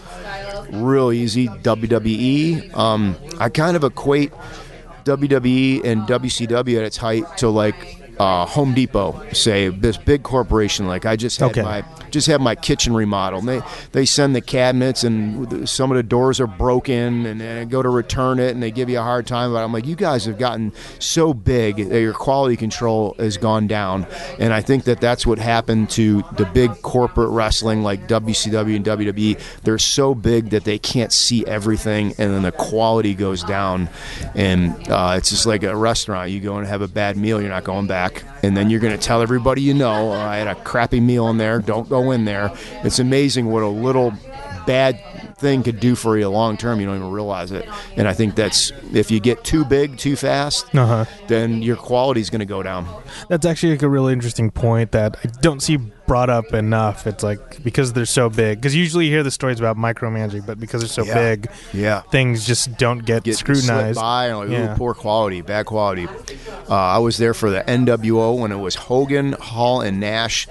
real 0.72 1.12
easy. 1.12 1.48
WWE, 1.48 2.76
um, 2.76 3.16
I 3.40 3.50
kind 3.50 3.76
of 3.78 3.84
equate 3.84 4.32
WWE 5.04 5.84
and 5.86 6.02
WCW 6.04 6.78
at 6.78 6.84
its 6.84 6.98
height 6.98 7.26
to 7.38 7.50
like 7.50 8.01
uh, 8.22 8.46
Home 8.46 8.74
Depot, 8.76 9.20
say 9.34 9.70
this 9.70 9.98
big 9.98 10.22
corporation. 10.22 10.86
Like 10.88 11.06
I 11.08 11.16
just 11.16 11.40
had 11.40 11.50
Okay. 11.52 11.62
my 11.64 11.84
just 12.12 12.28
had 12.28 12.42
my 12.42 12.56
kitchen 12.56 12.94
remodeled. 12.94 13.44
And 13.44 13.50
they 13.50 13.62
they 13.94 14.06
send 14.06 14.36
the 14.36 14.42
cabinets 14.42 15.04
and 15.04 15.68
some 15.68 15.90
of 15.92 15.98
the 15.98 16.04
doors 16.04 16.40
are 16.40 16.48
broken, 16.48 17.26
and, 17.26 17.42
and 17.42 17.60
I 17.60 17.66
go 17.66 17.82
to 17.82 17.90
return 17.90 18.40
it, 18.40 18.52
and 18.52 18.62
they 18.62 18.70
give 18.72 18.90
you 18.90 19.00
a 19.00 19.02
hard 19.02 19.26
time 19.26 19.50
about. 19.52 19.62
it. 19.62 19.66
I'm 19.66 19.74
like, 19.74 19.88
you 19.88 19.96
guys 19.96 20.26
have 20.26 20.38
gotten 20.38 20.72
so 21.00 21.34
big 21.34 21.78
that 21.90 22.00
your 22.00 22.14
quality 22.14 22.56
control 22.58 23.16
has 23.18 23.38
gone 23.38 23.66
down, 23.68 24.06
and 24.40 24.54
I 24.54 24.62
think 24.62 24.84
that 24.84 25.02
that's 25.02 25.26
what 25.26 25.40
happened 25.40 25.90
to 25.92 26.24
the 26.38 26.46
big 26.46 26.82
corporate 26.84 27.30
wrestling 27.30 27.82
like 27.82 28.08
WCW 28.08 28.76
and 28.76 28.86
WWE. 28.86 29.40
They're 29.64 29.80
so 29.80 30.14
big 30.14 30.50
that 30.52 30.64
they 30.66 30.78
can't 30.78 31.12
see 31.14 31.46
everything, 31.48 32.10
and 32.20 32.34
then 32.34 32.42
the 32.44 32.52
quality 32.52 33.16
goes 33.16 33.44
down, 33.44 33.90
and 34.36 34.76
uh, 34.90 35.16
it's 35.18 35.30
just 35.30 35.46
like 35.46 35.64
a 35.64 35.76
restaurant. 35.76 36.30
You 36.32 36.40
go 36.40 36.58
and 36.58 36.68
have 36.68 36.82
a 36.82 36.88
bad 36.88 37.18
meal, 37.18 37.40
you're 37.40 37.50
not 37.50 37.64
going 37.64 37.88
back, 37.88 38.11
and 38.44 38.56
then 38.58 38.70
you're 38.70 38.80
going 38.80 38.98
to 38.98 39.04
tell 39.04 39.22
everybody 39.22 39.62
you 39.62 39.74
know, 39.74 40.12
"Oh, 40.12 40.12
I 40.14 40.38
had 40.38 40.48
a 40.48 40.56
crappy 40.56 41.00
meal 41.00 41.28
in 41.30 41.38
there. 41.38 41.60
Don't 41.60 41.88
go 41.90 42.12
in 42.12 42.26
there. 42.26 42.52
It's 42.84 43.00
amazing 43.00 43.48
what 43.52 43.64
a 43.64 43.68
little 43.68 44.14
bad 44.66 45.00
thing 45.38 45.64
could 45.64 45.80
do 45.80 45.96
for 45.96 46.18
you 46.18 46.30
long 46.30 46.56
term. 46.56 46.80
You 46.80 46.86
don't 46.86 46.98
even 46.98 47.12
realize 47.12 47.52
it. 47.52 47.68
And 47.98 48.08
I 48.08 48.14
think 48.14 48.36
that's 48.36 48.72
if 48.94 49.10
you 49.10 49.20
get 49.20 49.44
too 49.44 49.66
big 49.66 49.98
too 49.98 50.16
fast, 50.16 50.66
Uh-huh. 50.76 51.06
then 51.28 51.62
your 51.64 51.76
quality's 51.76 52.30
going 52.30 52.40
to 52.40 52.46
go 52.46 52.62
down. 52.62 52.88
That's 53.28 53.46
actually 53.46 53.72
like 53.74 53.82
a 53.82 53.90
really 53.90 54.14
interesting 54.14 54.52
point 54.52 54.92
that 54.92 55.18
I 55.24 55.30
don't 55.42 55.62
see 55.62 55.80
brought 56.12 56.30
up 56.30 56.54
enough. 56.54 57.08
It's 57.08 57.24
like 57.24 57.64
because 57.64 57.94
they're 57.94 58.06
so 58.06 58.30
big. 58.30 58.60
Because 58.60 58.76
usually 58.76 59.06
you 59.06 59.12
hear 59.12 59.24
the 59.24 59.32
stories 59.32 59.60
about 59.60 59.78
micromanaging, 59.78 60.46
but 60.46 60.60
because 60.60 60.82
they're 60.82 60.90
so 60.90 61.06
Yeah. 61.06 61.14
big, 61.14 61.50
Yeah. 61.72 62.02
things 62.12 62.46
just 62.46 62.78
don't 62.78 63.06
get, 63.06 63.24
get 63.24 63.38
scrutinized. 63.38 63.98
by 63.98 64.26
and 64.28 64.40
like, 64.40 64.50
Yeah. 64.50 64.76
poor 64.78 64.94
quality, 64.94 65.40
bad 65.42 65.66
quality. 65.68 66.10
Uh, 66.70 66.74
I 66.76 66.98
was 66.98 67.18
there 67.18 67.34
for 67.34 67.50
the 67.50 67.64
NWO 67.70 68.34
when 68.34 68.52
it 68.52 68.58
was 68.60 68.76
Hogan, 68.76 69.34
Hall, 69.40 69.80
and 69.80 70.02
Nash. 70.02 70.48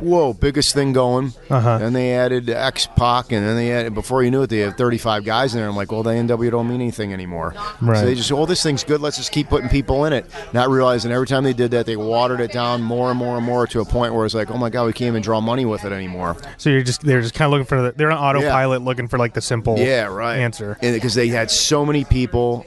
Whoa, 0.00 0.34
biggest 0.34 0.74
thing 0.74 0.92
going. 0.92 1.32
Uh-huh. 1.48 1.78
Then 1.78 1.94
they 1.94 2.12
added 2.14 2.50
X 2.50 2.86
Pac, 2.96 3.32
and 3.32 3.44
then 3.46 3.56
they 3.56 3.72
added 3.72 3.94
before 3.94 4.22
you 4.22 4.30
knew 4.30 4.42
it, 4.42 4.50
they 4.50 4.58
had 4.58 4.76
35 4.76 5.24
guys 5.24 5.54
in 5.54 5.60
there. 5.60 5.68
I'm 5.68 5.76
like, 5.76 5.90
well, 5.92 6.02
the 6.02 6.10
NWO 6.10 6.50
don't 6.50 6.68
mean 6.68 6.80
anything 6.82 7.12
anymore. 7.14 7.54
Right. 7.80 7.98
So 7.98 8.04
they 8.04 8.14
just, 8.14 8.30
oh, 8.32 8.44
this 8.46 8.62
thing's 8.62 8.84
good. 8.84 9.00
Let's 9.00 9.16
just 9.16 9.32
keep 9.32 9.48
putting 9.48 9.68
people 9.70 10.04
in 10.04 10.12
it. 10.12 10.26
Not 10.52 10.68
realizing 10.68 11.10
every 11.10 11.26
time 11.26 11.44
they 11.44 11.52
did 11.54 11.70
that, 11.72 11.86
they 11.86 11.96
watered 11.96 12.40
it 12.40 12.52
down 12.52 12.82
more 12.82 13.08
and 13.10 13.18
more 13.18 13.36
and 13.38 13.46
more 13.46 13.66
to 13.68 13.80
a 13.80 13.84
point 13.84 14.14
where 14.14 14.24
it's 14.26 14.34
like, 14.34 14.50
oh 14.50 14.58
my 14.58 14.68
god, 14.70 14.84
we 14.90 14.94
can't 14.94 15.06
even 15.08 15.22
draw 15.22 15.40
money 15.40 15.64
with 15.64 15.84
it 15.84 15.92
anymore. 15.92 16.36
So 16.56 16.68
you're 16.70 16.82
just 16.82 17.02
they're 17.02 17.22
just 17.22 17.34
kind 17.34 17.46
of 17.46 17.52
looking 17.52 17.66
for 17.66 17.80
the, 17.80 17.92
they're 17.92 18.10
on 18.10 18.18
autopilot 18.18 18.82
looking 18.82 19.06
for 19.06 19.18
like 19.18 19.34
the 19.34 19.40
simple 19.40 19.78
Yeah, 19.78 20.06
right. 20.06 20.38
answer. 20.38 20.76
Because 20.80 21.14
they 21.14 21.28
had 21.28 21.48
so 21.50 21.86
many 21.86 22.04
people 22.04 22.66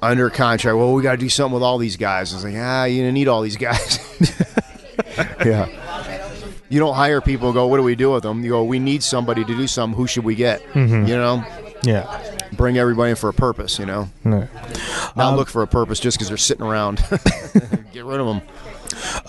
under 0.00 0.30
contract. 0.30 0.78
Well, 0.78 0.94
we 0.94 1.02
got 1.02 1.12
to 1.12 1.16
do 1.18 1.28
something 1.28 1.52
with 1.54 1.62
all 1.62 1.76
these 1.76 1.96
guys. 1.98 2.32
It's 2.32 2.44
like, 2.44 2.54
ah, 2.56 2.84
you 2.84 3.02
don't 3.04 3.12
need 3.12 3.28
all 3.28 3.42
these 3.42 3.56
guys. 3.58 3.98
yeah. 5.44 5.68
You 6.70 6.78
don't 6.78 6.94
hire 6.94 7.20
people 7.20 7.48
and 7.48 7.54
go, 7.54 7.66
what 7.66 7.76
do 7.78 7.82
we 7.82 7.96
do 7.96 8.12
with 8.12 8.22
them? 8.22 8.42
You 8.44 8.50
go, 8.50 8.64
we 8.64 8.78
need 8.78 9.02
somebody 9.02 9.44
to 9.44 9.56
do 9.56 9.66
something. 9.66 9.96
Who 9.96 10.06
should 10.06 10.24
we 10.24 10.34
get? 10.36 10.62
Mm-hmm. 10.72 11.06
You 11.06 11.16
know, 11.16 11.44
Yeah. 11.82 12.22
bring 12.52 12.78
everybody 12.78 13.10
in 13.10 13.16
for 13.16 13.28
a 13.28 13.34
purpose, 13.34 13.78
you 13.78 13.86
know, 13.86 14.08
No. 14.24 14.46
not 15.16 15.32
Um, 15.32 15.36
look 15.36 15.48
for 15.48 15.62
a 15.62 15.66
purpose 15.66 15.98
just 16.00 16.16
because 16.16 16.28
they're 16.28 16.36
sitting 16.36 16.64
around. 16.64 16.98
get 17.92 18.04
rid 18.04 18.20
of 18.20 18.26
them. 18.26 18.40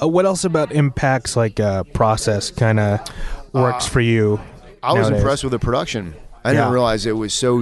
Uh, 0.01 0.07
what 0.07 0.25
else 0.25 0.43
about 0.45 0.71
Impact's 0.71 1.35
like 1.35 1.59
uh, 1.59 1.83
process 1.93 2.49
kind 2.51 2.79
of 2.79 2.99
works 3.53 3.87
for 3.87 4.01
you? 4.01 4.39
I 4.81 4.93
was 4.93 5.01
nowadays? 5.03 5.19
impressed 5.21 5.43
with 5.43 5.51
the 5.51 5.59
production. 5.59 6.15
I 6.43 6.53
didn't 6.53 6.65
Yeah. 6.69 6.73
realize 6.73 7.05
it 7.05 7.11
was 7.11 7.35
so. 7.35 7.59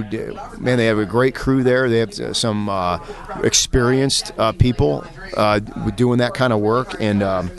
Man, 0.58 0.78
they 0.78 0.86
have 0.86 0.98
a 0.98 1.04
great 1.04 1.34
crew 1.34 1.62
there. 1.62 1.90
They 1.90 1.98
have 1.98 2.18
uh, 2.18 2.32
some 2.32 2.70
uh, 2.70 2.98
experienced 3.42 4.32
uh, 4.38 4.52
people 4.52 5.04
uh, 5.36 5.58
doing 5.58 6.18
that 6.18 6.32
kind 6.32 6.50
of 6.52 6.60
work, 6.60 6.94
and 6.98 7.22
um, 7.22 7.50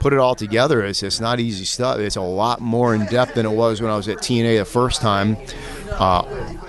put 0.00 0.12
it 0.12 0.18
all 0.18 0.34
together. 0.34 0.84
It's 0.84 1.02
it's 1.02 1.18
not 1.18 1.40
easy 1.40 1.64
stuff. 1.64 1.98
It's 1.98 2.16
a 2.16 2.20
lot 2.20 2.60
more 2.60 2.94
in 2.94 3.06
depth 3.06 3.36
than 3.36 3.46
it 3.46 3.52
was 3.52 3.80
when 3.80 3.90
I 3.90 3.96
was 3.96 4.06
at 4.08 4.18
TNA 4.18 4.58
the 4.58 4.64
first 4.66 5.00
time. 5.00 5.38
Uh, 5.98 6.24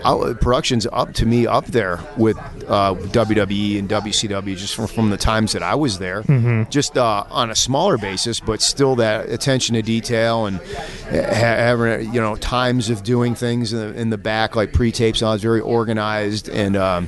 I, 0.05 0.33
production's 0.39 0.87
up 0.91 1.13
to 1.15 1.25
me 1.25 1.45
up 1.47 1.65
there 1.65 1.99
with 2.15 2.37
uh, 2.67 2.93
WWE 2.95 3.79
and 3.79 3.89
WCW 3.89 4.55
just 4.55 4.73
from, 4.75 4.87
from 4.87 5.09
the 5.09 5.17
times 5.17 5.51
that 5.51 5.61
I 5.63 5.75
was 5.75 5.99
there, 5.99 6.23
just 6.69 6.97
uh, 6.97 7.25
on 7.29 7.49
a 7.51 7.55
smaller 7.55 7.97
basis, 7.97 8.39
but 8.39 8.61
still 8.61 8.95
that 8.97 9.29
attention 9.29 9.75
to 9.75 9.81
detail 9.81 10.45
and 10.45 10.57
ha- 10.57 11.33
having 11.33 12.13
you 12.13 12.21
know 12.21 12.35
times 12.37 12.89
of 12.89 13.03
doing 13.03 13.35
things 13.35 13.73
in 13.73 13.79
the, 13.79 13.99
in 13.99 14.09
the 14.09 14.17
back 14.17 14.55
like 14.55 14.71
pre-tapes. 14.71 15.21
and 15.21 15.29
I 15.29 15.33
was 15.33 15.41
very 15.41 15.61
organized 15.61 16.49
and. 16.49 16.75
Um, 16.77 17.07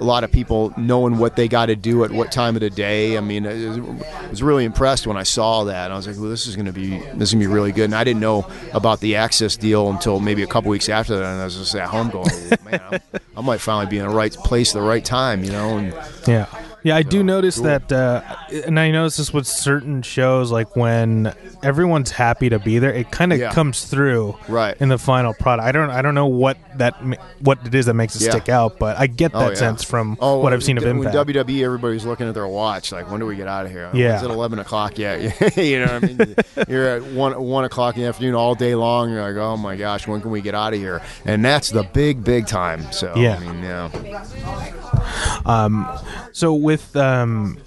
a 0.00 0.04
lot 0.04 0.24
of 0.24 0.32
people 0.32 0.72
knowing 0.76 1.18
what 1.18 1.36
they 1.36 1.48
got 1.48 1.66
to 1.66 1.76
do 1.76 2.04
at 2.04 2.10
what 2.10 2.32
time 2.32 2.56
of 2.56 2.60
the 2.60 2.70
day. 2.70 3.16
I 3.16 3.20
mean, 3.20 3.46
I 3.46 3.52
was- 4.28 4.42
really 4.42 4.64
impressed 4.64 5.06
when 5.06 5.16
I 5.16 5.22
saw 5.22 5.64
that. 5.64 5.90
I 5.90 5.96
was 5.96 6.06
like, 6.06 6.16
"Well, 6.16 6.30
this 6.30 6.46
is 6.46 6.56
going 6.56 6.66
to 6.66 6.72
be 6.72 6.96
this 7.14 7.28
is 7.28 7.34
going 7.34 7.42
to 7.42 7.48
be 7.48 7.52
really 7.52 7.72
good." 7.72 7.84
And 7.84 7.94
I 7.94 8.04
didn't 8.04 8.20
know 8.20 8.46
about 8.72 9.00
the 9.00 9.12
AXS 9.14 9.58
deal 9.58 9.90
until 9.90 10.18
maybe 10.20 10.42
a 10.42 10.46
couple 10.46 10.70
weeks 10.70 10.88
after 10.88 11.16
that. 11.16 11.24
And 11.24 11.40
I 11.40 11.44
was 11.44 11.56
just 11.56 11.74
at 11.74 11.88
home 11.88 12.08
going, 12.10 12.30
"Oh, 12.32 12.64
"Man, 12.64 12.80
I'm, 12.90 13.00
I 13.36 13.40
might 13.42 13.60
finally 13.60 13.86
be 13.86 13.98
in 13.98 14.06
the 14.08 14.14
right 14.14 14.32
place, 14.32 14.74
at 14.74 14.80
the 14.80 14.86
right 14.86 15.04
time," 15.04 15.44
you 15.44 15.52
know. 15.52 15.76
And 15.78 15.94
Yeah. 16.26 16.46
Yeah, 16.82 16.96
I 16.96 17.02
do 17.02 17.22
notice 17.22 17.56
that, 17.56 17.92
uh, 17.92 18.22
and 18.66 18.80
I 18.80 18.90
notice 18.90 19.18
this 19.18 19.32
with 19.34 19.46
certain 19.46 20.02
shows, 20.02 20.50
like 20.50 20.76
when 20.76 21.32
everyone's 21.62 22.10
happy 22.10 22.48
to 22.48 22.58
be 22.58 22.78
there, 22.78 22.92
it 22.92 23.10
kind 23.10 23.32
of 23.32 23.38
Yeah. 23.38 23.52
comes 23.52 23.84
through 23.84 24.36
Right. 24.48 24.76
in 24.80 24.88
the 24.88 24.96
final 24.98 25.34
product. 25.34 25.66
I 25.68 25.72
don't, 25.72 25.90
I 25.90 26.00
don't 26.02 26.14
know 26.14 26.26
what 26.26 26.56
that, 26.76 26.94
what 27.40 27.58
it 27.66 27.74
is 27.74 27.86
that 27.86 27.94
makes 27.94 28.16
it 28.16 28.22
Yeah. 28.24 28.30
stick 28.30 28.48
out, 28.48 28.78
but 28.78 28.98
I 28.98 29.06
get 29.08 29.32
that 29.32 29.38
Oh, 29.38 29.48
yeah. 29.50 29.54
sense 29.56 29.84
from 29.84 30.16
Oh, 30.20 30.38
what 30.38 30.52
I've 30.54 30.62
seen 30.64 30.78
of 30.78 30.84
when 30.84 30.96
Impact. 30.98 31.14
WWE, 31.14 31.64
everybody's 31.64 32.06
looking 32.06 32.26
at 32.28 32.34
their 32.34 32.46
watch, 32.48 32.92
like, 32.92 33.10
when 33.10 33.20
do 33.20 33.26
we 33.26 33.36
get 33.36 33.46
out 33.48 33.66
of 33.66 33.72
here? 33.72 33.90
Yeah. 33.92 34.16
Is 34.16 34.22
it 34.22 34.30
11 34.30 34.58
o'clock 34.58 34.98
yet? 34.98 35.20
you 35.58 35.80
know 35.84 35.92
what 35.92 36.04
I 36.04 36.06
mean? 36.06 36.34
You're 36.68 36.88
at 36.88 37.02
1, 37.04 37.42
1 37.42 37.64
o'clock 37.64 37.96
in 37.96 38.02
the 38.02 38.08
afternoon 38.08 38.34
all 38.34 38.54
day 38.54 38.74
long. 38.74 39.10
You're 39.10 39.22
like, 39.22 39.36
oh 39.36 39.56
my 39.56 39.76
gosh, 39.76 40.06
when 40.06 40.20
can 40.22 40.30
we 40.30 40.40
get 40.40 40.54
out 40.54 40.72
of 40.72 40.78
here? 40.78 41.02
And 41.26 41.44
that's 41.44 41.68
the 41.70 41.82
big, 41.82 42.24
big 42.24 42.46
time. 42.46 42.90
So, 42.92 43.12
Yeah. 43.16 43.36
I 43.36 43.40
mean, 43.40 43.62
yeah. 43.62 43.90
So 46.32 46.54
with 46.54 46.69
um, 46.96 47.58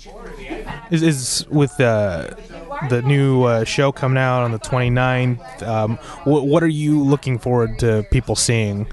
is 0.92 1.04
is 1.04 1.46
with 1.50 1.80
uh, 1.80 2.30
the 2.90 3.02
new 3.02 3.44
uh, 3.44 3.64
show 3.64 3.92
coming 3.92 4.18
out 4.18 4.44
on 4.44 4.52
the 4.52 4.60
29th, 4.60 5.64
um, 5.64 5.98
what 6.24 6.46
what 6.48 6.64
are 6.64 6.68
you 6.68 7.04
looking 7.04 7.40
forward 7.40 7.80
to 7.80 8.06
people 8.12 8.36
seeing? 8.36 8.88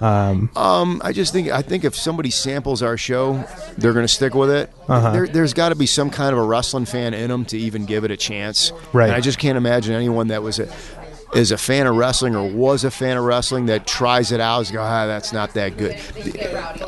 Um, 0.00 0.50
Um, 0.54 1.00
I 1.02 1.12
just 1.12 1.32
think 1.32 1.48
I 1.48 1.62
think 1.62 1.84
if 1.84 1.94
somebody 1.94 2.30
samples 2.30 2.82
our 2.82 2.98
show, 2.98 3.42
they're 3.78 3.94
going 3.94 4.04
to 4.04 4.12
stick 4.12 4.34
with 4.34 4.50
it. 4.50 4.70
Uh-huh. 4.88 5.12
There, 5.12 5.26
there's 5.26 5.54
got 5.54 5.70
to 5.70 5.74
be 5.74 5.86
some 5.86 6.10
kind 6.10 6.32
of 6.32 6.38
a 6.38 6.42
wrestling 6.44 6.84
fan 6.84 7.14
in 7.14 7.30
them 7.30 7.46
to 7.46 7.58
even 7.58 7.86
give 7.86 8.04
it 8.04 8.10
a 8.10 8.16
chance. 8.16 8.72
Right. 8.92 9.06
And 9.06 9.14
I 9.14 9.20
just 9.20 9.38
can't 9.38 9.56
imagine 9.56 9.94
anyone 9.94 10.28
that 10.28 10.42
was 10.42 10.58
a, 10.58 10.70
is 11.34 11.50
a 11.50 11.58
fan 11.58 11.86
of 11.86 11.96
wrestling 11.96 12.34
or 12.36 12.48
was 12.48 12.84
a 12.84 12.90
fan 12.90 13.16
of 13.16 13.24
wrestling 13.24 13.66
that 13.66 13.86
tries 13.86 14.32
it 14.32 14.40
out 14.40 14.60
is 14.60 14.70
go, 14.70 14.80
ah, 14.80 15.06
that's 15.06 15.32
not 15.32 15.54
that 15.54 15.76
good. 15.76 15.98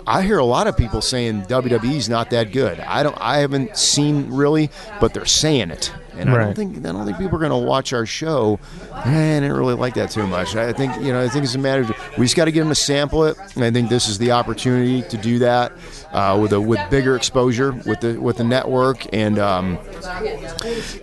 I 0.06 0.22
hear 0.22 0.38
a 0.38 0.44
lot 0.44 0.66
of 0.66 0.76
people 0.76 1.00
saying 1.00 1.42
WWE's 1.42 2.08
not 2.08 2.30
that 2.30 2.52
good. 2.52 2.80
I 2.80 3.02
don't. 3.02 3.16
I 3.20 3.38
haven't 3.38 3.76
seen 3.76 4.30
really, 4.30 4.70
but 5.00 5.12
they're 5.14 5.26
saying 5.26 5.70
it. 5.70 5.92
And 6.18 6.30
I 6.30 6.32
don't 6.44 6.54
think 6.54 6.76
I 6.86 6.92
don't 6.92 7.04
think 7.06 7.16
people 7.18 7.36
are 7.36 7.40
going 7.48 7.50
to 7.62 7.66
watch 7.66 7.92
our 7.92 8.04
show. 8.06 8.58
And 9.04 9.16
I 9.16 9.40
didn't 9.40 9.56
really 9.56 9.74
like 9.74 9.94
that 9.94 10.10
too 10.10 10.26
much. 10.26 10.56
I 10.56 10.72
think 10.72 10.94
you 11.02 11.12
know 11.12 11.22
I 11.22 11.28
think 11.28 11.44
it's 11.44 11.54
a 11.54 11.58
matter 11.58 11.82
of 11.82 11.90
we 12.18 12.24
just 12.26 12.36
got 12.36 12.46
to 12.46 12.52
get 12.52 12.60
them 12.60 12.68
to 12.68 12.74
sample 12.74 13.24
it. 13.24 13.36
And 13.54 13.64
I 13.64 13.70
think 13.70 13.88
this 13.88 14.08
is 14.08 14.18
the 14.18 14.32
opportunity 14.32 15.02
to 15.02 15.16
do 15.16 15.38
that 15.40 15.72
uh, 16.12 16.38
with 16.40 16.52
a 16.52 16.60
with 16.60 16.80
bigger 16.90 17.16
exposure 17.16 17.72
with 17.86 18.00
the 18.00 18.16
with 18.20 18.36
the 18.38 18.44
network 18.44 19.06
and 19.14 19.38
um, 19.38 19.78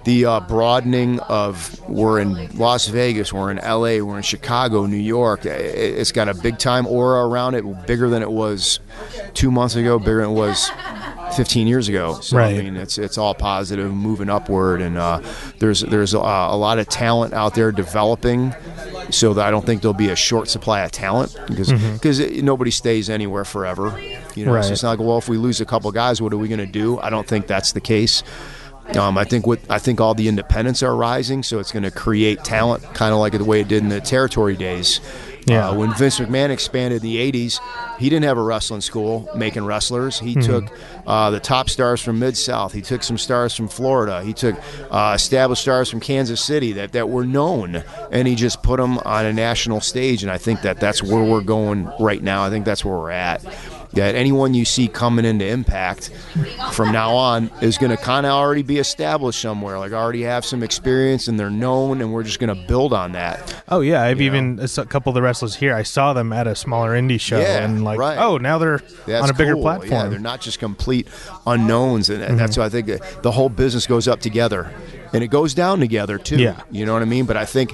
the 0.03 0.25
uh, 0.25 0.39
broadening 0.41 1.19
of 1.21 1.79
we're 1.89 2.19
in 2.19 2.57
Las 2.57 2.87
Vegas, 2.87 3.31
we're 3.31 3.51
in 3.51 3.59
L.A., 3.59 4.01
we're 4.01 4.17
in 4.17 4.23
Chicago, 4.23 4.85
New 4.85 4.97
York. 4.97 5.45
It- 5.45 5.95
It's 5.95 6.11
got 6.11 6.27
a 6.29 6.33
big 6.33 6.57
time 6.57 6.85
aura 6.87 7.25
around 7.27 7.55
it, 7.55 7.63
bigger 7.87 8.09
than 8.09 8.21
it 8.21 8.31
was 8.31 8.79
two 9.33 9.49
months 9.51 9.75
ago, 9.75 9.97
bigger 9.99 10.21
than 10.21 10.31
it 10.31 10.33
was 10.33 10.69
15 11.33 11.67
years 11.67 11.87
ago. 11.89 12.19
So 12.21 12.37
Right. 12.37 12.57
I 12.57 12.61
mean, 12.61 12.75
it's 12.75 12.97
it's 12.97 13.17
all 13.17 13.33
positive, 13.33 13.93
moving 13.93 14.29
upward, 14.29 14.81
and 14.81 14.97
uh, 14.97 15.21
there's 15.59 15.81
there's 15.81 16.13
a, 16.13 16.17
a 16.19 16.55
lot 16.57 16.79
of 16.79 16.87
talent 16.89 17.33
out 17.33 17.55
there 17.55 17.71
developing. 17.71 18.53
So 19.11 19.35
that 19.35 19.45
I 19.45 19.51
don't 19.51 19.63
think 19.65 19.81
there'll 19.83 19.93
be 19.93 20.09
a 20.09 20.15
short 20.15 20.49
supply 20.49 20.81
of 20.81 20.91
talent 20.91 21.37
because 21.47 21.71
because 21.93 22.19
nobody 22.41 22.71
stays 22.71 23.09
anywhere 23.09 23.45
forever. 23.45 23.99
You 24.35 24.45
know, 24.45 24.53
Right. 24.53 24.65
so 24.65 24.71
it's 24.73 24.81
not 24.83 24.97
like 24.97 24.99
well, 24.99 25.17
if 25.19 25.29
we 25.29 25.37
lose 25.37 25.61
a 25.61 25.65
couple 25.65 25.91
guys, 25.91 26.21
what 26.21 26.33
are 26.33 26.37
we 26.37 26.47
going 26.47 26.59
to 26.59 26.65
do? 26.65 26.99
I 26.99 27.09
don't 27.11 27.27
think 27.27 27.45
that's 27.47 27.71
the 27.73 27.81
case. 27.81 28.23
Um, 28.95 29.17
I 29.17 29.23
think 29.23 29.47
what 29.47 29.59
I 29.69 29.79
think 29.79 29.99
all 30.01 30.13
the 30.13 30.27
independents 30.27 30.83
are 30.83 30.95
rising, 30.95 31.41
so 31.43 31.59
it's 31.59 31.71
going 31.71 31.83
to 31.83 31.91
create 31.91 32.43
talent, 32.43 32.83
kind 32.93 33.13
of 33.13 33.19
like 33.19 33.33
the 33.33 33.43
way 33.43 33.61
it 33.61 33.67
did 33.67 33.81
in 33.83 33.89
the 33.89 33.99
territory 34.01 34.55
days. 34.55 35.01
Yeah. 35.45 35.69
Uh, 35.69 35.75
when 35.75 35.93
Vince 35.93 36.19
McMahon 36.19 36.49
expanded 36.49 37.03
in 37.03 37.09
the 37.09 37.31
'80s, 37.31 37.59
he 37.99 38.09
didn't 38.09 38.25
have 38.25 38.37
a 38.37 38.41
wrestling 38.41 38.81
school 38.81 39.29
making 39.35 39.65
wrestlers. 39.65 40.19
He 40.19 40.35
took 40.35 40.65
uh, 41.05 41.29
the 41.29 41.39
top 41.39 41.69
stars 41.69 42.01
from 42.01 42.19
Mid 42.19 42.35
South. 42.35 42.73
He 42.73 42.81
took 42.81 43.03
some 43.03 43.17
stars 43.17 43.55
from 43.55 43.67
Florida. 43.67 44.23
He 44.23 44.33
took 44.33 44.55
uh, 44.91 45.13
established 45.15 45.61
stars 45.61 45.89
from 45.89 45.99
Kansas 45.99 46.43
City 46.43 46.73
that, 46.73 46.93
that 46.93 47.09
were 47.09 47.25
known, 47.25 47.83
and 48.11 48.27
he 48.27 48.35
just 48.35 48.63
put 48.63 48.77
them 48.77 48.97
on 48.99 49.25
a 49.25 49.33
national 49.33 49.81
stage. 49.81 50.23
And 50.23 50.31
I 50.31 50.37
think 50.37 50.61
that 50.63 50.79
that's 50.79 51.03
where 51.03 51.23
we're 51.23 51.41
going 51.41 51.91
right 51.99 52.21
now. 52.21 52.43
I 52.43 52.49
think 52.49 52.65
that's 52.65 52.83
where 52.83 52.97
we're 52.97 53.11
at. 53.11 53.43
That 53.95 54.13
anyone 54.15 54.53
you 54.53 54.65
see 54.65 54.89
coming 54.89 55.23
into 55.23 55.45
Impact 55.47 56.09
from 56.73 56.91
now 56.91 57.13
on 57.15 57.49
is 57.61 57.77
going 57.77 57.91
to 57.95 57.97
kind 57.97 58.25
of 58.25 58.33
already 58.33 58.61
be 58.61 58.77
established 58.77 59.39
somewhere, 59.41 59.79
like 59.79 59.93
already 59.93 60.23
have 60.23 60.43
some 60.43 60.63
experience 60.63 61.29
and 61.29 61.39
they're 61.39 61.49
known, 61.49 62.01
and 62.01 62.11
we're 62.11 62.23
just 62.23 62.39
going 62.39 62.53
to 62.53 62.67
build 62.67 62.91
on 62.91 63.13
that. 63.13 63.63
oh 63.69 63.79
yeah, 63.79 64.01
I've 64.03 64.19
You 64.19 64.27
even 64.27 64.59
a 64.59 64.85
couple 64.85 65.11
of 65.11 65.13
the 65.13 65.21
wrestlers 65.21 65.55
here. 65.55 65.73
I 65.73 65.83
saw 65.83 66.11
them 66.11 66.33
at 66.33 66.45
a 66.45 66.55
smaller 66.55 66.91
indie 66.91 67.19
show, 67.21 67.39
Yeah, 67.39 67.63
and 67.63 67.85
like, 67.85 67.97
right. 67.97 68.17
oh, 68.17 68.37
now 68.37 68.57
they're 68.57 68.81
That's 69.07 69.23
on 69.23 69.29
a 69.29 69.33
bigger 69.33 69.53
cool. 69.53 69.61
platform. 69.61 69.91
Yeah, 69.91 70.07
they're 70.07 70.19
not 70.19 70.41
just 70.41 70.59
complete 70.59 71.07
unknowns, 71.47 72.09
and 72.09 72.21
and 72.21 72.37
that's 72.37 72.57
why 72.57 72.65
I 72.65 72.69
think 72.69 72.89
uh, 72.89 72.97
the 73.21 73.31
whole 73.31 73.47
business 73.49 73.87
goes 73.87 74.07
up 74.09 74.19
together, 74.19 74.73
and 75.13 75.23
it 75.23 75.27
goes 75.29 75.53
down 75.53 75.79
together 75.79 76.17
too. 76.17 76.37
Yeah. 76.37 76.61
you 76.69 76.85
know 76.85 76.91
what 76.93 77.01
I 77.01 77.05
mean. 77.05 77.25
But 77.25 77.37
I 77.37 77.45
think, 77.45 77.73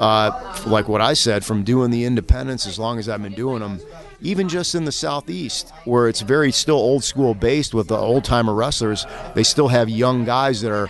uh, 0.00 0.62
like 0.66 0.88
what 0.88 1.00
I 1.00 1.12
said, 1.14 1.44
from 1.44 1.62
doing 1.62 1.90
the 1.90 2.04
independents 2.04 2.66
as 2.66 2.78
long 2.78 2.98
as 2.98 3.08
I've 3.08 3.22
been 3.22 3.34
doing 3.34 3.60
them. 3.60 3.78
Even 4.24 4.48
just 4.48 4.74
in 4.74 4.86
the 4.86 4.92
southeast, 4.92 5.70
where 5.84 6.08
it's 6.08 6.22
very 6.22 6.50
still 6.50 6.76
old 6.76 7.04
school 7.04 7.34
based 7.34 7.74
with 7.74 7.88
the 7.88 7.96
old 7.96 8.24
timer 8.24 8.54
wrestlers, 8.54 9.04
they 9.34 9.42
still 9.42 9.68
have 9.68 9.90
young 9.90 10.24
guys 10.24 10.62
that 10.62 10.72
are 10.72 10.88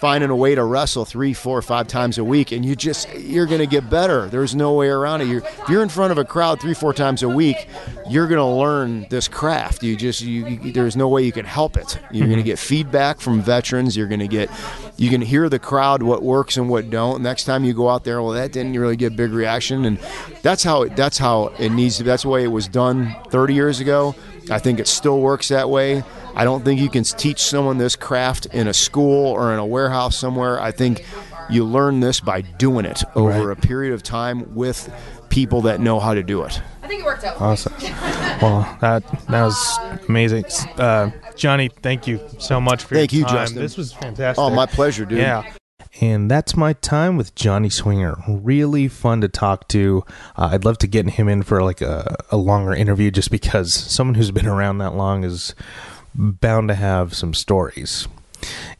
finding 0.00 0.30
a 0.30 0.36
way 0.36 0.54
to 0.54 0.62
wrestle 0.64 1.04
three, 1.04 1.32
four, 1.34 1.60
five 1.60 1.88
times 1.88 2.18
a 2.18 2.24
week, 2.24 2.52
and 2.52 2.64
you 2.64 2.76
just 2.76 3.12
you're 3.14 3.46
going 3.46 3.60
to 3.60 3.66
get 3.66 3.90
better. 3.90 4.28
There's 4.28 4.54
no 4.54 4.74
way 4.74 4.88
around 4.88 5.22
it. 5.22 5.28
You're, 5.28 5.42
if 5.44 5.68
you're 5.68 5.82
in 5.82 5.88
front 5.88 6.12
of 6.12 6.18
a 6.18 6.24
crowd 6.24 6.60
three, 6.60 6.74
four 6.74 6.94
times 6.94 7.22
a 7.22 7.28
week, 7.28 7.68
you're 8.08 8.28
going 8.28 8.38
to 8.38 8.44
learn 8.44 9.06
this 9.10 9.28
craft. 9.28 9.82
You 9.82 9.96
just 9.96 10.20
you, 10.20 10.46
you 10.46 10.72
there's 10.72 10.96
no 10.96 11.08
way 11.08 11.24
you 11.24 11.32
can 11.32 11.44
help 11.44 11.76
it. 11.76 11.98
You're 12.12 12.26
going 12.26 12.36
to 12.36 12.42
mm-hmm. 12.42 12.46
get 12.46 12.58
feedback 12.58 13.20
from 13.20 13.42
veterans. 13.42 13.96
You're 13.96 14.08
going 14.08 14.20
to 14.20 14.28
get 14.28 14.50
you 14.96 15.10
can 15.10 15.20
hear 15.20 15.48
the 15.48 15.58
crowd 15.58 16.02
what 16.02 16.22
works 16.22 16.56
and 16.56 16.68
what 16.68 16.90
don't. 16.90 17.22
Next 17.22 17.44
time 17.44 17.64
you 17.64 17.74
go 17.74 17.88
out 17.88 18.04
there, 18.04 18.22
well, 18.22 18.32
that 18.32 18.52
didn't 18.52 18.78
really 18.78 18.96
get 18.96 19.16
big 19.16 19.32
reaction, 19.32 19.84
and 19.84 19.98
that's 20.42 20.62
how 20.62 20.82
it, 20.82 20.96
that's 20.96 21.18
how 21.18 21.48
it 21.58 21.70
needs 21.70 21.98
to. 21.98 22.04
That's 22.04 22.22
the 22.22 22.28
way 22.28 22.44
it 22.44 22.48
was 22.48 22.68
done 22.68 23.16
30 23.30 23.54
years 23.54 23.80
ago. 23.80 24.14
I 24.50 24.58
think 24.58 24.80
it 24.80 24.86
still 24.86 25.20
works 25.20 25.48
that 25.48 25.68
way. 25.68 26.02
I 26.38 26.44
don't 26.44 26.64
think 26.64 26.80
you 26.80 26.88
can 26.88 27.02
teach 27.04 27.40
someone 27.42 27.78
this 27.78 27.96
craft 27.96 28.46
in 28.46 28.68
a 28.68 28.72
school 28.74 29.26
or 29.32 29.52
in 29.52 29.58
a 29.58 29.66
warehouse 29.66 30.16
somewhere. 30.16 30.60
I 30.60 30.70
think 30.70 31.04
you 31.50 31.64
learn 31.64 32.00
this 32.00 32.20
by 32.20 32.40
doing 32.42 32.84
it 32.84 33.02
over 33.14 33.48
Right. 33.48 33.58
a 33.58 33.60
period 33.60 33.92
of 33.94 34.02
time 34.02 34.54
with 34.54 34.90
people 35.30 35.62
that 35.62 35.80
know 35.80 35.98
how 36.00 36.14
to 36.14 36.22
do 36.22 36.42
it. 36.44 36.60
I 36.82 36.86
think 36.88 37.02
it 37.02 37.04
worked 37.04 37.24
out. 37.24 37.40
Awesome. 37.40 37.72
Well, 38.40 38.78
that 38.80 39.02
that 39.28 39.42
was 39.42 39.78
amazing. 40.08 40.44
Uh, 40.76 41.10
Johnny, 41.34 41.70
thank 41.82 42.06
you 42.06 42.20
so 42.38 42.60
much 42.60 42.84
for 42.84 42.94
Thank 42.94 43.12
your 43.12 43.20
you, 43.22 43.24
time. 43.26 43.34
Justin. 43.38 43.62
This 43.62 43.76
was 43.76 43.92
fantastic. 43.92 44.40
Oh, 44.40 44.48
my 44.50 44.64
pleasure, 44.66 45.04
dude. 45.04 45.18
Yeah. 45.18 45.42
And 46.00 46.30
that's 46.30 46.56
my 46.56 46.74
time 46.74 47.16
with 47.16 47.34
Johnny 47.34 47.68
Swinger. 47.68 48.14
Really 48.28 48.86
fun 48.86 49.20
to 49.22 49.28
talk 49.28 49.66
to. 49.68 50.04
Uh, 50.36 50.50
I'd 50.52 50.64
love 50.64 50.78
to 50.78 50.86
get 50.86 51.10
him 51.10 51.28
in 51.28 51.42
for 51.42 51.64
like 51.64 51.80
a, 51.80 52.14
a 52.30 52.36
longer 52.36 52.72
interview 52.74 53.10
just 53.10 53.32
because 53.32 53.74
someone 53.74 54.14
who's 54.14 54.30
been 54.30 54.46
around 54.46 54.78
that 54.78 54.94
long 54.94 55.24
is 55.24 55.52
bound 56.18 56.68
to 56.68 56.74
have 56.74 57.14
some 57.14 57.32
stories. 57.32 58.08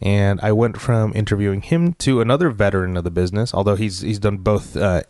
And 0.01 0.41
I 0.41 0.53
went 0.53 0.81
from 0.81 1.13
interviewing 1.15 1.63
him 1.63 1.95
to 1.95 2.21
another 2.21 2.51
veteran 2.51 2.97
of 2.97 3.05
the 3.05 3.11
business, 3.11 3.55
although 3.55 3.77
he's 3.77 4.01
he's 4.01 4.19
done 4.19 4.39
both 4.39 4.77
uh, 4.77 5.03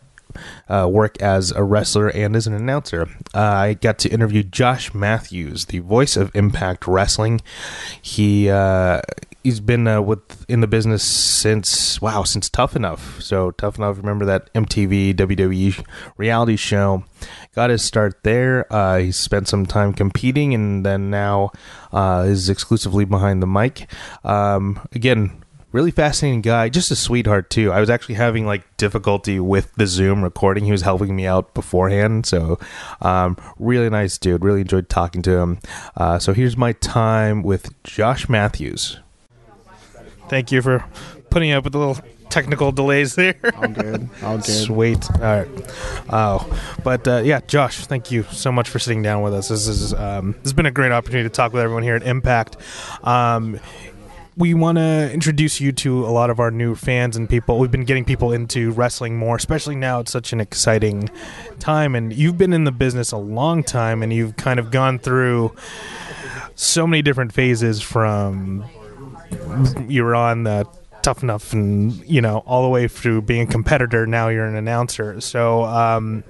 uh, 0.67 0.87
work 0.89 1.21
as 1.21 1.51
a 1.51 1.63
wrestler 1.63 2.09
and 2.09 2.35
as 2.35 2.47
an 2.47 2.53
announcer. 2.53 3.07
Uh, 3.33 3.39
I 3.39 3.73
got 3.73 3.99
to 3.99 4.09
interview 4.09 4.43
Josh 4.43 4.93
Matthews, 4.93 5.65
the 5.65 5.79
voice 5.79 6.15
of 6.17 6.35
Impact 6.35 6.87
Wrestling. 6.87 7.41
He 8.01 8.49
uh, 8.49 9.01
he's 9.43 9.59
been 9.59 9.87
uh, 9.87 10.01
with 10.01 10.45
in 10.49 10.61
the 10.61 10.67
business 10.67 11.03
since 11.03 12.01
wow 12.01 12.23
since 12.23 12.49
Tough 12.49 12.75
Enough. 12.75 13.21
So 13.21 13.51
Tough 13.51 13.77
Enough, 13.77 13.97
remember 13.97 14.25
that 14.25 14.53
MTV 14.53 15.15
WWE 15.15 15.85
reality 16.17 16.55
show? 16.55 17.03
Got 17.55 17.69
his 17.69 17.83
start 17.83 18.23
there. 18.23 18.71
Uh, 18.71 18.99
he 18.99 19.11
spent 19.11 19.47
some 19.47 19.65
time 19.65 19.93
competing, 19.93 20.53
and 20.53 20.85
then 20.85 21.09
now 21.09 21.51
uh, 21.91 22.25
is 22.27 22.49
exclusively 22.49 23.05
behind 23.05 23.41
the 23.41 23.47
mic. 23.47 23.91
Um, 24.23 24.79
again, 24.93 25.43
really 25.71 25.91
fascinating 25.91 26.41
guy 26.41 26.69
just 26.69 26.89
a 26.91 26.95
sweetheart 26.95 27.49
too 27.49 27.71
i 27.71 27.79
was 27.79 27.89
actually 27.89 28.15
having 28.15 28.45
like 28.45 28.65
difficulty 28.77 29.39
with 29.39 29.73
the 29.75 29.85
zoom 29.85 30.23
recording 30.23 30.65
he 30.65 30.71
was 30.71 30.81
helping 30.81 31.15
me 31.15 31.25
out 31.25 31.53
beforehand 31.53 32.25
so 32.25 32.59
um, 33.01 33.37
really 33.57 33.89
nice 33.89 34.17
dude 34.17 34.43
really 34.43 34.61
enjoyed 34.61 34.89
talking 34.89 35.21
to 35.21 35.37
him 35.37 35.59
uh, 35.97 36.17
so 36.17 36.33
here's 36.33 36.57
my 36.57 36.73
time 36.73 37.43
with 37.43 37.71
josh 37.83 38.27
matthews 38.27 38.99
thank 40.27 40.51
you 40.51 40.61
for 40.61 40.83
putting 41.29 41.51
up 41.51 41.63
with 41.63 41.73
the 41.73 41.79
little 41.79 41.97
technical 42.29 42.71
delays 42.71 43.15
there 43.15 43.35
All 43.55 43.67
good. 43.67 44.09
All 44.23 44.37
good. 44.37 44.45
Sweet. 44.45 45.11
All 45.15 45.19
right. 45.19 45.47
Oh, 46.11 46.61
but 46.83 47.07
uh, 47.07 47.21
yeah, 47.25 47.41
Josh, 47.47 47.85
thank 47.87 48.11
you 48.11 48.23
so 48.23 48.51
much 48.51 48.69
for 48.69 48.77
sitting 48.79 49.01
down 49.01 49.23
with 49.23 49.33
us. 49.33 49.49
This 49.49 49.67
is 49.67 49.93
um, 49.93 50.33
this 50.33 50.43
has 50.43 50.53
been 50.53 50.67
a 50.67 50.71
great 50.71 50.91
opportunity 50.91 51.27
to 51.27 51.33
talk 51.33 51.53
with 51.53 51.61
everyone 51.63 51.83
here 51.83 51.95
at 51.95 52.03
Impact. 52.03 52.57
Um, 53.03 53.59
we 54.39 54.53
want 54.53 54.77
to 54.77 55.11
introduce 55.11 55.59
you 55.59 55.73
to 55.73 56.05
a 56.05 56.07
lot 56.07 56.29
of 56.29 56.39
our 56.39 56.49
new 56.49 56.73
fans 56.73 57.17
and 57.17 57.29
people. 57.29 57.59
We've 57.59 57.69
been 57.69 57.83
getting 57.83 58.05
people 58.05 58.31
into 58.31 58.71
wrestling 58.71 59.17
more, 59.17 59.35
especially 59.35 59.75
now. 59.75 59.99
It's 59.99 60.13
such 60.13 60.31
an 60.31 60.39
exciting 60.39 61.09
time, 61.59 61.93
and 61.93 62.13
you've 62.13 62.37
been 62.37 62.53
in 62.53 62.63
the 62.63 62.71
business 62.71 63.11
a 63.11 63.17
long 63.17 63.63
time, 63.63 64.01
and 64.01 64.13
you've 64.13 64.37
kind 64.37 64.57
of 64.57 64.71
gone 64.71 64.97
through 64.97 65.53
so 66.55 66.87
many 66.87 67.01
different 67.01 67.33
phases 67.33 67.81
from 67.81 68.65
you 69.89 70.05
were 70.05 70.15
on 70.15 70.43
the 70.43 70.65
tough 71.01 71.21
enough 71.21 71.53
and 71.53 71.93
you 72.05 72.21
know 72.21 72.39
all 72.39 72.63
the 72.63 72.69
way 72.69 72.87
through 72.87 73.21
being 73.21 73.41
a 73.41 73.45
competitor 73.45 74.05
now 74.05 74.27
you're 74.27 74.45
an 74.45 74.55
announcer 74.55 75.21
so 75.21 75.63
um, 75.63 76.23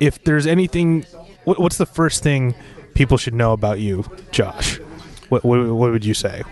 if 0.00 0.24
there's 0.24 0.46
anything 0.46 1.02
what, 1.44 1.60
what's 1.60 1.78
the 1.78 1.86
first 1.86 2.22
thing 2.22 2.52
people 2.94 3.16
should 3.16 3.34
know 3.34 3.52
about 3.52 3.78
you 3.78 4.04
josh 4.32 4.80
what, 5.28 5.44
what, 5.44 5.60
what 5.68 5.92
would 5.92 6.04
you 6.04 6.14
say 6.14 6.42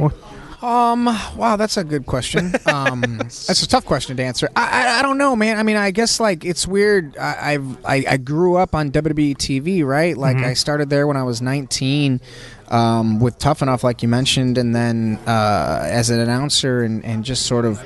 Um. 0.63 1.05
Wow, 1.37 1.57
that's 1.57 1.77
a 1.77 1.85
good 1.85 2.07
question. 2.07 2.53
Um, 2.67 3.19
that's 3.19 3.63
a 3.63 3.69
tough 3.69 3.85
question 3.87 4.17
to 4.17 4.23
answer. 4.23 4.49
I, 4.57 4.85
I 4.87 4.99
I 4.99 5.03
don't 5.03 5.19
know, 5.19 5.35
man. 5.37 5.57
I 5.59 5.63
mean, 5.63 5.77
I 5.77 5.91
guess 5.93 6.19
like 6.21 6.45
it's 6.45 6.67
weird. 6.67 7.17
I 7.17 7.55
I've, 7.55 7.85
I, 7.87 8.05
I 8.09 8.17
grew 8.17 8.57
up 8.57 8.75
on 8.75 8.91
WWE 8.91 9.37
TV, 9.37 9.85
right? 9.85 10.17
Like 10.17 10.37
I 10.39 10.55
started 10.55 10.91
there 10.91 11.07
when 11.07 11.17
I 11.17 11.23
was 11.23 11.41
19. 11.41 12.21
Um, 12.69 13.21
with 13.21 13.39
Tough 13.39 13.63
Enough, 13.63 13.85
like 13.85 14.03
you 14.03 14.09
mentioned, 14.09 14.59
and 14.59 14.75
then 14.75 15.19
uh, 15.27 15.83
as 15.85 16.11
an 16.11 16.19
announcer, 16.19 16.83
and, 16.83 17.05
and 17.05 17.25
just 17.25 17.47
sort 17.47 17.65
of 17.65 17.81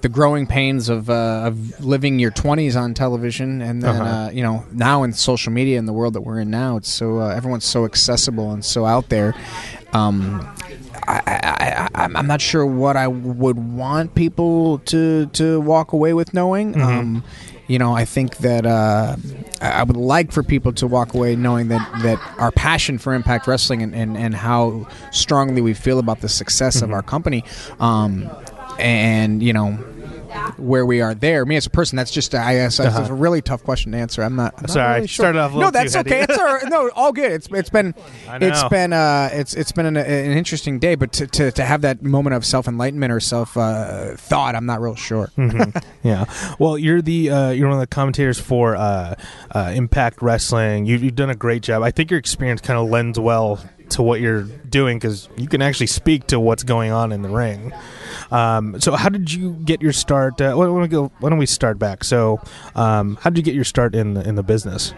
the 0.00 0.08
growing 0.08 0.46
pains 0.48 0.88
of, 0.88 1.08
uh, 1.08 1.42
of 1.46 1.78
living 1.84 2.18
your 2.18 2.32
20s 2.32 2.74
on 2.80 2.92
television, 2.92 3.62
and 3.62 3.82
then 3.82 3.94
Uh-huh. 3.96 4.04
uh, 4.26 4.30
you 4.30 4.42
know 4.42 4.64
now 4.72 5.04
in 5.04 5.12
social 5.12 5.52
media 5.52 5.78
and 5.78 5.86
the 5.86 5.92
world 5.92 6.14
that 6.14 6.22
we're 6.22 6.40
in 6.40 6.50
now, 6.50 6.76
it's 6.76 6.90
so 6.90 7.20
uh, 7.20 7.28
everyone's 7.28 7.64
so 7.64 7.84
accessible 7.84 8.50
and 8.50 8.64
so 8.64 8.84
out 8.84 9.08
there. 9.10 9.32
Um, 9.92 10.46
I, 11.06 11.22
I, 11.26 11.88
I, 11.94 12.08
I'm 12.14 12.26
not 12.26 12.40
sure 12.40 12.66
what 12.66 12.96
I 12.96 13.08
would 13.08 13.58
want 13.58 14.14
people 14.14 14.78
to 14.80 15.26
to 15.26 15.60
walk 15.60 15.92
away 15.92 16.12
with 16.14 16.34
knowing. 16.34 16.80
Um, 16.80 17.24
you 17.68 17.78
know, 17.78 17.94
I 17.94 18.04
think 18.04 18.38
that 18.38 18.64
uh, 18.64 19.16
I 19.60 19.82
would 19.82 19.96
like 19.96 20.30
for 20.30 20.42
people 20.42 20.72
to 20.74 20.86
walk 20.86 21.14
away 21.14 21.34
knowing 21.34 21.68
that, 21.68 22.02
that 22.02 22.20
our 22.38 22.52
passion 22.52 22.98
for 22.98 23.12
Impact 23.12 23.48
Wrestling 23.48 23.82
and, 23.82 23.92
and, 23.92 24.16
and 24.16 24.36
how 24.36 24.86
strongly 25.10 25.60
we 25.60 25.74
feel 25.74 25.98
about 25.98 26.20
the 26.20 26.28
success 26.28 26.80
of 26.80 26.92
our 26.92 27.02
company, 27.02 27.42
um, 27.80 28.30
and 28.78 29.42
you 29.42 29.52
know 29.52 29.78
where 30.58 30.86
we 30.86 31.00
are 31.00 31.14
there. 31.14 31.44
Me 31.44 31.56
as 31.56 31.66
a 31.66 31.70
person, 31.70 31.96
that's 31.96 32.10
just 32.10 32.34
I 32.34 32.54
guess 32.54 32.76
that's 32.78 33.08
a 33.08 33.14
really 33.14 33.42
tough 33.42 33.62
question 33.62 33.92
to 33.92 33.98
answer. 33.98 34.22
I'm 34.22 34.36
not. 34.36 34.54
I'm 34.56 34.62
not 34.62 34.70
Sorry, 34.70 34.88
really 34.94 35.02
I 35.02 35.06
sure. 35.06 35.22
started 35.24 35.38
off 35.40 35.54
No, 35.54 35.70
that's 35.70 35.96
okay. 35.96 36.18
heady. 36.18 36.32
It's 36.32 36.38
all 36.38 36.60
no, 36.68 36.90
all 36.94 37.12
good. 37.12 37.32
It's 37.32 37.48
it's 37.50 37.70
been 37.70 37.94
it's 38.28 38.64
been 38.68 38.92
uh 38.92 39.30
it's 39.32 39.54
it's 39.54 39.72
been 39.72 39.86
an, 39.86 39.96
an 39.96 40.32
interesting 40.32 40.78
day, 40.78 40.94
but 40.94 41.12
to, 41.14 41.26
to, 41.26 41.52
to 41.52 41.64
have 41.64 41.82
that 41.82 42.02
moment 42.02 42.34
of 42.34 42.44
self 42.44 42.68
enlightenment 42.68 43.12
or 43.12 43.20
self 43.20 43.56
uh, 43.56 44.16
thought, 44.16 44.54
I'm 44.54 44.66
not 44.66 44.80
real 44.80 44.94
sure. 44.94 45.30
yeah 46.02 46.24
well 46.58 46.78
you're 46.78 47.02
the 47.02 47.30
uh, 47.30 47.50
you're 47.50 47.68
one 47.68 47.76
of 47.76 47.80
the 47.80 47.86
commentators 47.86 48.38
for 48.38 48.76
uh, 48.76 49.14
uh, 49.54 49.72
impact 49.74 50.22
wrestling 50.22 50.86
you've, 50.86 51.02
you've 51.02 51.14
done 51.14 51.30
a 51.30 51.34
great 51.34 51.62
job 51.62 51.82
i 51.82 51.90
think 51.90 52.10
your 52.10 52.18
experience 52.18 52.60
kind 52.60 52.78
of 52.78 52.88
lends 52.88 53.18
well 53.18 53.58
to 53.90 54.02
what 54.02 54.20
you're 54.20 54.42
doing 54.42 54.98
because 54.98 55.28
you 55.36 55.48
can 55.48 55.62
actually 55.62 55.86
speak 55.86 56.26
to 56.28 56.40
what's 56.40 56.62
going 56.62 56.92
on 56.92 57.12
in 57.12 57.22
the 57.22 57.28
ring. 57.28 57.72
Um, 58.30 58.80
so 58.80 58.92
how 58.92 59.08
did 59.08 59.32
you 59.32 59.52
get 59.52 59.80
your 59.80 59.92
start 59.92 60.40
uh, 60.40 60.54
why, 60.54 60.64
don't 60.64 60.80
we 60.80 60.88
go, 60.88 61.12
why 61.20 61.30
don't 61.30 61.38
we 61.38 61.46
start 61.46 61.78
back? 61.78 62.04
So 62.04 62.40
um, 62.74 63.16
how 63.20 63.30
did 63.30 63.38
you 63.38 63.44
get 63.44 63.54
your 63.54 63.64
start 63.64 63.94
in 63.94 64.14
the, 64.14 64.26
in 64.26 64.34
the 64.34 64.42
business 64.42 64.92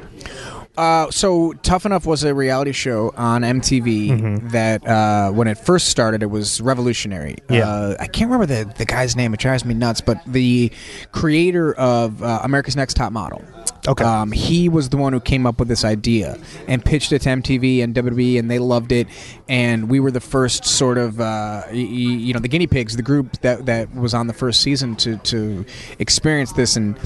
Uh, 0.79 1.11
so 1.11 1.53
Tough 1.63 1.85
Enough 1.87 2.07
was 2.07 2.23
a 2.25 2.35
reality 2.35 2.73
show 2.73 3.13
on 3.17 3.43
MTV 3.43 4.51
that 4.53 4.87
uh, 4.87 5.31
when 5.33 5.49
it 5.49 5.59
first 5.59 5.89
started, 5.89 6.23
it 6.23 6.27
was 6.31 6.61
revolutionary. 6.61 7.37
Yeah. 7.51 7.69
Uh, 7.69 7.97
I 7.99 8.07
can't 8.07 8.31
remember 8.31 8.47
the 8.47 8.73
the 8.79 8.85
guy's 8.85 9.17
name; 9.17 9.35
it 9.35 9.41
drives 9.41 9.65
me 9.65 9.75
nuts. 9.75 10.01
But 10.01 10.19
the 10.27 10.71
creator 11.13 11.75
of 11.75 12.23
uh, 12.23 12.41
America's 12.45 12.77
Next 12.77 12.95
Top 12.95 13.13
Model. 13.13 13.43
Okay. 13.87 14.05
Um, 14.05 14.33
he 14.33 14.69
was 14.69 14.89
the 14.91 14.97
one 14.99 15.13
who 15.13 15.21
came 15.21 15.47
up 15.47 15.59
with 15.59 15.69
this 15.69 15.85
idea 15.85 16.37
and 16.67 16.85
pitched 16.85 17.11
it 17.13 17.23
to 17.23 17.29
MTV 17.31 17.83
and 17.83 17.95
WWE, 17.95 18.39
and 18.39 18.51
they 18.51 18.59
loved 18.59 18.93
it. 18.93 19.07
And 19.49 19.89
we 19.89 19.99
were 19.99 20.11
the 20.11 20.21
first 20.21 20.65
sort 20.67 20.99
of, 20.99 21.21
uh, 21.21 21.63
y- 21.69 21.73
y- 21.73 21.77
you 21.77 22.35
know, 22.35 22.41
the 22.41 22.49
guinea 22.49 22.67
pigs, 22.67 22.97
the 22.97 23.03
group 23.03 23.41
that 23.41 23.67
that 23.67 23.95
was 23.95 24.15
on 24.15 24.27
the 24.27 24.33
first 24.35 24.61
season 24.61 24.95
to 24.97 25.17
to 25.19 25.65
experience 25.99 26.53
this 26.53 26.77
and 26.77 26.99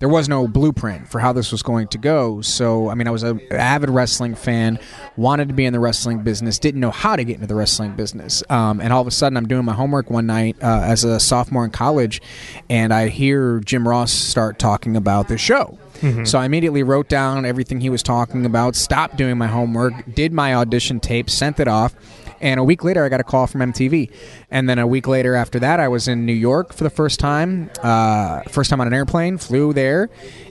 there 0.00 0.08
was 0.08 0.28
no 0.28 0.48
blueprint 0.48 1.08
for 1.08 1.20
how 1.20 1.32
this 1.32 1.52
was 1.52 1.62
going 1.62 1.86
to 1.88 1.98
go. 1.98 2.40
So, 2.40 2.88
I 2.90 2.94
mean, 2.94 3.06
I 3.06 3.10
was 3.10 3.22
an 3.22 3.40
avid 3.52 3.90
wrestling 3.90 4.34
fan, 4.34 4.78
wanted 5.16 5.48
to 5.48 5.54
be 5.54 5.64
in 5.66 5.72
the 5.72 5.78
wrestling 5.78 6.22
business, 6.22 6.58
didn't 6.58 6.80
know 6.80 6.90
how 6.90 7.16
to 7.16 7.24
get 7.24 7.36
into 7.36 7.46
the 7.46 7.54
wrestling 7.54 7.94
business. 7.94 8.42
Um, 8.50 8.80
and 8.80 8.92
all 8.92 9.02
of 9.02 9.06
a 9.06 9.10
sudden, 9.12 9.36
I'm 9.36 9.46
doing 9.46 9.64
my 9.64 9.74
homework 9.74 10.10
one 10.10 10.26
night 10.26 10.56
uh, 10.62 10.80
as 10.84 11.04
a 11.04 11.20
sophomore 11.20 11.64
in 11.64 11.70
college, 11.70 12.20
and 12.68 12.92
I 12.92 13.08
hear 13.08 13.60
Jim 13.60 13.86
Ross 13.86 14.10
start 14.10 14.58
talking 14.58 14.96
about 14.96 15.28
the 15.28 15.38
show. 15.38 15.78
So 16.24 16.38
I 16.38 16.46
immediately 16.46 16.82
wrote 16.82 17.10
down 17.10 17.44
everything 17.44 17.82
he 17.82 17.90
was 17.90 18.02
talking 18.02 18.46
about, 18.46 18.74
stopped 18.74 19.16
doing 19.16 19.36
my 19.36 19.48
homework, 19.48 19.92
did 20.14 20.32
my 20.32 20.54
audition 20.54 20.98
tape, 20.98 21.28
sent 21.28 21.60
it 21.60 21.68
off. 21.68 21.94
And 22.40 22.58
a 22.58 22.64
week 22.64 22.84
later, 22.84 23.04
I 23.04 23.08
got 23.08 23.20
a 23.20 23.24
call 23.24 23.46
from 23.46 23.60
MTV. 23.60 24.10
And 24.50 24.68
then 24.68 24.78
a 24.78 24.86
week 24.86 25.06
later 25.06 25.34
after 25.34 25.58
that, 25.60 25.80
I 25.80 25.88
was 25.88 26.08
in 26.08 26.24
New 26.26 26.32
York 26.32 26.72
for 26.72 26.84
the 26.84 26.90
first 26.90 27.20
time. 27.20 27.70
Uh, 27.82 28.42
first 28.48 28.70
time 28.70 28.80
on 28.80 28.86
an 28.86 28.94
airplane, 28.94 29.38
flew 29.38 29.72
there 29.72 30.08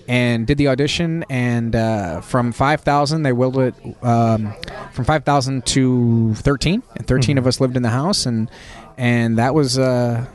and 0.08 0.46
did 0.46 0.58
the 0.58 0.68
audition. 0.68 1.26
And 1.30 1.76
uh, 1.76 2.22
from 2.22 2.52
5,000, 2.52 3.24
they 3.24 3.34
willed 3.34 3.58
it 3.58 3.76
um, 4.04 4.54
from 4.92 5.06
5,000 5.06 5.66
to 5.68 6.34
13. 6.36 6.84
And 6.96 7.08
13 7.08 7.38
of 7.38 7.48
us 7.48 7.60
lived 7.60 7.76
in 7.76 7.84
the 7.84 7.90
house. 7.90 8.26
And, 8.26 8.50
and 8.98 9.38
that 9.38 9.54
was. 9.54 9.78
Uh, 9.80 10.26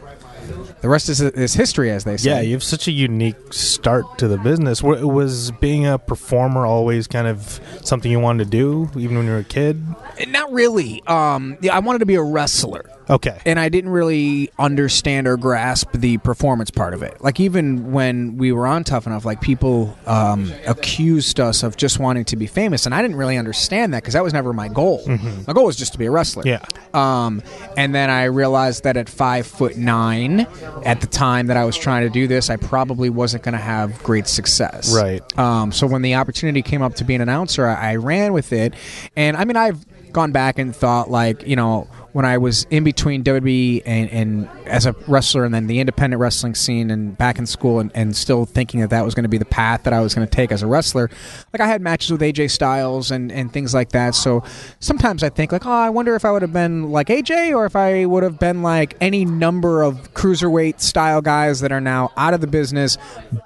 the 0.80 0.88
rest 0.88 1.09
is, 1.09 1.20
is 1.20 1.55
history, 1.55 1.90
as 1.90 2.05
they 2.05 2.16
say. 2.16 2.30
yeah 2.30 2.40
you 2.40 2.53
have 2.53 2.62
such 2.62 2.88
a 2.88 2.92
unique 2.92 3.36
start 3.53 4.05
to 4.18 4.28
the 4.28 4.36
business 4.38 4.82
Wa- 4.82 5.01
was 5.01 5.51
being 5.53 5.86
a 5.86 5.99
performer 5.99 6.66
always 6.66 7.07
kind 7.07 7.26
of 7.26 7.61
something 7.82 8.11
you 8.11 8.20
wanted 8.20 8.45
to 8.45 8.51
do 8.51 8.90
even 8.99 9.16
when 9.16 9.26
you 9.26 9.32
were 9.32 9.38
a 9.38 9.45
kid 9.45 9.82
Not 10.28 10.53
really. 10.53 11.03
Um, 11.07 11.57
yeah, 11.61 11.74
I 11.74 11.80
wanted 11.80 11.99
to 12.01 12.07
be 12.07 12.14
a 12.14 12.22
wrestler. 12.22 12.84
Okay 13.09 13.40
and 13.46 13.61
I 13.61 13.68
didn't 13.68 13.90
really 13.90 14.50
understand 14.59 15.26
or 15.26 15.36
grasp 15.36 15.92
the 15.92 16.18
performance 16.18 16.70
part 16.70 16.94
of 16.94 17.02
it. 17.02 17.20
Like 17.20 17.40
even 17.40 17.92
when 17.92 18.36
we 18.36 18.52
were 18.52 18.66
on 18.66 18.84
Tough 18.84 19.07
Enough, 19.07 19.24
like 19.24 19.40
people 19.40 19.96
um, 20.07 20.52
accused 20.66 21.40
us 21.40 21.62
of 21.62 21.76
just 21.76 21.98
wanting 21.98 22.24
to 22.26 22.36
be 22.36 22.46
famous, 22.46 22.86
and 22.86 22.94
I 22.94 23.02
didn't 23.02 23.16
really 23.16 23.36
understand 23.36 23.94
that 23.94 24.02
because 24.02 24.14
that 24.14 24.22
was 24.22 24.32
never 24.32 24.52
my 24.52 24.68
goal. 24.68 25.05
My 25.46 25.52
goal 25.52 25.66
was 25.66 25.76
just 25.76 25.92
to 25.92 25.98
be 25.98 26.07
a 26.07 26.11
wrestler. 26.11 26.44
Yeah. 26.46 26.64
Um, 26.92 27.42
and 27.76 27.94
then 27.94 28.11
I 28.11 28.24
realized 28.24 28.84
that 28.84 28.96
at 28.96 29.09
five 29.09 29.46
foot 29.46 29.76
nine, 29.76 30.46
at 30.84 31.00
the 31.00 31.07
time 31.07 31.46
that 31.48 31.57
I 31.57 31.64
was 31.64 31.76
trying 31.76 32.05
to 32.05 32.11
do 32.11 32.26
this, 32.26 32.50
I 32.50 32.57
probably 32.57 33.11
wasn't 33.11 33.42
going 33.42 33.55
to 33.55 33.59
have 33.59 34.02
great 34.02 34.26
success. 34.26 34.94
Right. 34.94 35.38
Um, 35.38 35.72
so 35.72 35.86
when 35.86 36.02
the 36.02 36.14
opportunity 36.14 36.62
came 36.62 36.82
up 36.82 36.94
to 36.96 37.05
be 37.05 37.14
an 37.14 37.20
announcer, 37.20 37.66
I, 37.66 37.92
I 37.92 37.96
ran 37.96 38.32
with 38.32 38.52
it. 38.52 38.74
And 39.16 39.36
I 39.36 39.44
mean, 39.44 39.57
I've 39.57 39.84
gone 40.12 40.32
back 40.32 40.59
and 40.59 40.74
thought, 40.74 41.11
like, 41.11 41.46
you 41.46 41.57
know, 41.57 41.88
when 42.14 42.24
I 42.24 42.38
was 42.38 42.64
in 42.70 42.84
between 42.84 43.24
WWE 43.24 43.82
and, 43.84 44.08
and 44.08 44.48
as 44.66 44.86
a 44.86 44.94
wrestler 45.08 45.44
and 45.44 45.52
then 45.52 45.66
the 45.66 45.80
independent 45.80 46.20
wrestling 46.20 46.54
scene 46.54 46.92
and 46.92 47.18
back 47.18 47.40
in 47.40 47.44
school 47.44 47.80
and, 47.80 47.90
and 47.92 48.14
still 48.14 48.46
thinking 48.46 48.78
that 48.82 48.90
that 48.90 49.04
was 49.04 49.16
going 49.16 49.24
to 49.24 49.28
be 49.28 49.36
the 49.36 49.44
path 49.44 49.82
that 49.82 49.92
I 49.92 49.98
was 49.98 50.14
going 50.14 50.24
to 50.24 50.30
take 50.30 50.52
as 50.52 50.62
a 50.62 50.68
wrestler, 50.68 51.10
like 51.52 51.60
I 51.60 51.66
had 51.66 51.82
matches 51.82 52.12
with 52.12 52.20
AJ 52.20 52.52
Styles 52.52 53.10
and, 53.10 53.32
and 53.32 53.52
things 53.52 53.74
like 53.74 53.88
that. 53.90 54.14
So 54.14 54.44
sometimes 54.78 55.24
I 55.24 55.28
think 55.28 55.50
like, 55.50 55.66
oh, 55.66 55.72
I 55.72 55.90
wonder 55.90 56.14
if 56.14 56.24
I 56.24 56.30
would 56.30 56.42
have 56.42 56.52
been 56.52 56.92
like 56.92 57.08
AJ 57.08 57.52
or 57.52 57.66
if 57.66 57.74
I 57.74 58.04
would 58.04 58.22
have 58.22 58.38
been 58.38 58.62
like 58.62 58.96
any 59.00 59.24
number 59.24 59.82
of 59.82 60.14
cruiserweight 60.14 60.80
style 60.80 61.20
guys 61.20 61.58
that 61.62 61.72
are 61.72 61.80
now 61.80 62.12
out 62.16 62.32
of 62.32 62.40
the 62.40 62.46
business, 62.46 62.96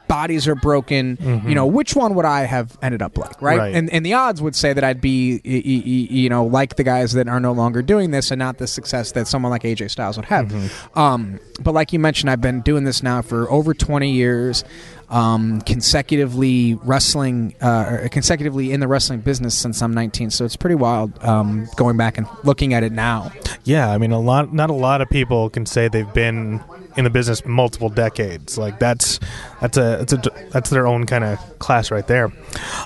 bodies 0.09 0.47
are 0.47 0.55
broken. 0.55 1.17
Mm-hmm. 1.17 1.49
You 1.49 1.55
know, 1.55 1.65
which 1.65 1.97
one 1.97 2.15
would 2.17 2.27
I 2.27 2.43
have 2.43 2.77
ended 2.83 3.01
up 3.01 3.17
like, 3.17 3.41
right? 3.41 3.59
Right. 3.59 3.75
And 3.75 3.89
and 3.89 4.05
the 4.05 4.13
odds 4.13 4.43
would 4.43 4.55
say 4.55 4.75
that 4.75 4.85
I'd 4.85 5.01
be, 5.01 5.41
you 5.43 6.29
know, 6.29 6.45
like 6.45 6.77
the 6.77 6.85
guys 6.85 7.15
that 7.15 7.29
are 7.29 7.41
no 7.41 7.53
longer 7.53 7.81
doing 7.81 8.11
this 8.11 8.31
and 8.31 8.39
not 8.39 8.58
the 8.59 8.67
success 8.67 9.13
that 9.13 9.27
someone 9.27 9.51
like 9.51 9.63
AJ 9.63 9.91
Styles 9.91 10.17
would 10.17 10.27
have. 10.27 10.53
Um, 10.97 11.41
but 11.61 11.73
like 11.73 11.93
you 11.93 11.99
mentioned, 11.99 12.31
I've 12.31 12.41
been 12.41 12.61
doing 12.61 12.85
this 12.85 13.03
now 13.03 13.23
for 13.23 13.51
over 13.51 13.75
20 13.75 14.11
years, 14.11 14.65
um, 15.09 15.61
consecutively 15.63 16.75
wrestling, 16.75 17.55
uh, 17.61 18.09
consecutively 18.11 18.73
in 18.73 18.81
the 18.81 18.89
wrestling 18.89 19.21
business 19.21 19.55
since 19.55 19.81
I'm 19.83 19.95
19. 19.95 20.31
So 20.31 20.45
it's 20.45 20.57
pretty 20.57 20.75
wild 20.75 21.23
um, 21.25 21.69
going 21.77 21.97
back 21.97 22.19
and 22.19 22.27
looking 22.45 22.75
at 22.75 22.83
it 22.83 22.93
now. 22.93 23.33
Yeah, 23.65 23.91
I 23.91 23.99
mean, 23.99 24.13
a 24.13 24.21
lot. 24.21 24.53
Not 24.53 24.71
a 24.71 24.75
lot 24.75 25.01
of 25.01 25.11
people 25.11 25.51
can 25.51 25.67
say 25.67 25.89
they've 25.89 26.13
been 26.15 26.63
in 26.97 27.05
the 27.05 27.11
business 27.11 27.45
multiple 27.45 27.89
decades. 27.89 28.57
Like 28.57 28.79
that's 28.79 29.21
that's 29.61 29.77
a 29.77 30.05
that's 30.05 30.13
a 30.13 30.23
that's 30.51 30.71
their 30.71 30.87
own 30.87 31.07
kind 31.07 31.25
of 31.25 31.59
class 31.59 31.91
right 31.91 32.07
there. 32.07 32.33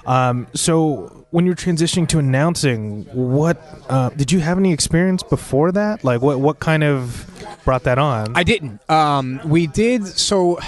Um, 0.07 0.47
so 0.55 1.22
when 1.33 1.47
you're 1.47 1.57
transitioning 1.57 2.07
to 2.09 2.19
announcing, 2.19 3.05
what 3.07 3.61
uh, 3.89 4.11
did 4.11 4.31
you 4.31 4.41
have 4.41 4.59
any 4.59 4.73
experience 4.73 5.23
before 5.23 5.73
that? 5.73 6.05
Like 6.05 6.21
what 6.21 6.39
what 6.39 6.61
kind 6.61 6.85
of 6.85 7.27
brought 7.65 7.85
that 7.85 7.99
on? 7.99 8.37
I 8.37 8.45
didn't. 8.45 8.89
Um, 8.89 9.41
we 9.45 9.67
did 9.67 10.07
so. 10.07 10.61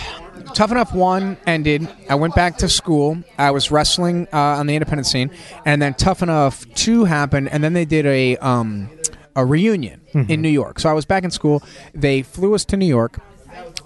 Tough 0.54 0.70
Enough 0.70 0.94
One 0.94 1.36
ended. 1.46 1.88
I 2.08 2.14
went 2.16 2.34
back 2.34 2.58
to 2.58 2.68
school. 2.68 3.18
I 3.38 3.50
was 3.50 3.70
wrestling 3.70 4.26
uh, 4.32 4.38
on 4.38 4.66
the 4.66 4.74
independent 4.74 5.06
scene, 5.06 5.30
and 5.64 5.80
then 5.80 5.94
Tough 5.94 6.22
Enough 6.22 6.66
Two 6.74 7.04
happened, 7.04 7.50
and 7.50 7.62
then 7.62 7.74
they 7.74 7.84
did 7.84 8.06
a 8.06 8.36
um, 8.38 8.88
a 9.36 9.44
reunion 9.44 10.00
in 10.14 10.40
New 10.40 10.48
York. 10.48 10.80
So 10.80 10.88
I 10.88 10.94
was 10.94 11.04
back 11.04 11.24
in 11.24 11.30
school. 11.30 11.62
They 11.92 12.22
flew 12.22 12.54
us 12.54 12.64
to 12.66 12.76
New 12.76 12.86
York. 12.86 13.18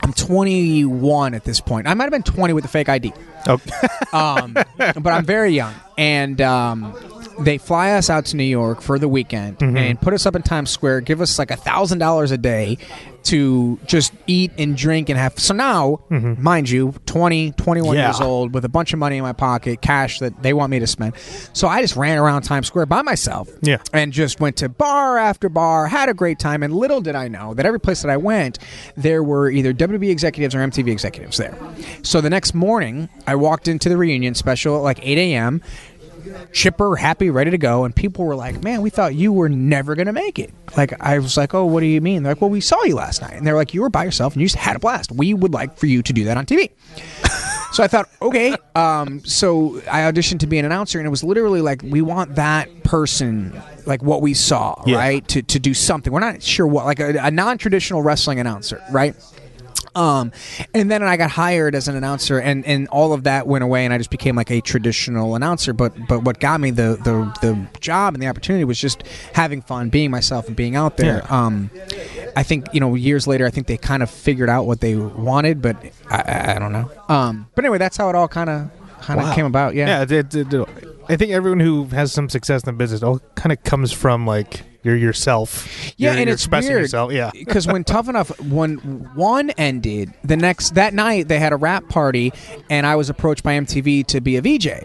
I'm 0.02 0.12
21 0.12 1.34
at 1.34 1.44
this 1.44 1.60
point. 1.60 1.86
I 1.86 1.94
might 1.94 2.04
have 2.04 2.12
been 2.12 2.22
20 2.22 2.52
with 2.52 2.62
the 2.62 2.68
fake 2.68 2.88
ID 2.88 3.12
oh, 3.48 3.60
um, 4.12 4.52
but 4.76 5.06
I'm 5.08 5.24
very 5.24 5.50
young, 5.52 5.74
and 5.96 6.40
um, 6.40 6.94
they 7.40 7.58
fly 7.58 7.92
us 7.92 8.10
out 8.10 8.26
to 8.26 8.36
New 8.36 8.44
York 8.44 8.80
for 8.82 8.98
the 8.98 9.08
weekend 9.08 9.60
and 9.62 10.00
put 10.00 10.12
us 10.14 10.26
up 10.26 10.34
in 10.36 10.42
Times 10.42 10.70
Square, 10.70 11.02
give 11.02 11.20
us 11.20 11.38
like 11.38 11.50
a 11.50 11.56
thousand 11.56 11.98
dollars 11.98 12.30
a 12.30 12.38
day 12.38 12.78
to 13.24 13.78
just 13.84 14.12
eat 14.26 14.50
and 14.56 14.74
drink 14.76 15.10
and 15.10 15.18
have. 15.18 15.38
So 15.38 15.52
now, 15.52 16.00
mind 16.08 16.70
you, 16.70 16.94
20, 17.04 17.50
21 17.52 17.94
Yeah. 17.96 18.06
years 18.06 18.20
old 18.20 18.54
with 18.54 18.64
a 18.64 18.68
bunch 18.70 18.92
of 18.94 18.98
money 18.98 19.18
in 19.18 19.22
my 19.22 19.34
pocket, 19.34 19.82
cash 19.82 20.20
that 20.20 20.40
they 20.42 20.54
want 20.54 20.70
me 20.70 20.78
to 20.78 20.86
spend. 20.86 21.12
So 21.52 21.68
I 21.68 21.82
just 21.82 21.94
ran 21.96 22.16
around 22.16 22.42
Times 22.42 22.68
Square 22.68 22.86
by 22.86 23.02
myself, 23.02 23.48
Yeah. 23.60 23.78
and 23.92 24.12
just 24.12 24.40
went 24.40 24.56
to 24.58 24.68
bar 24.70 25.18
after 25.18 25.48
bar, 25.50 25.88
had 25.88 26.08
a 26.08 26.14
great 26.14 26.38
time, 26.38 26.62
and 26.62 26.74
little 26.74 27.00
did 27.02 27.16
I 27.16 27.28
know 27.28 27.52
that 27.54 27.66
every 27.66 27.80
place 27.80 28.00
that 28.02 28.10
I 28.10 28.16
went, 28.16 28.58
there 28.96 29.22
were 29.22 29.50
either 29.50 29.74
WWE 29.74 30.10
executives 30.10 30.54
or 30.54 30.60
MTV 30.60 30.90
executives 30.90 31.36
there. 31.36 31.54
So 32.02 32.20
the 32.22 32.30
next 32.30 32.54
morning, 32.54 33.10
I 33.26 33.34
walked 33.38 33.68
into 33.68 33.88
the 33.88 33.96
reunion 33.96 34.34
special 34.34 34.76
at 34.76 34.82
like 34.82 34.98
8 35.02 35.16
a.m., 35.18 35.62
chipper, 36.52 36.96
happy, 36.96 37.30
ready 37.30 37.50
to 37.50 37.58
go, 37.58 37.84
and 37.84 37.94
people 37.94 38.24
were 38.24 38.34
like, 38.36 38.62
"Man, 38.62 38.82
we 38.82 38.90
thought 38.90 39.14
you 39.14 39.32
were 39.32 39.48
never 39.48 39.94
gonna 39.94 40.12
make 40.12 40.38
it." 40.38 40.52
Like 40.76 40.92
I 41.00 41.18
was 41.18 41.36
like, 41.36 41.54
"Oh, 41.54 41.64
what 41.64 41.80
do 41.80 41.86
you 41.86 42.00
mean?" 42.00 42.22
They're 42.22 42.32
like, 42.34 42.40
"Well, 42.40 42.50
we 42.50 42.60
saw 42.60 42.82
you 42.84 42.96
last 42.96 43.22
night," 43.22 43.34
and 43.34 43.46
they're 43.46 43.56
like, 43.56 43.72
"You 43.72 43.80
were 43.82 43.90
by 43.90 44.04
yourself 44.04 44.34
and 44.34 44.42
you 44.42 44.46
just 44.46 44.56
had 44.56 44.76
a 44.76 44.78
blast. 44.78 45.10
We 45.12 45.32
would 45.32 45.54
like 45.54 45.78
for 45.78 45.86
you 45.86 46.02
to 46.02 46.12
do 46.12 46.24
that 46.24 46.36
on 46.36 46.46
TV." 46.46 46.70
So 47.70 47.84
I 47.84 47.86
thought, 47.86 48.08
okay. 48.22 48.56
Um, 48.74 49.22
so 49.26 49.76
I 49.92 50.00
auditioned 50.10 50.38
to 50.40 50.46
be 50.46 50.58
an 50.58 50.64
announcer, 50.64 50.98
and 50.98 51.06
it 51.06 51.10
was 51.10 51.22
literally 51.22 51.60
like, 51.60 51.82
we 51.82 52.00
want 52.00 52.36
that 52.36 52.82
person, 52.82 53.60
like 53.84 54.02
what 54.02 54.22
we 54.22 54.32
saw, 54.32 54.82
Yeah. 54.86 54.96
right, 54.96 55.28
to, 55.28 55.42
to 55.42 55.58
do 55.58 55.74
something. 55.74 56.10
We're 56.10 56.18
not 56.20 56.42
sure 56.42 56.66
what, 56.66 56.86
like 56.86 56.98
a, 56.98 57.18
a 57.18 57.30
non 57.30 57.58
traditional 57.58 58.00
wrestling 58.00 58.40
announcer, 58.40 58.82
right? 58.90 59.14
Um, 59.94 60.32
and 60.74 60.90
then 60.90 61.02
I 61.02 61.16
got 61.16 61.30
hired 61.30 61.74
as 61.74 61.88
an 61.88 61.96
announcer, 61.96 62.38
and, 62.38 62.64
and 62.66 62.88
all 62.88 63.12
of 63.12 63.24
that 63.24 63.46
went 63.46 63.64
away, 63.64 63.84
and 63.84 63.92
I 63.94 63.98
just 63.98 64.10
became 64.10 64.36
like 64.36 64.50
a 64.50 64.60
traditional 64.60 65.34
announcer. 65.34 65.72
But 65.72 65.94
but 66.08 66.24
what 66.24 66.40
got 66.40 66.60
me 66.60 66.70
the 66.70 66.98
the, 67.02 67.32
the 67.40 67.80
job 67.80 68.14
and 68.14 68.22
the 68.22 68.26
opportunity 68.28 68.64
was 68.64 68.78
just 68.78 69.02
having 69.32 69.62
fun, 69.62 69.88
being 69.88 70.10
myself, 70.10 70.46
and 70.46 70.56
being 70.56 70.76
out 70.76 70.96
there. 70.96 71.22
Yeah. 71.24 71.46
Um, 71.46 71.70
I 72.36 72.42
think 72.42 72.66
you 72.72 72.80
know 72.80 72.94
years 72.94 73.26
later, 73.26 73.46
I 73.46 73.50
think 73.50 73.66
they 73.66 73.76
kind 73.76 74.02
of 74.02 74.10
figured 74.10 74.48
out 74.48 74.66
what 74.66 74.80
they 74.80 74.96
wanted, 74.96 75.60
but 75.62 75.76
I, 76.10 76.54
I, 76.54 76.58
don't 76.58 76.72
know. 76.72 76.90
Um, 77.08 77.48
but 77.54 77.64
anyway, 77.64 77.78
that's 77.78 77.96
how 77.96 78.08
it 78.08 78.14
all 78.14 78.28
kind 78.28 78.50
of 78.50 78.70
kind 79.00 79.20
of 79.20 79.26
Wow. 79.26 79.34
came 79.34 79.46
about. 79.46 79.74
Yeah. 79.74 80.04
yeah. 80.08 80.18
It, 80.18 80.34
it, 80.34 80.52
it- 80.52 80.68
I 81.10 81.16
think 81.16 81.32
everyone 81.32 81.60
who 81.60 81.84
has 81.86 82.12
some 82.12 82.28
success 82.28 82.62
in 82.64 82.66
the 82.66 82.72
business 82.76 83.02
all 83.02 83.18
kind 83.34 83.50
of 83.50 83.62
comes 83.64 83.92
from 83.92 84.26
like 84.26 84.60
you're 84.82 84.96
yourself. 84.96 85.66
Yeah, 85.96 86.10
You're- 86.10 86.20
and 86.20 86.28
you're 86.28 86.34
it's 86.34 86.42
expressing 86.44 86.70
weird. 86.70 86.82
yourself. 86.82 87.12
Yeah. 87.12 87.30
because 87.34 87.66
when 87.66 87.84
Tough 87.94 88.08
Enough 88.08 88.40
when 88.40 88.76
one 89.14 89.50
ended, 89.50 90.12
the 90.24 90.36
next 90.36 90.74
that 90.74 90.94
night 90.94 91.28
they 91.28 91.38
had 91.38 91.52
a 91.52 91.56
wrap 91.56 91.88
party, 91.88 92.32
and 92.70 92.86
I 92.86 92.96
was 92.96 93.10
approached 93.10 93.42
by 93.42 93.54
MTV 93.58 94.06
to 94.08 94.20
be 94.20 94.36
a 94.36 94.42
VJ. 94.42 94.84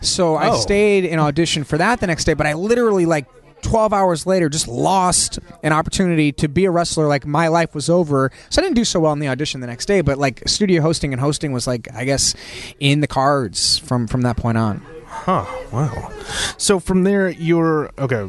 So 0.00 0.34
I 0.36 0.50
Oh. 0.50 0.56
stayed 0.56 1.04
and 1.06 1.20
auditioned 1.20 1.66
for 1.66 1.78
that 1.78 2.00
the 2.00 2.06
next 2.06 2.24
day, 2.24 2.34
but 2.34 2.46
I 2.46 2.54
literally 2.54 3.06
like. 3.06 3.26
12 3.62 3.94
hours 3.94 4.26
later 4.26 4.50
just 4.50 4.68
lost 4.68 5.38
an 5.62 5.72
opportunity 5.72 6.32
to 6.32 6.48
be 6.48 6.66
a 6.66 6.70
wrestler 6.70 7.06
like 7.08 7.24
my 7.24 7.48
life 7.48 7.74
was 7.74 7.88
over 7.88 8.30
so 8.50 8.60
i 8.60 8.62
didn't 8.62 8.76
do 8.76 8.84
so 8.84 9.00
well 9.00 9.14
in 9.14 9.20
the 9.20 9.28
audition 9.28 9.62
the 9.62 9.66
next 9.66 9.86
day 9.86 10.02
but 10.02 10.18
like 10.18 10.42
studio 10.46 10.82
hosting 10.82 11.14
and 11.14 11.20
hosting 11.22 11.50
was 11.50 11.66
like 11.66 11.88
i 11.94 12.04
guess 12.04 12.34
in 12.78 13.00
the 13.00 13.06
cards 13.06 13.78
from 13.78 14.06
from 14.06 14.20
that 14.20 14.36
point 14.36 14.58
on 14.58 14.82
Huh. 15.06 15.46
Wow. 15.72 16.12
So 16.58 16.78
from 16.78 17.04
there, 17.04 17.30
you're 17.30 17.88
okay. 17.98 18.28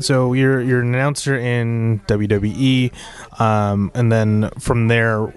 So 0.00 0.32
you're 0.32 0.60
you're 0.60 0.80
an 0.80 0.94
announcer 0.94 1.36
in 1.36 2.00
WWE, 2.06 2.92
um, 3.40 3.90
and 3.94 4.12
then 4.12 4.50
from 4.58 4.88
there, 4.88 5.32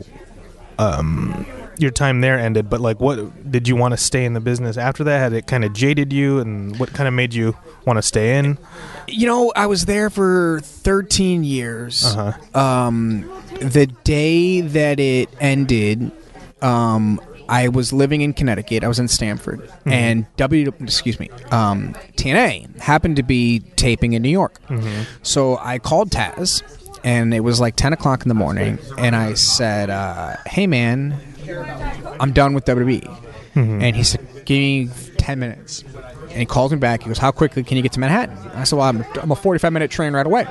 um, 0.77 1.45
your 1.77 1.91
time 1.91 2.21
there 2.21 2.37
ended. 2.37 2.69
But 2.69 2.81
like, 2.81 2.99
what 2.99 3.51
did 3.51 3.67
you 3.67 3.75
want 3.75 3.93
to 3.93 3.97
stay 3.97 4.25
in 4.25 4.33
the 4.33 4.39
business 4.39 4.77
after 4.77 5.03
that? 5.05 5.17
Had 5.19 5.33
it 5.33 5.47
kind 5.47 5.63
of 5.63 5.73
jaded 5.73 6.11
you, 6.11 6.39
and 6.39 6.77
what 6.79 6.93
kind 6.93 7.07
of 7.07 7.13
made 7.13 7.33
you 7.33 7.55
want 7.85 7.97
to 7.97 8.01
stay 8.01 8.37
in? 8.37 8.57
You 9.07 9.27
know, 9.27 9.53
I 9.55 9.65
was 9.65 9.85
there 9.85 10.09
for 10.09 10.59
13 10.63 11.43
years. 11.43 12.05
Uh-huh. 12.05 12.59
Um, 12.59 13.31
the 13.59 13.87
day 13.87 14.61
that 14.61 14.99
it 14.99 15.29
ended, 15.39 16.11
um, 16.61 17.19
I 17.49 17.67
was 17.67 17.91
living 17.91 18.21
in 18.21 18.33
Connecticut. 18.33 18.83
I 18.83 18.87
was 18.87 18.99
in 18.99 19.07
Stamford, 19.07 19.69
and 19.85 20.25
W, 20.37 20.71
excuse 20.79 21.19
me, 21.19 21.29
um, 21.51 21.93
TNA 22.15 22.79
happened 22.79 23.15
to 23.17 23.23
be 23.23 23.59
taping 23.75 24.13
in 24.13 24.21
New 24.21 24.29
York. 24.29 24.59
So 25.23 25.57
I 25.57 25.79
called 25.79 26.11
Taz, 26.11 26.61
and 27.03 27.33
it 27.33 27.39
was 27.41 27.59
like 27.59 27.75
10 27.75 27.91
o'clock 27.93 28.21
in 28.23 28.29
the 28.29 28.35
morning, 28.35 28.77
and 28.97 29.15
I 29.15 29.33
said, 29.33 29.89
uh, 29.89 30.35
"Hey, 30.45 30.67
man, 30.67 31.15
I'm 32.19 32.31
done 32.33 32.53
with 32.53 32.65
WWE." 32.65 33.07
And 33.55 33.95
he 33.95 34.03
said, 34.03 34.21
"Give 34.45 34.57
me 34.59 34.89
10 35.17 35.39
minutes." 35.39 35.83
And 36.29 36.37
he 36.37 36.45
called 36.45 36.71
me 36.71 36.77
back. 36.77 37.01
He 37.03 37.07
goes, 37.09 37.17
"How 37.17 37.31
quickly 37.31 37.63
can 37.63 37.75
you 37.77 37.83
get 37.83 37.91
to 37.93 37.99
Manhattan?" 37.99 38.37
I 38.53 38.63
said, 38.63 38.77
"Well, 38.77 38.85
I'm, 38.87 39.03
I'm 39.21 39.31
a 39.31 39.35
45 39.35 39.73
minute 39.73 39.89
train 39.91 40.13
right 40.13 40.25
away." 40.25 40.45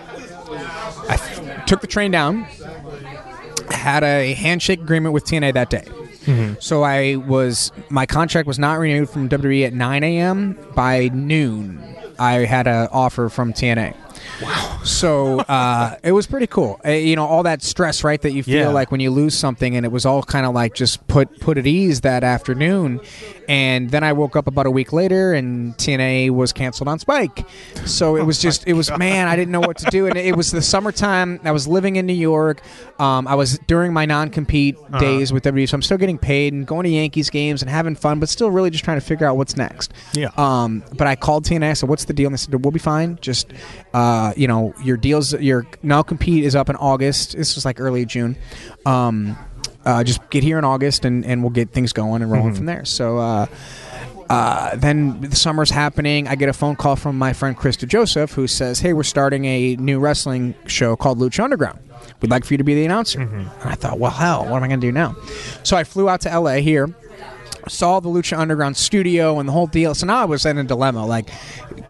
I 1.09 1.15
f- 1.15 1.65
took 1.67 1.81
the 1.81 1.87
train 1.87 2.11
down, 2.11 2.45
had 3.71 4.03
a 4.03 4.35
handshake 4.35 4.81
agreement 4.81 5.13
with 5.15 5.25
TNA 5.25 5.55
that 5.55 5.71
day. 5.71 5.85
So 6.61 6.83
I 6.83 7.17
was 7.17 7.73
my 7.89 8.07
contract 8.07 8.47
was 8.47 8.59
not 8.59 8.79
renewed 8.79 9.09
from 9.09 9.29
WWE 9.29 9.67
at 9.67 9.73
9 9.73 10.05
a.m. 10.05 10.59
By 10.75 11.09
noon, 11.09 11.83
I 12.19 12.33
had 12.45 12.67
an 12.67 12.89
offer 12.93 13.29
from 13.29 13.53
TNA. 13.53 13.95
Wow. 14.43 14.81
So 14.85 15.41
uh, 15.41 15.97
it 16.03 16.13
was 16.13 16.27
pretty 16.27 16.47
cool. 16.49 16.81
Uh, 16.85 16.91
you 16.91 17.17
know, 17.17 17.25
all 17.25 17.45
that 17.45 17.63
stress, 17.63 18.05
right, 18.05 18.21
that 18.23 18.33
you 18.33 18.43
feel 18.43 18.55
Yeah. 18.55 18.69
like 18.69 18.91
when 18.91 19.01
you 19.01 19.11
lose 19.11 19.35
something, 19.37 19.75
and 19.77 19.87
it 19.87 19.93
was 19.93 20.05
all 20.05 20.23
kind 20.23 20.45
of 20.45 20.55
like 20.55 20.75
just 20.75 21.07
put 21.09 21.41
put 21.41 21.57
at 21.59 21.67
ease 21.67 22.03
that 22.03 22.23
afternoon. 22.25 23.01
And 23.49 23.91
then 23.91 24.05
I 24.05 24.13
woke 24.13 24.37
up 24.37 24.47
about 24.47 24.67
a 24.67 24.71
week 24.71 24.93
later, 24.93 25.33
and 25.33 25.75
TNA 25.79 26.31
was 26.31 26.53
canceled 26.53 26.87
on 26.87 26.99
Spike. 26.99 27.49
So 27.87 28.17
it 28.17 28.23
was 28.23 28.39
just, 28.39 28.67
it 28.67 28.75
was 28.75 28.91
man, 28.99 29.27
I 29.27 29.37
didn't 29.37 29.53
know 29.53 29.61
what 29.61 29.79
to 29.79 29.87
do, 29.91 30.07
and 30.07 30.19
it 30.19 30.37
was 30.37 30.51
the 30.51 30.61
summertime. 30.61 31.41
I 31.45 31.53
was 31.53 31.67
living 31.67 31.97
in 31.97 32.05
New 32.05 32.13
York. 32.13 32.61
Um, 32.99 33.27
I 33.27 33.35
was 33.35 33.59
during 33.67 33.93
my 33.95 34.05
non 34.05 34.29
compete 34.29 34.77
days 34.99 35.33
with 35.33 35.45
WWE, 35.45 35.69
so 35.69 35.77
I'm 35.77 35.83
still 35.83 35.97
getting 35.97 36.19
paid 36.19 36.53
and 36.53 36.67
going 36.67 36.85
to 36.85 36.91
Yankees 36.91 37.31
games 37.31 37.63
and 37.63 37.71
having 37.71 37.95
fun, 37.95 38.21
but 38.21 38.29
still 38.29 38.51
really 38.51 38.69
just 38.71 38.85
trying 38.85 39.01
to 39.01 39.05
figure 39.07 39.27
out 39.27 39.37
what's 39.37 39.57
next. 39.57 39.95
Yeah. 40.13 40.29
Um, 40.37 40.85
but 40.97 41.07
I 41.07 41.17
called 41.17 41.45
TNA. 41.45 41.71
I 41.71 41.73
said, 41.73 41.89
"What's 41.89 42.05
the 42.05 42.13
deal?" 42.13 42.27
And 42.27 42.35
they 42.35 42.39
said, 42.39 42.55
"We'll 42.63 42.71
be 42.71 42.79
fine. 42.79 43.19
Just, 43.21 43.53
uh, 43.95 44.35
you 44.37 44.47
know, 44.47 44.75
your 44.85 44.97
deals, 44.99 45.33
your 45.33 45.67
now 45.83 46.03
compete 46.03 46.45
is 46.45 46.55
up 46.55 46.69
in 46.69 46.77
August. 46.77 47.37
This 47.37 47.55
was 47.55 47.65
like 47.65 47.81
early 47.81 48.05
June. 48.05 48.37
Um, 48.85 49.39
uh, 49.89 50.05
just 50.05 50.29
get 50.31 50.43
here 50.43 50.59
in 50.59 50.65
August, 50.65 51.05
and, 51.05 51.25
and 51.25 51.43
we'll 51.43 51.51
get 51.51 51.71
things 51.71 51.93
going 51.93 52.23
and 52.23 52.31
rolling 52.31 52.55
from 52.55 52.67
there." 52.67 52.85
So. 52.85 53.19
Uh, 53.19 53.47
uh, 54.31 54.77
then 54.77 55.23
the 55.23 55.35
summer's 55.35 55.71
happening. 55.71 56.29
I 56.29 56.35
get 56.35 56.51
a 56.51 56.53
phone 56.53 56.77
call 56.77 56.97
from 56.97 57.17
my 57.17 57.33
friend 57.33 57.57
Chris 57.57 57.79
DeJoseph, 57.79 58.35
who 58.35 58.47
says, 58.47 58.79
"Hey, 58.79 58.93
we're 58.93 59.03
starting 59.03 59.47
a 59.47 59.77
new 59.77 59.99
wrestling 59.99 60.55
show 60.67 60.97
called 60.97 61.19
Lucha 61.19 61.43
Underground. 61.43 61.79
We'd 62.21 62.31
like 62.31 62.45
for 62.45 62.53
you 62.53 62.59
to 62.59 62.65
be 62.65 62.75
the 62.75 62.85
announcer." 62.85 63.23
And 63.23 63.49
I 63.65 63.75
thought, 63.75 63.99
"Well, 63.99 64.11
hell, 64.11 64.45
what 64.45 64.59
am 64.59 64.65
I 64.65 64.69
going 64.69 64.83
to 64.83 64.87
do 64.87 64.93
now?" 64.93 65.17
So 65.63 65.79
I 65.79 65.85
flew 65.85 66.11
out 66.11 66.21
to 66.23 66.39
LA 66.39 66.57
here 66.57 66.95
saw 67.69 68.01
the 68.01 68.09
Lucha 68.09 68.39
Underground 68.39 68.77
studio 68.77 69.39
and 69.39 69.49
the 69.49 69.53
whole 69.53 69.67
deal. 69.67 69.95
So 69.95 70.07
now 70.07 70.19
I 70.19 70.25
was 70.25 70.47
in 70.47 70.59
a 70.59 70.65
dilemma 70.65 71.07
like 71.07 71.31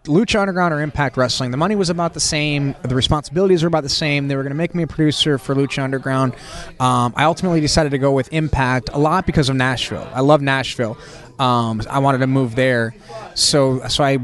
Lucha 0.05 0.39
Underground 0.39 0.73
or 0.73 0.81
Impact 0.81 1.17
Wrestling. 1.17 1.51
The 1.51 1.57
money 1.57 1.75
was 1.75 1.89
about 1.89 2.13
the 2.13 2.19
same, 2.19 2.75
the 2.81 2.95
responsibilities 2.95 3.63
were 3.63 3.67
about 3.67 3.83
the 3.83 3.89
same. 3.89 4.27
They 4.27 4.35
were 4.35 4.43
going 4.43 4.51
to 4.51 4.57
make 4.57 4.73
me 4.73 4.83
a 4.83 4.87
producer 4.87 5.37
for 5.37 5.55
Lucha 5.55 5.83
Underground. 5.83 6.33
Um, 6.79 7.13
I 7.15 7.25
ultimately 7.25 7.61
decided 7.61 7.91
to 7.91 7.97
go 7.97 8.11
with 8.11 8.31
Impact 8.33 8.89
a 8.93 8.99
lot 8.99 9.25
because 9.25 9.49
of 9.49 9.55
Nashville. 9.55 10.07
I 10.13 10.21
love 10.21 10.41
Nashville. 10.41 10.97
Um, 11.39 11.81
I 11.89 11.99
wanted 11.99 12.17
to 12.19 12.27
move 12.27 12.55
there, 12.55 12.93
so 13.33 13.87
so 13.87 14.03
I 14.03 14.17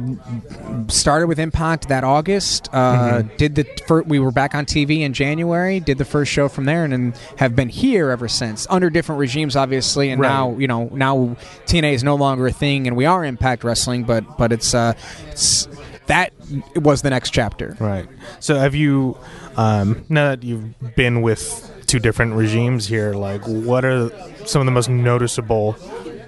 started 0.89 1.27
with 1.27 1.39
Impact 1.39 1.87
that 1.87 2.03
August. 2.03 2.69
Uh, 2.73 3.21
Did 3.37 3.55
the 3.55 3.63
fir- 3.87 4.01
we 4.03 4.19
were 4.19 4.31
back 4.31 4.53
on 4.53 4.65
TV 4.65 4.99
in 4.99 5.13
January. 5.13 5.79
Did 5.79 5.97
the 5.97 6.03
first 6.05 6.29
show 6.31 6.49
from 6.49 6.65
there, 6.65 6.83
and 6.83 6.91
then 6.91 7.13
have 7.37 7.55
been 7.55 7.69
here 7.69 8.09
ever 8.09 8.27
since 8.27 8.67
under 8.69 8.89
different 8.89 9.19
regimes, 9.19 9.55
obviously. 9.55 10.09
And 10.09 10.19
Right. 10.21 10.27
now 10.29 10.57
you 10.57 10.67
know 10.67 10.89
now 10.91 11.37
TNA 11.67 11.93
is 11.93 12.03
no 12.03 12.15
longer 12.15 12.47
a 12.47 12.51
thing, 12.51 12.85
and 12.85 12.97
we 12.97 13.05
are 13.05 13.23
Impact 13.23 13.63
Wrestling, 13.63 14.03
but 14.03 14.37
but 14.37 14.51
it's 14.51 14.73
uh, 14.73 14.93
it's 15.31 15.69
that 16.07 16.33
was 16.75 17.01
the 17.01 17.09
next 17.09 17.29
chapter. 17.31 17.75
Right. 17.79 18.07
So 18.39 18.55
have 18.55 18.75
you, 18.75 19.17
um, 19.57 20.05
now 20.09 20.29
that 20.31 20.43
you've 20.43 20.95
been 20.95 21.21
with 21.23 21.71
two 21.87 21.97
different 21.99 22.33
regimes 22.35 22.85
here, 22.87 23.13
like 23.13 23.41
what 23.47 23.85
are 23.85 24.09
some 24.45 24.61
of 24.61 24.65
the 24.65 24.71
most 24.71 24.89
noticeable 24.89 25.75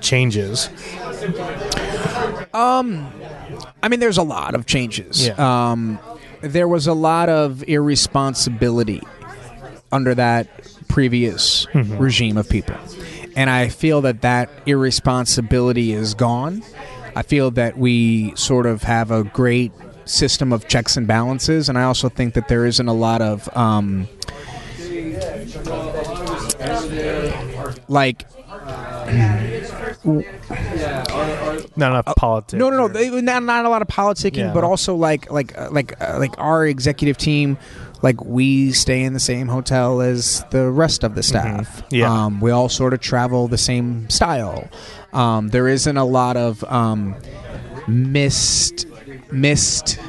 changes? 0.02 0.70
Um, 2.54 3.12
I 3.84 3.90
mean, 3.90 4.00
there's 4.00 4.18
a 4.18 4.24
lot 4.24 4.56
of 4.56 4.66
changes. 4.66 5.28
Yeah. 5.28 5.72
Um, 5.72 6.00
there 6.42 6.68
was 6.68 6.88
a 6.88 6.94
lot 6.94 7.30
of 7.30 7.64
irresponsibility 7.68 9.02
under 9.92 10.14
that 10.16 10.48
previous 10.88 11.68
regime 11.74 12.38
of 12.38 12.50
people. 12.50 12.76
And 13.36 13.50
I 13.50 13.70
feel 13.70 14.02
that 14.02 14.22
that 14.22 14.50
irresponsibility 14.66 15.94
is 15.94 16.14
gone. 16.14 16.64
I 17.16 17.22
feel 17.22 17.52
that 17.52 17.78
we 17.78 18.36
sort 18.36 18.66
of 18.66 18.84
have 18.84 19.12
a 19.12 19.24
great 19.24 19.72
system 20.06 20.54
of 20.54 20.68
checks 20.68 20.98
and 20.98 21.08
balances. 21.08 21.70
And 21.70 21.78
I 21.78 21.84
also 21.84 22.10
think 22.10 22.34
that 22.36 22.48
there 22.48 22.66
isn't 22.66 22.88
a 22.88 22.94
lot 22.94 23.22
of. 23.22 23.48
Um, 23.56 24.08
like 27.88 28.26
Not 30.04 31.92
enough 31.92 32.06
politics. 32.16 32.54
Uh, 32.54 32.58
No, 32.58 32.70
no, 32.70 32.78
no. 32.78 32.84
or- 32.86 32.90
They, 32.90 33.10
not 33.22 33.44
not 33.44 33.66
a 33.66 33.70
lot 33.70 33.82
of 33.82 33.88
politicking, 33.88 34.38
Yeah. 34.38 34.54
but 34.54 34.64
also 34.64 34.96
like 34.96 35.32
like 35.32 35.58
uh, 35.58 35.70
like 35.72 36.00
uh, 36.02 36.18
like 36.20 36.34
our 36.38 36.66
executive 36.66 37.18
team. 37.18 37.58
Like 38.04 38.24
we 38.24 38.74
stay 38.74 39.02
in 39.02 39.14
the 39.14 39.20
same 39.20 39.48
hotel 39.48 40.02
as 40.02 40.46
the 40.52 40.70
rest 40.70 41.04
of 41.04 41.16
the 41.16 41.24
staff. 41.24 41.78
Mm-hmm. 41.82 41.96
Yeah. 41.96 42.26
Um, 42.26 42.40
we 42.42 42.52
all 42.52 42.70
sort 42.70 42.94
of 42.94 43.00
travel 43.00 43.48
the 43.48 43.58
same 43.58 44.08
style. 44.10 44.68
Um, 45.14 45.48
there 45.50 45.68
isn't 45.68 45.98
a 45.98 46.04
lot 46.06 46.38
of 46.38 46.64
um, 46.66 47.16
missed 47.88 48.86
missed 49.32 50.00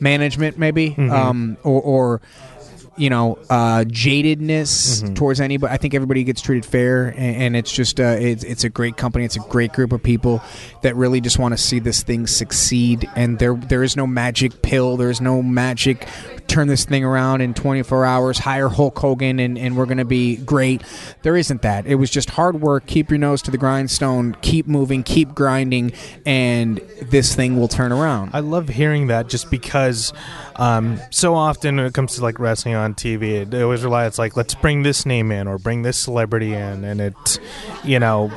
management, 0.00 0.58
maybe, 0.58 0.90
Mm-hmm. 0.90 1.10
um, 1.12 1.56
or, 1.64 1.82
or 1.82 2.20
you 2.96 3.10
know 3.10 3.38
uh, 3.50 3.84
jadedness 3.86 5.02
Mm-hmm. 5.02 5.14
towards 5.14 5.40
anybody. 5.40 5.72
I 5.72 5.76
think 5.76 5.94
everybody 5.94 6.24
gets 6.24 6.40
treated 6.40 6.64
fair, 6.64 7.06
and, 7.08 7.36
and 7.36 7.56
it's 7.56 7.72
just 7.72 8.00
uh, 8.00 8.16
it's, 8.18 8.44
it's 8.44 8.64
a 8.64 8.68
great 8.68 8.96
company. 8.96 9.24
It's 9.24 9.36
a 9.36 9.40
great 9.40 9.72
group 9.72 9.92
of 9.92 10.02
people 10.02 10.42
that 10.82 10.94
really 10.96 11.20
just 11.20 11.38
want 11.38 11.52
to 11.52 11.58
see 11.58 11.78
this 11.78 12.02
thing 12.02 12.26
succeed. 12.26 13.08
And 13.16 13.38
there 13.38 13.54
there 13.54 13.82
is 13.82 13.96
no 13.96 14.06
magic 14.06 14.62
pill. 14.62 14.96
There 14.96 15.10
is 15.10 15.20
no 15.20 15.42
magic. 15.42 16.06
Turn 16.54 16.68
this 16.68 16.84
thing 16.84 17.02
around 17.02 17.40
in 17.40 17.52
24 17.52 18.04
hours. 18.04 18.38
Hire 18.38 18.68
Hulk 18.68 18.96
Hogan, 18.96 19.40
and, 19.40 19.58
and 19.58 19.76
we're 19.76 19.86
going 19.86 19.98
to 19.98 20.04
be 20.04 20.36
great. 20.36 20.84
There 21.22 21.36
isn't 21.36 21.62
that. 21.62 21.84
It 21.84 21.96
was 21.96 22.10
just 22.10 22.30
hard 22.30 22.60
work. 22.60 22.86
Keep 22.86 23.10
your 23.10 23.18
nose 23.18 23.42
to 23.42 23.50
the 23.50 23.58
grindstone. 23.58 24.36
Keep 24.40 24.68
moving. 24.68 25.02
Keep 25.02 25.34
grinding, 25.34 25.90
and 26.24 26.80
this 27.02 27.34
thing 27.34 27.58
will 27.58 27.66
turn 27.66 27.90
around. 27.90 28.30
I 28.34 28.38
love 28.38 28.68
hearing 28.68 29.08
that 29.08 29.28
just 29.28 29.50
because 29.50 30.12
um, 30.54 31.00
so 31.10 31.34
often 31.34 31.74
when 31.74 31.86
it 31.86 31.92
comes 31.92 32.14
to 32.14 32.22
like 32.22 32.38
wrestling 32.38 32.76
on 32.76 32.94
TV, 32.94 33.50
they 33.50 33.62
always 33.62 33.82
rely. 33.82 34.06
It's 34.06 34.20
like 34.20 34.36
let's 34.36 34.54
bring 34.54 34.84
this 34.84 35.04
name 35.04 35.32
in 35.32 35.48
or 35.48 35.58
bring 35.58 35.82
this 35.82 35.98
celebrity 35.98 36.52
in, 36.52 36.84
and 36.84 37.00
it, 37.00 37.40
you 37.82 37.98
know, 37.98 38.30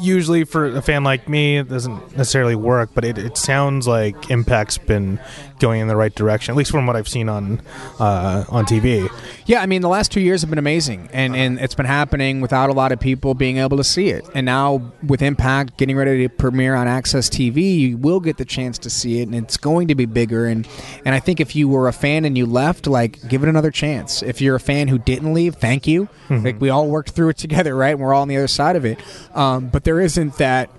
usually 0.00 0.44
for 0.44 0.66
a 0.66 0.82
fan 0.82 1.04
like 1.04 1.28
me, 1.28 1.58
it 1.58 1.68
doesn't 1.68 2.16
necessarily 2.16 2.56
work. 2.56 2.90
But 2.94 3.04
it, 3.04 3.18
it 3.18 3.36
sounds 3.36 3.86
like 3.86 4.30
Impact's 4.30 4.78
been 4.78 5.20
going 5.58 5.80
in 5.80 5.88
the 5.88 5.96
right 5.96 6.14
direction, 6.14 6.52
at 6.52 6.56
least 6.56 6.70
from 6.70 6.86
what 6.86 6.96
I've 6.96 7.08
seen 7.08 7.28
on 7.28 7.60
uh, 7.98 8.44
on 8.48 8.64
TV. 8.64 9.08
Yeah, 9.46 9.60
I 9.62 9.66
mean 9.66 9.82
the 9.82 9.88
last 9.88 10.12
two 10.12 10.20
years 10.20 10.40
have 10.42 10.50
been 10.50 10.58
amazing, 10.58 11.08
and 11.12 11.34
and 11.36 11.58
it's 11.58 11.74
been 11.74 11.86
happening 11.86 12.40
without 12.40 12.70
a 12.70 12.72
lot 12.72 12.92
of 12.92 13.00
people 13.00 13.34
being 13.34 13.58
able 13.58 13.76
to 13.76 13.84
see 13.84 14.08
it. 14.08 14.28
And 14.34 14.44
now 14.46 14.92
with 15.06 15.22
Impact 15.22 15.76
getting 15.76 15.96
ready 15.96 16.26
to 16.26 16.28
premiere 16.28 16.74
on 16.74 16.86
AXS 16.86 17.30
TV, 17.30 17.78
you 17.78 17.96
will 17.96 18.20
get 18.20 18.36
the 18.36 18.44
chance 18.44 18.78
to 18.78 18.90
see 18.90 19.20
it, 19.20 19.24
and 19.24 19.34
it's 19.34 19.56
going 19.56 19.88
to 19.88 19.94
be 19.94 20.06
bigger. 20.06 20.46
And 20.46 20.66
and 21.04 21.14
I 21.14 21.20
think 21.20 21.40
if 21.40 21.54
you 21.56 21.68
were 21.68 21.88
a 21.88 21.92
fan 21.92 22.24
and 22.24 22.36
you 22.36 22.46
left, 22.46 22.86
like 22.86 23.28
give 23.28 23.42
it 23.42 23.48
another 23.48 23.70
chance. 23.70 24.22
If 24.22 24.40
you're 24.40 24.56
a 24.56 24.60
fan 24.60 24.88
who 24.88 24.98
didn't 24.98 25.32
leave, 25.34 25.54
thank 25.56 25.86
you. 25.86 26.08
Like 26.44 26.60
we 26.60 26.68
all 26.68 26.86
worked 26.88 27.10
through 27.10 27.30
it 27.30 27.38
together, 27.38 27.74
right? 27.74 27.90
And 27.92 28.00
we're 28.00 28.12
all 28.12 28.22
on 28.22 28.28
the 28.28 28.36
other 28.36 28.48
side 28.48 28.76
of 28.76 28.84
it. 28.84 28.98
Um, 29.34 29.68
but 29.68 29.84
there 29.84 30.00
isn't 30.00 30.36
that. 30.36 30.70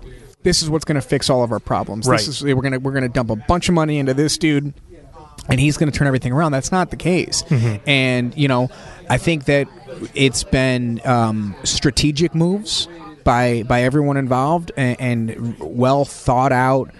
This 0.42 0.62
is 0.62 0.70
what's 0.70 0.84
going 0.84 1.00
to 1.00 1.06
fix 1.06 1.28
all 1.28 1.42
of 1.42 1.52
our 1.52 1.60
problems. 1.60 2.08
Right. 2.08 2.18
This 2.18 2.28
is 2.28 2.42
we're 2.42 2.54
gonna 2.62 2.78
we're 2.78 2.92
gonna 2.92 3.08
dump 3.08 3.30
a 3.30 3.36
bunch 3.36 3.68
of 3.68 3.74
money 3.74 3.98
into 3.98 4.14
this 4.14 4.38
dude 4.38 4.72
and 5.48 5.60
he's 5.60 5.76
going 5.76 5.90
to 5.90 5.96
turn 5.96 6.06
everything 6.06 6.32
around. 6.32 6.52
That's 6.52 6.72
not 6.72 6.90
the 6.90 6.96
case. 6.96 7.42
And 7.86 8.36
you 8.36 8.48
know, 8.48 8.68
I 9.08 9.18
think 9.18 9.44
that 9.46 9.68
it's 10.14 10.44
been 10.44 11.00
um, 11.04 11.54
strategic 11.64 12.34
moves 12.34 12.88
by 13.24 13.64
by 13.64 13.82
everyone 13.82 14.16
involved 14.16 14.72
and, 14.76 15.00
and 15.00 15.58
well 15.58 16.04
thought 16.04 16.52
out 16.52 16.90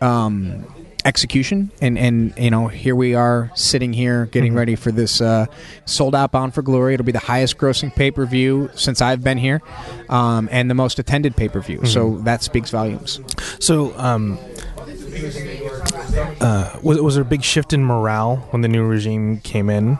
um, 0.00 0.66
execution. 1.04 1.70
And 1.80 1.98
and 1.98 2.34
you 2.36 2.50
know, 2.50 2.68
here 2.68 2.94
we 2.94 3.14
are 3.14 3.50
sitting 3.54 3.92
here 3.92 4.26
getting 4.26 4.54
ready 4.54 4.76
for 4.76 4.92
this 4.92 5.20
uh, 5.20 5.46
sold 5.84 6.14
out 6.14 6.32
Bound 6.32 6.54
for 6.54 6.62
Glory. 6.62 6.94
It'll 6.94 7.06
be 7.06 7.12
the 7.12 7.18
highest 7.18 7.58
grossing 7.58 7.94
pay 7.94 8.10
per 8.10 8.26
view 8.26 8.70
since 8.74 9.00
I've 9.00 9.22
been 9.22 9.38
here, 9.38 9.60
um, 10.08 10.48
and 10.50 10.70
the 10.70 10.74
most 10.74 10.98
attended 10.98 11.36
pay 11.36 11.48
per 11.48 11.60
view. 11.60 11.84
So 11.86 12.18
that 12.18 12.42
speaks 12.42 12.70
volumes. 12.70 13.20
So, 13.58 13.96
um, 13.98 14.38
uh, 16.40 16.78
was 16.82 17.00
was 17.00 17.14
there 17.14 17.22
a 17.22 17.26
big 17.26 17.42
shift 17.42 17.72
in 17.72 17.84
morale 17.84 18.36
when 18.50 18.62
the 18.62 18.68
new 18.68 18.84
regime 18.84 19.38
came 19.40 19.68
in? 19.70 19.98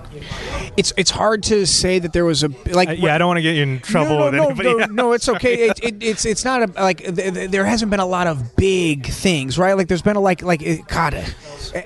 It's 0.76 0.92
it's 0.96 1.10
hard 1.10 1.42
to 1.44 1.66
say 1.66 1.98
that 1.98 2.12
there 2.12 2.24
was 2.24 2.42
a 2.42 2.48
like 2.70 2.88
Uh, 2.88 2.92
yeah, 2.92 3.14
I 3.14 3.18
don't 3.18 3.28
want 3.28 3.38
to 3.38 3.42
get 3.42 3.56
you 3.56 3.62
in 3.62 3.80
trouble 3.80 4.18
no, 4.18 4.24
with 4.26 4.34
no, 4.34 4.44
anybody. 4.46 4.74
No, 4.74 4.86
no, 4.86 5.12
it's 5.12 5.28
okay. 5.28 5.68
It, 5.68 5.80
it, 5.82 6.02
it's 6.02 6.24
it's 6.24 6.44
not 6.44 6.62
a 6.62 6.82
like 6.82 6.98
th- 6.98 7.34
th- 7.34 7.50
there 7.50 7.64
hasn't 7.64 7.90
been 7.90 8.00
a 8.00 8.06
lot 8.06 8.26
of 8.26 8.56
big 8.56 9.06
things, 9.06 9.58
right? 9.58 9.74
Like 9.74 9.88
there's 9.88 10.02
been 10.02 10.16
a 10.16 10.20
like 10.20 10.42
like 10.42 10.62
it, 10.62 10.86
God, 10.88 11.14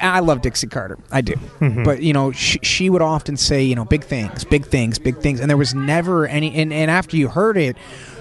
I 0.00 0.20
love 0.20 0.42
Dixie 0.42 0.66
Carter, 0.68 0.98
I 1.10 1.20
do, 1.20 1.34
Mm-hmm. 1.34 1.82
but 1.84 2.02
you 2.02 2.12
know 2.12 2.32
she, 2.32 2.58
she 2.62 2.90
would 2.90 3.02
often 3.02 3.36
say 3.36 3.62
you 3.62 3.74
know 3.74 3.84
big 3.84 4.04
things, 4.04 4.44
big 4.44 4.66
things, 4.66 4.98
big 4.98 5.18
things, 5.18 5.40
and 5.40 5.48
there 5.50 5.56
was 5.56 5.74
never 5.74 6.26
any. 6.26 6.54
And, 6.54 6.72
and 6.72 6.90
after 6.90 7.16
you 7.16 7.28
heard 7.28 7.56
it 7.56 7.76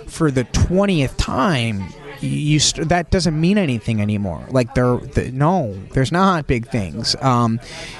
for 0.07 0.31
the 0.31 0.43
twentieth 0.45 1.17
time. 1.17 1.83
You 2.23 2.59
st- 2.59 2.89
that 2.89 3.11
doesn't 3.11 3.39
mean 3.39 3.57
anything 3.57 4.01
anymore. 4.01 4.45
Like 4.49 4.73
there, 4.75 4.97
the, 4.97 5.31
no, 5.31 5.73
there's 5.91 6.11
not 6.11 6.47
big 6.47 6.67
things. 6.69 7.15
Um, 7.21 7.59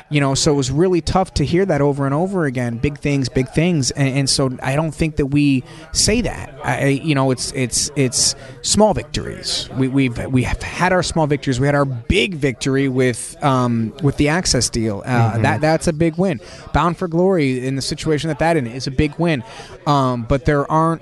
you 0.09 0.21
know, 0.21 0.33
so 0.33 0.53
it 0.53 0.55
was 0.55 0.71
really 0.71 1.01
tough 1.01 1.33
to 1.35 1.45
hear 1.45 1.65
that 1.65 1.81
over 1.81 2.05
and 2.05 2.13
over 2.15 2.45
again. 2.45 2.77
Big 2.77 2.97
things, 2.99 3.27
big 3.29 3.49
things, 3.49 3.91
and, 3.91 4.07
and 4.19 4.29
so 4.29 4.57
I 4.63 4.75
don't 4.75 4.93
think 4.93 5.17
that 5.17 5.25
we 5.27 5.63
say 5.91 6.21
that. 6.21 6.55
I, 6.63 6.87
you 6.87 7.15
know, 7.15 7.31
it's 7.31 7.51
it's 7.51 7.91
it's 7.95 8.35
small 8.61 8.93
victories. 8.93 9.69
We, 9.77 9.87
we've 9.89 10.25
we 10.27 10.43
have 10.43 10.61
had 10.61 10.93
our 10.93 11.03
small 11.03 11.27
victories. 11.27 11.59
We 11.59 11.65
had 11.65 11.75
our 11.75 11.85
big 11.85 12.35
victory 12.35 12.87
with 12.87 13.35
um, 13.43 13.93
with 14.01 14.17
the 14.17 14.27
AXS 14.27 14.71
deal. 14.71 15.03
Uh, 15.05 15.37
That 15.39 15.61
that's 15.61 15.87
a 15.87 15.93
big 15.93 16.15
win. 16.17 16.39
Bound 16.73 16.97
for 16.97 17.07
glory 17.09 17.65
in 17.67 17.75
the 17.75 17.81
situation 17.81 18.29
that 18.29 18.39
that 18.39 18.55
in 18.55 18.67
is 18.67 18.87
a 18.87 18.91
big 18.91 19.15
win. 19.19 19.43
Um, 19.85 20.23
but 20.23 20.45
there 20.45 20.69
aren't 20.71 21.01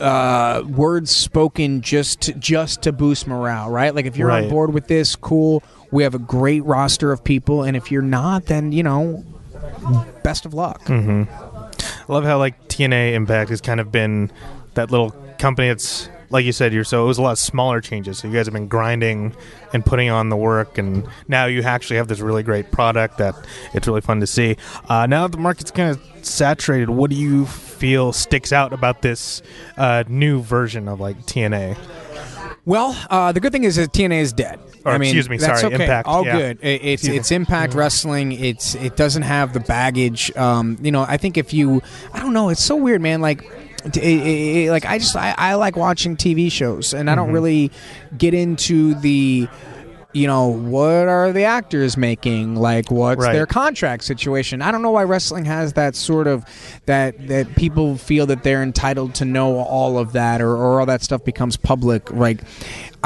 uh, 0.00 0.62
words 0.68 1.10
spoken 1.10 1.80
just 1.82 2.20
to, 2.22 2.32
just 2.34 2.82
to 2.82 2.92
boost 2.92 3.26
morale, 3.26 3.70
right? 3.70 3.94
Like 3.94 4.06
if 4.06 4.16
you're 4.16 4.30
on 4.44 4.48
board 4.50 4.72
with 4.74 4.86
this, 4.88 5.16
cool. 5.16 5.62
We 5.90 6.02
have 6.02 6.14
a 6.14 6.18
great 6.18 6.64
roster 6.64 7.12
of 7.12 7.22
people, 7.22 7.62
and 7.62 7.76
if 7.76 7.90
you're 7.92 8.02
not, 8.02 8.46
then 8.46 8.72
you 8.72 8.82
know, 8.82 9.24
best 10.22 10.44
of 10.46 10.52
luck. 10.54 10.82
I 12.08 12.12
love 12.12 12.24
how 12.24 12.38
like 12.38 12.68
TNA 12.68 13.12
Impact 13.14 13.50
has 13.50 13.60
kind 13.60 13.80
of 13.80 13.90
been 13.92 14.30
that 14.74 14.90
little 14.90 15.10
company 15.38 15.68
that's 15.68 16.08
like 16.30 16.44
you 16.44 16.52
said, 16.52 16.72
you're 16.72 16.84
so 16.84 17.04
it 17.04 17.06
was 17.06 17.18
a 17.18 17.22
lot 17.22 17.38
smaller 17.38 17.80
changes. 17.80 18.18
So 18.18 18.28
you 18.28 18.34
guys 18.34 18.46
have 18.46 18.54
been 18.54 18.68
grinding 18.68 19.34
and 19.72 19.84
putting 19.84 20.10
on 20.10 20.28
the 20.28 20.36
work, 20.36 20.78
and 20.78 21.06
now 21.28 21.46
you 21.46 21.62
actually 21.62 21.96
have 21.96 22.08
this 22.08 22.20
really 22.20 22.42
great 22.42 22.70
product 22.72 23.18
that 23.18 23.34
it's 23.74 23.86
really 23.86 24.00
fun 24.00 24.20
to 24.20 24.26
see. 24.26 24.56
Uh, 24.88 25.06
now 25.06 25.26
that 25.26 25.32
the 25.32 25.42
market's 25.42 25.70
kind 25.70 25.90
of 25.90 26.26
saturated, 26.26 26.90
what 26.90 27.10
do 27.10 27.16
you 27.16 27.46
feel 27.46 28.12
sticks 28.12 28.52
out 28.52 28.72
about 28.72 29.02
this 29.02 29.42
uh, 29.76 30.04
new 30.08 30.42
version 30.42 30.88
of 30.88 31.00
like 31.00 31.18
TNA? 31.26 31.76
Well, 32.64 32.96
uh, 33.10 33.30
the 33.30 33.38
good 33.38 33.52
thing 33.52 33.62
is 33.62 33.76
that 33.76 33.92
TNA 33.92 34.20
is 34.20 34.32
dead. 34.32 34.58
Or, 34.84 34.92
I 34.92 34.98
mean, 34.98 35.08
excuse 35.08 35.28
me, 35.28 35.38
sorry, 35.38 35.64
okay. 35.64 35.74
Impact, 35.74 36.08
All 36.08 36.24
yeah. 36.24 36.36
good. 36.36 36.58
It, 36.62 36.84
it's 36.84 37.06
it's 37.06 37.30
Impact 37.30 37.74
Wrestling. 37.74 38.32
It's 38.32 38.74
it 38.76 38.96
doesn't 38.96 39.22
have 39.22 39.52
the 39.52 39.60
baggage. 39.60 40.36
Um, 40.36 40.76
you 40.80 40.92
know, 40.92 41.02
I 41.02 41.16
think 41.16 41.36
if 41.36 41.52
you, 41.52 41.80
I 42.12 42.20
don't 42.20 42.32
know, 42.32 42.48
it's 42.50 42.62
so 42.62 42.76
weird, 42.76 43.00
man. 43.00 43.20
Like. 43.20 43.48
It- 43.86 43.96
it- 43.96 44.66
it- 44.66 44.70
like 44.70 44.84
I 44.84 44.98
just 44.98 45.16
I, 45.16 45.34
I 45.36 45.54
like 45.54 45.76
watching 45.76 46.16
TV 46.16 46.50
shows 46.50 46.92
and 46.94 47.08
I 47.08 47.12
Mm-hmm. 47.14 47.24
don't 47.24 47.32
really 47.32 47.70
get 48.18 48.34
into 48.34 48.94
the 48.94 49.48
you 50.12 50.26
know, 50.26 50.46
what 50.46 51.08
are 51.08 51.30
the 51.30 51.44
actors 51.44 51.98
making? 51.98 52.56
Like, 52.56 52.90
what's 52.90 53.20
Right. 53.20 53.34
their 53.34 53.44
contract 53.44 54.02
situation? 54.02 54.62
I 54.62 54.70
don't 54.70 54.80
know 54.80 54.92
why 54.92 55.04
wrestling 55.04 55.44
has 55.44 55.74
that 55.74 55.94
sort 55.94 56.26
of 56.26 56.42
that 56.86 57.28
that 57.28 57.54
people 57.56 57.98
feel 57.98 58.24
that 58.26 58.42
they're 58.42 58.62
entitled 58.62 59.14
to 59.16 59.26
know 59.26 59.58
all 59.58 59.98
of 59.98 60.12
that, 60.14 60.40
or, 60.40 60.52
or 60.56 60.80
all 60.80 60.86
that 60.86 61.02
stuff 61.02 61.22
becomes 61.22 61.58
public. 61.58 62.10
Like, 62.12 62.40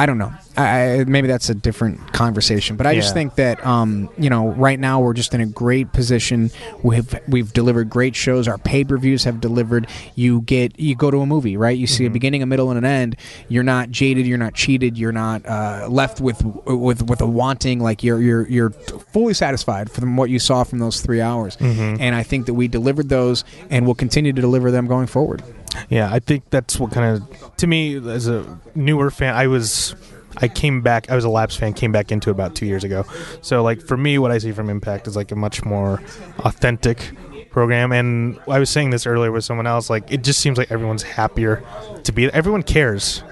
I 0.01 0.07
don't 0.07 0.17
know. 0.17 0.33
I, 0.57 1.05
maybe 1.07 1.29
that's 1.29 1.51
a 1.51 1.55
different 1.55 2.15
conversation, 2.15 2.77
but 2.77 2.87
I 2.87 2.95
just 2.95 3.13
think 3.13 3.35
that 3.35 3.65
um, 3.67 4.09
you 4.17 4.31
know, 4.31 4.49
right 4.49 4.81
now 4.81 4.99
we're 5.01 5.13
just 5.13 5.35
in 5.35 5.43
a 5.43 5.47
great 5.47 5.93
position. 5.93 6.51
We've 6.83 7.15
we've 7.29 7.53
delivered 7.53 7.91
great 7.91 8.17
shows. 8.17 8.49
Our 8.49 8.57
pay 8.57 8.83
per 8.83 8.97
views 8.97 9.25
have 9.25 9.43
delivered. 9.43 9.89
You 10.15 10.41
get 10.41 10.81
you 10.81 10.95
go 10.95 11.11
to 11.11 11.19
a 11.21 11.27
movie, 11.27 11.59
right? 11.59 11.77
You 11.77 11.87
see 11.87 12.07
a 12.07 12.11
beginning, 12.11 12.43
a 12.43 12.47
middle, 12.47 12.71
and 12.71 12.79
an 12.79 12.85
end. 12.87 13.17
You're 13.49 13.63
not 13.63 13.91
jaded. 13.91 14.27
You're 14.27 14.39
not 14.39 14.55
cheated. 14.55 14.97
You're 14.97 15.13
not 15.13 15.45
uh, 15.45 15.87
left 15.91 16.19
with 16.19 16.43
with 16.65 17.03
with 17.03 17.21
a 17.21 17.27
wanting. 17.27 17.81
Like 17.81 18.03
you're 18.03 18.23
you're 18.23 18.49
you're 18.49 18.71
fully 18.71 19.35
satisfied 19.35 19.91
from 19.91 20.17
what 20.17 20.31
you 20.31 20.39
saw 20.39 20.65
from 20.65 20.79
those 20.79 21.03
three 21.03 21.21
hours. 21.21 21.59
And 22.01 22.15
I 22.15 22.23
think 22.23 22.47
that 22.47 22.55
we 22.55 22.69
delivered 22.69 23.11
those, 23.11 23.45
and 23.69 23.85
we'll 23.85 23.95
continue 23.95 24.33
to 24.33 24.41
deliver 24.41 24.71
them 24.71 24.87
going 24.87 25.09
forward. 25.09 25.43
Yeah, 25.89 26.13
I 26.13 26.19
think 26.19 26.51
that's 26.51 26.79
what 26.79 26.93
kind 26.93 27.17
of 27.17 27.57
to 27.57 27.67
me 27.67 27.97
as 27.97 28.27
a 28.27 28.61
newer 28.75 29.11
fan. 29.11 29.35
I 29.35 29.47
was 29.47 29.95
I 30.37 30.49
came 30.49 30.81
back. 30.81 31.11
I 31.11 31.15
was 31.15 31.25
a 31.25 31.29
Laps 31.29 31.57
fan. 31.57 31.73
Came 31.75 31.93
back 31.93 32.13
into 32.13 32.31
it 32.31 32.33
about 32.33 32.55
two 32.55 32.67
years 32.67 32.85
ago. 32.85 33.05
So 33.41 33.63
like 33.63 33.81
for 33.81 33.97
me, 33.97 34.19
what 34.19 34.31
I 34.31 34.39
see 34.39 34.53
from 34.53 34.71
Impact 34.71 35.07
is 35.07 35.17
like 35.17 35.33
a 35.33 35.37
much 35.37 35.65
more 35.65 36.03
authentic 36.41 37.13
program. 37.51 37.93
And 37.93 38.39
I 38.49 38.59
was 38.59 38.71
saying 38.71 38.91
this 38.91 39.07
earlier 39.07 39.33
with 39.33 39.45
someone 39.45 39.67
else. 39.67 39.91
Like 39.91 40.11
it 40.11 40.23
just 40.23 40.41
seems 40.41 40.59
like 40.59 40.71
everyone's 40.71 41.03
happier 41.03 41.63
to 42.05 42.13
be. 42.13 42.27
Everyone 42.33 42.63
cares. 42.63 43.23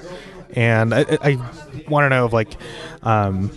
And 0.55 0.95
I, 0.95 1.01
I, 1.01 1.19
I 1.23 1.37
want 1.89 2.05
to 2.05 2.09
know 2.09 2.27
if 2.27 2.33
like, 2.33 2.55
um, 3.03 3.51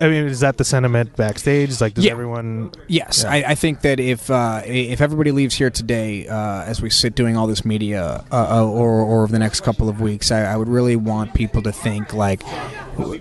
I 0.00 0.08
mean, 0.08 0.26
is 0.26 0.40
that 0.40 0.56
the 0.56 0.64
sentiment 0.64 1.16
backstage? 1.16 1.80
Like, 1.80 1.94
does 1.94 2.04
Yeah. 2.04 2.12
everyone? 2.12 2.72
Yes, 2.88 3.22
Yeah. 3.24 3.30
I, 3.32 3.44
I 3.48 3.54
think 3.54 3.80
that 3.82 4.00
if 4.00 4.30
uh, 4.30 4.62
if 4.64 5.00
everybody 5.00 5.30
leaves 5.32 5.54
here 5.54 5.70
today, 5.70 6.26
uh, 6.28 6.62
as 6.64 6.82
we 6.82 6.90
sit 6.90 7.14
doing 7.14 7.36
all 7.36 7.46
this 7.46 7.64
media, 7.64 8.24
uh, 8.30 8.60
uh, 8.60 8.66
or 8.66 9.00
or 9.00 9.22
over 9.24 9.32
the 9.32 9.38
next 9.38 9.60
couple 9.60 9.88
of 9.88 10.00
weeks, 10.00 10.30
I, 10.30 10.42
I 10.52 10.56
would 10.56 10.68
really 10.68 10.96
want 10.96 11.34
people 11.34 11.62
to 11.62 11.72
think 11.72 12.12
like 12.12 12.42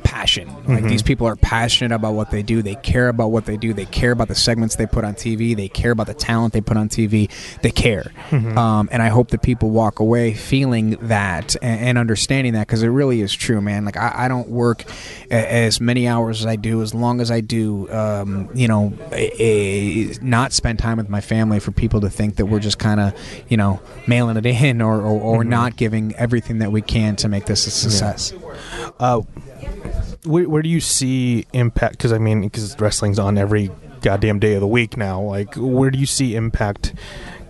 passion. 0.04 0.50
Like 0.68 0.84
these 0.86 1.02
people 1.02 1.28
are 1.28 1.36
passionate 1.36 1.94
about 1.96 2.14
what 2.14 2.32
they 2.32 2.44
do. 2.44 2.62
They 2.62 2.76
care 2.76 3.10
about 3.10 3.30
what 3.32 3.46
they 3.46 3.58
do. 3.58 3.74
They 3.74 3.86
care 3.86 4.12
about 4.12 4.28
the 4.28 4.36
segments 4.36 4.76
they 4.76 4.86
put 4.86 5.04
on 5.04 5.14
TV. 5.16 5.56
They 5.56 5.68
care 5.70 5.92
about 5.92 6.08
the 6.08 6.14
talent 6.14 6.54
they 6.54 6.62
put 6.62 6.78
on 6.78 6.90
TV. 6.90 7.30
They 7.62 7.72
care, 7.72 8.12
um, 8.32 8.90
and 8.92 9.02
I 9.02 9.10
hope 9.10 9.30
that 9.30 9.42
people 9.42 9.70
walk 9.70 10.00
away 10.00 10.34
feeling 10.34 10.92
that 11.08 11.56
and, 11.62 11.80
and 11.82 11.98
understanding 11.98 12.54
that 12.54 12.68
because 12.68 12.84
it 12.84 12.88
really 12.90 13.22
is 13.22 13.34
true, 13.34 13.62
man. 13.62 13.86
Like 13.86 13.98
I, 13.98 14.26
I 14.26 14.28
don't 14.28 14.50
work 14.50 14.84
a, 15.32 15.34
as 15.66 15.80
many 15.82 16.08
hours 16.08 16.42
as 16.42 16.46
I 16.46 16.56
do, 16.56 16.82
as 16.82 16.94
long 16.94 17.20
as 17.22 17.32
I 17.32 17.42
do. 17.42 17.90
Um, 17.92 18.50
you 18.54 18.68
know, 18.68 18.94
a, 19.12 19.32
a- 19.42 20.18
not 20.22 20.54
spend 20.54 20.80
time 20.80 20.98
with 20.98 21.10
my 21.10 21.22
family 21.22 21.60
for 21.60 21.72
people 21.72 22.02
to 22.02 22.10
think 22.10 22.36
that 22.38 22.46
we're 22.46 22.60
just 22.60 22.80
kind 22.80 23.00
of, 23.00 23.14
you 23.50 23.58
know, 23.58 23.82
mailing 24.08 24.38
it 24.38 24.46
in 24.46 24.82
or, 24.82 25.02
or, 25.02 25.20
or 25.22 25.44
not 25.44 25.76
giving 25.76 26.16
everything 26.16 26.60
that 26.60 26.72
we 26.72 26.82
can 26.82 27.16
to 27.18 27.28
make 27.28 27.46
this 27.46 27.68
a 27.68 27.72
success. 27.72 28.34
Uh, 29.00 29.22
where, 30.26 30.48
where 30.50 30.62
do 30.62 30.70
you 30.70 30.80
see 30.80 31.46
impact? 31.54 31.94
Because 31.94 32.14
I 32.14 32.18
mean, 32.18 32.42
because 32.42 32.80
wrestling's 32.80 33.20
on 33.20 33.38
every 33.38 33.72
goddamn 34.02 34.40
day 34.40 34.54
of 34.54 34.62
the 34.62 34.68
week 34.68 34.98
now. 34.98 35.22
Like, 35.22 35.56
where 35.56 35.90
do 35.90 35.98
you 35.98 36.06
see 36.06 36.36
impact 36.36 36.94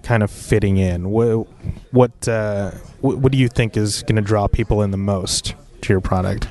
kind 0.03 0.23
of 0.23 0.31
fitting 0.31 0.77
in? 0.77 1.09
What 1.09 1.47
what 1.91 2.27
uh, 2.27 2.71
what, 3.01 3.31
do 3.31 3.37
you 3.37 3.49
think 3.49 3.75
is 3.75 4.03
going 4.03 4.15
to 4.15 4.21
draw 4.21 4.47
people 4.47 4.81
in 4.81 4.91
the 4.91 4.97
most 4.97 5.55
to 5.81 5.93
your 5.93 6.01
product? 6.01 6.47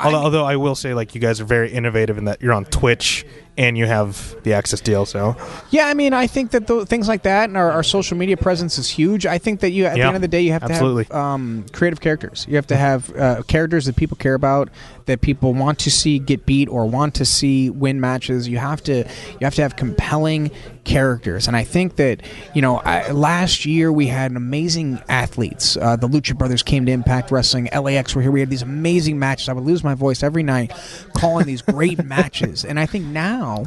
Although, 0.00 0.18
although 0.18 0.44
I 0.44 0.56
will 0.56 0.74
say, 0.74 0.92
like, 0.92 1.14
you 1.14 1.20
guys 1.20 1.40
are 1.40 1.44
very 1.44 1.70
innovative 1.70 2.18
in 2.18 2.24
that 2.24 2.42
you're 2.42 2.52
on 2.52 2.64
Twitch 2.64 3.24
and 3.56 3.78
you 3.78 3.86
have 3.86 4.34
the 4.42 4.50
AXS 4.50 4.82
deal. 4.82 5.06
So 5.06 5.36
Yeah, 5.70 5.86
I 5.86 5.94
mean, 5.94 6.12
I 6.12 6.26
think 6.26 6.50
that 6.50 6.66
th- 6.66 6.86
things 6.88 7.06
like 7.08 7.22
that 7.22 7.48
and 7.48 7.56
our, 7.56 7.70
our 7.70 7.82
social 7.82 8.16
media 8.16 8.36
presence 8.36 8.78
is 8.78 8.88
huge. 8.90 9.26
I 9.26 9.38
think 9.38 9.60
that 9.60 9.70
you, 9.70 9.86
at 9.86 9.96
Yeah, 9.96 10.04
the 10.04 10.06
end 10.08 10.16
of 10.16 10.22
the 10.22 10.28
day, 10.28 10.40
you 10.40 10.52
have 10.52 10.64
absolutely. 10.64 11.04
to 11.06 11.12
have 11.14 11.22
um, 11.22 11.66
creative 11.72 12.00
characters. 12.00 12.46
You 12.48 12.56
have 12.56 12.66
to 12.68 12.76
have 12.76 13.14
uh, 13.16 13.42
characters 13.46 13.86
that 13.86 13.96
people 13.96 14.16
care 14.16 14.34
about, 14.34 14.70
that 15.06 15.20
people 15.20 15.54
want 15.54 15.78
to 15.80 15.90
see 15.90 16.18
get 16.18 16.46
beat 16.46 16.68
or 16.68 16.86
want 16.86 17.14
to 17.16 17.24
see 17.24 17.70
win 17.70 18.00
matches. 18.00 18.48
You 18.48 18.58
have 18.58 18.82
to, 18.84 18.98
you 18.98 19.38
have 19.42 19.54
to 19.56 19.62
have 19.62 19.76
compelling 19.76 20.50
characters. 20.84 21.46
And 21.48 21.56
I 21.56 21.64
think 21.64 21.96
that 21.96 22.22
you 22.54 22.62
know, 22.62 22.76
I, 22.76 23.10
last 23.10 23.64
year 23.64 23.92
we 23.92 24.06
had 24.06 24.32
amazing 24.32 25.02
athletes. 25.08 25.76
Uh, 25.76 25.96
the 25.96 26.08
Lucha 26.08 26.36
Brothers 26.36 26.62
came 26.62 26.86
to 26.86 26.92
Impact 26.92 27.30
Wrestling. 27.30 27.68
LAX 27.74 28.14
were 28.14 28.22
here. 28.22 28.30
We 28.30 28.40
had 28.40 28.50
these 28.50 28.62
amazing 28.62 29.18
matches. 29.18 29.48
I 29.48 29.52
would 29.52 29.64
lose 29.64 29.84
my 29.84 29.94
voice 29.94 30.22
every 30.22 30.42
night 30.42 30.72
calling 31.14 31.46
these 31.46 31.62
great 31.62 32.04
matches. 32.04 32.64
And 32.64 32.78
I 32.78 32.86
think 32.86 33.06
now 33.06 33.64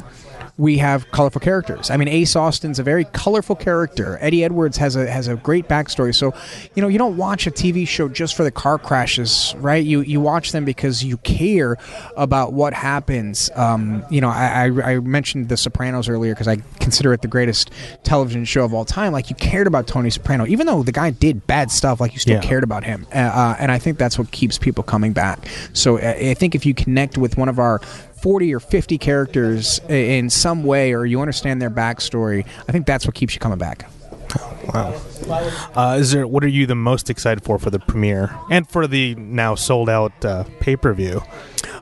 we 0.58 0.78
have 0.78 1.08
colorful 1.12 1.40
characters. 1.40 1.88
I 1.88 1.96
mean, 1.96 2.08
Ace 2.08 2.34
Austin's 2.36 2.78
a 2.78 2.82
very 2.82 3.04
colorful 3.04 3.54
character. 3.56 4.18
Eddie 4.20 4.42
Edwards 4.44 4.76
has 4.78 4.96
a 4.96 5.08
has 5.08 5.28
a 5.28 5.36
great 5.36 5.68
backstory. 5.68 6.12
So, 6.14 6.34
you 6.74 6.82
know, 6.82 6.88
you 6.88 6.98
don't 6.98 7.16
watch 7.16 7.46
a 7.46 7.50
TV 7.52 7.86
show 7.86 8.08
just 8.08 8.34
for 8.36 8.42
the 8.42 8.50
car 8.50 8.76
crashes, 8.78 9.54
right? 9.58 9.84
You 9.84 10.00
you 10.00 10.20
watch 10.20 10.50
them 10.52 10.64
because 10.64 11.04
you 11.04 11.16
care 11.18 11.76
about 12.16 12.52
what 12.52 12.74
happens. 12.74 13.50
Um, 13.54 14.04
you 14.10 14.20
know, 14.20 14.28
I, 14.28 14.66
I, 14.66 14.92
I 14.94 14.98
mentioned 15.00 15.48
The 15.48 15.56
Sopranos 15.56 16.08
earlier 16.08 16.34
because 16.34 16.48
I 16.48 16.56
consider 16.80 17.12
it 17.12 17.22
the 17.22 17.28
greatest 17.28 17.70
television 18.02 18.44
show 18.44 18.64
of 18.64 18.74
all 18.74 18.84
time. 18.84 19.12
Like 19.12 19.30
you 19.30 19.36
cared 19.36 19.68
about 19.68 19.86
Tony 19.86 20.10
Soprano, 20.10 20.44
even 20.46 20.66
though 20.66 20.82
the 20.82 20.92
guy 20.92 21.10
did 21.10 21.46
bad 21.46 21.70
stuff. 21.70 22.00
Like 22.00 22.12
you 22.14 22.18
still 22.18 22.34
Yeah. 22.34 22.40
cared 22.42 22.64
about 22.64 22.82
him, 22.82 23.06
uh, 23.14 23.18
uh, 23.18 23.56
and 23.60 23.70
I 23.70 23.78
think 23.78 23.96
that's 23.96 24.18
what 24.18 24.32
keeps 24.32 24.58
people 24.58 24.82
coming 24.82 25.12
back. 25.12 25.38
So 25.72 25.98
I 25.98 26.34
think 26.34 26.54
if 26.56 26.66
you 26.66 26.74
connect 26.74 27.16
with 27.16 27.36
one 27.36 27.48
of 27.48 27.60
our 27.60 27.80
40 28.20 28.54
or 28.54 28.60
50 28.60 28.98
characters 28.98 29.80
in 29.88 30.30
some 30.30 30.64
way 30.64 30.94
or 30.94 31.06
you 31.06 31.20
understand 31.20 31.60
their 31.62 31.70
backstory 31.70 32.46
i 32.68 32.72
think 32.72 32.86
that's 32.86 33.06
what 33.06 33.14
keeps 33.14 33.34
you 33.34 33.40
coming 33.40 33.58
back 33.58 33.90
oh, 34.38 34.58
wow. 34.74 35.00
Uh, 35.30 35.96
is 35.98 36.12
there? 36.12 36.26
What 36.26 36.44
are 36.44 36.48
you 36.48 36.66
the 36.66 36.74
most 36.74 37.10
excited 37.10 37.44
for 37.44 37.58
for 37.58 37.70
the 37.70 37.78
premiere 37.78 38.34
and 38.50 38.68
for 38.68 38.86
the 38.86 39.14
now 39.16 39.54
sold 39.54 39.88
out 39.88 40.24
uh, 40.24 40.44
pay 40.60 40.76
per 40.76 40.92
view? 40.94 41.22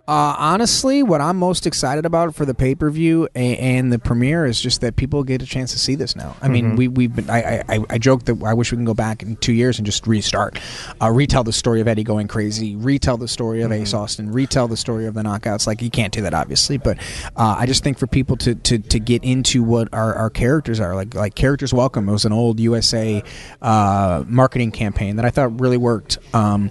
uh, 0.08 0.36
honestly 0.38 1.02
what 1.02 1.20
i'm 1.20 1.36
most 1.36 1.66
excited 1.66 2.06
about 2.06 2.32
for 2.32 2.44
the 2.44 2.54
pay-per-view 2.54 3.28
a- 3.34 3.56
and 3.56 3.92
the 3.92 3.98
premiere 3.98 4.46
is 4.46 4.60
just 4.60 4.80
that 4.80 4.94
people 4.94 5.24
get 5.24 5.42
a 5.42 5.46
chance 5.46 5.72
to 5.72 5.78
see 5.80 5.96
this 5.96 6.14
now 6.14 6.36
i 6.40 6.46
mean 6.48 6.76
we, 6.76 6.86
we've 6.86 7.14
been 7.16 7.28
I, 7.28 7.62
I, 7.68 7.84
I 7.90 7.98
joke 7.98 8.24
that 8.26 8.40
i 8.44 8.54
wish 8.54 8.70
we 8.70 8.76
can 8.76 8.84
go 8.84 8.94
back 8.94 9.22
in 9.22 9.34
two 9.36 9.52
years 9.52 9.78
and 9.80 9.86
just 9.86 10.06
restart 10.06 10.60
uh, 11.02 11.10
retell 11.10 11.42
the 11.42 11.52
story 11.52 11.80
of 11.80 11.88
eddie 11.88 12.04
going 12.04 12.28
crazy 12.28 12.76
retell 12.76 13.16
the 13.16 13.26
story 13.26 13.62
of 13.62 13.72
ace 13.72 13.94
austin 13.94 14.30
retell 14.30 14.68
the 14.68 14.76
story 14.76 15.06
of 15.06 15.14
the 15.14 15.22
knockouts 15.22 15.66
like 15.66 15.82
you 15.82 15.90
can't 15.90 16.12
do 16.12 16.22
that 16.22 16.34
obviously 16.34 16.78
but 16.78 16.98
uh, 17.36 17.56
i 17.58 17.66
just 17.66 17.82
think 17.82 17.98
for 17.98 18.06
people 18.06 18.36
to, 18.36 18.54
to, 18.54 18.78
to 18.78 19.00
get 19.00 19.24
into 19.24 19.62
what 19.64 19.88
our, 19.92 20.14
our 20.14 20.30
characters 20.30 20.78
are 20.78 20.94
like 20.94 21.14
like 21.16 21.34
characters 21.34 21.74
welcome 21.74 22.08
it 22.08 22.12
was 22.12 22.24
an 22.24 22.32
old 22.32 22.60
usa 22.60 23.22
uh, 23.62 24.24
marketing 24.26 24.70
campaign 24.70 25.16
that 25.16 25.24
i 25.24 25.30
thought 25.30 25.60
really 25.60 25.76
worked. 25.76 26.18
Um, 26.34 26.70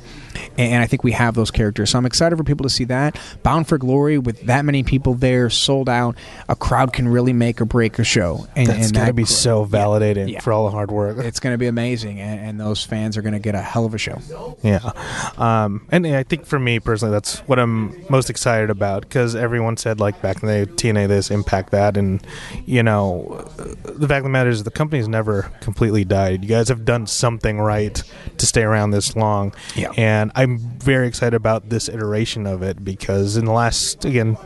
and 0.58 0.82
I 0.84 0.88
think 0.88 1.04
we 1.04 1.12
have 1.14 1.34
those 1.36 1.52
characters. 1.52 1.92
So 1.92 1.98
I'm 1.98 2.06
excited 2.06 2.36
for 2.38 2.44
people 2.44 2.64
to 2.64 2.70
see 2.70 2.86
that. 2.86 3.18
Bound 3.44 3.68
for 3.68 3.78
Glory, 3.78 4.18
with 4.18 4.42
that 4.48 4.66
many 4.66 4.84
people 4.84 5.14
there, 5.14 5.50
sold 5.50 5.90
out, 5.90 6.16
a 6.50 6.56
crowd 6.56 6.94
can 6.94 7.08
really 7.08 7.34
make 7.34 7.62
or 7.62 7.66
break 7.66 8.00
a 8.00 8.04
show. 8.04 8.48
And, 8.56 8.68
That's 8.68 8.86
and 8.88 8.94
going 8.96 9.08
to 9.08 9.14
be 9.14 9.26
so 9.26 9.66
validating 9.66 10.30
Yeah. 10.32 10.40
for 10.40 10.54
all 10.54 10.66
the 10.66 10.72
hard 10.72 10.92
work. 10.92 11.18
It's 11.20 11.40
going 11.40 11.54
to 11.54 11.58
be 11.58 11.68
amazing, 11.68 12.20
and, 12.20 12.40
and 12.40 12.60
those 12.60 12.84
fans 12.84 13.18
are 13.18 13.22
going 13.22 13.34
to 13.34 13.40
get 13.40 13.56
a 13.56 13.62
hell 13.62 13.86
of 13.86 13.94
a 13.94 13.98
show. 13.98 14.22
Yeah, 14.64 14.92
um, 15.38 15.88
and 15.92 16.06
I 16.08 16.24
think 16.24 16.46
for 16.46 16.60
me 16.60 16.80
personally, 16.80 17.12
that's 17.12 17.40
what 17.42 17.60
I'm 17.60 18.04
most 18.10 18.30
excited 18.30 18.70
about 18.70 19.02
because 19.04 19.36
everyone 19.36 19.78
said 19.78 20.00
like 20.00 20.22
back 20.22 20.42
in 20.44 20.50
the 20.50 20.66
TNA 20.68 21.08
this, 21.08 21.32
Impact 21.32 21.72
that, 21.72 21.98
and 21.98 22.26
you 22.66 22.84
know, 22.84 23.46
the 23.84 24.08
fact 24.08 24.20
of 24.20 24.24
the 24.24 24.30
matter 24.30 24.50
is 24.50 24.64
the 24.64 24.72
company's 24.72 25.08
never 25.08 25.44
completely 25.62 26.04
died. 26.06 26.44
You 26.44 26.50
guys 26.50 26.70
have 26.70 26.86
done 26.86 27.08
something 27.08 27.60
right 27.60 28.02
to 28.38 28.46
stay 28.46 28.64
around 28.64 28.92
this 28.92 29.16
long, 29.16 29.54
Yeah. 29.76 29.92
and 29.98 30.25
I'm 30.36 30.58
very 30.80 31.08
excited 31.08 31.36
about 31.36 31.70
this 31.70 31.90
iteration 31.90 32.48
of 32.48 32.62
it 32.64 32.84
because 32.84 33.38
in 33.38 33.46
the 33.46 33.52
last 33.52 34.06
again 34.06 34.38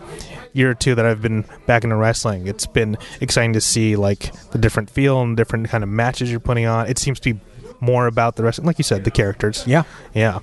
year 0.54 0.72
or 0.72 0.74
two 0.74 0.96
that 0.96 1.06
I've 1.06 1.22
been 1.22 1.46
back 1.66 1.84
into 1.84 1.96
wrestling, 1.96 2.48
it's 2.48 2.66
been 2.66 2.98
exciting 3.22 3.54
to 3.54 3.62
see 3.62 3.96
like 3.96 4.34
the 4.52 4.58
different 4.58 4.90
feel 4.90 5.22
and 5.22 5.38
different 5.38 5.70
kind 5.70 5.84
of 5.84 5.90
matches 5.90 6.32
you're 6.32 6.40
putting 6.40 6.66
on. 6.66 6.88
It 6.88 6.98
seems 6.98 7.20
to 7.22 7.34
be 7.34 7.40
more 7.80 8.08
about 8.08 8.36
the 8.36 8.44
wrestling, 8.44 8.68
like 8.68 8.78
you 8.78 8.84
said, 8.84 9.04
the 9.04 9.12
characters. 9.12 9.66
Yeah. 9.66 9.84
Yeah. 10.14 10.40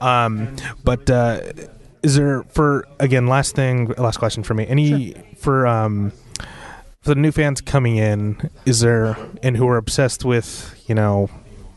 Um, 0.00 0.56
but 0.84 1.08
uh, 1.10 1.40
is 2.02 2.16
there 2.16 2.42
for 2.44 2.86
again 2.98 3.26
last 3.26 3.54
thing 3.54 3.88
last 3.98 4.18
question 4.18 4.42
for 4.42 4.54
me 4.54 4.66
any 4.66 5.14
for 5.36 5.66
um 5.66 6.12
for 7.00 7.10
the 7.10 7.20
new 7.20 7.32
fans 7.32 7.60
coming 7.60 7.96
in 7.96 8.50
is 8.66 8.80
there 8.80 9.16
and 9.42 9.56
who 9.56 9.68
are 9.68 9.76
obsessed 9.76 10.24
with 10.24 10.74
you 10.88 10.94
know 10.94 11.30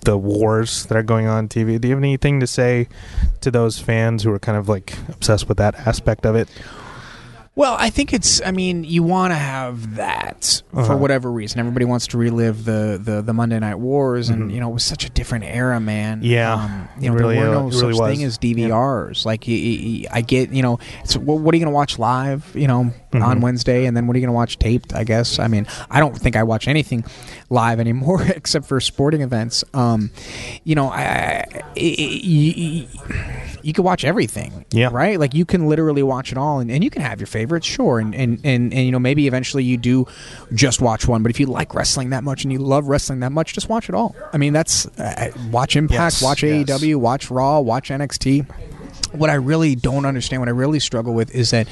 the 0.05 0.17
wars 0.17 0.85
that 0.85 0.97
are 0.97 1.03
going 1.03 1.27
on 1.27 1.47
TV 1.47 1.79
do 1.79 1.87
you 1.87 1.95
have 1.95 2.03
anything 2.03 2.39
to 2.39 2.47
say 2.47 2.87
to 3.41 3.51
those 3.51 3.79
fans 3.79 4.23
who 4.23 4.31
are 4.31 4.39
kind 4.39 4.57
of 4.57 4.69
like 4.69 4.97
obsessed 5.09 5.47
with 5.49 5.57
that 5.57 5.75
aspect 5.87 6.25
of 6.25 6.35
it 6.35 6.47
Well, 7.57 7.77
I 7.79 7.89
think 7.89 8.11
it's. 8.11 8.41
I 8.45 8.51
mean, 8.51 8.83
you 8.83 9.01
want 9.01 9.31
to 9.31 9.37
have 9.37 9.95
that 9.95 10.61
Uh-huh. 10.73 10.85
for 10.87 10.97
whatever 10.97 11.31
reason. 11.31 11.59
Everybody 11.59 11.85
wants 11.85 12.07
to 12.07 12.17
relive 12.17 12.65
the 12.65 12.99
the, 13.01 13.21
the 13.21 13.31
Monday 13.33 13.57
Night 13.59 13.79
Wars, 13.79 14.27
and 14.29 14.49
Mhm. 14.49 14.53
you 14.53 14.59
know, 14.59 14.69
it 14.69 14.73
was 14.73 14.83
such 14.83 15.05
a 15.05 15.09
different 15.09 15.45
era, 15.45 15.79
man. 15.79 16.19
Yeah, 16.21 16.53
um, 16.53 16.89
you 16.99 17.09
know, 17.09 17.15
really, 17.15 17.35
there 17.35 17.47
were 17.49 17.55
no 17.55 17.67
it 17.69 17.73
such 17.73 17.95
was. 17.95 18.11
thing 18.11 18.23
as 18.25 18.37
DVRs. 18.37 19.25
Like, 19.25 19.45
I 19.47 20.21
get, 20.21 20.51
you 20.51 20.61
know, 20.63 20.79
it's 21.03 21.15
what, 21.15 21.39
what 21.39 21.53
are 21.53 21.57
you 21.57 21.63
going 21.63 21.71
to 21.71 21.75
watch 21.75 21.97
live? 21.97 22.45
You 22.53 22.67
know, 22.67 22.91
on 23.13 23.37
Mhm. 23.37 23.41
Wednesday, 23.41 23.85
and 23.85 23.95
then 23.95 24.05
what 24.07 24.17
are 24.17 24.19
you 24.19 24.25
going 24.25 24.33
to 24.33 24.37
watch 24.37 24.59
taped? 24.59 24.93
I 24.93 25.05
guess. 25.05 25.39
I 25.39 25.47
mean, 25.47 25.65
I 25.89 26.01
don't 26.01 26.17
think 26.17 26.35
I 26.35 26.43
watch 26.43 26.67
anything 26.67 27.05
live 27.49 27.79
anymore 27.79 28.21
except 28.35 28.65
for 28.65 28.81
sporting 28.81 29.21
events. 29.21 29.63
Um, 29.73 30.11
you 30.65 30.75
know, 30.75 30.89
I, 30.89 31.01
I, 31.03 31.45
I- 31.53 31.63
y- 31.77 32.53
y- 32.57 32.87
you 33.61 33.71
can 33.73 33.83
watch 33.85 34.03
everything. 34.03 34.65
Yeah. 34.71 34.89
Right. 34.91 35.17
Like 35.19 35.33
you 35.33 35.45
can 35.45 35.67
literally 35.69 36.03
watch 36.03 36.33
it 36.33 36.37
all, 36.37 36.59
and, 36.59 36.69
and 36.69 36.83
you 36.83 36.89
can 36.89 37.01
have 37.01 37.19
your 37.21 37.27
favorites, 37.45 37.67
sure, 37.67 37.99
and, 37.99 38.15
and 38.15 38.39
and 38.43 38.73
and 38.73 38.85
you 38.85 38.91
know 38.91 38.99
maybe 38.99 39.27
eventually 39.27 39.63
you 39.63 39.77
do 39.77 40.07
just 40.53 40.81
watch 40.81 41.07
one. 41.07 41.21
But 41.21 41.29
if 41.29 41.39
you 41.39 41.45
like 41.45 41.73
wrestling 41.75 42.09
that 42.09 42.23
much 42.23 42.43
and 42.43 42.51
you 42.51 42.59
love 42.59 42.87
wrestling 42.87 43.19
that 43.19 43.31
much, 43.31 43.53
just 43.53 43.69
watch 43.69 43.87
it 43.87 43.93
all. 43.95 44.15
I 44.33 44.37
mean, 44.37 44.51
that's 44.53 44.87
uh, 44.97 45.31
watch 45.51 45.75
Impact, 45.75 46.15
Yes, 46.15 46.21
watch 46.21 46.43
yes. 46.43 46.67
AEW, 46.67 46.95
watch 46.95 47.29
Raw, 47.29 47.59
watch 47.59 47.89
NXT. 47.89 48.49
What 49.11 49.29
I 49.29 49.35
really 49.35 49.75
don't 49.75 50.05
understand, 50.05 50.41
what 50.41 50.49
I 50.49 50.51
really 50.51 50.79
struggle 50.79 51.13
with, 51.13 51.33
is 51.33 51.51
that 51.51 51.67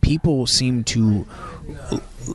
people 0.00 0.46
seem 0.46 0.84
to 0.84 1.26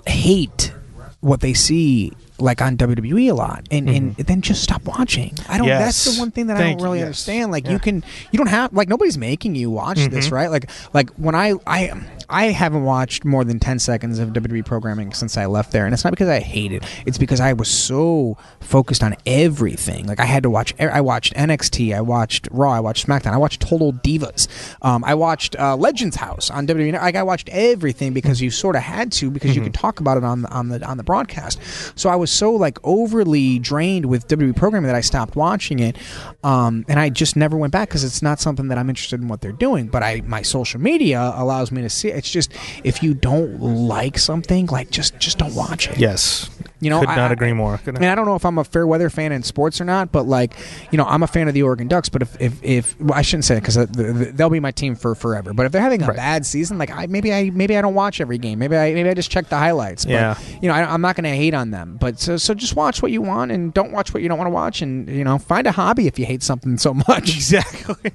hate 0.06 0.74
what 1.22 1.40
they 1.42 1.54
see 1.54 2.12
like 2.42 2.62
on 2.62 2.76
WWE 2.78 3.30
a 3.30 3.34
lot 3.34 3.68
and, 3.72 3.90
and 3.90 4.16
then 4.16 4.42
just 4.42 4.64
stop 4.64 4.84
watching. 4.86 5.34
I 5.48 5.58
don't 5.58 5.68
that's 5.68 6.02
Mm-hmm. 6.08 6.16
The 6.16 6.20
one 6.20 6.32
thing 6.32 6.48
that 6.48 6.58
I 6.58 6.72
don't 6.72 6.82
really 6.82 7.00
yes. 7.00 7.06
understand. 7.06 7.52
Like 7.52 7.66
Yeah. 7.66 7.72
you 7.74 7.80
can 7.80 8.04
you 8.32 8.38
don't 8.38 8.48
have 8.48 8.74
like 8.74 8.90
nobody's 8.90 9.18
making 9.18 9.56
you 9.56 9.70
watch 9.70 9.98
this, 10.08 10.26
Mm-hmm. 10.26 10.36
right? 10.36 10.50
Like 10.52 10.70
like 10.94 11.10
when 11.12 11.36
I 11.36 11.54
I 11.68 11.92
I 12.30 12.46
haven't 12.46 12.84
watched 12.86 13.26
more 13.26 13.44
than 13.44 13.60
10 13.60 13.80
seconds 13.80 14.18
of 14.18 14.30
WWE 14.30 14.66
programming 14.66 15.12
since 15.14 15.36
I 15.38 15.48
left 15.48 15.72
there 15.74 15.86
and 15.86 15.94
it's 15.94 16.04
not 16.06 16.12
because 16.12 16.30
I 16.30 16.40
hate 16.40 16.72
it. 16.72 16.84
It's 17.06 17.18
because 17.18 17.40
I 17.42 17.52
was 17.54 17.68
so 17.70 18.38
focused 18.62 19.04
on 19.04 19.16
everything. 19.26 20.08
Like 20.08 20.20
I 20.20 20.26
had 20.26 20.44
to 20.44 20.50
watch 20.50 20.74
I 20.80 21.02
watched 21.02 21.34
NXT, 21.36 21.94
I 21.96 22.02
watched 22.02 22.48
Raw, 22.52 22.72
I 22.72 22.80
watched 22.80 23.06
SmackDown, 23.08 23.34
I 23.34 23.38
watched 23.38 23.62
Total 23.62 23.92
Divas. 23.94 24.48
Um, 24.82 25.04
I 25.04 25.14
watched 25.14 25.56
uh, 25.60 25.76
Legends 25.76 26.16
House 26.16 26.50
on 26.50 26.66
WWE. 26.68 26.94
Like 26.94 27.16
I 27.16 27.24
watched 27.24 27.50
everything 27.50 28.14
because 28.14 28.42
you 28.42 28.50
sort 28.50 28.76
of 28.76 28.82
had 28.82 29.12
to 29.14 29.30
because 29.30 29.56
you 29.56 29.62
could 29.62 29.74
talk 29.74 30.00
about 30.00 30.18
it 30.18 30.24
on 30.24 30.44
the, 30.44 30.50
on 30.52 30.70
the 30.70 30.84
on 30.88 30.98
the 30.98 31.04
broadcast. 31.04 31.60
So 32.00 32.10
I 32.10 32.16
was 32.16 32.31
so 32.32 32.52
like 32.52 32.80
overly 32.84 33.60
drained 33.60 34.06
with 34.06 34.28
WWE 34.28 34.56
programming 34.56 34.88
that 34.88 34.96
I 34.96 35.02
stopped 35.02 35.36
watching 35.36 35.80
it, 35.80 35.98
um, 36.44 36.86
and 36.88 37.00
I 37.00 37.10
just 37.10 37.36
never 37.36 37.58
went 37.58 37.74
back 37.74 37.90
because 37.90 38.04
it's 38.04 38.22
not 38.22 38.40
something 38.40 38.68
that 38.70 38.78
I'm 38.78 38.90
interested 38.90 39.22
in 39.22 39.28
what 39.28 39.42
they're 39.42 39.52
doing. 39.52 39.88
But 39.88 40.04
I 40.04 40.22
my 40.22 40.42
social 40.42 40.80
media 40.80 41.34
allows 41.36 41.72
me 41.72 41.82
to 41.82 41.90
see. 41.90 42.10
It. 42.10 42.18
It's 42.18 42.30
just 42.30 42.52
if 42.84 43.04
you 43.04 43.14
don't 43.14 43.60
like 43.60 44.18
something, 44.18 44.68
like 44.68 44.90
just 44.92 45.18
just 45.20 45.38
don't 45.38 45.56
watch 45.56 45.90
it. 45.90 45.98
Yes. 45.98 46.50
You 46.82 46.90
know, 46.90 47.00
could 47.00 47.10
not 47.10 47.30
I- 47.30 47.34
agree 47.34 47.54
more. 47.54 47.78
Could 47.78 47.96
And 47.96 48.06
I 48.06 48.16
don't 48.16 48.26
know 48.26 48.36
if 48.36 48.44
I'm 48.46 48.58
a 48.58 48.64
fair 48.64 48.86
weather 48.88 49.10
fan 49.10 49.32
in 49.32 49.44
sports 49.44 49.80
or 49.80 49.86
not, 49.86 50.12
but 50.12 50.24
like, 50.28 50.54
you 50.92 50.98
know, 50.98 51.06
I'm 51.06 51.22
a 51.24 51.28
fan 51.28 51.48
of 51.48 51.54
the 51.54 51.62
Oregon 51.64 51.88
Ducks. 51.88 52.10
But 52.10 52.24
if 52.24 52.42
if, 52.42 52.64
if 52.64 53.00
well, 53.00 53.18
I 53.18 53.22
shouldn't 53.22 53.46
say 53.46 53.58
it 53.58 53.62
because 53.62 53.76
they'll 53.76 54.50
be 54.50 54.60
my 54.60 54.72
team 54.72 54.96
for 54.96 55.14
forever. 55.16 55.54
But 55.54 55.68
if 55.68 55.72
they're 55.72 55.82
having 55.82 56.02
a 56.04 56.08
Right. 56.08 56.18
bad 56.18 56.46
season, 56.46 56.78
like 56.80 56.90
I 56.92 57.06
maybe 57.06 57.32
I 57.34 57.52
maybe 57.52 57.78
I 57.78 57.82
don't 57.82 57.94
watch 57.94 58.20
every 58.20 58.38
game. 58.40 58.60
Maybe 58.60 58.76
I 58.76 58.94
maybe 58.94 59.08
I 59.10 59.14
just 59.14 59.30
check 59.32 59.48
the 59.50 59.58
highlights. 59.58 60.06
But, 60.06 60.12
Yeah. 60.12 60.38
You 60.62 60.68
know, 60.70 60.74
I, 60.74 60.92
I'm 60.92 61.02
not 61.02 61.16
going 61.16 61.24
to 61.26 61.36
hate 61.36 61.54
on 61.54 61.70
them. 61.72 61.98
But 62.02 62.20
so 62.20 62.38
so 62.38 62.54
just 62.56 62.76
watch 62.76 63.02
what 63.02 63.12
you 63.12 63.22
want 63.22 63.52
and 63.52 63.74
don't 63.74 63.92
watch 63.92 64.14
what 64.14 64.24
you 64.24 64.30
don't 64.30 64.38
want 64.40 64.48
to 64.48 64.52
watch. 64.54 64.82
And 64.82 65.08
you 65.08 65.24
know, 65.24 65.38
find 65.38 65.68
a 65.68 65.72
hobby 65.72 66.08
if 66.08 66.18
you 66.18 66.26
hate 66.26 66.42
something 66.44 66.78
so 66.78 66.94
much. 66.94 67.30
Exactly. 67.42 68.12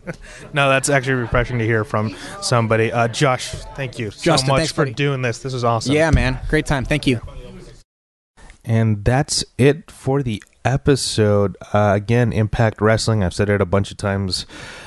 no, 0.52 0.68
that's 0.68 0.88
actually 0.88 1.14
refreshing 1.14 1.58
to 1.58 1.64
hear 1.64 1.84
from 1.84 2.16
somebody. 2.42 2.90
Uh, 2.92 3.06
Josh, 3.08 3.48
thank 3.76 3.98
you 3.98 4.10
Justin, 4.10 4.38
so 4.38 4.46
much 4.52 4.58
thanks, 4.60 4.72
for 4.72 4.82
buddy. 4.82 4.94
doing 4.94 5.22
this. 5.22 5.38
This 5.40 5.52
is 5.54 5.62
awesome. 5.62 5.94
yeah, 5.94 6.10
man, 6.10 6.38
great 6.48 6.64
time. 6.66 6.84
Thank 6.84 7.06
you. 7.06 7.20
And 8.66 9.04
that's 9.04 9.44
it 9.56 9.90
for 9.90 10.22
the 10.22 10.42
episode. 10.66 11.56
Uh, 11.72 11.92
again, 11.94 12.32
Impact 12.32 12.80
Wrestling. 12.80 13.22
I've 13.22 13.32
said 13.32 13.48
it 13.48 13.60
a 13.60 13.64
bunch 13.64 13.92
of 13.92 13.96
times 13.96 14.44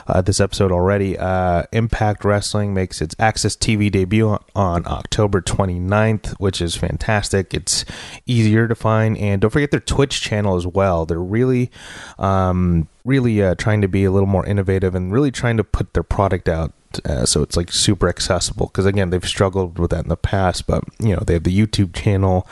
uh, 0.08 0.22
this 0.22 0.42
episode 0.42 0.72
already. 0.72 1.18
Uh, 1.18 1.64
Impact 1.72 2.26
Wrestling 2.26 2.74
makes 2.74 3.02
its 3.02 3.16
AXS 3.16 3.58
TV 3.58 3.90
debut 3.90 4.38
on, 4.56 4.86
October 4.86 5.42
29th, 5.42 6.32
which 6.34 6.62
is 6.62 6.76
fantastic. 6.76 7.54
It's 7.54 7.86
easier 8.26 8.68
to 8.68 8.76
find. 8.76 9.18
And 9.18 9.42
don't 9.42 9.52
forget 9.52 9.72
their 9.72 9.80
Twitch 9.80 10.20
channel 10.20 10.58
as 10.58 10.68
well. 10.68 11.06
They're 11.06 11.18
really, 11.20 11.72
um, 12.18 12.90
really 13.06 13.42
uh, 13.42 13.56
trying 13.56 13.82
to 13.82 13.88
be 13.88 14.04
a 14.04 14.12
little 14.12 14.28
more 14.28 14.46
innovative 14.46 14.94
and 14.94 15.14
really 15.14 15.32
trying 15.32 15.56
to 15.58 15.64
put 15.64 15.94
their 15.94 16.04
product 16.04 16.50
out 16.50 16.74
uh, 17.06 17.24
so 17.26 17.44
it's 17.44 17.56
like 17.56 17.72
super 17.72 18.10
accessible 18.10 18.66
because 18.66 18.88
again 18.88 19.12
they've 19.12 19.28
struggled 19.28 19.78
with 19.78 19.92
that 19.92 20.04
in 20.04 20.10
the 20.10 20.18
past 20.18 20.66
but 20.66 20.84
you 21.00 21.16
know 21.16 21.22
they 21.26 21.34
have 21.34 21.44
the 21.44 21.56
youtube 21.56 21.94
channel 21.94 22.48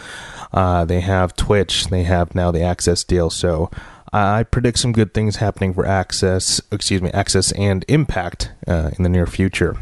uh, 0.54 0.86
they 0.86 1.02
have 1.02 1.36
twitch 1.36 1.88
they 1.88 2.04
have 2.04 2.34
now 2.36 2.52
the 2.52 2.60
AXS 2.60 3.06
deal 3.06 3.30
so 3.30 3.70
i 4.14 4.44
predict 4.44 4.80
some 4.80 4.92
good 4.92 5.14
things 5.14 5.38
happening 5.38 5.74
for 5.74 5.84
AXS 5.84 6.62
excuse 6.72 7.02
me 7.02 7.10
AXS 7.12 7.58
and 7.58 7.84
impact 7.88 8.52
uh, 8.68 8.92
in 8.98 9.04
the 9.04 9.10
near 9.10 9.28
future. 9.28 9.78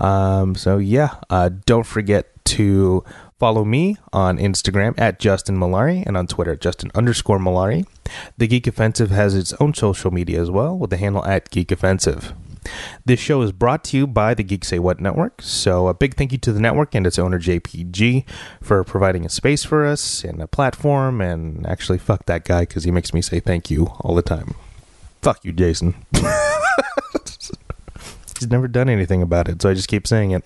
Um, 0.00 0.54
so 0.54 0.78
yeah 0.78 1.14
uh, 1.30 1.50
don't 1.64 1.86
forget 1.86 2.26
to 2.46 3.04
follow 3.38 3.64
me 3.64 3.96
on 4.12 4.38
instagram 4.38 4.94
at 4.98 5.18
justin 5.18 5.58
malari 5.58 6.04
and 6.06 6.16
on 6.16 6.26
twitter 6.26 6.52
at 6.52 6.60
justin 6.60 6.90
underscore 6.94 7.38
malari. 7.38 7.86
The 8.38 8.46
geek 8.46 8.66
offensive 8.66 9.10
has 9.10 9.34
its 9.34 9.52
own 9.54 9.74
social 9.74 10.10
media 10.10 10.40
as 10.40 10.50
well 10.50 10.76
with 10.76 10.90
the 10.90 10.96
handle 10.96 11.24
at 11.24 11.50
geek 11.50 11.70
offensive 11.70 12.34
this 13.04 13.20
show 13.20 13.42
is 13.42 13.52
brought 13.52 13.84
to 13.84 13.96
you 13.96 14.06
by 14.06 14.34
the 14.34 14.42
Geek 14.42 14.64
Say 14.64 14.78
What 14.78 15.00
Network. 15.00 15.42
So, 15.42 15.88
a 15.88 15.94
big 15.94 16.14
thank 16.14 16.32
you 16.32 16.38
to 16.38 16.52
the 16.52 16.60
network 16.60 16.94
and 16.94 17.06
its 17.06 17.18
owner, 17.18 17.38
JPG, 17.38 18.24
for 18.62 18.84
providing 18.84 19.24
a 19.24 19.28
space 19.28 19.64
for 19.64 19.86
us 19.86 20.24
and 20.24 20.42
a 20.42 20.46
platform. 20.46 21.20
And 21.20 21.66
actually, 21.66 21.98
fuck 21.98 22.26
that 22.26 22.44
guy 22.44 22.60
because 22.60 22.84
he 22.84 22.90
makes 22.90 23.12
me 23.14 23.22
say 23.22 23.40
thank 23.40 23.70
you 23.70 23.86
all 24.00 24.14
the 24.14 24.22
time. 24.22 24.54
Fuck 25.22 25.44
you, 25.44 25.52
Jason. 25.52 25.94
He's 28.38 28.50
never 28.50 28.68
done 28.68 28.88
anything 28.88 29.22
about 29.22 29.48
it, 29.48 29.62
so 29.62 29.70
I 29.70 29.74
just 29.74 29.88
keep 29.88 30.06
saying 30.06 30.32
it. 30.32 30.44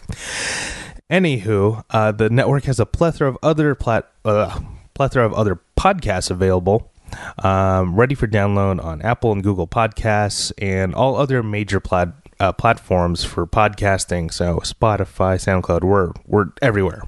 Anywho, 1.11 1.85
uh, 1.91 2.13
the 2.13 2.31
network 2.31 2.65
has 2.65 2.79
a 2.79 2.87
plethora 2.87 3.29
of 3.29 3.37
other 3.43 3.75
plat 3.75 4.09
uh, 4.25 4.61
plethora 4.95 5.27
of 5.27 5.35
other 5.35 5.61
podcasts 5.77 6.31
available, 6.31 6.90
um, 7.39 7.95
ready 7.95 8.15
for 8.15 8.27
download 8.27 8.83
on 8.83 9.03
Apple 9.03 9.33
and 9.33 9.43
Google 9.43 9.67
Podcasts 9.67 10.53
and 10.59 10.95
all 10.95 11.17
other 11.17 11.43
major 11.43 11.81
plat- 11.81 12.15
uh, 12.39 12.53
platforms 12.53 13.25
for 13.25 13.47
podcasting. 13.47 14.33
So 14.33 14.59
Spotify, 14.59 15.37
SoundCloud, 15.37 15.85
we're 15.85 16.13
we're 16.27 16.47
everywhere. 16.63 17.03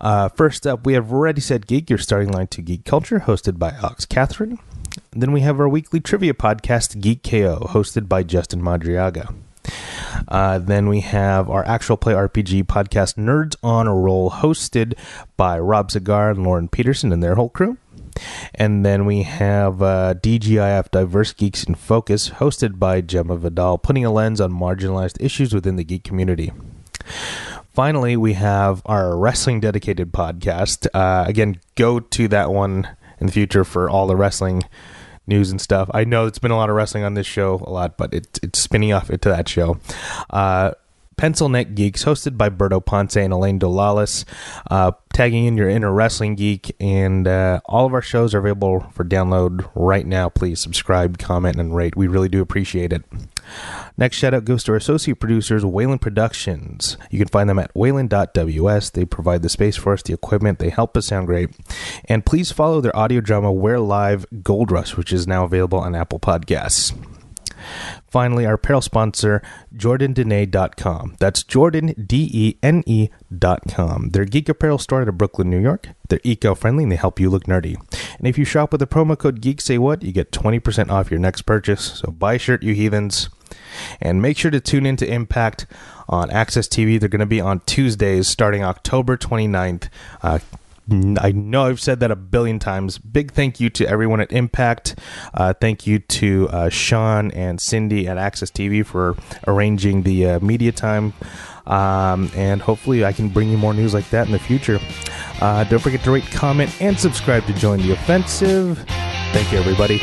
Uh, 0.00 0.28
first 0.28 0.66
up, 0.66 0.86
we 0.86 0.94
have 0.94 1.10
Ready 1.10 1.40
Set 1.40 1.66
Geek, 1.66 1.90
your 1.90 1.98
starting 1.98 2.30
line 2.32 2.46
to 2.48 2.62
geek 2.62 2.84
culture, 2.84 3.20
hosted 3.20 3.58
by 3.58 3.70
Alex 3.70 4.04
Catherine. 4.04 4.58
Then 5.12 5.32
we 5.32 5.40
have 5.40 5.60
our 5.60 5.68
weekly 5.68 6.00
trivia 6.00 6.34
podcast, 6.34 7.00
Geek 7.00 7.22
KO, 7.22 7.66
hosted 7.70 8.08
by 8.08 8.22
Justin 8.22 8.62
Madriaga. 8.62 9.34
Uh, 10.26 10.58
then 10.58 10.88
we 10.88 11.00
have 11.00 11.50
our 11.50 11.66
actual 11.66 11.96
play 11.96 12.14
RPG 12.14 12.64
podcast, 12.64 13.16
Nerds 13.16 13.54
on 13.62 13.86
a 13.86 13.94
Roll, 13.94 14.30
hosted 14.30 14.94
by 15.36 15.58
Rob 15.58 15.90
Zagar 15.90 16.30
and 16.30 16.44
Lauren 16.44 16.68
Peterson 16.68 17.12
and 17.12 17.22
their 17.22 17.34
whole 17.34 17.48
crew. 17.50 17.76
And 18.54 18.84
then 18.84 19.04
we 19.04 19.22
have 19.22 19.82
uh, 19.82 20.14
DGIF 20.14 20.90
Diverse 20.90 21.32
Geeks 21.32 21.64
in 21.64 21.74
Focus, 21.74 22.30
hosted 22.30 22.78
by 22.78 23.00
Gemma 23.00 23.36
Vidal, 23.36 23.78
putting 23.78 24.04
a 24.04 24.10
lens 24.10 24.40
on 24.40 24.52
marginalized 24.52 25.20
issues 25.20 25.54
within 25.54 25.76
the 25.76 25.84
geek 25.84 26.04
community. 26.04 26.52
Finally, 27.72 28.16
we 28.16 28.32
have 28.32 28.82
our 28.86 29.16
wrestling 29.16 29.60
dedicated 29.60 30.12
podcast. 30.12 30.86
Uh, 30.92 31.24
again, 31.26 31.60
go 31.76 32.00
to 32.00 32.28
that 32.28 32.50
one 32.50 32.88
in 33.20 33.26
the 33.26 33.32
future 33.32 33.64
for 33.64 33.88
all 33.88 34.06
the 34.06 34.16
wrestling 34.16 34.62
news 35.28 35.50
and 35.50 35.60
stuff. 35.60 35.88
I 35.94 36.04
know 36.04 36.26
it's 36.26 36.38
been 36.38 36.50
a 36.50 36.56
lot 36.56 36.70
of 36.70 36.76
wrestling 36.76 37.04
on 37.04 37.14
this 37.14 37.26
show, 37.26 37.62
a 37.64 37.70
lot, 37.70 37.96
but 37.96 38.12
it, 38.12 38.38
it's 38.42 38.58
spinning 38.58 38.92
off 38.92 39.10
into 39.10 39.28
that 39.28 39.48
show. 39.48 39.78
Uh, 40.30 40.72
Pencil 41.18 41.48
Neck 41.48 41.74
Geeks, 41.74 42.04
hosted 42.04 42.38
by 42.38 42.48
Berto 42.48 42.82
Ponce 42.82 43.16
and 43.16 43.32
Elaine 43.32 43.58
Dolalis, 43.58 44.24
uh, 44.70 44.92
tagging 45.12 45.46
in 45.46 45.56
your 45.56 45.68
inner 45.68 45.92
wrestling 45.92 46.36
geek. 46.36 46.74
And 46.80 47.26
uh, 47.26 47.60
all 47.66 47.84
of 47.84 47.92
our 47.92 48.00
shows 48.00 48.34
are 48.34 48.38
available 48.38 48.86
for 48.94 49.04
download 49.04 49.68
right 49.74 50.06
now. 50.06 50.28
Please 50.28 50.60
subscribe, 50.60 51.18
comment, 51.18 51.56
and 51.56 51.74
rate. 51.74 51.96
We 51.96 52.06
really 52.06 52.28
do 52.28 52.40
appreciate 52.40 52.92
it. 52.92 53.02
Next 53.96 54.16
shout 54.16 54.32
out 54.32 54.44
goes 54.44 54.62
to 54.64 54.72
our 54.72 54.76
associate 54.76 55.18
producers, 55.18 55.64
Wayland 55.64 56.00
Productions. 56.00 56.96
You 57.10 57.18
can 57.18 57.28
find 57.28 57.50
them 57.50 57.58
at 57.58 57.74
wayland.ws. 57.74 58.90
They 58.90 59.04
provide 59.04 59.42
the 59.42 59.48
space 59.48 59.76
for 59.76 59.94
us, 59.94 60.02
the 60.02 60.14
equipment, 60.14 60.60
they 60.60 60.70
help 60.70 60.96
us 60.96 61.06
sound 61.06 61.26
great. 61.26 61.50
And 62.04 62.24
please 62.24 62.52
follow 62.52 62.80
their 62.80 62.96
audio 62.96 63.20
drama, 63.20 63.50
Where 63.50 63.80
Live 63.80 64.24
Gold 64.44 64.70
Rush, 64.70 64.96
which 64.96 65.12
is 65.12 65.26
now 65.26 65.44
available 65.44 65.80
on 65.80 65.96
Apple 65.96 66.20
Podcasts. 66.20 66.94
Finally, 68.10 68.46
our 68.46 68.54
apparel 68.54 68.80
sponsor, 68.80 69.42
JordanDene.com. 69.76 71.16
That's 71.18 71.42
Jordan, 71.42 71.94
D 72.06 72.30
E 72.32 72.56
N 72.62 72.82
E.com. 72.86 74.10
They're 74.10 74.22
a 74.22 74.26
geek 74.26 74.48
apparel 74.48 74.78
store 74.78 75.02
out 75.02 75.08
of 75.08 75.18
Brooklyn, 75.18 75.50
New 75.50 75.60
York. 75.60 75.88
They're 76.08 76.20
eco 76.24 76.54
friendly 76.54 76.84
and 76.84 76.92
they 76.92 76.96
help 76.96 77.20
you 77.20 77.30
look 77.30 77.44
nerdy. 77.44 77.76
And 78.18 78.26
if 78.26 78.38
you 78.38 78.44
shop 78.44 78.72
with 78.72 78.80
the 78.80 78.86
promo 78.86 79.16
code 79.16 79.40
Geek 79.40 79.60
Say 79.60 79.78
What, 79.78 80.02
you 80.02 80.12
get 80.12 80.32
20% 80.32 80.90
off 80.90 81.10
your 81.10 81.20
next 81.20 81.42
purchase. 81.42 82.00
So 82.00 82.10
buy 82.10 82.34
a 82.34 82.38
shirt, 82.38 82.62
you 82.62 82.74
heathens. 82.74 83.28
And 84.00 84.20
make 84.20 84.36
sure 84.36 84.50
to 84.50 84.60
tune 84.60 84.86
in 84.86 84.96
to 84.96 85.06
Impact 85.06 85.66
on 86.08 86.30
AXS 86.30 86.68
TV. 86.68 86.98
They're 86.98 87.08
going 87.08 87.20
to 87.20 87.26
be 87.26 87.40
on 87.40 87.60
Tuesdays 87.60 88.28
starting 88.28 88.64
October 88.64 89.16
29th. 89.16 89.88
Uh, 90.22 90.38
I 90.90 91.32
know 91.32 91.66
I've 91.66 91.80
said 91.80 92.00
that 92.00 92.10
a 92.10 92.16
billion 92.16 92.58
times. 92.58 92.98
Big 92.98 93.32
thank 93.32 93.60
you 93.60 93.68
to 93.70 93.86
everyone 93.86 94.20
at 94.20 94.32
Impact. 94.32 94.98
Uh, 95.34 95.52
thank 95.52 95.86
you 95.86 95.98
to 95.98 96.48
uh, 96.48 96.68
Sean 96.70 97.30
and 97.32 97.60
Cindy 97.60 98.08
at 98.08 98.16
AXS 98.16 98.52
TV 98.52 98.84
for 98.84 99.16
arranging 99.46 100.02
the 100.02 100.26
uh, 100.26 100.40
media 100.40 100.72
time. 100.72 101.12
Um, 101.66 102.30
and 102.34 102.62
hopefully, 102.62 103.04
I 103.04 103.12
can 103.12 103.28
bring 103.28 103.50
you 103.50 103.58
more 103.58 103.74
news 103.74 103.92
like 103.92 104.08
that 104.10 104.26
in 104.26 104.32
the 104.32 104.38
future. 104.38 104.80
Uh, 105.40 105.64
don't 105.64 105.80
forget 105.80 106.02
to 106.04 106.10
rate, 106.10 106.24
comment, 106.30 106.74
and 106.80 106.98
subscribe 106.98 107.44
to 107.46 107.52
join 107.52 107.80
the 107.80 107.92
offensive. 107.92 108.78
Thank 109.32 109.52
you, 109.52 109.58
everybody. 109.58 110.00